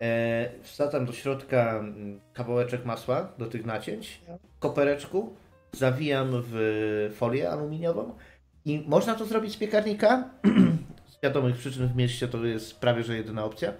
E, 0.00 0.50
wsadzam 0.62 1.06
do 1.06 1.12
środka 1.12 1.78
mm, 1.78 2.20
kawałeczek 2.32 2.84
masła 2.84 3.32
do 3.38 3.46
tych 3.46 3.66
nacięć, 3.66 4.20
kopereczku, 4.58 5.36
zawijam 5.72 6.28
w 6.32 7.10
folię 7.16 7.50
aluminiową 7.50 8.14
i 8.64 8.84
można 8.86 9.14
to 9.14 9.24
zrobić 9.26 9.52
z 9.52 9.56
piekarnika. 9.56 10.24
wiadomych 11.22 11.56
przyczyn 11.56 11.88
w 11.88 11.96
mieście 11.96 12.28
to 12.28 12.44
jest 12.44 12.80
prawie 12.80 13.02
że 13.04 13.16
jedyna 13.16 13.44
opcja. 13.44 13.72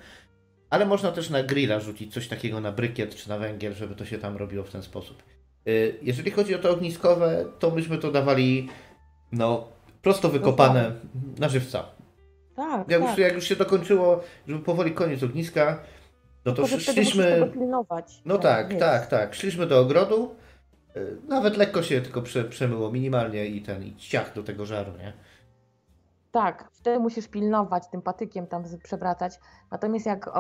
Ale 0.71 0.87
można 0.87 1.13
też 1.13 1.31
na 1.31 1.43
grilla 1.43 1.81
rzucić 1.81 2.15
coś 2.15 2.29
takiego 2.29 2.61
na 2.61 2.73
brykiet 2.73 3.15
czy 3.17 3.29
na 3.29 3.39
węgiel, 3.39 3.75
żeby 3.75 3.95
to 3.95 4.05
się 4.05 4.19
tam 4.19 4.37
robiło 4.37 4.65
w 4.65 4.71
ten 4.71 4.83
sposób. 4.83 5.23
Y, 5.69 5.99
Jeżeli 6.03 6.31
chodzi 6.31 6.55
o 6.55 6.59
to 6.59 6.71
ogniskowe, 6.71 7.45
to 7.59 7.71
myśmy 7.71 7.99
to 7.99 8.11
dawali 8.13 8.69
no 9.33 9.69
prosto 10.03 10.29
wykopane 10.29 10.93
na 11.39 11.49
żywca. 11.49 11.85
Tak, 12.57 12.91
Jak, 12.91 13.01
tak. 13.01 13.11
już, 13.11 13.19
jak 13.19 13.35
już 13.35 13.45
się 13.45 13.57
dokończyło, 13.57 14.21
żeby 14.49 14.61
powoli 14.65 14.93
koniec 14.93 15.23
ogniska, 15.23 15.83
no 16.45 16.53
to 16.53 16.63
Tylko, 16.63 16.81
szliśmy... 16.81 17.51
No 18.25 18.39
tak, 18.39 18.69
wiesz. 18.69 18.81
tak, 18.81 19.07
tak. 19.07 19.35
Szliśmy 19.35 19.67
do 19.67 19.81
ogrodu. 19.81 20.35
y, 20.97 21.17
Nawet 21.29 21.57
lekko 21.57 21.83
się 21.83 22.01
tylko 22.01 22.23
prze, 22.23 22.45
przemyło, 22.45 22.93
minimalnie 22.93 23.47
i 23.47 23.63
ten, 23.63 23.85
i 23.85 23.97
ciach 23.97 24.35
do 24.35 24.43
tego 24.43 24.67
żaru, 24.67 24.93
nie? 24.99 25.13
Tak, 26.33 26.69
wtedy 26.73 26.99
musisz 27.01 27.29
pilnować 27.29 27.89
tym 27.89 28.03
patykiem 28.03 28.47
tam 28.47 28.65
przewracać. 28.83 29.39
Natomiast 29.71 30.07
jak 30.07 30.29
e, 30.29 30.31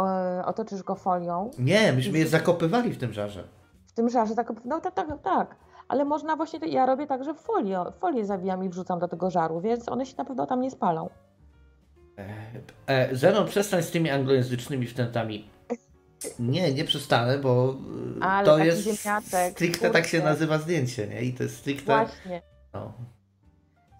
otoczysz 0.44 0.82
go 0.82 0.94
folią, 0.94 1.50
Nie, 1.58 1.92
myśmy 1.92 2.18
je 2.18 2.26
zakopywali 2.26 2.90
w 2.92 2.98
tym 2.98 3.12
żarze. 3.12 3.44
w 3.86 3.92
tym 3.92 4.08
żarze, 4.08 4.34
tak, 4.34 4.52
no 4.64 4.80
tak, 4.80 4.94
tak, 4.94 5.06
tak. 5.22 5.56
Ale 5.88 6.04
można 6.04 6.36
właśnie, 6.36 6.58
ja 6.68 6.86
robię 6.86 7.06
tak, 7.06 7.24
że 7.24 7.34
folię, 7.34 7.84
folię 8.00 8.24
zawijam 8.26 8.64
i 8.64 8.68
wrzucam 8.68 8.98
do 8.98 9.08
tego 9.08 9.30
żaru, 9.30 9.60
więc 9.60 9.88
one 9.88 10.06
się 10.06 10.14
na 10.18 10.24
pewno 10.24 10.46
tam 10.46 10.60
nie 10.60 10.70
spalą. 10.70 11.08
E, 12.86 13.16
Zenon, 13.16 13.46
przestań 13.46 13.82
z 13.82 13.90
tymi 13.90 14.10
anglojęzycznymi 14.10 14.86
wstępami. 14.86 15.50
Nie, 16.38 16.74
nie 16.74 16.84
przestanę, 16.84 17.38
bo 17.38 17.74
y, 18.20 18.22
Ale 18.22 18.46
to 18.46 18.58
jest 18.58 18.82
ziemniaczek, 18.82 19.52
stricte 19.52 19.90
tak 19.90 20.06
się 20.06 20.18
kurczę. 20.18 20.32
nazywa 20.32 20.58
zdjęcie, 20.58 21.06
nie? 21.06 21.22
I 21.22 21.32
to 21.34 21.42
jest 21.42 21.56
stricte... 21.56 21.84
Właśnie. 22.04 22.42
No. 22.74 22.92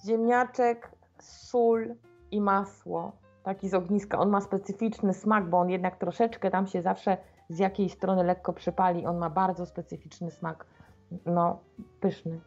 Ziemniaczek, 0.06 0.90
sól 1.22 1.94
i 2.30 2.40
masło. 2.40 3.12
Taki 3.42 3.68
z 3.68 3.74
ogniska. 3.74 4.18
On 4.18 4.28
ma 4.28 4.40
specyficzny 4.40 5.14
smak, 5.14 5.50
bo 5.50 5.58
on 5.58 5.70
jednak 5.70 5.96
troszeczkę 5.96 6.50
tam 6.50 6.66
się 6.66 6.82
zawsze 6.82 7.16
z 7.48 7.58
jakiej 7.58 7.88
strony 7.88 8.24
lekko 8.24 8.52
przypali. 8.52 9.06
On 9.06 9.18
ma 9.18 9.30
bardzo 9.30 9.66
specyficzny 9.66 10.30
smak. 10.30 10.66
No, 11.26 11.60
pyszny. 12.00 12.40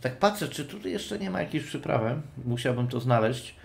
Tak 0.00 0.18
patrzę, 0.18 0.48
czy 0.48 0.64
tutaj 0.64 0.92
jeszcze 0.92 1.18
nie 1.18 1.30
ma 1.30 1.40
jakiejś 1.40 1.64
przyprawy. 1.64 2.22
Musiałbym 2.44 2.88
to 2.88 3.00
znaleźć. 3.00 3.56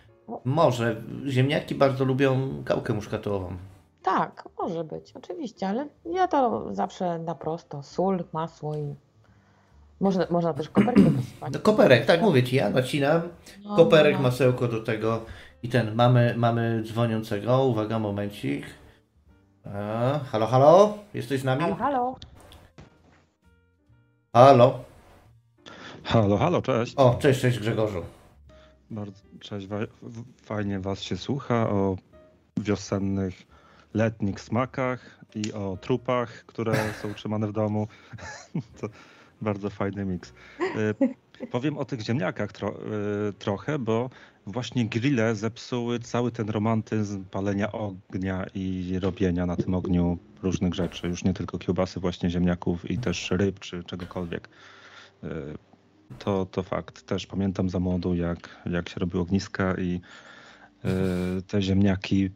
Może. 0.46 1.02
Ziemniaki 1.28 1.76
bardzo 1.76 2.06
lubią 2.06 2.64
gałkę 2.64 2.94
muszkatołową. 2.94 3.58
Tak, 4.04 4.50
może 4.60 4.84
być, 4.84 5.14
oczywiście, 5.16 5.68
ale 5.68 5.88
ja 6.06 6.28
to 6.28 6.68
zawsze 6.74 7.20
na 7.20 7.36
prosto. 7.36 7.84
Sól, 7.84 8.24
masło 8.34 8.76
i. 8.76 8.96
Można, 10.00 10.28
można 10.30 10.54
też 10.54 10.70
posypać. 10.70 10.96
No, 11.54 11.60
koperek, 11.60 12.06
tak 12.06 12.22
mówię 12.22 12.44
ci, 12.44 12.56
ja 12.56 12.70
nacinam. 12.70 13.22
No, 13.64 13.76
Koperek, 13.76 14.14
no, 14.14 14.20
no. 14.20 14.24
masełko 14.24 14.68
do 14.68 14.84
tego 14.84 15.26
i 15.64 15.70
ten. 15.70 15.96
Mamy, 15.96 16.34
mamy 16.38 16.84
dzwoniącego. 16.86 17.64
Uwaga, 17.66 18.00
momencik. 18.00 18.66
A, 19.66 20.20
halo, 20.32 20.48
halo? 20.48 20.98
Jesteś 21.14 21.42
z 21.42 21.44
nami? 21.44 21.62
Halo, 21.62 21.76
halo. 21.76 22.16
Halo. 24.34 24.80
Halo, 26.04 26.38
halo, 26.38 26.62
cześć. 26.62 26.94
O, 26.98 27.16
cześć, 27.20 27.42
cześć 27.42 27.60
Grzegorzu. 27.60 28.02
Bardzo 28.92 29.22
cześć, 29.40 29.68
fajnie 30.44 30.80
was 30.80 31.02
się 31.02 31.18
słucha 31.18 31.70
o 31.70 31.96
wiosennych, 32.58 33.48
letnich 33.94 34.42
smakach 34.42 35.20
i 35.36 35.54
o 35.54 35.78
trupach, 35.82 36.46
które 36.46 36.74
są 37.02 37.14
trzymane 37.14 37.48
w 37.48 37.52
domu. 37.52 37.88
To 38.82 38.88
bardzo 39.42 39.70
fajny 39.70 40.06
miks. 40.06 40.34
Y, 40.62 41.48
Powiem 41.52 41.78
o 41.78 41.86
tych 41.86 42.02
ziemniakach 42.02 42.52
tro, 42.52 42.70
y, 43.30 43.34
trochę, 43.34 43.80
bo 43.80 44.10
właśnie 44.48 44.86
grille 44.90 45.36
zepsuły 45.36 46.00
cały 46.00 46.32
ten 46.32 46.50
romantyzm 46.50 47.24
palenia 47.26 47.72
ognia 47.72 48.46
i 48.54 48.98
robienia 49.02 49.46
na 49.46 49.56
tym 49.56 49.74
ogniu 49.74 50.18
różnych 50.44 50.74
rzeczy. 50.74 51.08
Już 51.08 51.24
nie 51.24 51.34
tylko 51.34 51.58
kiełbasy, 51.58 52.00
właśnie 52.00 52.30
ziemniaków 52.30 52.92
i 52.92 52.98
też 52.98 53.32
ryb 53.32 53.60
czy 53.60 53.84
czegokolwiek. 53.84 54.50
Y, 55.24 55.28
To, 56.20 56.46
to 56.46 56.64
fakt. 56.64 57.06
Też 57.06 57.28
pamiętam 57.28 57.70
za 57.70 57.80
młodu, 57.80 58.16
jak, 58.16 58.50
jak 58.66 58.90
się 58.90 59.00
robiło 59.00 59.24
ogniska 59.24 59.76
i 59.78 60.02
te 61.48 61.62
ziemniaki 61.62 62.30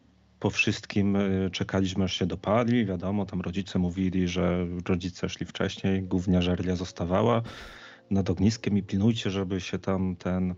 po 0.44 0.50
wszystkim 0.50 1.16
y, 1.16 1.50
czekaliśmy, 1.52 2.04
aż 2.04 2.14
się 2.14 2.26
dopali. 2.26 2.86
Wiadomo, 2.86 3.26
tam 3.26 3.42
rodzice 3.42 3.80
mówili, 3.80 4.28
że 4.28 4.68
rodzice 4.88 5.30
szli 5.30 5.46
wcześniej, 5.46 6.04
głównia 6.04 6.42
żerlia 6.42 6.76
zostawała 6.76 7.42
nad 8.12 8.30
ogniskiem 8.30 8.78
i 8.78 8.84
pilnujcie, 8.84 9.30
żeby 9.30 9.62
się 9.62 9.80
tam 9.80 10.16
ten 10.16 10.56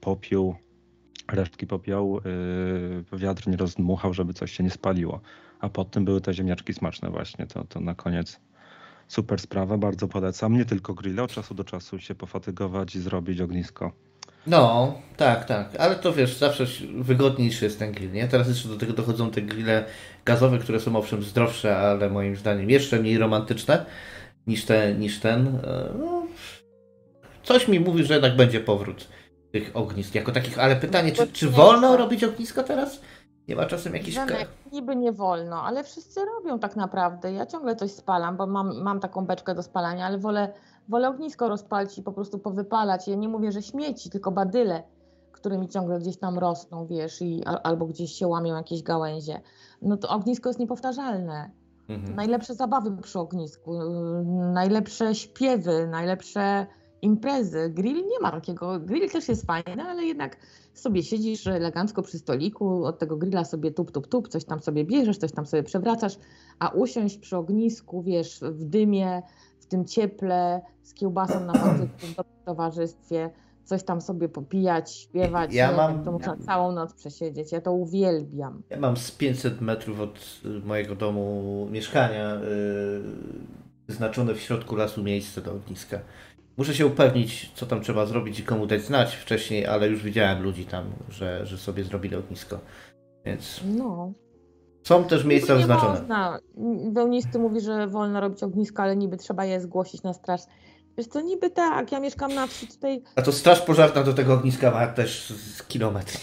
popiół, 0.00 0.54
resztki 1.28 1.66
popiołu 1.66 2.18
y, 2.18 2.22
wiatr 3.18 3.48
nie 3.48 3.56
rozdmuchał, 3.56 4.14
żeby 4.14 4.32
coś 4.32 4.52
się 4.52 4.64
nie 4.64 4.70
spaliło. 4.70 5.20
A 5.60 5.68
potem 5.68 6.04
były 6.04 6.20
te 6.20 6.34
ziemniaczki 6.34 6.74
smaczne 6.74 7.10
właśnie. 7.10 7.46
To, 7.46 7.64
to 7.64 7.80
na 7.80 7.94
koniec 7.94 8.40
super 9.08 9.40
sprawa, 9.40 9.78
bardzo 9.78 10.08
polecam. 10.08 10.56
Nie 10.56 10.64
tylko 10.64 10.94
grilla, 10.94 11.22
od 11.22 11.32
czasu 11.32 11.54
do 11.54 11.64
czasu 11.64 11.98
się 11.98 12.14
pofatygować 12.14 12.96
i 12.96 13.00
zrobić 13.00 13.40
ognisko. 13.40 13.92
No, 14.46 14.94
tak, 15.16 15.44
tak. 15.44 15.68
Ale 15.78 15.96
to 15.96 16.12
wiesz, 16.12 16.38
zawsze 16.38 16.66
wygodniejszy 16.94 17.64
jest 17.64 17.78
ten 17.78 17.92
grill, 17.92 18.12
nie? 18.12 18.28
Teraz 18.28 18.48
jeszcze 18.48 18.68
do 18.68 18.76
tego 18.76 18.92
dochodzą 18.92 19.30
te 19.30 19.42
grille 19.42 19.84
gazowe, 20.24 20.58
które 20.58 20.80
są 20.80 20.96
owszem 20.96 21.22
zdrowsze, 21.22 21.76
ale 21.76 22.10
moim 22.10 22.36
zdaniem 22.36 22.70
jeszcze 22.70 22.98
mniej 22.98 23.18
romantyczne 23.18 23.86
niż, 24.46 24.64
te, 24.64 24.94
niż 24.94 25.20
ten. 25.20 25.46
E, 25.46 25.88
no, 25.98 26.26
coś 27.42 27.68
mi 27.68 27.80
mówi, 27.80 28.04
że 28.04 28.14
jednak 28.14 28.36
będzie 28.36 28.60
powrót 28.60 29.08
tych 29.52 29.70
ognisk 29.74 30.14
jako 30.14 30.32
takich, 30.32 30.58
ale 30.58 30.76
pytanie, 30.76 31.12
czy, 31.12 31.26
czy 31.26 31.50
wolno 31.50 31.96
robić 31.96 32.24
ognisko 32.24 32.62
teraz? 32.62 33.00
Nie 33.48 33.56
ma 33.56 33.66
czasem 33.66 33.94
jakiś... 33.94 34.14
Zenek, 34.14 34.48
niby 34.72 34.96
nie 34.96 35.12
wolno, 35.12 35.62
ale 35.62 35.84
wszyscy 35.84 36.20
robią 36.24 36.58
tak 36.58 36.76
naprawdę. 36.76 37.32
Ja 37.32 37.46
ciągle 37.46 37.76
coś 37.76 37.90
spalam, 37.90 38.36
bo 38.36 38.46
mam, 38.46 38.82
mam 38.82 39.00
taką 39.00 39.26
beczkę 39.26 39.54
do 39.54 39.62
spalania, 39.62 40.06
ale 40.06 40.18
wolę, 40.18 40.52
wolę 40.88 41.08
ognisko 41.08 41.48
rozpalić 41.48 41.98
i 41.98 42.02
po 42.02 42.12
prostu 42.12 42.38
powypalać. 42.38 43.08
Ja 43.08 43.16
nie 43.16 43.28
mówię, 43.28 43.52
że 43.52 43.62
śmieci, 43.62 44.10
tylko 44.10 44.32
badyle, 44.32 44.82
które 45.32 45.58
mi 45.58 45.68
ciągle 45.68 45.98
gdzieś 45.98 46.16
tam 46.16 46.38
rosną, 46.38 46.86
wiesz, 46.86 47.22
i, 47.22 47.44
albo 47.44 47.86
gdzieś 47.86 48.12
się 48.12 48.26
łamią 48.26 48.56
jakieś 48.56 48.82
gałęzie. 48.82 49.40
No 49.82 49.96
to 49.96 50.08
ognisko 50.08 50.48
jest 50.48 50.60
niepowtarzalne. 50.60 51.50
Mhm. 51.88 52.16
Najlepsze 52.16 52.54
zabawy 52.54 52.96
przy 53.02 53.18
ognisku, 53.18 53.72
najlepsze 54.52 55.14
śpiewy, 55.14 55.88
najlepsze 55.90 56.66
imprezy. 57.02 57.70
Grill 57.70 58.06
nie 58.06 58.20
ma 58.20 58.30
takiego. 58.30 58.80
Grill 58.80 59.10
też 59.10 59.28
jest 59.28 59.46
fajny, 59.46 59.82
ale 59.82 60.02
jednak 60.04 60.36
sobie 60.74 61.02
siedzisz 61.02 61.46
elegancko 61.46 62.02
przy 62.02 62.18
stoliku, 62.18 62.84
od 62.84 62.98
tego 62.98 63.16
grilla 63.16 63.44
sobie 63.44 63.70
tup, 63.70 63.90
tup, 63.90 64.06
tup, 64.06 64.28
coś 64.28 64.44
tam 64.44 64.60
sobie 64.60 64.84
bierzesz, 64.84 65.18
coś 65.18 65.32
tam 65.32 65.46
sobie 65.46 65.62
przewracasz, 65.62 66.18
a 66.58 66.68
usiąść 66.68 67.18
przy 67.18 67.36
ognisku, 67.36 68.02
wiesz, 68.02 68.40
w 68.40 68.64
dymie, 68.64 69.22
tym 69.72 69.84
cieple, 69.84 70.60
z 70.82 70.94
kiełbasą 70.94 71.46
na 71.46 71.52
patyku, 71.52 72.22
w 72.42 72.44
towarzystwie, 72.44 73.30
coś 73.64 73.82
tam 73.82 74.00
sobie 74.00 74.28
popijać, 74.28 74.94
śpiewać. 74.96 75.54
Ja 75.54 75.72
mam, 75.72 76.04
to 76.04 76.12
można 76.12 76.36
całą 76.36 76.72
noc 76.72 76.94
przesiedzieć. 76.94 77.52
Ja 77.52 77.60
to 77.60 77.72
uwielbiam. 77.72 78.62
Ja 78.70 78.80
mam 78.80 78.96
z 78.96 79.10
500 79.10 79.60
metrów 79.60 80.00
od 80.00 80.40
mojego 80.64 80.94
domu 80.94 81.68
mieszkania 81.70 82.34
yy, 83.88 83.94
znaczone 83.94 84.34
w 84.34 84.40
środku 84.40 84.76
lasu 84.76 85.02
miejsce 85.02 85.42
do 85.42 85.52
ogniska. 85.52 85.98
Muszę 86.56 86.74
się 86.74 86.86
upewnić, 86.86 87.52
co 87.54 87.66
tam 87.66 87.80
trzeba 87.80 88.06
zrobić 88.06 88.40
i 88.40 88.42
komu 88.42 88.66
dać 88.66 88.82
znać 88.82 89.16
wcześniej, 89.16 89.66
ale 89.66 89.88
już 89.88 90.02
widziałem 90.02 90.42
ludzi 90.42 90.66
tam, 90.66 90.84
że, 91.08 91.46
że 91.46 91.58
sobie 91.58 91.84
zrobili 91.84 92.16
ognisko. 92.16 92.58
Więc. 93.24 93.60
No. 93.64 94.12
Są 94.84 95.04
też 95.04 95.24
miejsca 95.24 95.54
oznaczone. 95.54 95.98
Można. 95.98 96.38
Wełnisty 96.92 97.38
mówi, 97.38 97.60
że 97.60 97.86
wolno 97.86 98.20
robić 98.20 98.42
ognisko, 98.42 98.82
ale 98.82 98.96
niby 98.96 99.16
trzeba 99.16 99.44
je 99.44 99.60
zgłosić 99.60 100.02
na 100.02 100.12
straż. 100.12 100.40
Wiesz 100.98 101.08
to 101.08 101.20
niby 101.20 101.50
tak, 101.50 101.92
ja 101.92 102.00
mieszkam 102.00 102.34
na 102.34 102.46
wsi 102.46 102.66
tutaj. 102.66 103.02
A 103.16 103.22
to 103.22 103.32
straż 103.32 103.60
pożarna 103.60 104.02
do 104.02 104.12
tego 104.14 104.34
ogniska 104.34 104.70
ma 104.70 104.86
też 104.86 105.30
z 105.30 105.62
kilometr. 105.62 106.18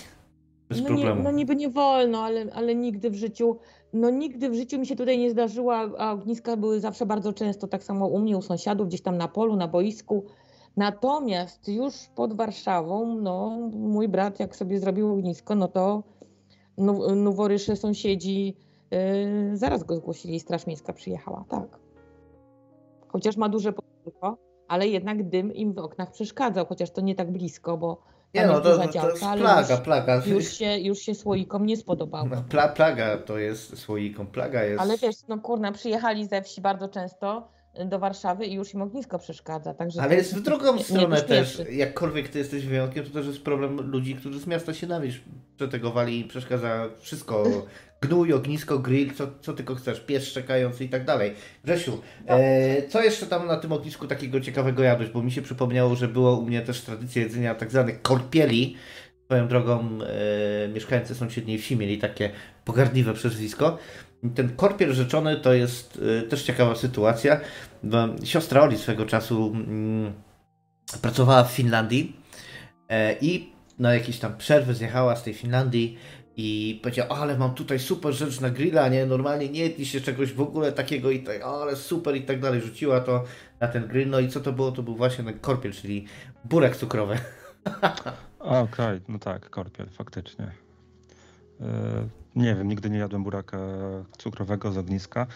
Bez 0.69 0.81
no 0.81 0.87
problemu. 0.87 1.15
Nie, 1.15 1.23
no 1.23 1.31
niby 1.31 1.55
nie 1.55 1.69
wolno, 1.69 2.23
ale, 2.23 2.45
ale 2.53 2.75
nigdy 2.75 3.09
w 3.09 3.15
życiu 3.15 3.59
no 3.93 4.09
nigdy 4.09 4.49
w 4.49 4.53
życiu 4.53 4.79
mi 4.79 4.87
się 4.87 4.95
tutaj 4.95 5.17
nie 5.17 5.31
zdarzyło, 5.31 5.75
a 5.97 6.11
ogniska 6.11 6.57
były 6.57 6.79
zawsze 6.79 7.05
bardzo 7.05 7.33
często, 7.33 7.67
tak 7.67 7.83
samo 7.83 8.07
u 8.07 8.19
mnie, 8.19 8.37
u 8.37 8.41
sąsiadów, 8.41 8.87
gdzieś 8.87 9.01
tam 9.01 9.17
na 9.17 9.27
polu, 9.27 9.55
na 9.55 9.67
boisku. 9.67 10.25
Natomiast 10.77 11.67
już 11.67 11.93
pod 12.15 12.33
Warszawą, 12.33 13.15
no 13.21 13.49
mój 13.71 14.07
brat 14.07 14.39
jak 14.39 14.55
sobie 14.55 14.79
zrobił 14.79 15.13
ognisko, 15.13 15.55
no 15.55 15.67
to 15.67 16.03
noworysze 17.15 17.75
sąsiedzi 17.75 18.57
yy, 18.91 19.57
zaraz 19.57 19.83
go 19.83 19.95
zgłosili, 19.95 20.39
Straż 20.39 20.67
Miejska 20.67 20.93
przyjechała, 20.93 21.45
tak. 21.49 21.79
Chociaż 23.07 23.37
ma 23.37 23.49
duże 23.49 23.73
podwórko, 23.73 24.37
ale 24.67 24.87
jednak 24.87 25.29
dym 25.29 25.53
im 25.53 25.73
w 25.73 25.77
oknach 25.77 26.11
przeszkadzał, 26.11 26.65
chociaż 26.65 26.91
to 26.91 27.01
nie 27.01 27.15
tak 27.15 27.31
blisko, 27.31 27.77
bo 27.77 28.01
nie 28.33 28.47
no, 28.47 28.53
to, 28.53 28.61
to, 28.61 28.83
jest 28.83 29.19
plaga, 29.19 29.61
już, 29.71 29.79
plaga. 29.79 30.21
Już 30.25 30.47
się, 30.47 30.77
już 30.77 30.99
się 30.99 31.15
słoikom 31.15 31.65
nie 31.65 31.77
spodobało. 31.77 32.27
No, 32.27 32.43
pla, 32.49 32.67
plaga 32.67 33.17
to 33.17 33.37
jest 33.37 33.77
słoikom, 33.77 34.27
plaga 34.27 34.63
jest... 34.63 34.81
Ale 34.81 34.97
wiesz, 34.97 35.15
no 35.27 35.39
kurna, 35.39 35.71
przyjechali 35.71 36.27
ze 36.27 36.41
wsi 36.41 36.61
bardzo 36.61 36.87
często 36.87 37.47
do 37.85 37.99
Warszawy 37.99 38.45
i 38.45 38.53
już 38.53 38.73
im 38.73 38.81
ognisko 38.81 39.19
przeszkadza. 39.19 39.73
Także 39.73 40.01
Ale 40.01 40.15
jest 40.15 40.35
w 40.35 40.41
drugą 40.41 40.75
nie, 40.75 40.83
stronę 40.83 41.15
nie 41.15 41.21
też. 41.21 41.61
Jakkolwiek 41.71 42.29
ty 42.29 42.39
jesteś 42.39 42.65
wyjątkiem, 42.65 43.05
to 43.05 43.11
też 43.11 43.27
jest 43.27 43.41
problem 43.41 43.91
ludzi, 43.91 44.15
którzy 44.15 44.39
z 44.39 44.47
miasta 44.47 44.73
się 44.73 44.87
na 44.87 44.99
wieś 44.99 45.21
przetegowali 45.57 46.19
i 46.19 46.23
przeszkadza 46.23 46.89
wszystko. 46.99 47.43
Gnój, 48.01 48.33
ognisko, 48.33 48.79
grill, 48.79 49.13
co, 49.13 49.27
co 49.41 49.53
tylko 49.53 49.75
chcesz, 49.75 49.99
pies 49.99 50.25
szczekający 50.25 50.85
i 50.85 50.89
tak 50.89 51.05
dalej. 51.05 51.33
Grzesiu, 51.63 52.01
e, 52.27 52.87
co 52.87 53.03
jeszcze 53.03 53.25
tam 53.25 53.47
na 53.47 53.57
tym 53.57 53.71
ognisku 53.71 54.07
takiego 54.07 54.41
ciekawego 54.41 54.83
jadłeś? 54.83 55.09
Bo 55.09 55.21
mi 55.21 55.31
się 55.31 55.41
przypomniało, 55.41 55.95
że 55.95 56.07
było 56.07 56.37
u 56.37 56.45
mnie 56.45 56.61
też 56.61 56.81
tradycja 56.81 57.21
jedzenia 57.21 57.55
tak 57.55 57.71
zwanych 57.71 58.01
korpieli. 58.01 58.75
Swoją 59.25 59.47
drogą 59.47 59.79
e, 60.01 60.67
mieszkańcy 60.67 61.15
sąsiedniej 61.15 61.57
wsi 61.57 61.77
mieli 61.77 61.97
takie 61.97 62.29
pogardliwe 62.65 63.13
przezwisko. 63.13 63.77
Ten 64.35 64.55
korpiel 64.55 64.93
rzeczony 64.93 65.37
to 65.37 65.53
jest 65.53 66.01
e, 66.19 66.21
też 66.21 66.43
ciekawa 66.43 66.75
sytuacja. 66.75 67.39
Siostra 68.23 68.61
Oli 68.61 68.77
swego 68.77 69.05
czasu 69.05 69.51
mm, 69.55 70.13
pracowała 71.01 71.43
w 71.43 71.51
Finlandii 71.51 72.15
e, 72.89 73.15
i 73.21 73.53
na 73.79 73.93
jakieś 73.93 74.19
tam 74.19 74.37
przerwy 74.37 74.73
zjechała 74.73 75.15
z 75.15 75.23
tej 75.23 75.33
Finlandii 75.33 75.97
i 76.37 76.79
powiedział, 76.83 77.13
ale 77.13 77.37
mam 77.37 77.53
tutaj 77.53 77.79
super 77.79 78.13
rzecz 78.13 78.39
na 78.39 78.49
grilla, 78.49 78.87
nie, 78.87 79.05
normalnie 79.05 79.49
nie 79.49 79.59
jedli 79.59 79.85
się 79.85 80.01
czegoś 80.01 80.33
w 80.33 80.41
ogóle 80.41 80.71
takiego 80.71 81.11
i 81.11 81.19
tak, 81.19 81.41
ale 81.41 81.75
super 81.75 82.15
i 82.15 82.21
tak 82.21 82.39
dalej, 82.39 82.61
rzuciła 82.61 82.99
to 82.99 83.23
na 83.59 83.67
ten 83.67 83.87
grill, 83.87 84.09
no 84.09 84.19
i 84.19 84.29
co 84.29 84.39
to 84.39 84.53
było? 84.53 84.71
To 84.71 84.83
był 84.83 84.95
właśnie 84.95 85.23
ten 85.23 85.39
korpiel, 85.39 85.71
czyli 85.71 86.05
burek 86.45 86.75
cukrowy. 86.75 87.15
Okej, 88.39 88.63
okay, 88.63 89.01
no 89.07 89.19
tak, 89.19 89.49
korpiel, 89.49 89.89
faktycznie. 89.89 90.51
Nie 92.39 92.55
wiem, 92.55 92.67
nigdy 92.67 92.89
nie 92.89 92.97
jadłem 92.97 93.23
buraka 93.23 93.57
cukrowego 94.17 94.71
z 94.71 94.77
ogniska, 94.77 95.27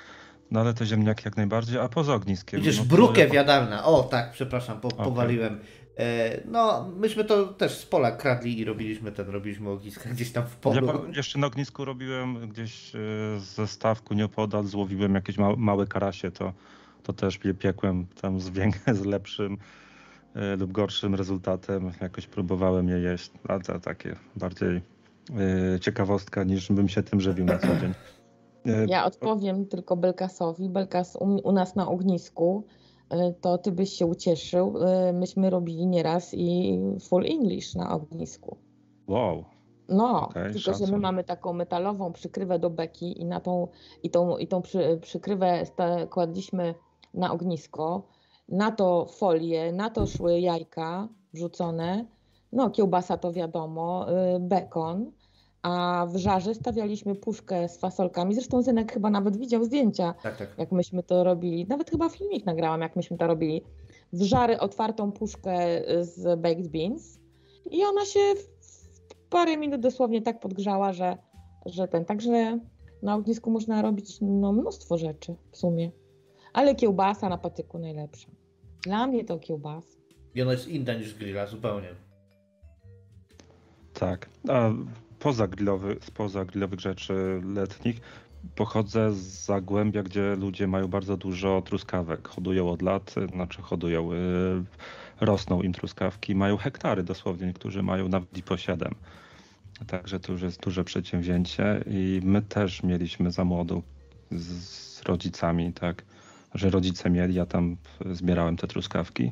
no 0.51 0.59
ale 0.59 0.73
te 0.73 0.85
ziemniaki 0.85 1.21
jak 1.25 1.37
najbardziej, 1.37 1.79
a 1.79 1.89
poza 1.89 2.13
ogniskiem. 2.13 2.59
Widzisz, 2.59 2.77
no, 2.79 2.85
brukew 2.85 3.33
ja... 3.33 3.39
jadalna, 3.39 3.85
o 3.85 4.03
tak, 4.03 4.31
przepraszam, 4.31 4.79
po, 4.79 4.87
okay. 4.87 5.05
powaliłem. 5.05 5.59
E, 5.97 6.41
no, 6.45 6.89
myśmy 6.97 7.23
to 7.23 7.47
też 7.47 7.77
z 7.77 7.85
pola 7.85 8.11
kradli 8.11 8.59
i 8.59 8.65
robiliśmy 8.65 9.11
ten, 9.11 9.29
robiliśmy 9.29 9.69
ogniska 9.69 10.09
gdzieś 10.09 10.31
tam 10.31 10.45
w 10.45 10.55
polu. 10.55 10.87
Ja 10.87 11.17
jeszcze 11.17 11.39
na 11.39 11.47
ognisku 11.47 11.85
robiłem 11.85 12.49
gdzieś 12.49 12.95
e, 12.95 12.99
ze 13.39 13.67
stawku 13.67 14.13
nieopodal, 14.13 14.63
złowiłem 14.63 15.15
jakieś 15.15 15.37
małe, 15.37 15.55
małe 15.57 15.87
karasie, 15.87 16.31
to, 16.31 16.53
to 17.03 17.13
też 17.13 17.39
piekłem 17.59 18.05
tam 18.21 18.39
z, 18.39 18.51
z 19.01 19.05
lepszym 19.05 19.57
e, 20.35 20.55
lub 20.55 20.71
gorszym 20.71 21.15
rezultatem. 21.15 21.91
Jakoś 22.01 22.27
próbowałem 22.27 22.89
je 22.89 22.99
jeść, 22.99 23.31
a 23.47 23.59
to 23.59 23.79
takie 23.79 24.15
bardziej 24.35 24.92
ciekawostka 25.81 26.43
niż 26.43 26.71
bym 26.71 26.89
się 26.89 27.03
tym 27.03 27.21
żywił 27.21 27.45
na 27.45 27.57
co 27.57 27.67
dzień. 27.67 27.93
Ja 28.87 29.05
odpowiem 29.05 29.65
tylko 29.65 29.97
Belkasowi. 29.97 30.69
Belkas 30.69 31.15
u, 31.15 31.25
u 31.43 31.51
nas 31.51 31.75
na 31.75 31.89
ognisku 31.89 32.63
E, 33.13 33.33
to 33.33 33.57
ty 33.57 33.71
byś 33.71 33.93
się 33.93 34.05
ucieszył. 34.05 34.77
E, 34.77 35.13
myśmy 35.13 35.49
robili 35.49 35.87
nieraz 35.87 36.33
i 36.33 36.79
full 37.01 37.25
English 37.25 37.75
na 37.75 37.91
ognisku. 37.91 38.57
Wow. 39.07 39.43
No, 39.89 40.29
okay, 40.29 40.43
tylko 40.43 40.59
szacunek. 40.59 40.87
że 40.87 40.93
my 40.93 40.99
mamy 40.99 41.23
taką 41.23 41.53
metalową 41.53 42.13
przykrywę 42.13 42.59
do 42.59 42.69
beki 42.69 43.21
i 43.21 43.25
na 43.25 43.39
tą, 43.39 43.67
i 44.03 44.09
tą, 44.09 44.37
i 44.37 44.47
tą 44.47 44.61
przy, 44.61 44.99
przykrywę 45.01 45.63
kładliśmy 46.09 46.75
na 47.13 47.31
ognisko, 47.31 48.07
na 48.49 48.71
to 48.71 49.05
folię, 49.05 49.71
na 49.71 49.89
to 49.89 50.07
szły 50.07 50.39
jajka 50.39 51.07
wrzucone, 51.33 52.05
no 52.53 52.69
kiełbasa 52.69 53.17
to 53.17 53.33
wiadomo, 53.33 54.05
e, 54.09 54.39
bekon, 54.39 55.11
a 55.61 56.05
w 56.09 56.17
żarze 56.17 56.55
stawialiśmy 56.55 57.15
puszkę 57.15 57.69
z 57.69 57.77
fasolkami. 57.77 58.35
Zresztą 58.35 58.61
Zenek 58.61 58.93
chyba 58.93 59.09
nawet 59.09 59.37
widział 59.37 59.63
zdjęcia, 59.63 60.13
tak, 60.23 60.37
tak. 60.37 60.49
jak 60.57 60.71
myśmy 60.71 61.03
to 61.03 61.23
robili. 61.23 61.65
Nawet 61.67 61.89
chyba 61.89 62.09
filmik 62.09 62.45
nagrałam, 62.45 62.81
jak 62.81 62.95
myśmy 62.95 63.17
to 63.17 63.27
robili. 63.27 63.63
W 64.13 64.21
żary 64.21 64.59
otwartą 64.59 65.11
puszkę 65.11 65.57
z 66.01 66.39
baked 66.39 66.67
beans 66.67 67.19
i 67.71 67.83
ona 67.83 68.05
się 68.05 68.19
w 68.61 69.29
parę 69.29 69.57
minut 69.57 69.81
dosłownie 69.81 70.21
tak 70.21 70.39
podgrzała, 70.39 70.93
że, 70.93 71.17
że 71.65 71.87
ten. 71.87 72.05
Także 72.05 72.59
na 73.03 73.15
ognisku 73.15 73.51
można 73.51 73.81
robić 73.81 74.17
no, 74.21 74.53
mnóstwo 74.53 74.97
rzeczy 74.97 75.35
w 75.51 75.57
sumie. 75.57 75.91
Ale 76.53 76.75
kiełbasa 76.75 77.29
na 77.29 77.37
patyku 77.37 77.79
najlepsza. 77.79 78.27
Dla 78.83 79.07
mnie 79.07 79.25
to 79.25 79.39
kiełbasa. 79.39 79.97
I 80.35 80.41
ona 80.41 80.51
jest 80.51 80.67
inna 80.67 80.93
niż 80.93 81.13
grilla, 81.13 81.47
zupełnie. 81.47 81.95
Tak. 83.93 84.29
A 84.49 84.69
poza 85.19 85.47
grillowy, 85.47 85.97
spoza 86.01 86.45
grillowych 86.45 86.79
rzeczy 86.79 87.41
letnich 87.53 88.01
pochodzę 88.55 89.13
z 89.13 89.45
Zagłębia, 89.45 90.03
gdzie 90.03 90.35
ludzie 90.35 90.67
mają 90.67 90.87
bardzo 90.87 91.17
dużo 91.17 91.61
truskawek. 91.61 92.27
Hodują 92.27 92.69
od 92.69 92.81
lat, 92.81 93.15
znaczy 93.33 93.61
hodują, 93.61 94.11
yy, 94.11 94.63
rosną 95.21 95.61
im 95.61 95.73
truskawki, 95.73 96.35
mają 96.35 96.57
hektary 96.57 97.03
dosłownie, 97.03 97.47
niektórzy 97.47 97.83
mają 97.83 98.09
nawet 98.09 98.37
i 98.37 98.43
po 98.43 98.57
7. 98.57 98.95
Także 99.87 100.19
to 100.19 100.31
już 100.31 100.41
jest 100.41 100.61
duże 100.61 100.83
przedsięwzięcie 100.83 101.83
i 101.87 102.21
my 102.23 102.41
też 102.41 102.83
mieliśmy 102.83 103.31
za 103.31 103.45
młodu 103.45 103.83
z 104.31 105.01
rodzicami, 105.03 105.73
tak, 105.73 106.03
że 106.53 106.69
rodzice 106.69 107.09
mieli, 107.09 107.35
ja 107.35 107.45
tam 107.45 107.77
zbierałem 108.11 108.57
te 108.57 108.67
truskawki. 108.67 109.31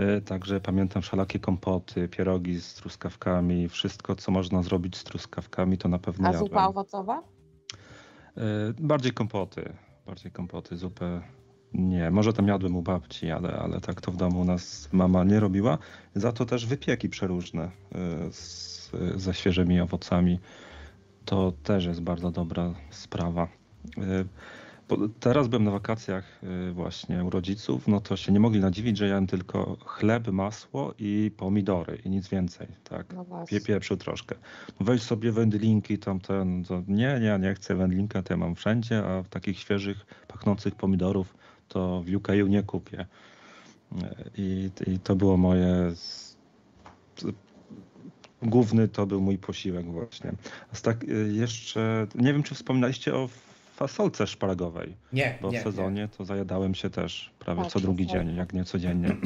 Y, 0.00 0.20
Także 0.22 0.60
pamiętam 0.60 1.02
wszelakie 1.02 1.38
kompoty, 1.38 2.08
pierogi 2.08 2.60
z 2.60 2.74
truskawkami, 2.74 3.68
wszystko 3.68 4.16
co 4.16 4.32
można 4.32 4.62
zrobić 4.62 4.96
z 4.96 5.04
truskawkami 5.04 5.78
to 5.78 5.88
na 5.88 5.98
pewno 5.98 6.28
A 6.28 6.32
jadłem. 6.32 6.48
zupa 6.48 6.66
owocowa? 6.68 7.22
Y, 8.38 8.40
Bardziej 8.78 9.12
kompoty, 9.12 9.72
bardziej 10.06 10.32
kompoty, 10.32 10.76
zupę 10.76 11.20
nie. 11.74 12.10
Może 12.10 12.32
tam 12.32 12.48
jadłem 12.48 12.76
u 12.76 12.82
babci, 12.82 13.30
ale, 13.30 13.52
ale 13.52 13.80
tak 13.80 14.00
to 14.00 14.12
w 14.12 14.16
domu 14.16 14.40
u 14.40 14.44
nas 14.44 14.88
mama 14.92 15.24
nie 15.24 15.40
robiła. 15.40 15.78
Za 16.14 16.32
to 16.32 16.44
też 16.46 16.66
wypieki 16.66 17.08
przeróżne 17.08 17.64
y, 17.64 18.32
z, 18.32 18.90
ze 19.16 19.34
świeżymi 19.34 19.80
owocami. 19.80 20.38
To 21.24 21.52
też 21.62 21.84
jest 21.84 22.00
bardzo 22.02 22.30
dobra 22.30 22.74
sprawa. 22.90 23.48
Y, 24.92 24.96
Teraz 25.20 25.48
byłem 25.48 25.64
na 25.64 25.70
wakacjach 25.70 26.40
y, 26.68 26.72
właśnie 26.72 27.24
u 27.24 27.30
rodziców, 27.30 27.88
no 27.88 28.00
to 28.00 28.16
się 28.16 28.32
nie 28.32 28.40
mogli 28.40 28.60
nadziwić, 28.60 28.96
że 28.96 29.06
jadłem 29.06 29.26
tylko 29.26 29.76
chleb, 29.84 30.28
masło 30.28 30.94
i 30.98 31.30
pomidory 31.36 31.98
i 32.04 32.10
nic 32.10 32.28
więcej, 32.28 32.66
tak. 32.84 33.14
No 33.14 33.24
właśnie. 33.24 33.60
Pie, 33.60 33.66
pieprzył 33.66 33.96
troszkę. 33.96 34.34
Weź 34.80 35.02
sobie 35.02 35.32
wędlinki 35.32 35.98
tamten, 35.98 36.64
to 36.64 36.82
nie, 36.88 37.20
nie, 37.20 37.38
nie 37.48 37.54
chcę 37.54 37.74
wędlinka, 37.74 38.22
to 38.22 38.32
ja 38.32 38.36
mam 38.36 38.54
wszędzie, 38.54 39.04
a 39.04 39.24
takich 39.30 39.58
świeżych, 39.58 40.06
pachnących 40.28 40.74
pomidorów 40.74 41.34
to 41.68 42.02
w 42.02 42.14
UK 42.14 42.28
nie 42.48 42.62
kupię. 42.62 43.06
I, 44.36 44.70
I 44.86 44.98
to 44.98 45.16
było 45.16 45.36
moje... 45.36 45.92
Główny 48.42 48.88
to 48.88 49.06
był 49.06 49.20
mój 49.20 49.38
posiłek 49.38 49.86
właśnie. 49.86 50.32
A 50.72 50.76
z 50.76 50.82
tak 50.82 51.04
y, 51.04 51.32
jeszcze, 51.32 52.06
nie 52.14 52.32
wiem 52.32 52.42
czy 52.42 52.54
wspominaliście 52.54 53.14
o 53.14 53.28
fasolce 53.80 54.26
szparagowej, 54.26 54.96
Nie, 55.12 55.38
bo 55.42 55.50
nie, 55.50 55.60
w 55.60 55.62
sezonie 55.62 56.08
to 56.18 56.24
zajadałem 56.24 56.74
się 56.74 56.90
też 56.90 57.34
prawie 57.38 57.62
Tak, 57.62 57.72
co 57.72 57.80
drugi 57.80 58.04
fasolka. 58.04 58.24
dzień, 58.24 58.36
jak 58.36 58.52
nie 58.52 58.64
codziennie. 58.64 59.16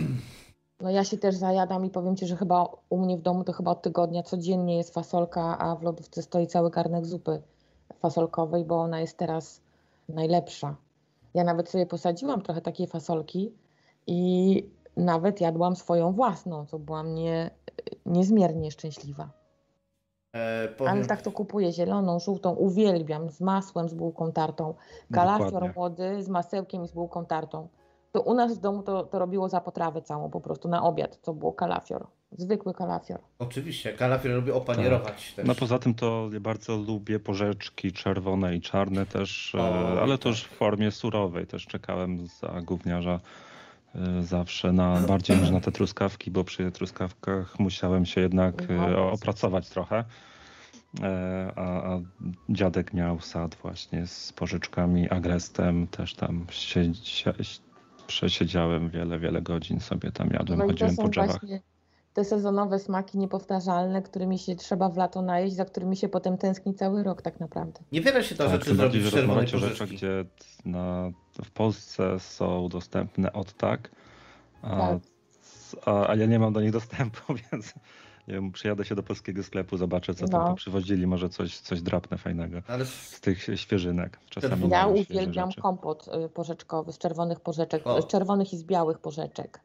No 0.81 0.91
ja 0.91 1.05
się 1.05 1.19
też 1.19 1.35
zajadam 1.35 1.85
i 1.85 1.91
powiem 1.91 2.17
Ci, 2.17 2.27
że 2.27 2.37
chyba 2.37 2.67
u 2.89 2.99
mnie 2.99 3.17
w 3.17 3.23
domu 3.23 3.45
to 3.45 3.53
chyba 3.53 3.71
od 3.71 3.83
tygodnia 3.83 4.23
codziennie 4.23 4.77
jest 4.77 4.95
fasolka, 4.95 5.59
a 5.59 5.77
w 5.77 5.83
lodówce 5.83 6.23
stoi 6.23 6.47
cały 6.47 6.71
garnek 6.71 7.07
zupy 7.07 7.43
fasolkowej, 7.99 8.65
bo 8.65 8.81
ona 8.81 9.01
jest 9.01 9.19
teraz 9.19 9.61
najlepsza. 10.09 10.77
Ja 11.35 11.45
nawet 11.45 11.69
sobie 11.71 11.87
posadziłam 11.87 12.43
trochę 12.43 12.61
takiej 12.61 12.87
fasolki 12.87 13.53
i 14.07 14.63
nawet 14.97 15.41
jadłam 15.41 15.77
swoją 15.77 16.13
własną, 16.13 16.67
co 16.67 16.79
byłam 16.79 17.15
nie, 17.15 17.51
niezmiernie 18.07 18.71
szczęśliwa. 18.71 19.31
E, 20.35 20.68
powiem, 20.68 20.93
Ale 20.93 21.07
tak 21.07 21.22
to 21.22 21.32
kupuję 21.32 21.72
zieloną, 21.72 22.20
żółtą, 22.20 22.53
uwielbiam, 22.53 23.30
z 23.30 23.41
masłem, 23.41 23.89
z 23.89 23.95
bułką 23.95 24.32
tartą. 24.32 24.74
Kalafior 25.12 25.47
Dokładnie. 25.47 25.72
młody 25.76 26.22
z 26.22 26.28
masełkiem 26.28 26.85
i 26.85 26.89
z 26.89 26.93
bułką 26.93 27.26
tartą. 27.26 27.68
To 28.12 28.20
u 28.20 28.35
nas 28.35 28.59
w 28.59 28.61
domu 28.61 28.82
to, 28.82 29.03
to 29.03 29.18
robiło 29.18 29.49
za 29.49 29.61
potrawę 29.61 30.03
całą 30.03 30.30
po 30.30 30.41
prostu 30.41 30.68
na 30.68 30.82
obiad. 30.82 31.20
To 31.22 31.35
było 31.35 31.53
kalafior. 31.53 32.07
Zwykły 32.32 32.74
kalafior. 32.74 33.20
Oczywiście, 33.39 33.93
kalafior 33.93 34.35
lubię 34.35 34.55
opanierować 34.55 35.32
też. 35.37 35.47
No 35.47 35.55
poza 35.55 35.78
tym 35.78 35.95
to 35.95 36.28
ja 36.32 36.41
bardzo 36.41 36.76
lubię 36.76 37.20
porzeczki 37.20 37.93
czerwone 37.93 38.57
i 38.57 38.61
czarne 38.61 39.07
też, 39.07 39.55
e, 39.55 39.59
O, 39.61 40.01
ale 40.03 40.12
tak. 40.12 40.22
to 40.22 40.28
już 40.28 40.45
w 40.45 40.49
formie 40.57 40.91
surowej. 40.91 41.47
Też 41.47 41.66
czekałem 41.66 42.26
za 42.26 42.61
gówniarza 42.61 43.14
e, 43.14 43.54
zawsze 44.21 44.73
na 44.73 45.01
bardziej 45.01 45.37
niż 45.39 45.51
na 45.51 45.61
te 45.61 45.73
truskawki, 45.73 46.31
bo 46.31 46.45
przy 46.45 46.73
truskawkach 46.73 47.59
musiałem 47.59 48.07
się 48.07 48.21
jednak 48.21 48.71
e, 48.71 48.97
opracować 48.99 49.69
trochę. 49.69 50.05
E, 51.03 51.53
A, 51.57 51.95
a 51.95 52.01
dziadek 52.49 52.93
miał 52.93 53.21
sad 53.21 53.55
właśnie 53.63 54.07
z 54.07 54.33
porzeczkami, 54.33 55.11
agrestem, 55.11 55.87
też 55.87 56.15
tam 56.15 56.47
się, 56.51 56.95
się, 56.95 57.33
przesiedziałem 58.07 58.91
wiele, 58.91 59.19
wiele 59.19 59.43
godzin 59.43 59.81
sobie 59.81 60.13
tam 60.13 60.29
jadłem, 60.31 60.59
No 60.59 60.67
chodziłem 60.67 60.97
po 60.97 61.09
drzewach. 61.09 61.41
właśnie 61.41 61.61
te 62.15 62.25
sezonowe 62.25 62.79
smaki 62.79 63.19
niepowtarzalne, 63.19 64.03
którymi 64.03 64.39
się 64.39 64.57
trzeba 64.57 64.89
w 64.89 64.97
lato 64.97 65.23
najeść, 65.23 65.55
za 65.57 65.65
którymi 65.65 65.97
się 65.97 66.09
potem 66.09 66.39
tęskni 66.39 66.75
cały 66.75 67.03
rok 67.03 67.23
tak 67.23 67.41
naprawdę. 67.41 67.81
Niewiele 67.93 68.25
się 68.25 68.35
da 68.35 68.45
Tak, 68.45 68.53
rzeczy 68.61 68.75
zrobić 68.75 69.03
że 69.03 69.09
z 69.11 69.12
czerwonej 69.12 69.43
rozmawiać 69.45 69.55
o 69.55 69.59
rzeczach, 69.59 69.79
porzeczki. 69.89 69.97
gdzie 69.97 70.25
na, 70.65 71.11
w 71.45 71.51
Polsce 71.51 72.21
są 72.21 72.69
dostępne 72.69 73.33
od 73.33 73.53
tak, 73.53 73.91
a, 74.62 74.69
Tak. 74.79 74.99
a, 75.87 76.09
a 76.09 76.15
ja 76.17 76.27
nie 76.27 76.39
mam 76.39 76.53
do 76.53 76.61
nich 76.61 76.71
dostępu, 76.71 77.35
więc 77.53 77.75
nie 78.29 78.35
wiem, 78.35 78.53
przyjadę 78.53 78.85
się 78.85 78.95
do 78.95 79.03
polskiego 79.03 79.43
sklepu, 79.43 79.77
zobaczę 79.77 80.15
co 80.15 80.29
tam 80.29 80.49
No. 80.49 80.55
przywozili, 80.55 81.07
może 81.07 81.29
coś, 81.29 81.59
coś 81.61 81.83
drapnę 81.83 82.19
fajnego 82.19 82.59
Ale 82.69 82.87
z 82.87 83.21
tych 83.21 83.43
świeżynek. 83.61 84.19
Czasami 84.31 84.69
Ja 84.69 84.87
uwielbiam 84.87 85.51
rzeczy. 85.51 85.62
kompot 85.62 86.09
y, 86.27 86.29
porzeczkowy 86.29 86.93
z 86.93 86.99
czerwonych 86.99 87.41
porzeczek, 87.41 87.87
O. 87.87 88.03
z 88.03 88.07
czerwonych 88.07 88.53
i 88.53 88.57
z 88.57 88.65
białych 88.65 88.99
porzeczek. 88.99 89.61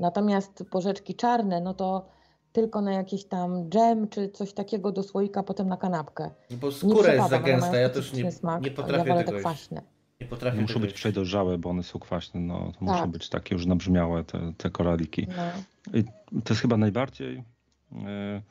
Natomiast 0.00 0.64
porzeczki 0.70 1.14
czarne, 1.14 1.60
no 1.60 1.74
to 1.74 2.08
tylko 2.52 2.80
na 2.80 2.92
jakiś 2.92 3.24
tam 3.24 3.70
dżem 3.70 4.08
czy 4.08 4.28
coś 4.28 4.52
takiego 4.52 4.92
do 4.92 5.02
słoika, 5.02 5.42
potem 5.42 5.68
na 5.68 5.76
kanapkę. 5.76 6.30
bo 6.60 6.66
Nie 6.66 6.72
skóra 6.72 7.14
jest 7.14 7.28
za 7.30 7.38
gęsta, 7.38 7.76
ja 7.76 7.88
też 7.88 8.12
nie, 8.12 8.32
smak, 8.32 8.62
nie 8.62 8.68
ja 8.68 8.74
potrafię 8.76 9.08
wolę 9.10 9.20
tego 9.24 9.32
te 9.32 9.40
kwaśne. 9.40 9.82
Nie 10.20 10.26
potrafię 10.26 10.56
Muszą 10.60 10.68
tego 10.74 10.80
być 10.80 10.90
jeść. 10.90 11.00
przejdorzałe, 11.00 11.58
bo 11.58 11.70
one 11.70 11.82
są 11.82 11.98
kwaśne, 11.98 12.40
no 12.40 12.72
to 12.78 12.84
muszą 12.84 12.98
Tak. 13.00 13.10
być 13.10 13.28
takie 13.28 13.54
już 13.54 13.66
nabrzmiałe 13.66 14.24
te, 14.24 14.52
te 14.56 14.70
koraliki. 14.70 15.26
No. 15.36 15.98
I 15.98 16.04
to 16.44 16.48
jest 16.54 16.62
chyba 16.62 16.76
najbardziej. 16.76 17.36
e, 17.36 18.42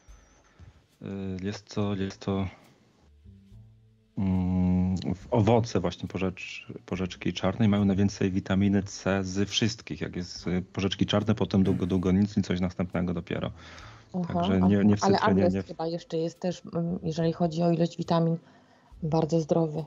e, 1.02 1.08
Jest 1.44 1.76
to, 1.76 1.96
jest 1.96 2.20
to 2.20 2.48
w 4.18 4.22
owoce 5.32 5.80
właśnie 5.80 6.08
porzecz, 6.08 6.68
porzeczki 6.86 7.34
czarnej 7.34 7.70
mają 7.70 7.86
najwięcej 7.86 8.32
witaminy 8.32 8.84
C 8.84 9.24
z 9.24 9.50
wszystkich. 9.50 10.02
Jak 10.02 10.16
jest 10.16 10.48
e, 10.48 10.62
porzeczki 10.62 11.06
czarne, 11.06 11.36
potem 11.36 11.64
długo, 11.64 11.86
długo 11.86 12.12
nic 12.12 12.38
i 12.38 12.42
coś 12.42 12.60
następnego 12.60 13.14
dopiero. 13.14 13.52
Aha, 14.14 14.34
Także 14.34 14.62
nie- 14.62 14.84
nie 14.86 14.98
w 14.98 15.04
Ale 15.04 15.18
cytrynie, 15.18 15.42
agres 15.42 15.54
nie 15.54 15.62
w- 15.64 15.68
chyba 15.68 15.88
jeszcze 15.88 16.18
jest 16.18 16.40
też, 16.40 16.62
mm, 16.74 17.00
jeżeli 17.04 17.34
chodzi 17.34 17.64
o 17.64 17.72
ilość 17.72 17.98
witamin, 17.98 18.38
bardzo 19.04 19.40
zdrowy. 19.42 19.84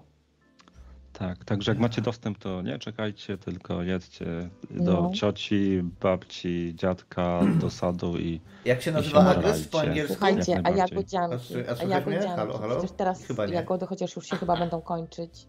Tak, 1.20 1.44
także 1.44 1.70
jak 1.72 1.78
macie 1.78 2.02
dostęp, 2.02 2.38
to 2.38 2.62
nie 2.62 2.78
czekajcie, 2.78 3.38
tylko 3.38 3.82
jedźcie 3.82 4.50
do 4.70 5.02
No. 5.02 5.10
cioci, 5.14 5.82
babci, 6.00 6.72
dziadka, 6.76 7.40
do 7.60 7.70
sadu 7.70 8.16
i 8.18 8.40
Jak 8.64 8.82
się 8.82 8.92
nazywa 8.92 9.20
się 9.32 9.38
agres 9.38 9.68
po 9.68 9.80
angielsku? 9.80 10.14
Słuchajcie, 10.14 10.60
a 10.64 10.70
jagodzianki, 10.70 11.54
A 11.68 11.72
a 11.72 11.80
a 11.80 11.84
jagodzianki, 11.84 12.28
Halo, 12.28 12.58
halo? 12.58 12.76
przecież 12.78 12.96
teraz 12.96 13.24
jagody 13.52 13.86
chociaż 13.86 14.16
już 14.16 14.26
się 14.26 14.36
chyba 14.36 14.56
będą 14.56 14.80
kończyć. 14.80 15.46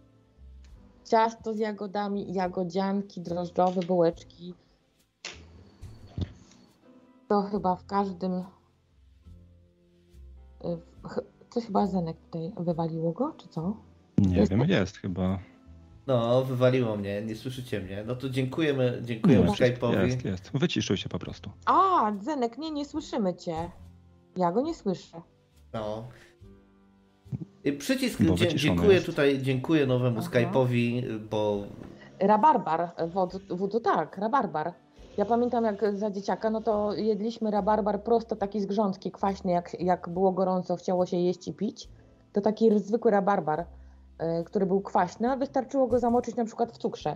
Ciasto 1.10 1.54
z 1.54 1.60
jagodami, 1.60 2.34
jagodzianki, 2.34 3.22
drożdżowe, 3.22 3.82
bułeczki. 3.82 4.54
To 7.30 7.42
chyba 7.42 7.76
w 7.76 7.86
każdym... 7.86 8.34
y, 8.34 8.44
Coś 11.50 11.66
chyba 11.66 11.88
Zenek 11.88 12.18
tutaj 12.26 12.52
wywaliło 12.58 13.12
go, 13.12 13.34
czy 13.38 13.48
co? 13.48 13.78
nie 14.18 14.38
Jest- 14.38 14.52
wiem, 14.52 14.62
jest 14.70 14.98
chyba. 14.98 15.40
No, 16.08 16.44
wywaliło 16.44 16.98
mnie, 16.98 17.22
nie 17.22 17.36
słyszycie 17.36 17.80
mnie. 17.80 18.04
No 18.08 18.16
to 18.16 18.30
dziękujemy, 18.30 19.02
dziękujemy 19.04 19.44
Nie, 19.46 19.52
Skype'owi. 19.52 20.06
Jest, 20.06 20.26
jest. 20.26 20.52
Wyciszył 20.54 20.98
się 20.98 21.10
po 21.10 21.20
prostu. 21.20 21.50
A, 21.66 22.12
Zenek, 22.22 22.58
nie, 22.58 22.72
nie 22.72 22.86
słyszymy 22.86 23.36
cię. 23.36 23.56
Ja 24.38 24.52
go 24.52 24.62
nie 24.62 24.74
słyszę. 24.74 25.22
No. 25.74 26.08
I 27.64 27.74
Przycisk, 27.74 28.22
dzie- 28.34 28.56
dziękuję 28.56 28.94
jest. 28.94 29.06
tutaj, 29.06 29.40
dziękuję 29.42 29.86
nowemu 29.86 30.20
Aha. 30.20 30.30
Skype'owi, 30.30 31.04
bo 31.20 31.64
Rabarbar, 32.20 32.92
wod, 33.08 33.38
wód, 33.50 33.84
tak, 33.84 34.18
rabarbar. 34.18 34.74
Ja 35.18 35.26
pamiętam 35.26 35.66
jak 35.66 35.98
za 35.98 36.12
dzieciaka, 36.12 36.50
no 36.50 36.62
to 36.62 36.94
jedliśmy 36.94 37.52
rabarbar 37.52 38.04
prosto 38.04 38.36
taki 38.36 38.62
z 38.62 38.66
grządki, 38.66 39.12
kwaśny, 39.12 39.52
jak, 39.52 39.82
jak 39.82 40.10
było 40.10 40.32
gorąco, 40.32 40.76
chciało 40.76 41.06
się 41.06 41.18
jeść 41.18 41.48
i 41.48 41.54
pić. 41.54 41.90
To 42.34 42.42
taki 42.42 42.80
zwykły 42.80 43.12
rabarbar, 43.12 43.66
który 44.46 44.66
był 44.66 44.82
kwaśny, 44.82 45.32
a 45.32 45.36
wystarczyło 45.36 45.88
go 45.88 46.00
zamoczyć 46.00 46.36
na 46.36 46.46
przykład 46.46 46.72
w 46.72 46.78
cukrze 46.78 47.16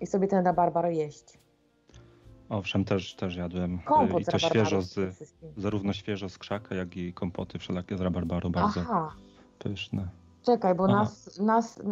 i 0.00 0.06
sobie 0.06 0.28
ten 0.28 0.44
rabarbar 0.44 0.86
jeść. 0.86 1.38
Owszem, 2.48 2.84
też, 2.84 3.14
też 3.14 3.36
jadłem. 3.36 3.78
Kompot 3.78 4.20
I 4.20 4.24
z 4.24 4.26
to 4.26 4.38
świeżo 4.38 4.82
z, 4.82 5.18
zarówno 5.56 5.92
świeżo 5.92 6.28
z 6.28 6.38
krzaka, 6.38 6.74
jak 6.74 6.96
i 6.96 7.12
kompoty 7.12 7.58
wszelakie 7.58 7.96
z 7.96 8.00
rabarbaru. 8.00 8.50
Bardzo 8.50 8.80
Aha, 8.80 9.14
pyszne. 9.58 10.08
czekaj, 10.42 10.74
bo 10.74 10.84
Aha. 10.84 10.94
nas, 10.94 11.38
nas 11.38 11.82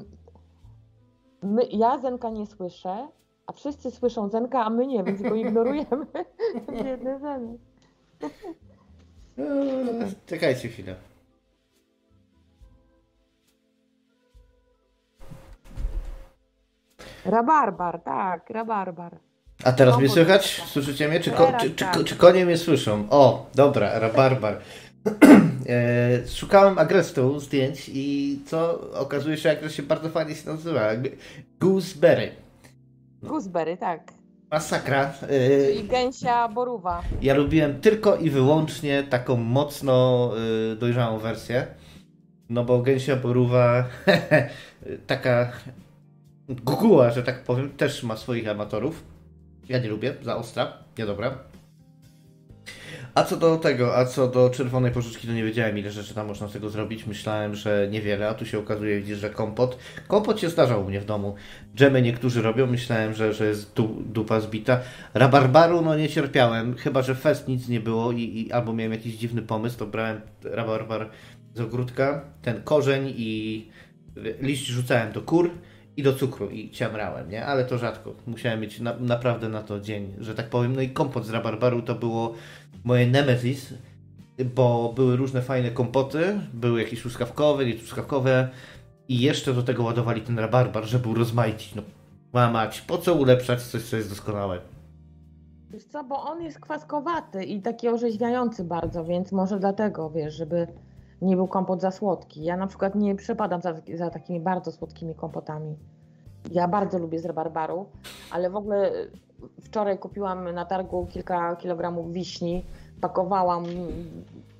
my, 1.42 1.64
ja 1.64 1.98
Zenka 1.98 2.30
nie 2.30 2.46
słyszę, 2.46 3.08
a 3.46 3.52
wszyscy 3.52 3.90
słyszą 3.90 4.28
Zenka, 4.28 4.64
a 4.64 4.70
my 4.70 4.86
nie, 4.86 5.04
więc 5.04 5.22
go 5.22 5.34
ignorujemy. 5.34 6.06
Biedny 6.84 7.18
Zenek. 7.18 7.60
Eee, 9.38 10.14
czekajcie 10.26 10.68
chwilę. 10.68 10.94
Rabarbar, 17.24 18.00
tak, 18.00 18.50
rabarbar. 18.50 19.18
A 19.64 19.72
teraz 19.72 19.98
mnie 19.98 20.08
słychać? 20.08 20.62
Słyszycie 20.66 21.08
mnie? 21.08 21.20
Czy, 21.20 21.30
ko- 21.30 21.52
czy, 21.60 21.70
czy, 21.70 21.84
tak. 21.84 22.04
czy 22.04 22.16
konie 22.16 22.46
mnie 22.46 22.56
słyszą? 22.56 23.06
O, 23.10 23.46
dobra, 23.54 23.98
rabarbar. 23.98 24.58
e, 25.68 26.28
szukałem 26.28 26.78
agrestu 26.78 27.40
zdjęć 27.40 27.90
i 27.94 28.38
co? 28.46 28.90
Okazuje 28.94 29.36
się, 29.36 29.50
agres 29.50 29.74
się 29.74 29.82
bardzo 29.82 30.08
fajnie 30.08 30.34
się 30.34 30.50
nazywa. 30.50 30.80
Gooseberry. 31.60 32.30
Gooseberry, 33.22 33.76
tak. 33.76 34.12
Masakra. 34.50 35.12
I 35.76 35.84
gęsia 35.84 36.48
borówa. 36.48 37.02
Ja 37.22 37.34
lubiłem 37.34 37.80
tylko 37.80 38.16
i 38.16 38.30
wyłącznie 38.30 39.02
taką 39.02 39.36
mocno 39.36 40.30
y, 40.72 40.76
dojrzałą 40.76 41.18
wersję. 41.18 41.66
No 42.48 42.64
bo 42.64 42.78
gęsia 42.82 43.16
borówa 43.16 43.84
taka 45.06 45.52
guguła, 46.48 47.10
że 47.10 47.22
tak 47.22 47.44
powiem, 47.44 47.70
też 47.70 48.02
ma 48.02 48.16
swoich 48.16 48.48
amatorów. 48.48 49.04
Ja 49.68 49.78
nie 49.78 49.88
lubię, 49.88 50.14
za 50.22 50.36
ostra, 50.36 50.72
niedobra. 50.98 51.38
A 53.14 53.24
co 53.24 53.36
do 53.36 53.56
tego, 53.56 53.96
a 53.96 54.04
co 54.04 54.28
do 54.28 54.50
czerwonej 54.50 54.92
pożyczki, 54.92 55.26
to 55.26 55.32
nie 55.32 55.44
wiedziałem 55.44 55.78
ile 55.78 55.90
rzeczy 55.90 56.14
tam 56.14 56.26
można 56.26 56.48
z 56.48 56.52
tego 56.52 56.70
zrobić. 56.70 57.06
Myślałem, 57.06 57.54
że 57.54 57.88
niewiele, 57.90 58.28
a 58.28 58.34
tu 58.34 58.46
się 58.46 58.58
okazuje, 58.58 59.00
widzisz, 59.00 59.18
że 59.18 59.30
kompot. 59.30 59.78
Kompot 60.08 60.40
się 60.40 60.48
zdarzał 60.50 60.82
u 60.82 60.88
mnie 60.88 61.00
w 61.00 61.04
domu. 61.04 61.34
Dżemy 61.76 62.02
niektórzy 62.02 62.42
robią, 62.42 62.66
myślałem, 62.66 63.14
że, 63.14 63.32
że 63.32 63.46
jest 63.46 63.74
du, 63.74 64.02
dupa 64.06 64.40
zbita. 64.40 64.80
Rabarbaru, 65.14 65.82
no 65.82 65.96
nie 65.96 66.08
cierpiałem, 66.08 66.76
chyba, 66.76 67.02
że 67.02 67.14
fest 67.14 67.48
nic 67.48 67.68
nie 67.68 67.80
było 67.80 68.12
i, 68.12 68.20
i 68.22 68.52
albo 68.52 68.72
miałem 68.72 68.92
jakiś 68.92 69.14
dziwny 69.14 69.42
pomysł, 69.42 69.78
to 69.78 69.86
brałem 69.86 70.20
rabarbar 70.44 71.10
z 71.54 71.60
ogródka, 71.60 72.24
ten 72.42 72.62
korzeń 72.62 73.12
i 73.16 73.68
liść 74.40 74.66
rzucałem 74.66 75.12
do 75.12 75.22
kur 75.22 75.50
i 75.96 76.02
do 76.02 76.12
cukru 76.12 76.50
i 76.50 76.70
ciamrałem, 76.70 77.30
nie? 77.30 77.46
Ale 77.46 77.64
to 77.64 77.78
rzadko. 77.78 78.14
Musiałem 78.26 78.60
mieć 78.60 78.80
na, 78.80 78.94
naprawdę 78.98 79.48
na 79.48 79.62
to 79.62 79.80
dzień, 79.80 80.14
że 80.18 80.34
tak 80.34 80.50
powiem. 80.50 80.76
No 80.76 80.80
i 80.80 80.88
kompot 80.88 81.26
z 81.26 81.30
rabarbaru 81.30 81.82
to 81.82 81.94
było 81.94 82.34
moje 82.84 83.06
nemesis, 83.06 83.74
bo 84.54 84.92
były 84.96 85.16
różne 85.16 85.42
fajne 85.42 85.70
kompoty, 85.70 86.38
były 86.52 86.82
jakieś 86.82 87.00
truskawkowe, 87.00 87.66
nie 87.66 87.74
truskawkowe 87.74 88.48
i 89.08 89.20
jeszcze 89.20 89.54
do 89.54 89.62
tego 89.62 89.82
ładowali 89.82 90.20
ten 90.20 90.38
rabarbar, 90.38 90.84
żeby 90.84 91.08
urozmaicić. 91.08 91.74
No, 91.74 91.82
łamać, 92.32 92.80
po 92.80 92.98
co 92.98 93.14
ulepszać 93.14 93.62
coś, 93.62 93.82
co 93.82 93.96
jest 93.96 94.08
doskonałe? 94.08 94.60
Wiesz 95.70 95.84
co, 95.84 96.04
bo 96.04 96.22
on 96.22 96.42
jest 96.42 96.60
kwaskowaty 96.60 97.44
i 97.44 97.62
taki 97.62 97.88
orzeźwiający 97.88 98.64
bardzo, 98.64 99.04
więc 99.04 99.32
może 99.32 99.58
dlatego, 99.58 100.10
wiesz, 100.10 100.34
żeby 100.34 100.66
nie 101.22 101.36
był 101.36 101.48
kompot 101.48 101.80
za 101.80 101.90
słodki. 101.90 102.44
Ja 102.44 102.56
na 102.56 102.66
przykład 102.66 102.94
nie 102.94 103.14
przepadam 103.14 103.62
za, 103.62 103.74
za 103.94 104.10
takimi 104.10 104.40
bardzo 104.40 104.72
słodkimi 104.72 105.14
kompotami. 105.14 105.76
Ja 106.50 106.68
bardzo 106.68 106.98
lubię 106.98 107.18
z 107.18 107.24
rabarbaru, 107.24 107.86
ale 108.30 108.50
w 108.50 108.56
ogóle 108.56 108.92
wczoraj 109.60 109.98
kupiłam 109.98 110.54
na 110.54 110.64
targu 110.64 111.06
kilka 111.06 111.56
kilogramów 111.56 112.12
wiśni, 112.12 112.64
pakowałam 113.00 113.64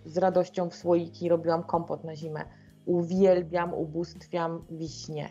z 0.04 0.18
radością 0.18 0.70
w 0.70 0.74
słoiki, 0.74 1.28
robiłam 1.28 1.62
kompot 1.62 2.04
na 2.04 2.16
zimę. 2.16 2.44
Uwielbiam, 2.86 3.74
ubóstwiam 3.74 4.64
wiśnie. 4.70 5.28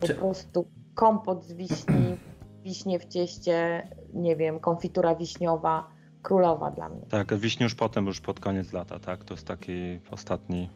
Po 0.00 0.06
Czy... 0.06 0.14
prostu 0.14 0.66
kompot 0.94 1.44
z 1.44 1.52
wiśni, 1.52 2.16
wiśnie 2.62 2.98
w 2.98 3.06
cieście, 3.06 3.88
nie 4.14 4.36
wiem, 4.36 4.60
konfitura 4.60 5.14
wiśniowa, 5.14 5.95
królowa 6.26 6.70
dla 6.70 6.88
mnie. 6.88 7.02
Tak, 7.10 7.34
wiśnie 7.34 7.64
już 7.64 7.74
potem, 7.74 8.06
już 8.06 8.20
pod 8.20 8.40
koniec 8.40 8.72
lata, 8.72 8.98
tak? 8.98 9.24
To 9.24 9.34
jest 9.34 9.46
taki 9.46 9.72
ostatni. 10.10 10.70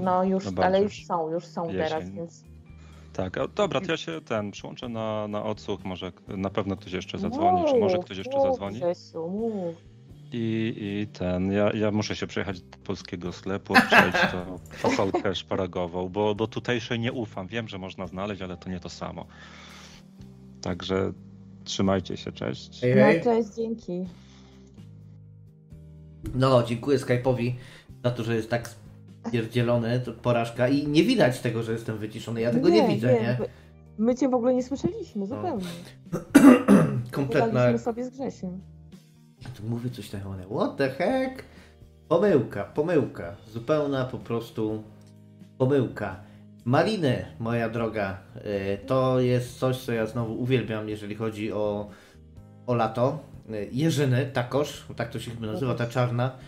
No 0.00 0.24
już, 0.24 0.44
ale 0.56 0.82
już 0.82 1.06
są, 1.06 1.30
już 1.30 1.44
są 1.44 1.64
jesień. 1.64 1.78
teraz, 1.78 2.10
więc 2.10 2.44
tak, 3.12 3.38
a 3.38 3.48
dobra, 3.48 3.80
to 3.80 3.90
ja 3.90 3.96
się 3.96 4.20
ten 4.20 4.50
przyłączę 4.50 4.88
na, 4.88 5.28
na 5.28 5.44
odsłuch, 5.44 5.84
może 5.84 6.12
na 6.28 6.50
pewno 6.50 6.76
ktoś 6.76 6.92
jeszcze 6.92 7.18
zadzwoni, 7.18 7.60
mów, 7.60 7.70
czy 7.70 7.78
może 7.78 7.98
ktoś 7.98 8.18
jeszcze 8.18 8.36
mów, 8.36 8.46
zadzwoni. 8.46 8.80
I, 10.32 10.74
I 10.80 11.06
ten, 11.18 11.52
ja, 11.52 11.72
ja 11.72 11.90
muszę 11.90 12.16
się 12.16 12.26
przejechać 12.26 12.60
do 12.60 12.78
polskiego 12.78 13.32
sklepu, 13.32 13.74
przejść 13.74 14.18
to 14.32 14.58
fasolkę 14.88 15.34
szparagową, 15.34 16.08
bo 16.08 16.34
do 16.34 16.46
tutejszej 16.46 17.00
nie 17.00 17.12
ufam. 17.12 17.46
Wiem, 17.46 17.68
że 17.68 17.78
można 17.78 18.06
znaleźć, 18.06 18.42
ale 18.42 18.56
to 18.56 18.70
nie 18.70 18.80
to 18.80 18.88
samo. 18.88 19.26
Także 20.62 21.12
trzymajcie 21.64 22.16
się, 22.16 22.32
cześć. 22.32 22.82
No 22.82 23.24
cześć, 23.24 23.48
dzięki. 23.56 24.06
No, 26.34 26.62
dziękuję 26.62 26.98
Skype'owi 26.98 27.52
za 28.04 28.10
to, 28.10 28.24
że 28.24 28.34
jest 28.34 28.50
tak 28.50 28.70
pierdzielony, 29.32 30.00
to 30.00 30.12
porażka 30.12 30.68
i 30.68 30.86
nie 30.86 31.02
widać 31.02 31.40
tego, 31.40 31.62
że 31.62 31.72
jestem 31.72 31.98
wyciszony. 31.98 32.40
Ja 32.40 32.50
tego 32.50 32.68
nie, 32.68 32.82
nie 32.82 32.94
widzę, 32.94 33.12
nie? 33.12 33.20
nie? 33.20 33.38
My 33.98 34.14
cię 34.14 34.28
w 34.28 34.34
ogóle 34.34 34.54
nie 34.54 34.62
słyszeliśmy, 34.62 35.20
no. 35.20 35.26
zupełnie. 35.26 35.66
Kompletna... 37.10 37.78
sobie 37.78 38.04
z 38.04 38.10
Grzesiem. 38.10 38.60
A 39.46 39.48
tu 39.48 39.62
mówię 39.68 39.90
coś 39.90 40.10
takiego, 40.10 40.34
what 40.56 40.76
the 40.76 40.90
heck? 40.90 41.44
Pomyłka, 42.08 42.64
pomyłka. 42.64 43.36
Zupełna 43.52 44.04
po 44.04 44.18
prostu 44.18 44.82
pomyłka. 45.58 46.20
Maliny, 46.64 47.26
moja 47.38 47.68
droga, 47.68 48.18
y, 48.36 48.78
to 48.86 49.20
jest 49.20 49.58
coś, 49.58 49.84
co 49.84 49.92
ja 49.92 50.06
znowu 50.06 50.40
uwielbiam, 50.40 50.88
jeżeli 50.88 51.14
chodzi 51.14 51.52
o, 51.52 51.90
o 52.66 52.74
lato. 52.74 53.18
Y, 53.54 53.68
jeżyny, 53.72 54.30
takoż, 54.32 54.86
tak 54.96 55.10
to 55.10 55.20
się 55.20 55.30
chyba 55.30 55.46
nazywa, 55.46 55.74
ta 55.74 55.86
czarna. 55.86 56.38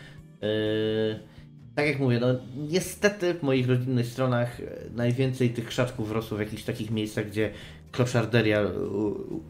Y, 0.42 1.30
tak 1.74 1.86
jak 1.86 1.98
mówię, 1.98 2.20
no 2.20 2.26
niestety 2.56 3.34
w 3.34 3.42
moich 3.42 3.68
rodzinnych 3.68 4.06
stronach 4.06 4.60
e, 4.60 4.64
najwięcej 4.94 5.50
tych 5.50 5.66
krzaczków 5.66 6.12
rosło 6.12 6.36
w 6.36 6.40
jakichś 6.40 6.62
takich 6.62 6.90
miejscach, 6.90 7.26
gdzie 7.26 7.50
kloszarderia 7.92 8.60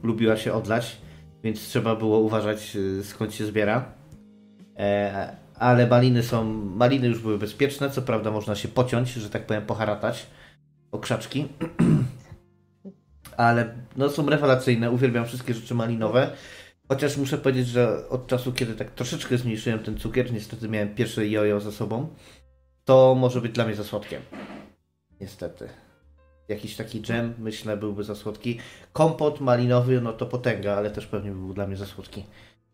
lubiła 0.03 0.36
się 0.36 0.53
odlać, 0.53 0.96
więc 1.42 1.61
trzeba 1.61 1.96
było 1.96 2.18
uważać 2.18 2.76
skąd 3.03 3.34
się 3.34 3.46
zbiera. 3.46 3.92
E, 4.76 5.36
ale 5.55 5.86
maliny 5.86 6.22
są, 6.22 6.44
maliny 6.64 7.09
już 7.09 7.18
były 7.18 7.38
bezpieczne, 7.38 7.90
co 7.90 8.03
prawda 8.03 8.30
można 8.30 8.55
się 8.55 8.68
pociąć, 8.68 9.12
że 9.12 9.30
tak 9.30 9.46
powiem, 9.46 9.66
poharatać 9.66 10.26
o 10.92 10.98
krzaczki. 10.98 11.48
ale 13.36 13.74
no, 13.96 14.09
są 14.09 14.26
rewelacyjne, 14.26 14.90
uwielbiam 14.90 15.26
wszystkie 15.26 15.55
rzeczy 15.55 15.74
malinowe. 15.74 16.30
Chociaż 16.91 17.16
muszę 17.16 17.38
powiedzieć, 17.38 17.66
że 17.66 18.09
od 18.09 18.26
czasu, 18.26 18.53
kiedy 18.53 18.74
tak 18.74 18.91
troszeczkę 18.91 19.38
zmniejszyłem 19.38 19.78
ten 19.78 19.99
cukier, 19.99 20.32
niestety 20.32 20.68
miałem 20.68 20.95
pierwsze 20.95 21.28
jojo 21.28 21.61
za 21.61 21.72
sobą, 21.72 22.09
to 22.84 23.14
może 23.14 23.41
być 23.41 23.53
dla 23.53 23.64
mnie 23.64 23.74
za 23.74 23.84
słodkie. 23.84 24.20
Niestety. 25.20 25.68
Jakiś 26.49 26.76
taki 26.76 27.03
dżem, 27.03 27.34
myślę, 27.38 27.76
byłby 27.76 28.05
za 28.05 28.14
słodki. 28.14 28.59
Kompot 28.93 29.41
malinowy, 29.41 30.01
no 30.01 30.12
to 30.12 30.26
potęga, 30.26 30.74
ale 30.76 30.91
też 30.91 31.07
pewnie 31.07 31.30
by 31.30 31.36
był 31.36 31.55
dla 31.55 31.66
mnie 31.66 31.76
za 31.76 31.86
słodki. 31.86 32.26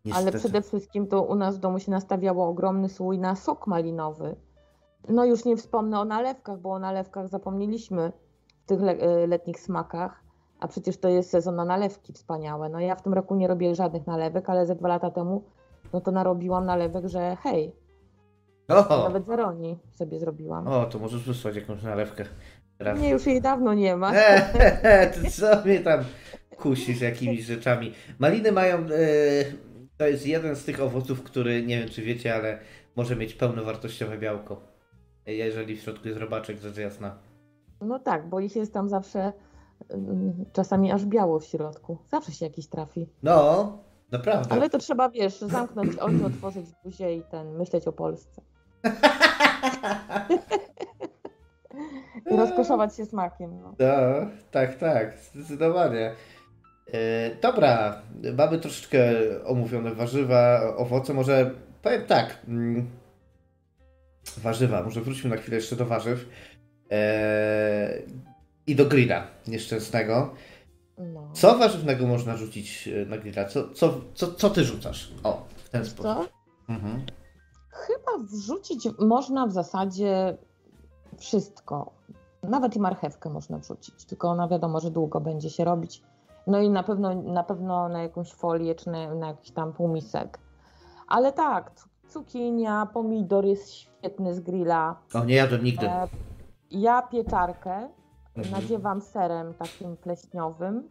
Niestety. 0.04 0.28
Ale 0.28 0.38
przede 0.38 0.62
wszystkim 0.62 1.06
to 1.06 1.22
u 1.22 1.34
nas 1.34 1.56
w 1.56 1.60
domu 1.60 1.78
się 1.78 1.90
nastawiało 1.90 2.48
ogromny 2.48 2.88
słój 2.88 3.18
na 3.18 3.36
sok 3.36 3.66
malinowy. 3.66 4.36
No 5.08 5.24
już 5.24 5.44
nie 5.44 5.56
wspomnę 5.56 6.00
o 6.00 6.04
nalewkach, 6.04 6.60
bo 6.60 6.70
o 6.70 6.78
nalewkach 6.78 7.28
zapomnieliśmy 7.28 8.12
w 8.64 8.66
tych 8.66 8.80
le 8.80 9.26
letnich 9.26 9.60
smakach. 9.60 10.25
A 10.60 10.68
przecież 10.68 10.98
to 10.98 11.08
jest 11.08 11.30
sezon 11.30 11.56
na 11.56 11.64
nalewki 11.64 12.12
wspaniałe. 12.12 12.68
No 12.68 12.80
ja 12.80 12.94
w 12.94 13.02
tym 13.02 13.14
roku 13.14 13.34
nie 13.34 13.48
robię 13.48 13.74
żadnych 13.74 14.06
nalewek, 14.06 14.50
ale 14.50 14.66
ze 14.66 14.74
dwa 14.74 14.88
lata 14.88 15.10
temu 15.10 15.44
no 15.92 16.00
to 16.00 16.10
narobiłam 16.10 16.66
nalewek, 16.66 17.08
że 17.08 17.36
hej. 17.42 17.72
Oho. 18.68 19.02
Nawet 19.02 19.26
zeroni 19.26 19.78
sobie 19.94 20.18
zrobiłam. 20.18 20.68
O, 20.68 20.86
to 20.86 20.98
możesz 20.98 21.22
wysłać 21.22 21.56
jakąś 21.56 21.82
nalewkę. 21.82 22.24
Teraz. 22.78 23.00
Nie, 23.00 23.10
już 23.10 23.26
jej 23.26 23.40
dawno 23.40 23.74
nie 23.74 23.96
ma. 23.96 24.12
Eee, 24.14 25.12
ty 25.12 25.30
co 25.30 25.64
mnie 25.64 25.80
tam 25.80 26.04
kusisz 26.56 27.00
jakimiś 27.00 27.44
rzeczami. 27.44 27.92
Maliny 28.18 28.52
mają, 28.52 28.78
e, 28.78 28.88
to 29.96 30.06
jest 30.06 30.26
jeden 30.26 30.56
z 30.56 30.64
tych 30.64 30.80
owoców, 30.80 31.22
który, 31.22 31.62
nie 31.62 31.78
wiem 31.78 31.88
czy 31.88 32.02
wiecie, 32.02 32.34
ale 32.34 32.58
może 32.96 33.16
mieć 33.16 33.34
pełnowartościowe 33.34 34.18
białko. 34.18 34.60
Jeżeli 35.26 35.76
w 35.76 35.80
środku 35.80 36.08
jest 36.08 36.20
robaczek, 36.20 36.58
rzecz 36.58 36.76
jasna. 36.76 37.18
No 37.80 37.98
tak, 37.98 38.28
bo 38.28 38.40
ich 38.40 38.56
jest 38.56 38.72
tam 38.72 38.88
zawsze 38.88 39.32
czasami 40.52 40.92
aż 40.92 41.04
biało 41.04 41.40
w 41.40 41.44
środku. 41.44 41.98
Zawsze 42.10 42.32
się 42.32 42.44
jakiś 42.46 42.66
trafi. 42.66 43.08
No, 43.22 43.78
naprawdę. 44.12 44.54
Ale 44.54 44.70
to 44.70 44.78
trzeba, 44.78 45.08
wiesz, 45.08 45.40
zamknąć 45.40 45.96
oczy, 45.96 46.24
otworzyć 46.26 46.66
buzię 46.84 47.16
i 47.16 47.22
ten, 47.22 47.56
myśleć 47.56 47.88
o 47.88 47.92
Polsce. 47.92 48.42
I 52.30 52.36
rozkoszować 52.36 52.96
się 52.96 53.06
smakiem. 53.06 53.60
No. 53.60 53.74
no, 53.78 54.30
tak, 54.50 54.78
tak, 54.78 55.18
zdecydowanie. 55.32 56.14
E, 56.92 57.34
dobra, 57.34 58.02
mamy 58.38 58.58
troszeczkę 58.58 58.98
omówione 59.44 59.94
warzywa, 59.94 60.60
owoce. 60.76 61.14
Może 61.14 61.50
powiem 61.82 62.02
tak. 62.06 62.38
Mm, 62.48 62.90
warzywa, 64.36 64.82
może 64.82 65.00
wróćmy 65.00 65.30
na 65.30 65.36
chwilę 65.36 65.56
jeszcze 65.56 65.76
do 65.76 65.86
warzyw. 65.86 66.28
E, 66.90 68.02
i 68.66 68.76
do 68.76 68.86
grilla 68.86 69.26
nieszczęsnego. 69.48 70.34
No. 70.98 71.28
Co 71.32 71.58
warzywnego 71.58 72.06
można 72.06 72.36
rzucić 72.36 72.88
e, 72.88 73.06
na 73.06 73.18
grilla? 73.18 73.44
Co, 73.44 73.68
co, 73.68 74.00
co, 74.14 74.32
co 74.32 74.50
ty 74.50 74.64
rzucasz? 74.64 75.12
O, 75.24 75.42
w 75.56 75.68
ten 75.68 75.84
sposób. 75.84 76.02
Co? 76.02 76.72
Mhm. 76.72 77.06
Chyba 77.70 78.26
wrzucić 78.32 78.88
można 78.98 79.46
w 79.46 79.52
zasadzie 79.52 80.36
wszystko. 81.18 81.92
Nawet 82.42 82.76
i 82.76 82.80
marchewkę 82.80 83.30
można 83.30 83.58
wrzucić, 83.58 84.04
tylko 84.04 84.28
ona 84.28 84.48
wiadomo, 84.48 84.80
że 84.80 84.90
długo 84.90 85.20
będzie 85.20 85.50
się 85.50 85.64
robić. 85.64 86.02
No 86.46 86.60
i 86.60 86.70
na 86.70 86.82
pewno 86.82 87.14
na, 87.14 87.42
pewno 87.42 87.88
na 87.88 88.02
jakąś 88.02 88.32
folię, 88.32 88.74
czy 88.74 88.90
na, 88.90 89.14
na 89.14 89.26
jakiś 89.26 89.50
tam 89.50 89.72
półmisek. 89.72 90.38
Ale 91.08 91.32
tak, 91.32 91.70
cukinia, 92.08 92.86
pomidor 92.94 93.44
jest 93.44 93.74
świetny 93.74 94.34
z 94.34 94.40
grilla. 94.40 94.96
O, 95.14 95.24
nie 95.24 95.34
jadłem 95.34 95.64
nigdy. 95.64 95.86
E, 95.86 96.08
ja 96.70 97.02
pieczarkę. 97.02 97.88
Nadziewam 98.52 99.00
serem 99.00 99.54
takim 99.54 99.96
pleśniowym 99.96 100.88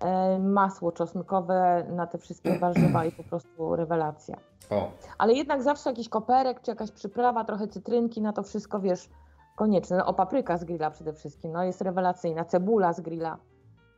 e, 0.00 0.38
masło 0.38 0.92
czosnkowe 0.92 1.86
na 1.90 2.06
te 2.06 2.18
wszystkie 2.18 2.58
warzywa 2.58 3.04
i 3.04 3.12
po 3.12 3.24
prostu 3.24 3.76
rewelacja. 3.76 4.36
O, 4.70 4.92
Ale 5.18 5.32
jednak 5.32 5.62
zawsze 5.62 5.90
jakiś 5.90 6.08
koperek 6.08 6.60
czy 6.62 6.70
jakaś 6.70 6.90
przyprawa, 6.90 7.44
trochę 7.44 7.68
cytrynki 7.68 8.22
na 8.22 8.32
to 8.32 8.42
wszystko, 8.42 8.80
wiesz, 8.80 9.08
konieczne. 9.56 9.96
No, 9.96 10.06
o, 10.06 10.14
papryka 10.14 10.58
z 10.58 10.64
grilla 10.64 10.90
przede 10.90 11.12
wszystkim, 11.12 11.52
no 11.52 11.64
jest 11.64 11.80
rewelacyjna, 11.80 12.44
cebula 12.44 12.92
z 12.92 13.00
grilla. 13.00 13.38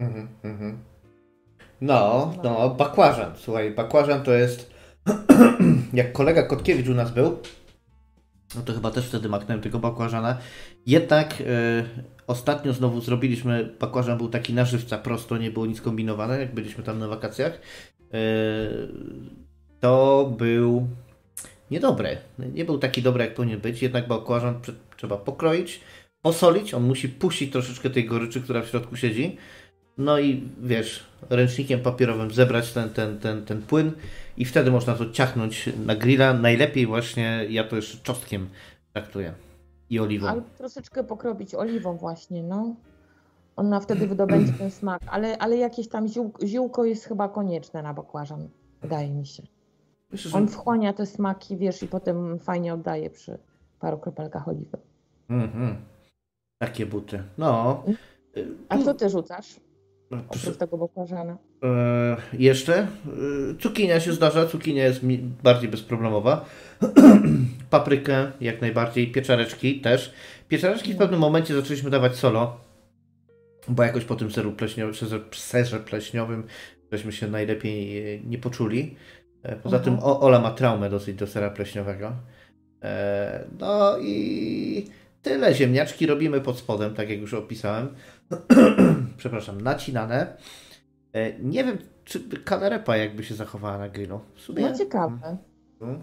Mhm, 0.00 0.28
mhm. 0.42 0.78
No, 1.80 2.30
no, 2.44 2.70
bakłażan. 2.70 3.32
Słuchaj, 3.36 3.70
bakłażan 3.70 4.22
to 4.22 4.32
jest. 4.32 4.70
Jak 5.92 6.12
kolega 6.12 6.42
Kotkiewicz 6.42 6.88
u 6.88 6.94
nas 6.94 7.10
był, 7.10 7.38
no 8.56 8.62
to 8.62 8.72
chyba 8.72 8.90
też 8.90 9.08
wtedy 9.08 9.28
maknąłem 9.28 9.62
tego 9.62 9.78
bakłażana. 9.78 10.38
Jednak 10.86 11.34
e, 11.40 11.44
ostatnio 12.26 12.72
znowu 12.72 13.00
zrobiliśmy. 13.00 13.74
Bakłażan 13.80 14.18
był 14.18 14.28
taki 14.28 14.54
na 14.54 14.64
żywca, 14.64 14.98
prosto, 14.98 15.38
nie 15.38 15.50
było 15.50 15.66
nic 15.66 15.80
kombinowane, 15.80 16.40
jak 16.40 16.54
byliśmy 16.54 16.84
tam 16.84 16.98
na 16.98 17.08
wakacjach. 17.08 17.60
E, 18.12 18.18
to 19.80 20.32
był 20.38 20.88
niedobry. 21.70 22.16
Nie 22.54 22.64
był 22.64 22.78
taki 22.78 23.02
dobry, 23.02 23.24
jak 23.24 23.34
powinien 23.34 23.60
być. 23.60 23.82
Jednak 23.82 24.08
bakłażan 24.08 24.60
trzeba 24.96 25.16
pokroić, 25.16 25.80
posolić. 26.22 26.74
On 26.74 26.82
musi 26.82 27.08
puścić 27.08 27.52
troszeczkę 27.52 27.90
tej 27.90 28.04
goryczy, 28.04 28.40
która 28.40 28.62
w 28.62 28.68
środku 28.68 28.96
siedzi. 28.96 29.36
No 29.98 30.18
i 30.18 30.42
wiesz, 30.62 31.04
ręcznikiem 31.30 31.80
papierowym 31.80 32.30
zebrać 32.30 32.72
ten, 32.72 32.90
ten, 32.90 33.18
ten, 33.18 33.44
ten 33.44 33.62
płyn 33.62 33.92
i 34.36 34.44
wtedy 34.44 34.70
można 34.70 34.94
to 34.94 35.10
ciachnąć 35.10 35.70
na 35.86 35.96
grilla. 35.96 36.34
Najlepiej 36.34 36.86
właśnie, 36.86 37.46
ja 37.48 37.64
to 37.64 37.76
jeszcze 37.76 37.98
czosnkiem 37.98 38.48
traktuję 38.92 39.43
i 39.94 40.00
oliwą. 40.00 40.28
Albo 40.28 40.48
troszeczkę 40.58 41.04
pokrobić 41.04 41.54
oliwą 41.54 41.96
właśnie, 41.96 42.42
no. 42.42 42.74
Ona 43.56 43.80
wtedy 43.80 44.06
wydobędzie 44.06 44.52
ten 44.52 44.70
smak, 44.70 45.02
ale, 45.06 45.38
ale 45.38 45.56
jakieś 45.56 45.88
tam 45.88 46.08
ziół, 46.08 46.32
ziółko 46.44 46.84
jest 46.84 47.04
chyba 47.04 47.28
konieczne 47.28 47.82
na 47.82 47.94
bakłażan, 47.94 48.48
wydaje 48.82 49.10
mi 49.10 49.26
się. 49.26 49.42
Myślę, 50.12 50.30
że... 50.30 50.38
On 50.38 50.48
wchłania 50.48 50.92
te 50.92 51.06
smaki, 51.06 51.56
wiesz, 51.56 51.82
i 51.82 51.88
potem 51.88 52.38
fajnie 52.38 52.74
oddaje 52.74 53.10
przy 53.10 53.38
paru 53.80 53.98
kropelkach 53.98 54.48
oliwy. 54.48 54.78
Mhm. 55.28 55.76
Takie 56.58 56.86
buty. 56.86 57.22
No. 57.38 57.82
A 58.68 58.78
co 58.78 58.94
ty 58.94 59.10
rzucasz 59.10 59.60
oprócz 60.10 60.56
tego 60.56 60.78
bakłażana? 60.78 61.38
E, 61.62 62.16
jeszcze? 62.32 62.78
E, 62.78 62.86
cukinia 63.60 64.00
się 64.00 64.12
zdarza, 64.12 64.46
cukinia 64.46 64.84
jest 64.84 65.02
mi 65.02 65.18
bardziej 65.18 65.68
bezproblemowa. 65.68 66.44
Paprykę 67.70 68.32
jak 68.40 68.60
najbardziej, 68.60 69.12
pieczareczki 69.12 69.80
też. 69.80 70.12
Pieczareczki 70.48 70.94
w 70.94 70.96
pewnym 70.96 71.20
momencie 71.20 71.54
zaczęliśmy 71.54 71.90
dawać 71.90 72.16
solo, 72.16 72.60
bo 73.68 73.82
jakoś 73.82 74.04
po 74.04 74.14
tym 74.16 74.30
seru 74.30 74.52
pleśniowym, 74.52 74.94
serze- 74.94 75.80
pleśniowym 75.84 76.46
żeśmy 76.92 77.12
się 77.12 77.28
najlepiej 77.28 78.14
e, 78.14 78.20
nie 78.20 78.38
poczuli. 78.38 78.96
Poza 79.62 79.76
Mhm. 79.76 79.96
tym 79.96 80.04
o, 80.06 80.20
Ola 80.20 80.40
ma 80.40 80.50
traumę 80.50 80.90
dosyć 80.90 81.16
do 81.16 81.26
sera 81.26 81.50
pleśniowego. 81.50 82.12
No 83.60 83.98
i 83.98 84.86
tyle. 85.22 85.54
Ziemniaczki 85.54 86.06
robimy 86.06 86.40
pod 86.40 86.58
spodem, 86.58 86.94
tak 86.94 87.10
jak 87.10 87.18
już 87.20 87.34
opisałem. 87.34 87.88
Przepraszam, 89.16 89.60
nacinane. 89.60 90.36
E, 91.12 91.38
Nie 91.38 91.64
wiem, 91.64 91.78
czy 92.04 92.20
kanerepa 92.44 92.96
jakby 92.96 93.24
się 93.24 93.34
zachowała 93.34 93.78
na 93.78 93.88
grillu. 93.88 94.20
W 94.34 94.40
sumie. 94.40 94.62
No 94.62 94.78
ciekawe. 94.78 95.36
Mhm. 95.80 96.02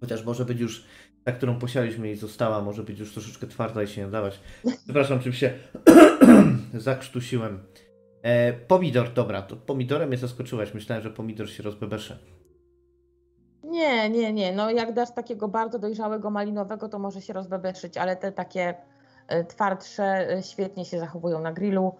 Chociaż 0.00 0.24
może 0.24 0.44
być 0.44 0.60
już 0.60 0.84
ta, 1.24 1.32
którą 1.32 1.58
posialiśmy 1.58 2.10
i 2.10 2.16
została, 2.16 2.62
może 2.62 2.82
być 2.84 2.98
już 2.98 3.12
troszeczkę 3.12 3.46
twarda 3.46 3.82
i 3.82 3.88
się 3.88 4.04
nie 4.04 4.10
dawać. 4.10 4.40
Przepraszam, 4.84 5.20
czym 5.20 5.32
się 5.32 5.52
zakrztusiłem. 6.74 7.58
E, 8.22 8.52
pomidor, 8.52 9.12
dobra, 9.12 9.42
to 9.42 9.56
pomidorem 9.56 10.08
mnie 10.08 10.18
zaskoczyłaś. 10.18 10.74
Myślałem, 10.74 11.02
że 11.02 11.10
pomidor 11.10 11.50
się 11.50 11.62
rozbebesze. 11.62 12.18
Nie, 13.64 14.10
nie, 14.10 14.32
nie. 14.32 14.52
No 14.52 14.70
jak 14.70 14.92
dasz 14.94 15.14
takiego 15.14 15.48
bardzo 15.48 15.78
dojrzałego 15.78 16.30
malinowego, 16.30 16.88
to 16.88 16.98
może 16.98 17.20
się 17.22 17.32
rozbebeszyć, 17.32 17.96
ale 17.96 18.16
te 18.16 18.32
takie 18.32 18.74
twardsze 19.48 20.32
e, 20.32 20.42
świetnie 20.42 20.84
się 20.84 20.98
zachowują 20.98 21.40
na 21.40 21.52
grillu. 21.52 21.94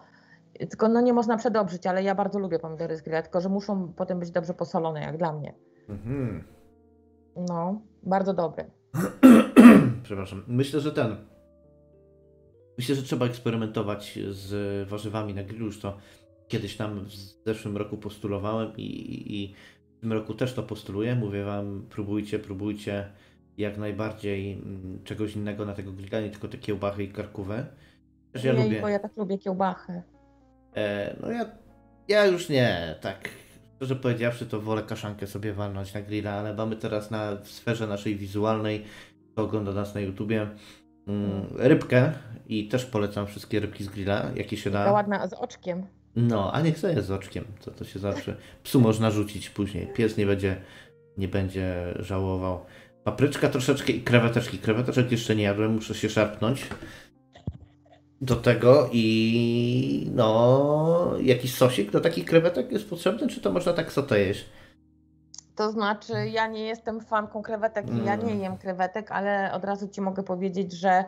Tylko 0.59 0.89
no 0.89 1.01
nie 1.01 1.13
można 1.13 1.37
przedobrzyć, 1.37 1.87
ale 1.87 2.03
ja 2.03 2.15
bardzo 2.15 2.39
lubię 2.39 2.59
pomidory 2.59 2.97
z 2.97 3.03
grilla, 3.03 3.23
tylko 3.23 3.41
że 3.41 3.49
muszą 3.49 3.93
potem 3.97 4.21
być 4.21 4.31
dobrze 4.31 4.55
posolone, 4.55 5.01
jak 5.01 5.17
dla 5.17 5.33
mnie. 5.33 5.55
Mhm. 5.89 6.45
No, 7.49 7.81
bardzo 8.03 8.35
dobre. 8.35 8.65
Przepraszam. 10.03 10.45
Myślę, 10.49 10.81
że 10.81 10.93
ten. 10.93 11.17
Myślę, 12.79 12.95
że 12.95 13.03
trzeba 13.03 13.27
eksperymentować 13.27 14.19
z 14.31 14.89
warzywami 14.89 15.35
na 15.35 15.43
grillu. 15.43 15.67
Już 15.67 15.81
to 15.81 15.97
kiedyś 16.49 16.77
tam 16.77 17.05
w 17.05 17.13
zeszłym 17.47 17.77
roku 17.77 17.97
postulowałem 17.97 18.77
i, 18.77 18.83
i, 18.83 19.43
i 19.43 19.55
w 19.97 20.01
tym 20.01 20.13
roku 20.13 20.35
też 20.35 20.55
to 20.55 20.63
postuluję. 20.63 21.15
Mówię 21.15 21.45
wam, 21.45 21.87
próbujcie, 21.91 22.39
próbujcie 22.39 23.13
jak 23.59 23.79
najbardziej 23.79 24.53
mm, 24.53 25.01
czegoś 25.05 25.37
innego 25.37 25.65
na 25.65 25.75
tego 25.75 25.93
grilla, 25.93 26.21
nie 26.21 26.31
tylko 26.31 26.49
te 26.49 26.59
kiełbachy 26.59 27.05
i 27.05 27.09
karkówę. 27.09 27.67
Też 28.33 28.45
ja 28.45 28.53
Jej, 28.53 28.65
lubię. 28.65 28.81
Bo 28.81 28.89
ja 28.89 28.99
tak 28.99 29.17
lubię 29.17 29.39
kiełbachy. 29.39 30.03
E, 30.77 31.17
no 31.21 31.31
ja, 31.31 31.47
ja 32.09 32.27
już 32.27 32.49
nie, 32.49 32.95
tak. 33.01 33.29
Szczerze 33.77 33.97
powiedziawszy, 33.97 34.47
to 34.47 34.61
wolę 34.61 34.83
kaszankę 34.83 35.27
sobie 35.27 35.53
walnąć 35.53 35.95
na 35.95 36.03
grilla, 36.03 36.33
ale 36.33 36.55
mamy 36.55 36.77
teraz 36.77 37.11
na 37.11 37.37
w 37.37 37.49
sferze 37.49 37.87
naszej 37.87 38.17
wizualnej, 38.17 38.85
kto 39.33 39.43
ogląda 39.43 39.73
nas 39.73 39.95
na 39.95 40.01
YouTubie, 40.01 40.47
mm, 41.07 41.47
rybkę 41.55 42.13
i 42.47 42.69
też 42.69 42.87
polecam 42.87 43.27
wszystkie 43.27 43.61
rybki 43.61 43.85
z 43.85 43.89
grilla, 43.89 44.31
jakie 44.35 44.57
się 44.57 44.71
Ta 44.71 44.85
da. 44.85 44.93
ładna 44.93 45.29
z 45.29 45.33
oczkiem. 45.33 45.87
No, 46.17 46.53
a 46.53 46.61
niech 46.61 46.81
to 46.81 46.89
jest 46.89 47.07
z 47.07 47.11
oczkiem, 47.11 47.45
to, 47.65 47.71
to 47.71 47.85
się 47.85 47.99
zawsze, 47.99 48.37
psu 48.63 48.81
można 48.81 49.11
rzucić 49.11 49.51
później, 49.51 49.87
pies 49.87 50.17
nie 50.17 50.27
będzie, 50.27 50.57
nie 51.19 51.29
będzie 51.29 51.95
żałował. 51.99 52.65
Papryczka 53.07 53.49
troszeczkę 53.49 53.93
i 53.93 54.03
kreweteczki. 54.03 54.59
Kreweteczek 54.59 55.13
jeszcze 55.13 55.37
nie 55.37 55.43
jadłem, 55.43 55.75
muszę 55.75 55.95
się 55.95 56.09
szarpnąć 56.09 56.67
do 58.21 58.37
tego 58.37 58.89
i 58.93 60.11
no 60.15 61.13
jakiś 61.23 61.55
sosik 61.55 61.91
do 61.91 62.01
takich 62.01 62.25
krewetek 62.25 62.73
jest 62.73 62.91
potrzebny, 62.91 63.29
czy 63.29 63.41
to 63.41 63.53
można 63.53 63.73
tak 63.73 63.93
sotę 63.93 64.21
jeść? 64.21 64.47
To 65.57 65.71
znaczy, 65.73 66.13
ja 66.33 66.47
nie 66.47 66.65
jestem 66.65 67.01
fanką 67.01 67.43
krewetek 67.43 67.87
i 67.91 68.05
ja 68.05 68.17
nie 68.17 68.33
Mm. 68.33 68.41
jem 68.41 68.57
krewetek, 68.57 69.13
ale 69.13 69.53
od 69.53 69.65
razu 69.65 69.89
ci 69.89 70.01
mogę 70.01 70.23
powiedzieć, 70.23 70.73
że 70.73 71.05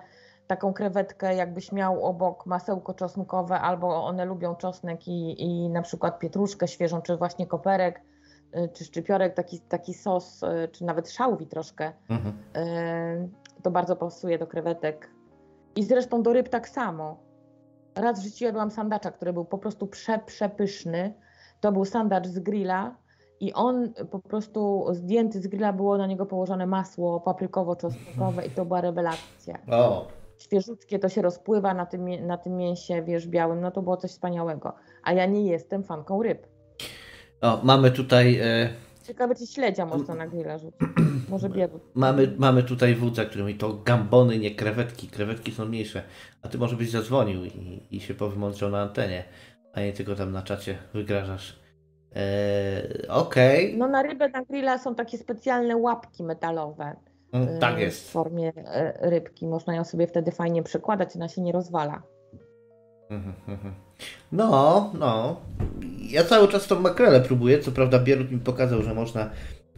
taką 0.46 0.72
krewetkę 0.72 1.34
jakbyś 1.34 1.72
miał 1.72 2.04
obok 2.04 2.46
masełko 2.46 2.94
czosnkowe, 2.94 3.60
albo 3.60 4.04
one 4.04 4.24
lubią 4.24 4.54
czosnek 4.54 5.08
i, 5.08 5.42
i 5.42 5.68
na 5.68 5.82
przykład 5.82 6.18
pietruszkę 6.18 6.68
świeżą, 6.68 7.02
czy 7.02 7.16
właśnie 7.16 7.46
koperek, 7.46 8.00
czy 8.72 8.84
szczypiorek, 8.84 9.34
taki, 9.34 9.60
taki 9.60 9.94
sos, 9.94 10.42
y, 10.42 10.68
czy 10.72 10.84
nawet 10.84 11.10
szałwi 11.10 11.46
troszkę, 11.46 11.92
Mhm. 12.08 12.34
y, 12.56 13.62
to 13.62 13.70
bardzo 13.70 13.96
pasuje 13.96 14.38
do 14.38 14.46
krewetek. 14.46 15.10
I 15.76 15.82
zresztą 15.84 16.22
do 16.22 16.32
ryb 16.32 16.48
tak 16.48 16.68
samo. 16.68 17.16
Raz 17.96 18.20
w 18.20 18.24
życiu 18.24 18.44
jadłam 18.44 18.70
sandacza, 18.70 19.10
który 19.10 19.32
był 19.32 19.44
po 19.44 19.58
prostu 19.58 19.86
prze, 19.86 20.18
przepyszny. 20.18 21.14
To 21.60 21.72
był 21.72 21.84
sandacz 21.84 22.26
z 22.26 22.38
grilla 22.38 22.96
i 23.40 23.52
on 23.52 23.92
po 24.10 24.18
prostu 24.18 24.86
zdjęty 24.92 25.40
z 25.40 25.46
grilla, 25.46 25.72
było 25.72 25.98
na 25.98 26.06
niego 26.06 26.26
położone 26.26 26.66
masło 26.66 27.20
paprykowo-czosnkowe 27.20 28.46
i 28.46 28.50
to 28.50 28.64
była 28.64 28.80
rewelacja. 28.80 29.58
O, 29.72 30.06
Świeżutkie 30.38 30.98
to 30.98 31.08
się 31.08 31.22
rozpływa 31.22 31.74
na 31.74 31.86
tym, 31.86 32.26
na 32.26 32.36
tym 32.38 32.56
mięsie, 32.56 33.02
wiesz, 33.02 33.26
białym, 33.26 33.60
no 33.60 33.70
to 33.70 33.82
było 33.82 33.96
coś 33.96 34.10
wspaniałego. 34.10 34.72
A 35.04 35.12
ja 35.12 35.26
nie 35.26 35.42
jestem 35.46 35.84
fanką 35.84 36.22
ryb. 36.22 36.46
O 37.40 37.60
mamy 37.62 37.90
tutaj 37.90 38.38
e, 38.42 38.68
Ciekawe, 39.08 39.34
czy 39.34 39.46
śledzia 39.46 39.86
można 39.86 40.14
na 40.14 40.26
grilla 40.26 40.58
rzucić. 40.58 40.80
Może 41.28 41.48
biegu. 41.48 41.80
mamy, 41.94 42.34
mamy 42.38 42.62
tutaj 42.62 42.94
wódza, 42.94 43.24
który 43.24 43.42
mówi 43.42 43.54
to 43.54 43.72
gambony, 43.72 44.38
nie 44.38 44.54
krewetki. 44.54 45.08
Krewetki 45.08 45.52
są 45.52 45.64
mniejsze. 45.64 46.02
A 46.42 46.48
ty 46.48 46.58
może 46.58 46.76
byś 46.76 46.90
zadzwonił 46.90 47.44
i, 47.44 47.82
i 47.90 48.00
się 48.00 48.14
powymądrzał 48.14 48.70
na 48.70 48.82
antenie, 48.82 49.24
a 49.72 49.80
nie 49.80 49.92
tylko 49.92 50.14
tam 50.14 50.32
na 50.32 50.42
czacie 50.42 50.78
wygrażasz. 50.94 51.58
E, 52.16 53.08
Okej, 53.08 53.78
No 53.78 53.88
na 53.88 54.02
rybę 54.02 54.28
na 54.28 54.44
grilla 54.44 54.78
są 54.78 54.94
takie 54.94 55.18
specjalne 55.18 55.76
łapki 55.76 56.22
metalowe. 56.22 56.96
Mm, 57.32 57.58
tak 57.58 57.78
y, 57.78 57.80
jest. 57.80 58.08
W 58.08 58.10
formie 58.10 58.48
y, 58.48 59.10
rybki. 59.10 59.46
Można 59.46 59.74
ją 59.74 59.84
sobie 59.84 60.06
wtedy 60.06 60.32
fajnie 60.32 60.62
przekładać, 60.62 61.16
ona 61.16 61.28
się 61.28 61.42
nie 61.42 61.52
rozwala. 61.52 62.02
Mhm, 63.10 63.34
mhm. 63.48 63.74
No, 64.32 64.92
no. 64.98 65.40
Ja 66.10 66.24
cały 66.24 66.48
czas 66.48 66.66
tą 66.66 66.80
makrelę 66.80 67.20
próbuję. 67.20 67.58
Co 67.58 67.72
prawda 67.72 67.98
Bierut 67.98 68.30
mi 68.30 68.38
pokazał, 68.38 68.82
że 68.82 68.94
można 68.94 69.30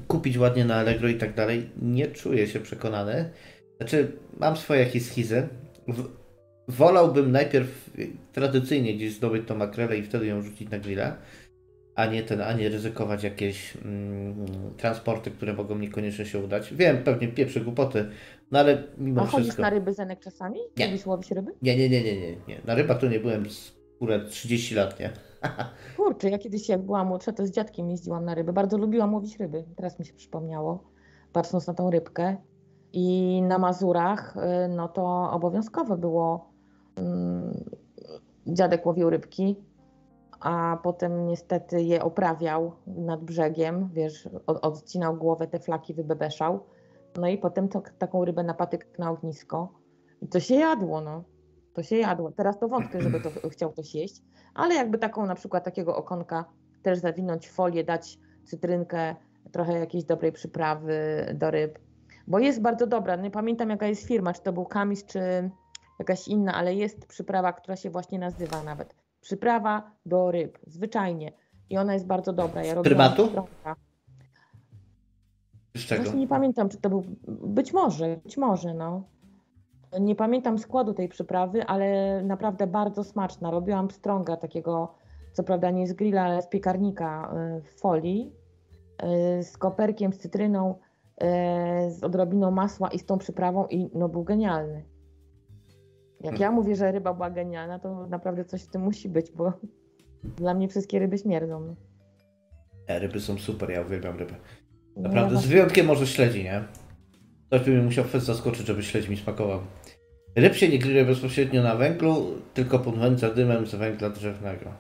kupić 0.09 0.39
ładnie 0.39 0.65
na 0.65 0.75
Allegro 0.75 1.09
i 1.09 1.15
tak 1.15 1.35
dalej. 1.35 1.71
Nie 1.83 2.07
czuję 2.07 2.47
się 2.47 2.61
przekonany. 2.61 3.31
Znaczy, 3.79 4.13
mam 4.39 4.57
swoje 4.57 4.81
jakieś 4.81 5.07
schizy. 5.07 5.49
Wolałbym 6.69 7.33
najpierw 7.33 7.91
tradycyjnie 8.33 8.95
gdzieś 8.95 9.13
zdobyć 9.15 9.49
tą 9.49 9.57
makrelę 9.57 9.99
i 9.99 10.03
wtedy 10.03 10.27
ją 10.27 10.43
rzucić 10.43 10.71
na 10.71 10.79
grilla, 10.79 11.17
a 11.95 12.07
nie 12.07 12.23
ten, 12.23 12.41
a 12.41 12.53
nie 12.53 12.69
ryzykować 12.69 13.25
jakieś 13.25 13.77
mm, 13.85 14.47
transporty, 14.77 15.31
które 15.31 15.53
mogą 15.53 15.79
niekoniecznie 15.79 16.27
się 16.27 16.39
udać. 16.39 16.75
Wiem, 16.75 17.03
pewnie 17.05 17.29
pieprzy 17.29 17.61
głupoty, 17.61 18.05
no 18.51 18.59
ale 18.59 18.83
mimo 18.99 19.23
A 19.23 19.27
chodzisz 19.27 19.47
wszystko. 19.47 19.63
na 19.63 19.71
ryby 19.71 19.95
Zenek 19.95 20.21
czasami? 20.21 20.61
Nie. 20.77 20.87
Lubisz 20.87 21.07
łowić 21.07 21.31
ryby? 21.31 21.53
Nie, 21.63 21.77
nie, 21.77 21.89
nie, 21.89 22.03
nie, 22.05 22.21
nie, 22.21 22.37
nie. 22.49 22.61
Na 22.67 22.75
rybach 22.75 22.99
to 22.99 23.09
nie 23.09 23.21
byłem 23.21 23.51
z 23.51 23.80
kurde 24.01 24.25
30 24.25 24.75
lat, 24.75 25.01
nie? 25.01 25.11
Kurczę, 25.97 26.31
ja 26.31 26.39
kiedyś 26.39 26.69
jak 26.69 26.83
byłam 26.83 27.07
młodsza, 27.07 27.33
to 27.33 27.47
z 27.47 27.51
dziadkiem 27.51 27.91
jeździłam 27.91 28.25
na 28.25 28.35
ryby. 28.35 28.53
Bardzo 28.53 28.79
lubiłam 28.79 29.15
łowić 29.15 29.39
ryby. 29.39 29.65
Teraz 29.77 29.99
mi 29.99 30.05
się 30.07 30.13
przypomniało, 30.15 30.85
patrząc 31.33 31.67
na 31.67 31.75
tą 31.75 31.91
rybkę. 31.91 32.37
I 32.93 33.43
na 33.43 33.59
Mazurach, 33.59 34.37
y, 34.37 34.69
no 34.69 34.89
to 34.89 35.31
obowiązkowe 35.33 35.97
było. 35.99 36.51
mm, 36.97 37.65
Dziadek 38.47 38.87
łowił 38.87 39.11
rybki, 39.11 39.57
a 40.41 40.79
potem 40.83 41.27
niestety 41.27 41.83
je 41.83 42.03
oprawiał 42.05 42.73
nad 42.87 43.21
brzegiem, 43.25 43.89
wiesz, 43.93 44.29
od- 44.47 44.65
odcinał 44.67 45.17
głowę, 45.17 45.47
te 45.47 45.59
flaki 45.59 45.95
wybebeszał. 45.95 46.61
No 47.21 47.29
i 47.29 47.39
potem 47.39 47.69
to, 47.69 47.83
taką 47.99 48.25
rybę 48.25 48.43
na 48.43 48.55
patyk 48.55 48.99
na 48.99 49.11
ognisko. 49.11 49.69
I 50.23 50.29
to 50.29 50.41
się 50.41 50.55
jadło, 50.55 51.01
no. 51.01 51.25
To 51.73 51.83
się 51.83 51.97
jadło. 51.97 52.33
Teraz 52.33 52.59
to 52.59 52.69
wątpię, 52.69 53.01
żeby 53.01 53.21
to 53.21 53.31
chciał 53.51 53.73
ktoś 53.73 53.95
jeść, 53.95 54.23
ale 54.55 54.75
jakby 54.75 54.99
taką 54.99 55.27
na 55.27 55.35
przykład 55.35 55.65
takiego 55.65 55.97
okonka 55.97 56.45
też 56.83 56.99
zawinąć 56.99 57.51
folię, 57.51 57.85
dać 57.85 58.19
cytrynkę, 58.45 59.17
trochę 59.53 59.79
jakiejś 59.79 60.05
dobrej 60.05 60.33
przyprawy 60.33 61.27
do 61.35 61.51
ryb. 61.51 61.79
Bo 62.27 62.39
jest 62.39 62.61
bardzo 62.61 62.87
dobra. 62.87 63.17
Nie 63.17 63.31
pamiętam 63.31 63.71
jaka 63.71 63.87
jest 63.87 64.07
firma, 64.07 64.33
czy 64.33 64.43
to 64.43 64.53
był 64.53 64.65
Kamis, 64.65 65.05
czy 65.05 65.21
jakaś 65.99 66.29
inna, 66.29 66.55
ale 66.55 66.75
jest 66.75 67.07
przyprawa, 67.07 67.53
która 67.53 67.77
się 67.77 67.91
właśnie 67.91 68.19
nazywa 68.19 68.63
nawet. 68.63 68.95
Przyprawa 69.21 69.91
do 70.07 70.31
ryb, 70.31 70.59
zwyczajnie. 70.67 71.33
I 71.71 71.79
ona 71.79 71.95
jest 71.95 72.07
bardzo 72.07 72.33
dobra. 72.33 72.65
Ja 72.65 72.75
robiłam 72.75 73.15
Prymatu? 73.15 73.47
Z 75.77 75.81
czego? 75.81 76.03
Właśnie 76.03 76.21
nie 76.21 76.29
pamiętam, 76.29 76.69
czy 76.69 76.79
to 76.79 76.91
był. 76.91 77.05
Być 77.29 77.73
może, 77.73 78.17
być 78.25 78.37
może, 78.37 78.75
no. 78.75 79.05
Nie 80.01 80.17
pamiętam 80.17 80.59
składu 80.59 80.95
tej 80.95 81.09
przyprawy, 81.09 81.65
ale 81.65 82.23
naprawdę 82.23 82.67
bardzo 82.67 83.05
smaczna. 83.05 83.51
Robiłam 83.51 83.89
pstrąga 83.89 84.37
takiego, 84.37 84.95
co 85.33 85.43
prawda 85.45 85.71
nie 85.71 85.87
z 85.87 85.93
grilla, 85.93 86.23
ale 86.23 86.43
z 86.43 86.49
piekarnika 86.49 87.35
y, 87.59 87.63
w 87.63 87.81
folii, 87.81 88.33
y, 89.39 89.43
z 89.43 89.57
koperkiem, 89.57 90.13
z 90.13 90.19
cytryną, 90.19 90.75
y, 90.75 91.91
z 91.91 92.05
odrobiną 92.05 92.51
masła 92.51 92.89
i 92.89 92.99
z 92.99 93.07
tą 93.07 93.19
przyprawą 93.19 93.67
i 93.67 93.91
no 93.95 94.09
był 94.09 94.25
genialny. 94.25 94.85
Jak 96.21 96.41
ja 96.41 96.51
mówię, 96.51 96.77
że 96.77 96.93
ryba 96.93 97.15
była 97.15 97.31
genialna, 97.31 97.79
to 97.79 98.07
naprawdę 98.07 98.45
coś 98.45 98.63
w 98.63 98.71
tym 98.71 98.83
musi 98.83 99.09
być, 99.09 99.33
bo 99.33 99.53
dla 100.37 100.55
mnie 100.55 100.69
wszystkie 100.69 100.99
ryby 100.99 101.19
śmierdzą. 101.19 101.61
no. 101.61 101.75
E, 102.87 102.99
ryby 102.99 103.21
są 103.21 103.39
super, 103.39 103.71
ja 103.71 103.81
uwielbiam 103.81 104.19
ryby. 104.19 104.35
No, 104.97 105.03
Naprawdę, 105.03 105.35
ja 105.35 105.41
z 105.41 105.47
wyjątkiem 105.47 105.87
może 105.87 106.07
śledzi, 106.07 106.45
nie? 106.45 106.65
Ktoś 107.47 107.61
by 107.61 107.71
mnie 107.71 107.83
musiał 107.83 108.05
fest 108.05 108.27
zaskoczyć, 108.27 108.67
żeby 108.67 108.83
śledź 108.83 109.09
mi 109.09 109.17
smakował. 109.17 109.61
Ryb 110.37 110.55
się 110.55 110.69
nie 110.69 110.79
grilluje 110.79 111.05
bezpośrednio 111.05 111.63
na 111.63 111.77
węglu, 111.77 112.27
tylko 112.55 112.79
podłącza 112.79 113.31
dymem 113.31 113.67
z 113.67 113.75
węgla 113.75 114.11
drzewnego. 114.11 114.71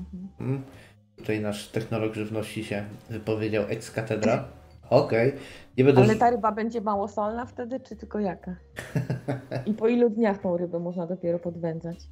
Mhm. 0.00 0.28
Mm. 0.40 0.62
Tutaj 1.16 1.40
nasz 1.40 1.68
technolog 1.68 2.14
żywności 2.14 2.64
się 2.64 2.84
wypowiedział 3.10 3.64
ex 3.68 3.90
katedra. 3.90 4.44
Okej, 4.90 5.32
nie 5.78 5.84
będę... 5.84 6.02
Ale 6.02 6.16
ta 6.16 6.30
ryba 6.30 6.52
będzie 6.52 6.80
małosolna 6.80 7.46
wtedy, 7.46 7.80
czy 7.80 7.96
tylko 7.96 8.18
jaka? 8.18 8.56
I 9.66 9.74
po 9.74 9.88
ilu 9.88 10.10
dniach 10.10 10.38
tą 10.38 10.56
rybę 10.56 10.78
można 10.78 11.06
dopiero 11.06 11.38
podwędzać? 11.38 12.08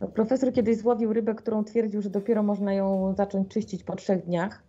No, 0.00 0.08
profesor 0.08 0.52
kiedyś 0.52 0.78
złowił 0.78 1.12
rybę, 1.12 1.34
którą 1.34 1.64
twierdził, 1.64 2.02
że 2.02 2.10
dopiero 2.10 2.42
można 2.42 2.74
ją 2.74 3.14
zacząć 3.16 3.48
czyścić 3.48 3.84
po 3.84 3.96
trzech 3.96 4.24
dniach, 4.24 4.62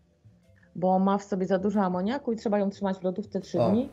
bo 0.76 1.00
ma 1.00 1.18
w 1.18 1.24
sobie 1.24 1.46
za 1.46 1.60
dużo 1.60 1.82
amoniaku 1.82 2.34
i 2.34 2.36
trzeba 2.36 2.60
ją 2.60 2.70
trzymać 2.70 2.98
w 2.98 3.04
lodówce 3.04 3.40
trzy 3.40 3.58
dni, 3.58 3.90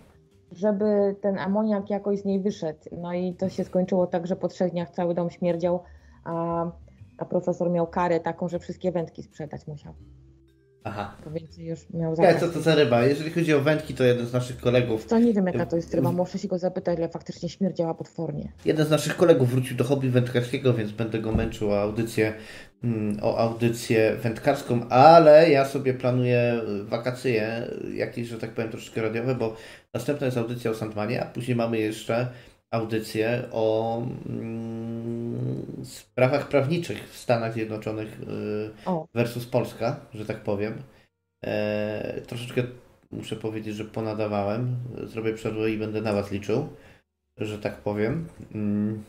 żeby 0.52 1.16
ten 1.20 1.38
amoniak 1.38 1.90
jakoś 1.90 2.20
z 2.20 2.24
niej 2.24 2.40
wyszedł. 2.40 2.78
No 2.92 3.14
i 3.14 3.34
to 3.34 3.48
się 3.48 3.64
skończyło 3.64 4.06
tak, 4.06 4.26
że 4.26 4.36
po 4.36 4.48
trzech 4.48 4.70
dniach 4.70 4.90
cały 4.90 5.14
dom 5.14 5.30
śmierdział, 5.30 5.82
a, 6.24 6.66
a 7.18 7.24
profesor 7.24 7.70
miał 7.70 7.86
karę 7.86 8.20
taką, 8.20 8.48
że 8.48 8.58
wszystkie 8.58 8.92
wędki 8.92 9.22
sprzedać 9.22 9.66
musiał. 9.66 9.94
Aha. 10.84 11.16
To 11.24 11.30
więcej 11.30 11.64
już 11.64 11.90
miał 11.90 12.16
zakaz. 12.16 12.40
co 12.40 12.48
to 12.48 12.60
za 12.60 12.74
ryba? 12.74 13.04
Jeżeli 13.04 13.30
chodzi 13.30 13.54
o 13.54 13.60
wędki, 13.60 13.94
to 13.94 14.04
jeden 14.04 14.26
z 14.26 14.32
naszych 14.32 14.60
kolegów 14.60 15.06
To 15.06 15.18
nie 15.18 15.32
wiem 15.32 15.46
jaka 15.46 15.66
to 15.66 15.76
jest 15.76 15.94
ryba, 15.94 16.12
muszę 16.12 16.38
się 16.38 16.48
go 16.48 16.58
zapytać, 16.58 16.98
ale 16.98 17.08
faktycznie 17.08 17.48
śmierdziała 17.48 17.94
potwornie. 17.94 18.52
Jeden 18.64 18.86
z 18.86 18.90
naszych 18.90 19.16
kolegów 19.16 19.50
wrócił 19.50 19.76
do 19.76 19.84
hobby 19.84 20.10
wędkarskiego, 20.10 20.74
więc 20.74 20.92
będę 20.92 21.18
go 21.18 21.32
męczył 21.32 21.70
o 21.70 21.80
audycję, 21.80 22.26
mm, 22.26 22.38
o 23.22 23.38
audycję 23.38 24.16
wędkarską, 24.16 24.88
ale 24.88 25.50
ja 25.50 25.64
sobie 25.64 25.94
planuję 25.94 26.60
wakacje 26.82 27.68
jakieś, 27.94 28.28
że 28.28 28.38
tak 28.38 28.50
powiem, 28.50 28.70
troszeczkę 28.70 29.02
radiowe, 29.02 29.34
bo 29.34 29.56
następna 29.94 30.26
jest 30.26 30.38
audycja 30.38 30.70
o 30.70 30.74
Sandmanie, 30.74 31.22
a 31.22 31.26
później 31.26 31.56
mamy 31.56 31.78
jeszcze 31.78 32.28
audycję 32.70 33.42
o 33.52 33.96
mm, 34.28 35.66
sprawach 35.84 36.48
prawniczych 36.48 37.08
w 37.10 37.18
Stanach 37.18 37.52
Zjednoczonych 37.52 38.20
y, 38.20 38.70
versus 39.14 39.46
Polska, 39.46 40.00
że 40.14 40.26
tak 40.26 40.40
powiem. 40.40 40.82
E, 41.44 42.20
troszeczkę 42.26 42.62
muszę 43.10 43.36
powiedzieć, 43.36 43.76
że 43.76 43.84
ponadawałem. 43.84 44.76
Zrobię 45.04 45.34
przerwę 45.34 45.70
i 45.70 45.78
będę 45.78 46.00
na 46.00 46.12
Was 46.12 46.30
liczył, 46.30 46.68
że 47.36 47.58
tak 47.58 47.76
powiem. 47.76 48.28
Mm, 48.54 49.04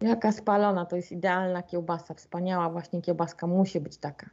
Jaka 0.00 0.32
spalona, 0.32 0.84
to 0.86 0.96
jest 0.96 1.12
idealna 1.12 1.62
kiełbasa, 1.62 2.14
wspaniała 2.14 2.70
właśnie 2.70 3.02
kiełbaska, 3.02 3.46
musi 3.46 3.80
być 3.80 3.96
taka. 3.98 4.30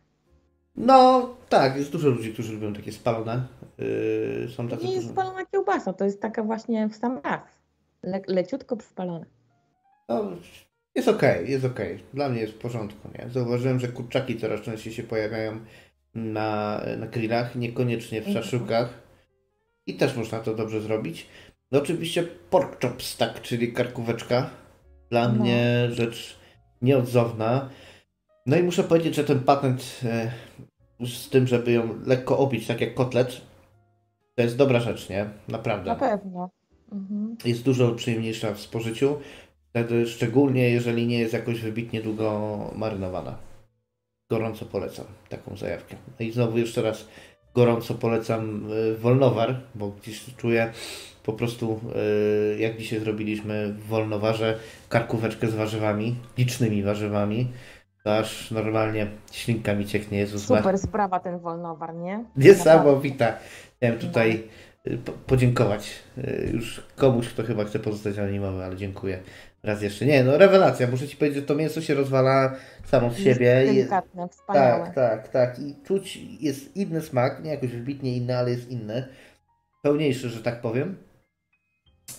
No 0.75 1.29
tak, 1.49 1.77
jest 1.77 1.91
dużo 1.91 2.09
ludzi, 2.09 2.33
którzy 2.33 2.53
lubią 2.53 2.73
takie 2.73 2.91
spalone. 2.91 3.47
Yy, 3.77 4.47
są 4.55 4.67
tacy, 4.67 4.85
nie 4.85 4.93
jest 4.93 5.09
spalona 5.09 5.45
kiełbasa, 5.45 5.93
to 5.93 6.05
jest 6.05 6.21
taka 6.21 6.43
właśnie 6.43 6.87
w 6.89 6.95
sam 6.95 7.21
raz. 7.23 7.41
Le 8.03 8.21
leciutko 8.27 8.77
przypalona. 8.77 9.25
No, 10.09 10.23
jest 10.95 11.07
okej, 11.07 11.51
jest 11.51 11.65
okej. 11.65 12.03
Dla 12.13 12.29
mnie 12.29 12.41
jest 12.41 12.53
w 12.53 12.57
porządku, 12.57 13.09
nie? 13.19 13.29
Zauważyłem, 13.29 13.79
że 13.79 13.87
kurczaki 13.87 14.39
coraz 14.39 14.61
częściej 14.61 14.93
się 14.93 15.03
pojawiają 15.03 15.59
na, 16.15 16.81
na 16.97 17.07
grillach, 17.07 17.55
niekoniecznie 17.55 18.21
w 18.21 18.27
Mhm. 18.27 18.43
szaszukach. 18.43 18.89
I 19.87 19.95
też 19.95 20.15
można 20.17 20.39
to 20.39 20.55
dobrze 20.55 20.81
zrobić. 20.81 21.27
No 21.71 21.79
oczywiście 21.79 22.23
pork 22.23 22.81
chops, 22.81 23.17
tak, 23.17 23.41
czyli 23.41 23.73
karkóweczka. 23.73 24.49
Dla 25.09 25.27
No. 25.29 25.33
mnie 25.43 25.87
rzecz 25.91 26.37
nieodzowna. 26.81 27.69
No 28.45 28.57
i 28.57 28.63
muszę 28.63 28.83
powiedzieć, 28.83 29.15
że 29.15 29.23
ten 29.23 29.39
patent 29.39 29.99
e, 30.03 30.31
z 31.05 31.29
tym, 31.29 31.47
żeby 31.47 31.71
ją 31.71 31.89
lekko 32.05 32.37
obić, 32.37 32.67
tak 32.67 32.81
jak 32.81 32.93
kotlet, 32.93 33.41
to 34.35 34.41
jest 34.41 34.57
dobra 34.57 34.79
rzecz, 34.79 35.09
nie? 35.09 35.25
Naprawdę 35.47 35.89
Na 35.89 35.95
pewno. 35.95 36.49
Mhm. 36.91 37.35
jest 37.45 37.63
dużo 37.63 37.91
przyjemniejsza 37.91 38.53
w 38.53 38.59
spożyciu. 38.59 39.17
Wtedy 39.69 40.07
szczególnie 40.07 40.69
jeżeli 40.69 41.07
nie 41.07 41.19
jest 41.19 41.33
jakoś 41.33 41.61
wybitnie 41.61 42.01
długo 42.01 42.57
marynowana. 42.75 43.37
Gorąco 44.29 44.65
polecam 44.65 45.05
taką 45.29 45.57
zajawkę. 45.57 45.95
No 46.19 46.25
i 46.25 46.31
znowu 46.31 46.57
jeszcze 46.57 46.81
raz 46.81 47.07
gorąco 47.57 47.93
polecam 47.93 48.71
y, 48.71 48.97
wolnowar, 48.97 49.55
bo 49.75 49.89
gdzieś 49.89 50.35
czuję 50.37 50.71
po 51.23 51.33
prostu 51.33 51.79
y, 52.55 52.59
jak 52.59 52.77
dzisiaj 52.77 52.99
zrobiliśmy 52.99 53.73
w 53.73 53.87
wolnowarze 53.87 54.57
karkóweczkę 54.89 55.47
z 55.47 55.55
warzywami, 55.55 56.15
licznymi 56.37 56.83
warzywami. 56.83 57.51
To 58.03 58.17
aż 58.17 58.51
normalnie 58.51 59.07
ślinka 59.31 59.73
mi 59.73 59.85
cieknie, 59.85 60.17
Jezus. 60.17 60.45
Super 60.45 60.77
sprawa 60.79 61.19
ten 61.19 61.39
wolnowar, 61.39 61.95
nie? 61.95 62.23
Niesamowita. 62.37 63.33
Chciałem 63.77 63.99
tutaj 63.99 64.43
y, 64.87 64.97
po- 64.97 65.11
podziękować 65.11 65.89
już 66.53 66.81
komuś, 66.95 67.27
kto 67.29 67.43
chyba 67.43 67.63
chce 67.63 67.79
pozostać 67.79 68.17
anonimowy, 68.17 68.63
ale 68.63 68.75
dziękuję 68.75 69.19
raz 69.63 69.81
jeszcze. 69.81 70.05
Nie, 70.05 70.23
no 70.23 70.37
rewelacja. 70.37 70.87
Muszę 70.87 71.07
Ci 71.07 71.17
powiedzieć, 71.17 71.39
że 71.41 71.45
to 71.47 71.55
mięso 71.55 71.81
się 71.81 71.93
rozwala 71.93 72.55
samo 72.85 73.09
z 73.09 73.17
siebie. 73.17 73.45
Jest 73.45 73.73
delikatne, 73.75 74.27
wspaniałe. 74.29 74.85
tak, 74.85 74.95
tak, 74.95 75.27
tak. 75.27 75.59
I 75.59 75.75
czuć 75.83 76.19
jest 76.39 76.75
inny 76.75 77.01
smak, 77.01 77.43
nie 77.43 77.51
jakoś 77.51 77.69
wybitnie 77.71 78.17
inny, 78.17 78.37
ale 78.37 78.51
jest 78.51 78.69
inny. 78.71 79.07
Pełniejszy, 79.83 80.29
że 80.29 80.43
tak 80.43 80.61
powiem. 80.61 80.97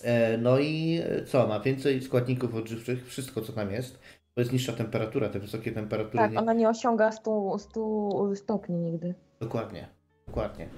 E, 0.02 0.38
No 0.38 0.58
i 0.58 1.00
co? 1.26 1.46
Ma 1.46 1.60
więcej 1.60 2.02
składników 2.02 2.54
odżywczych, 2.54 3.06
wszystko 3.08 3.40
co 3.42 3.52
tam 3.52 3.70
jest. 3.70 3.98
To 4.34 4.40
jest 4.40 4.52
niższa 4.52 4.72
temperatura, 4.72 5.28
te 5.28 5.38
wysokie 5.38 5.72
temperatury. 5.72 6.18
Tak, 6.18 6.32
nie... 6.32 6.38
ona 6.38 6.52
nie 6.52 6.68
osiąga 6.68 7.12
100, 7.12 7.58
100 7.58 8.34
stopni 8.36 8.76
nigdy. 8.76 9.14
Dokładnie, 9.40 9.88
dokładnie. 10.26 10.68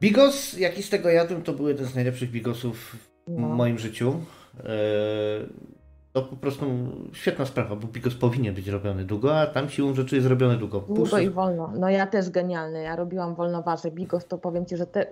Bigos, 0.00 0.58
jaki 0.58 0.82
z 0.82 0.90
tego 0.90 1.08
jadłem, 1.10 1.42
to 1.42 1.52
był 1.52 1.68
jeden 1.68 1.86
z 1.86 1.94
najlepszych 1.94 2.30
bigosów 2.30 2.96
w 3.26 3.30
No. 3.30 3.48
moim 3.48 3.78
życiu. 3.78 4.20
Eee, 4.64 5.48
To 6.12 6.22
po 6.22 6.36
prostu 6.36 6.64
świetna 7.12 7.46
sprawa, 7.46 7.76
bo 7.76 7.86
bigos 7.86 8.14
powinien 8.14 8.54
być 8.54 8.68
robiony 8.68 9.04
długo, 9.04 9.40
a 9.40 9.46
tam 9.46 9.68
siłą 9.68 9.94
rzeczy 9.94 10.16
jest 10.16 10.28
robiony 10.28 10.56
długo. 10.56 10.80
Długo 10.80 11.02
Puszczę- 11.02 11.22
i 11.22 11.30
wolno. 11.30 11.72
No 11.78 11.90
ja 11.90 12.06
też 12.06 12.30
genialny. 12.30 12.82
Ja 12.82 12.96
robiłam 12.96 13.34
wolnowarze 13.34 13.90
bigos, 13.90 14.26
to 14.26 14.38
powiem 14.38 14.66
Ci, 14.66 14.76
że 14.76 14.86
te... 14.86 15.06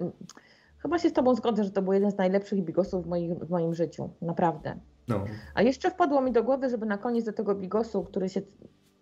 Chyba 0.78 0.98
się 0.98 1.08
z 1.08 1.12
Tobą 1.12 1.34
zgodzę, 1.34 1.64
że 1.64 1.70
to 1.70 1.82
był 1.82 1.92
jeden 1.92 2.10
z 2.10 2.16
najlepszych 2.16 2.62
bigosów 2.64 3.04
w, 3.04 3.08
moich, 3.08 3.32
w 3.38 3.50
moim 3.50 3.74
życiu. 3.74 4.10
Naprawdę. 4.22 4.76
No. 5.08 5.24
A 5.54 5.62
jeszcze 5.62 5.90
wpadło 5.90 6.20
mi 6.20 6.32
do 6.32 6.42
głowy, 6.42 6.70
żeby 6.70 6.86
na 6.86 6.98
koniec 6.98 7.24
do 7.24 7.32
tego 7.32 7.54
bigosu, 7.54 8.04
który 8.04 8.28
się 8.28 8.40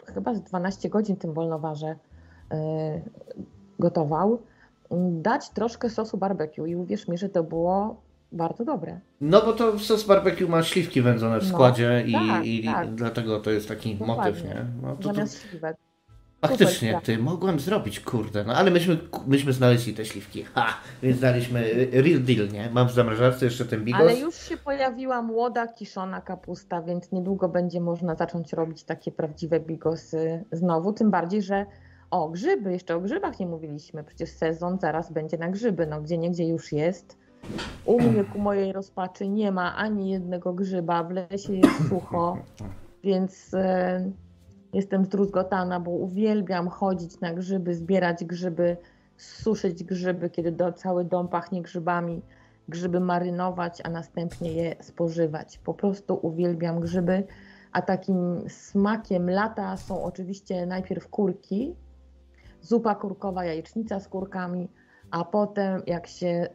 chyba 0.06 0.35
z 0.35 0.43
12 0.43 0.89
godzin 0.89 1.16
tym 1.16 1.32
wolnowarze 1.35 1.97
yy, 2.51 2.56
gotował, 3.78 4.43
mm, 4.90 5.23
dać 5.23 5.51
troszkę 5.51 5.90
sosu 5.90 6.19
barbecue 6.19 6.66
i 6.66 6.77
uwierz 6.77 7.09
mi, 7.09 7.19
że 7.19 7.28
to 7.28 7.44
było 7.44 8.01
bardzo 8.35 8.65
dobre. 8.65 9.01
no 9.20 9.43
bo 9.43 9.52
to 9.52 9.78
sos 9.78 10.05
barbecue 10.05 10.48
ma 10.48 10.62
śliwki 10.62 11.02
wędzone 11.02 11.40
w 11.40 11.43
No, 11.43 11.48
składzie 11.48 12.05
i, 12.06 12.12
tak, 12.12 12.47
i 12.47 12.65
tak. 12.65 12.94
dlatego 12.94 13.40
to 13.40 13.51
jest 13.51 13.69
taki 13.69 13.94
Dokładnie. 13.94 14.24
motyw, 14.31 14.44
nie? 14.44 14.66
No 14.82 14.97
to, 14.97 15.02
to, 15.09 15.15
Zamiast 15.15 15.43
śliwek. 15.51 15.77
Faktycznie, 16.40 16.89
Super, 16.89 17.02
ty, 17.05 17.19
mogłem 17.19 17.61
zrobić, 17.61 18.01
kurde, 18.01 18.44
no 18.44 18.55
ale 18.55 18.70
myśmy, 18.70 18.98
myśmy 19.27 19.52
znaleźli 19.52 19.94
te 19.94 20.05
śliwki, 20.05 20.44
ha, 20.44 20.66
więc 21.02 21.19
znaliśmy 21.19 21.61
y, 21.66 22.02
real 22.02 22.20
deal, 22.23 22.48
nie? 22.52 22.70
Mam 22.70 22.89
w 22.89 22.93
zamrażarce 22.93 23.44
jeszcze 23.44 23.65
ten 23.65 23.85
bigos. 23.85 24.01
Ale 24.01 24.16
już 24.19 24.35
się 24.35 24.56
pojawiła 24.56 25.23
młoda, 25.23 25.69
kiszona 25.69 26.20
kapusta, 26.20 26.82
więc 26.82 27.12
niedługo 27.12 27.48
będzie 27.48 27.81
można 27.81 28.15
zacząć 28.15 28.52
robić 28.52 28.85
takie 28.85 29.12
prawdziwe 29.12 29.61
bigosy 29.61 30.44
znowu. 30.52 30.93
Tym 30.93 31.11
bardziej, 31.11 31.43
że 31.43 31.66
o 32.11 32.28
grzyby, 32.28 32.73
jeszcze 32.73 32.97
o 32.97 33.01
grzybach 33.01 33.40
nie 33.40 33.47
mówiliśmy. 33.47 34.05
Przecież 34.05 34.31
sezon 34.31 34.78
zaraz 34.81 35.12
będzie 35.12 35.39
na 35.39 35.48
grzyby. 35.48 35.86
No 35.86 36.01
gdzie 36.02 36.19
niegdzie 36.19 36.44
już 36.44 36.73
jest. 36.73 37.19
U 37.85 38.01
mnie 38.01 38.25
ku 38.25 38.39
mojej 38.39 38.73
rozpaczy 38.73 39.29
nie 39.29 39.53
ma 39.53 39.77
ani 39.77 40.11
jednego 40.11 40.53
grzyba, 40.53 41.05
w 41.05 41.11
lesie 41.11 41.55
jest 41.55 41.85
sucho, 41.89 42.39
więc 43.03 43.55
e, 43.55 44.11
jestem 44.73 45.05
zdruzgotana, 45.05 45.81
bo 45.81 45.91
uwielbiam 45.91 46.69
chodzić 46.69 47.21
na 47.21 47.35
grzyby, 47.35 47.75
zbierać 47.75 48.25
grzyby, 48.25 48.77
suszyć 49.16 49.85
grzyby, 49.85 50.31
kiedy 50.31 50.53
do, 50.53 50.73
cały 50.73 51.05
dom 51.05 51.29
pachnie 51.29 51.62
grzybami, 51.62 52.23
grzyby 52.69 53.01
marynować, 53.01 53.81
a 53.85 53.91
następnie 53.91 54.53
je 54.53 54.77
spożywać. 54.81 55.59
Po 55.59 55.75
prostu 55.75 56.19
uwielbiam 56.23 56.81
grzyby, 56.81 57.25
a 57.73 57.83
takim 57.83 58.41
smakiem 58.49 59.31
lata 59.31 59.77
są 59.77 60.05
oczywiście 60.05 60.66
najpierw 60.66 61.09
kurki, 61.09 61.75
zupa 62.61 62.95
kurkowa, 62.95 63.45
jajecznica 63.45 64.01
z 64.01 64.09
kurkami, 64.09 64.69
a 65.11 65.25
potem 65.25 65.83
jak 65.87 66.07
się 66.07 66.49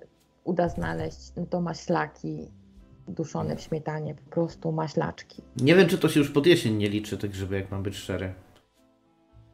uda 0.50 0.70
znaleźć, 0.70 1.32
no 1.38 1.46
to 1.46 1.62
maślaki 1.62 2.48
duszone 3.08 3.56
w 3.56 3.62
śmietanie, 3.62 4.16
po 4.16 4.32
prostu 4.32 4.72
maślaczki. 4.72 5.42
Nie 5.62 5.76
wiem, 5.76 5.88
czy 5.88 5.98
to 5.98 6.10
się 6.10 6.20
już 6.20 6.32
pod 6.32 6.46
jesień 6.46 6.76
nie 6.76 6.90
liczy, 6.90 7.18
te 7.18 7.30
grzyby, 7.30 7.56
jak 7.56 7.72
mam 7.72 7.84
być 7.84 7.96
szczery. 7.96 8.34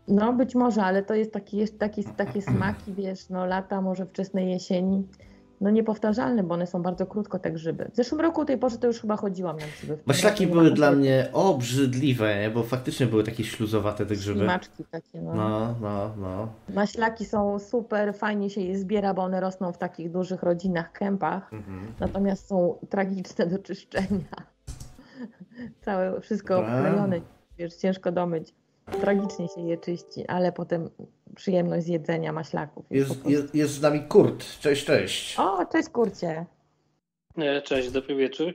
No 0.08 0.34
być 0.34 0.56
może, 0.56 0.84
ale 0.84 1.04
to 1.04 1.14
jest 1.16 1.32
taki, 1.32 1.58
jest 1.58 1.80
taki, 1.80 2.04
takie 2.04 2.42
smaki, 2.42 2.94
wiesz, 2.94 3.30
no 3.30 3.46
lata, 3.46 3.82
może 3.82 4.06
wczesnej 4.06 4.50
jesieni, 4.50 5.08
no 5.62 5.70
niepowtarzalne, 5.70 6.44
bo 6.44 6.54
one 6.54 6.68
są 6.68 6.82
bardzo 6.82 7.06
krótko 7.06 7.40
te 7.40 7.52
grzyby. 7.52 7.90
W 7.94 7.96
zeszłym 7.96 8.22
roku 8.22 8.42
o 8.42 8.46
tej 8.46 8.58
porze 8.58 8.78
to 8.78 8.88
już 8.88 9.02
chyba 9.02 9.18
chodziłam 9.18 9.58
na 9.58 9.66
grzyby. 9.78 9.98
Maślaki 10.06 10.48
były 10.48 10.72
dla 10.72 10.92
mnie 10.92 11.30
obrzydliwe, 11.34 12.40
nie? 12.40 12.50
bo 12.50 12.64
faktycznie 12.64 13.06
były 13.06 13.24
takie 13.24 13.44
śluzowate 13.44 14.06
te 14.06 14.16
grzyby. 14.16 14.40
Ślimaczki 14.40 14.84
takie, 14.92 15.22
no. 15.22 15.36
No, 15.36 15.76
no, 15.82 16.12
no. 16.18 16.48
Maślaki 16.74 17.26
są 17.26 17.60
super, 17.60 18.14
fajnie 18.14 18.50
się 18.50 18.62
je 18.62 18.78
zbiera, 18.78 19.14
bo 19.14 19.22
one 19.24 19.40
rosną 19.40 19.72
w 19.72 19.78
takich 19.78 20.12
dużych 20.12 20.44
rodzinach, 20.44 20.92
kępach, 20.92 21.54
Mhm. 21.54 21.80
natomiast 22.00 22.48
są 22.48 22.78
tragiczne 22.90 23.48
do 23.48 23.60
czyszczenia. 23.60 24.08
Całe, 25.86 26.22
wszystko 26.22 26.60
obklejone, 26.60 27.20
wiesz, 27.58 27.76
ciężko 27.76 28.12
domyć. 28.12 28.54
Tragicznie 28.92 29.48
się 29.48 29.62
je 29.62 29.78
czyści, 29.78 30.28
ale 30.28 30.52
potem 30.52 30.90
przyjemność 31.36 31.86
z 31.86 31.88
jedzenia 31.90 32.34
maślaków. 32.34 32.86
Jest 32.90 33.26
jest, 33.26 33.56
jest 33.56 33.74
z 33.74 33.82
nami 33.82 34.04
Kurt. 34.08 34.60
Cześć, 34.60 34.86
cześć. 34.86 35.40
O, 35.40 35.66
cześć 35.72 35.90
kurcie. 35.90 36.46
E, 37.38 37.62
Cześć, 37.62 37.92
dobry 37.92 38.16
wieczór. 38.16 38.54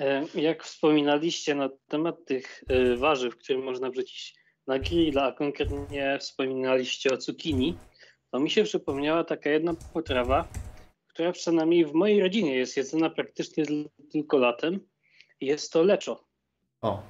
E, 0.00 0.22
Jak 0.34 0.64
wspominaliście 0.64 1.54
na 1.54 1.68
temat 1.88 2.24
tych 2.24 2.64
e, 2.68 2.96
warzyw, 2.96 3.36
które 3.36 3.58
można 3.58 3.90
wrzucić 3.90 4.34
na 4.66 4.78
grilla, 4.78 5.22
a 5.24 5.32
konkretnie 5.32 6.18
wspominaliście 6.20 7.12
o 7.14 7.16
cukinii, 7.16 7.78
to 8.30 8.38
mi 8.40 8.50
się 8.50 8.64
przypomniała 8.64 9.24
taka 9.24 9.50
jedna 9.50 9.74
potrawa, 9.92 10.48
która 11.06 11.32
przynajmniej 11.32 11.86
w 11.86 11.92
mojej 11.92 12.20
rodzinie 12.20 12.56
jest 12.56 12.76
jedzona 12.76 13.10
praktycznie 13.10 13.64
tylko 14.12 14.38
latem. 14.38 14.80
Jest 15.40 15.72
to 15.72 15.82
leczo. 15.82 16.24
O, 16.82 17.02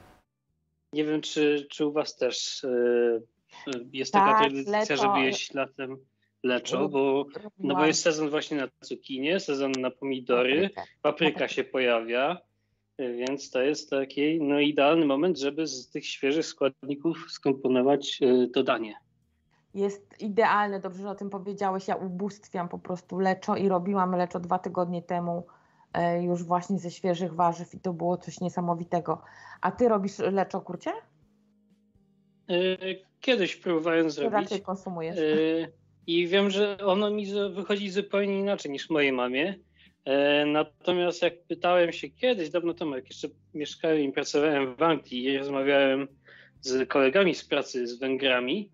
Nie 0.94 1.04
wiem, 1.04 1.20
czy, 1.20 1.66
czy 1.70 1.86
u 1.86 1.92
was 1.92 2.16
też 2.16 2.64
e, 2.64 3.20
jest 3.92 4.12
Tak, 4.12 4.26
taka 4.26 4.40
tradycja, 4.40 4.78
leczo. 4.78 4.96
żeby 4.96 5.20
jeść 5.20 5.54
latem 5.54 5.96
leczo, 6.42 6.88
bo, 6.88 7.26
no 7.58 7.74
bo 7.74 7.86
jest 7.86 8.02
sezon 8.02 8.30
właśnie 8.30 8.56
na 8.56 8.68
cukinię, 8.80 9.40
sezon 9.40 9.72
na 9.72 9.90
pomidory, 9.90 10.70
papryka 11.02 11.48
się 11.48 11.64
pojawia, 11.64 12.38
y, 13.00 13.16
więc 13.16 13.50
to 13.50 13.62
jest 13.62 13.90
taki 13.90 14.40
no, 14.40 14.60
idealny 14.60 15.06
moment, 15.06 15.38
żeby 15.38 15.66
z 15.66 15.90
tych 15.90 16.06
świeżych 16.06 16.46
składników 16.46 17.26
skomponować 17.28 18.18
y, 18.22 18.48
to 18.54 18.62
danie. 18.62 18.94
Jest 19.74 20.20
idealne, 20.20 20.80
dobrze, 20.80 21.02
że 21.02 21.10
o 21.10 21.14
tym 21.14 21.30
powiedziałeś. 21.30 21.88
Ja 21.88 21.96
ubóstwiam 21.96 22.68
po 22.68 22.78
prostu 22.78 23.18
leczo 23.18 23.56
i 23.56 23.68
robiłam 23.68 24.16
leczo 24.16 24.40
dwa 24.40 24.58
tygodnie 24.58 25.02
temu 25.02 25.46
już 26.22 26.44
właśnie 26.44 26.78
ze 26.78 26.90
świeżych 26.90 27.34
warzyw 27.34 27.74
i 27.74 27.80
to 27.80 27.92
było 27.92 28.16
coś 28.16 28.40
niesamowitego. 28.40 29.22
A 29.60 29.70
ty 29.72 29.88
robisz 29.88 30.18
leczo, 30.18 30.60
kurcie? 30.60 30.92
Y, 32.50 33.04
Kiedyś 33.20 33.56
próbowałem 33.56 34.10
zrobić 34.10 34.32
raczej 34.32 34.60
konsumujesz? 34.62 35.18
y, 35.18 35.72
i 36.06 36.26
wiem, 36.28 36.50
że 36.50 36.78
ono 36.78 37.10
mi 37.10 37.26
wychodzi 37.54 37.90
zupełnie 37.90 38.38
inaczej 38.38 38.72
niż 38.72 38.90
mojej 38.90 39.12
mamie. 39.12 39.54
E, 40.04 40.46
Natomiast 40.46 41.22
jak 41.22 41.42
pytałem 41.48 41.92
się 41.92 42.08
kiedyś, 42.10 42.50
dawno 42.50 42.74
temu, 42.74 42.94
jak 42.96 43.08
jeszcze 43.08 43.28
mieszkałem 43.54 44.00
i 44.00 44.12
pracowałem 44.12 44.76
w 44.76 44.82
Anglii 44.82 45.24
i 45.24 45.38
rozmawiałem 45.38 46.08
z 46.60 46.88
kolegami 46.88 47.34
z 47.34 47.44
pracy 47.44 47.86
z 47.86 47.98
Węgrami, 47.98 48.70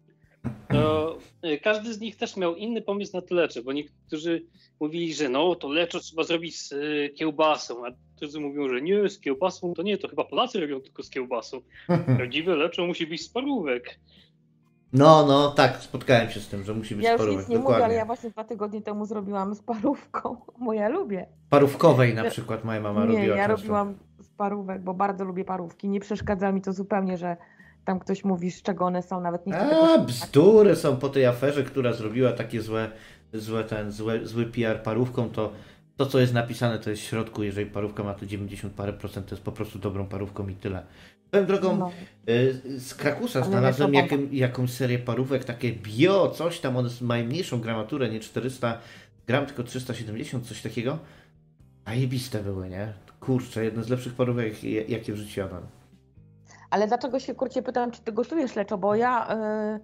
to 0.68 1.18
y, 1.44 1.58
każdy 1.58 1.94
z 1.94 2.00
nich 2.00 2.16
też 2.16 2.36
miał 2.36 2.54
inny 2.54 2.82
pomysł 2.82 3.16
na 3.16 3.22
to 3.22 3.34
lecze, 3.34 3.62
bo 3.62 3.72
niektórzy 3.72 4.42
mówili, 4.80 5.14
że 5.14 5.28
no 5.28 5.54
to 5.54 5.68
leczo 5.68 6.00
trzeba 6.00 6.22
zrobić 6.24 6.60
z 6.60 6.72
y, 6.72 7.10
kiełbasą, 7.16 7.86
a 7.86 7.90
drudzy 8.18 8.40
mówią, 8.40 8.68
że 8.68 8.82
nie, 8.82 9.08
z 9.08 9.20
kiełbasą 9.20 9.74
to 9.74 9.82
nie, 9.82 9.98
to 9.98 10.08
chyba 10.08 10.24
Polacy 10.24 10.60
robią 10.60 10.80
tylko 10.80 11.02
z 11.02 11.10
kiełbasą. 11.10 11.60
Prawdziwe 12.16 12.56
leczo 12.56 12.86
musi 12.86 13.06
być 13.06 13.22
z 13.22 13.28
parówek. 13.28 14.00
no, 14.92 15.26
no, 15.26 15.50
tak, 15.50 15.76
spotkałem 15.76 16.30
się 16.30 16.40
z 16.40 16.48
tym, 16.48 16.64
że 16.64 16.74
musi 16.74 16.94
być 16.94 17.04
Ja 17.04 17.12
już 17.12 17.18
parówek, 17.18 17.38
nic 17.40 17.48
nie 17.48 17.56
mówię, 17.56 17.62
dokładnie. 17.62 17.84
ale 17.84 17.94
ja 17.94 18.04
właśnie 18.04 18.30
dwa 18.30 18.44
tygodnie 18.44 18.82
temu 18.82 19.06
zrobiłam 19.06 19.54
z 19.54 19.62
parówką, 19.62 20.36
bo 20.64 20.72
ja 20.72 20.88
lubię. 20.88 21.26
Parówkowej 21.50 22.14
na 22.14 22.24
przykład 22.30 22.64
moja 22.64 22.80
mama 22.80 23.00
nie, 23.00 23.16
robiła 23.16 23.36
ja 23.36 23.46
często. 23.46 23.62
robiłam 23.62 23.98
z 24.20 24.28
parówek, 24.28 24.82
bo 24.82 24.94
bardzo 24.94 25.24
lubię 25.24 25.44
parówki. 25.44 25.88
Nie 25.88 26.00
przeszkadza 26.00 26.52
mi 26.52 26.60
to 26.62 26.72
zupełnie, 26.72 27.16
że 27.18 27.36
tam 27.90 28.00
ktoś 28.00 28.24
mówi, 28.24 28.50
z 28.50 28.62
czego 28.62 28.84
one 28.84 29.02
są, 29.02 29.20
nawet 29.20 29.46
nie 29.46 29.52
chcę 29.52 29.62
tego 29.68 29.82
A, 29.82 29.86
słuchać. 29.86 30.06
bzdury 30.06 30.76
są 30.76 30.96
po 30.96 31.08
tej 31.08 31.26
aferze, 31.26 31.64
która 31.64 31.92
zrobiła 31.92 32.32
takie 32.32 32.62
złe, 32.62 32.90
złe 33.34 33.64
ten, 33.64 33.92
złe, 33.92 34.26
zły 34.26 34.46
PR 34.46 34.82
parówką, 34.82 35.30
to 35.30 35.52
to, 35.96 36.06
co 36.06 36.18
jest 36.20 36.34
napisane, 36.34 36.78
to 36.78 36.90
jest 36.90 37.02
w 37.02 37.04
środku, 37.04 37.42
jeżeli 37.42 37.70
parówka 37.70 38.02
ma 38.04 38.14
to 38.14 38.26
90 38.26 38.72
parę 38.74 38.92
procent, 38.92 39.26
to 39.26 39.34
jest 39.34 39.44
po 39.44 39.52
prostu 39.52 39.78
dobrą 39.78 40.06
parówką 40.06 40.48
i 40.48 40.54
tyle. 40.54 40.82
Swoją 41.28 41.46
drogą, 41.46 41.76
No. 41.76 41.90
y, 42.28 42.80
z 42.80 42.94
Krakusa 42.94 43.42
znalazłem 43.44 43.94
jakim, 43.94 44.28
jakąś 44.32 44.70
serię 44.70 44.98
parówek, 44.98 45.44
takie 45.44 45.72
bio, 45.72 46.30
coś 46.30 46.60
tam, 46.60 46.76
one 46.76 46.88
mają 47.00 47.24
mniejszą 47.26 47.60
gramaturę, 47.60 48.10
nie 48.10 48.20
400 48.20 48.78
gram, 49.26 49.46
tylko 49.46 49.62
370, 49.62 50.46
coś 50.46 50.62
takiego. 50.62 50.98
Zajebiste 51.86 52.42
były, 52.42 52.68
nie? 52.68 52.92
Kurczę, 53.20 53.64
jedne 53.64 53.84
z 53.84 53.88
lepszych 53.88 54.14
parówek, 54.14 54.64
jakie 54.88 55.12
w 55.12 55.16
życiu 55.16 55.40
jadłem. 55.40 55.62
Ale 56.70 56.86
dlaczego 56.86 57.18
się 57.18 57.34
kurcie 57.34 57.62
pytam, 57.62 57.90
czy 57.90 58.02
ty 58.02 58.12
gotujesz 58.12 58.56
leczo? 58.56 58.78
Bo 58.78 58.94
ja 58.94 59.34
y, 59.34 59.80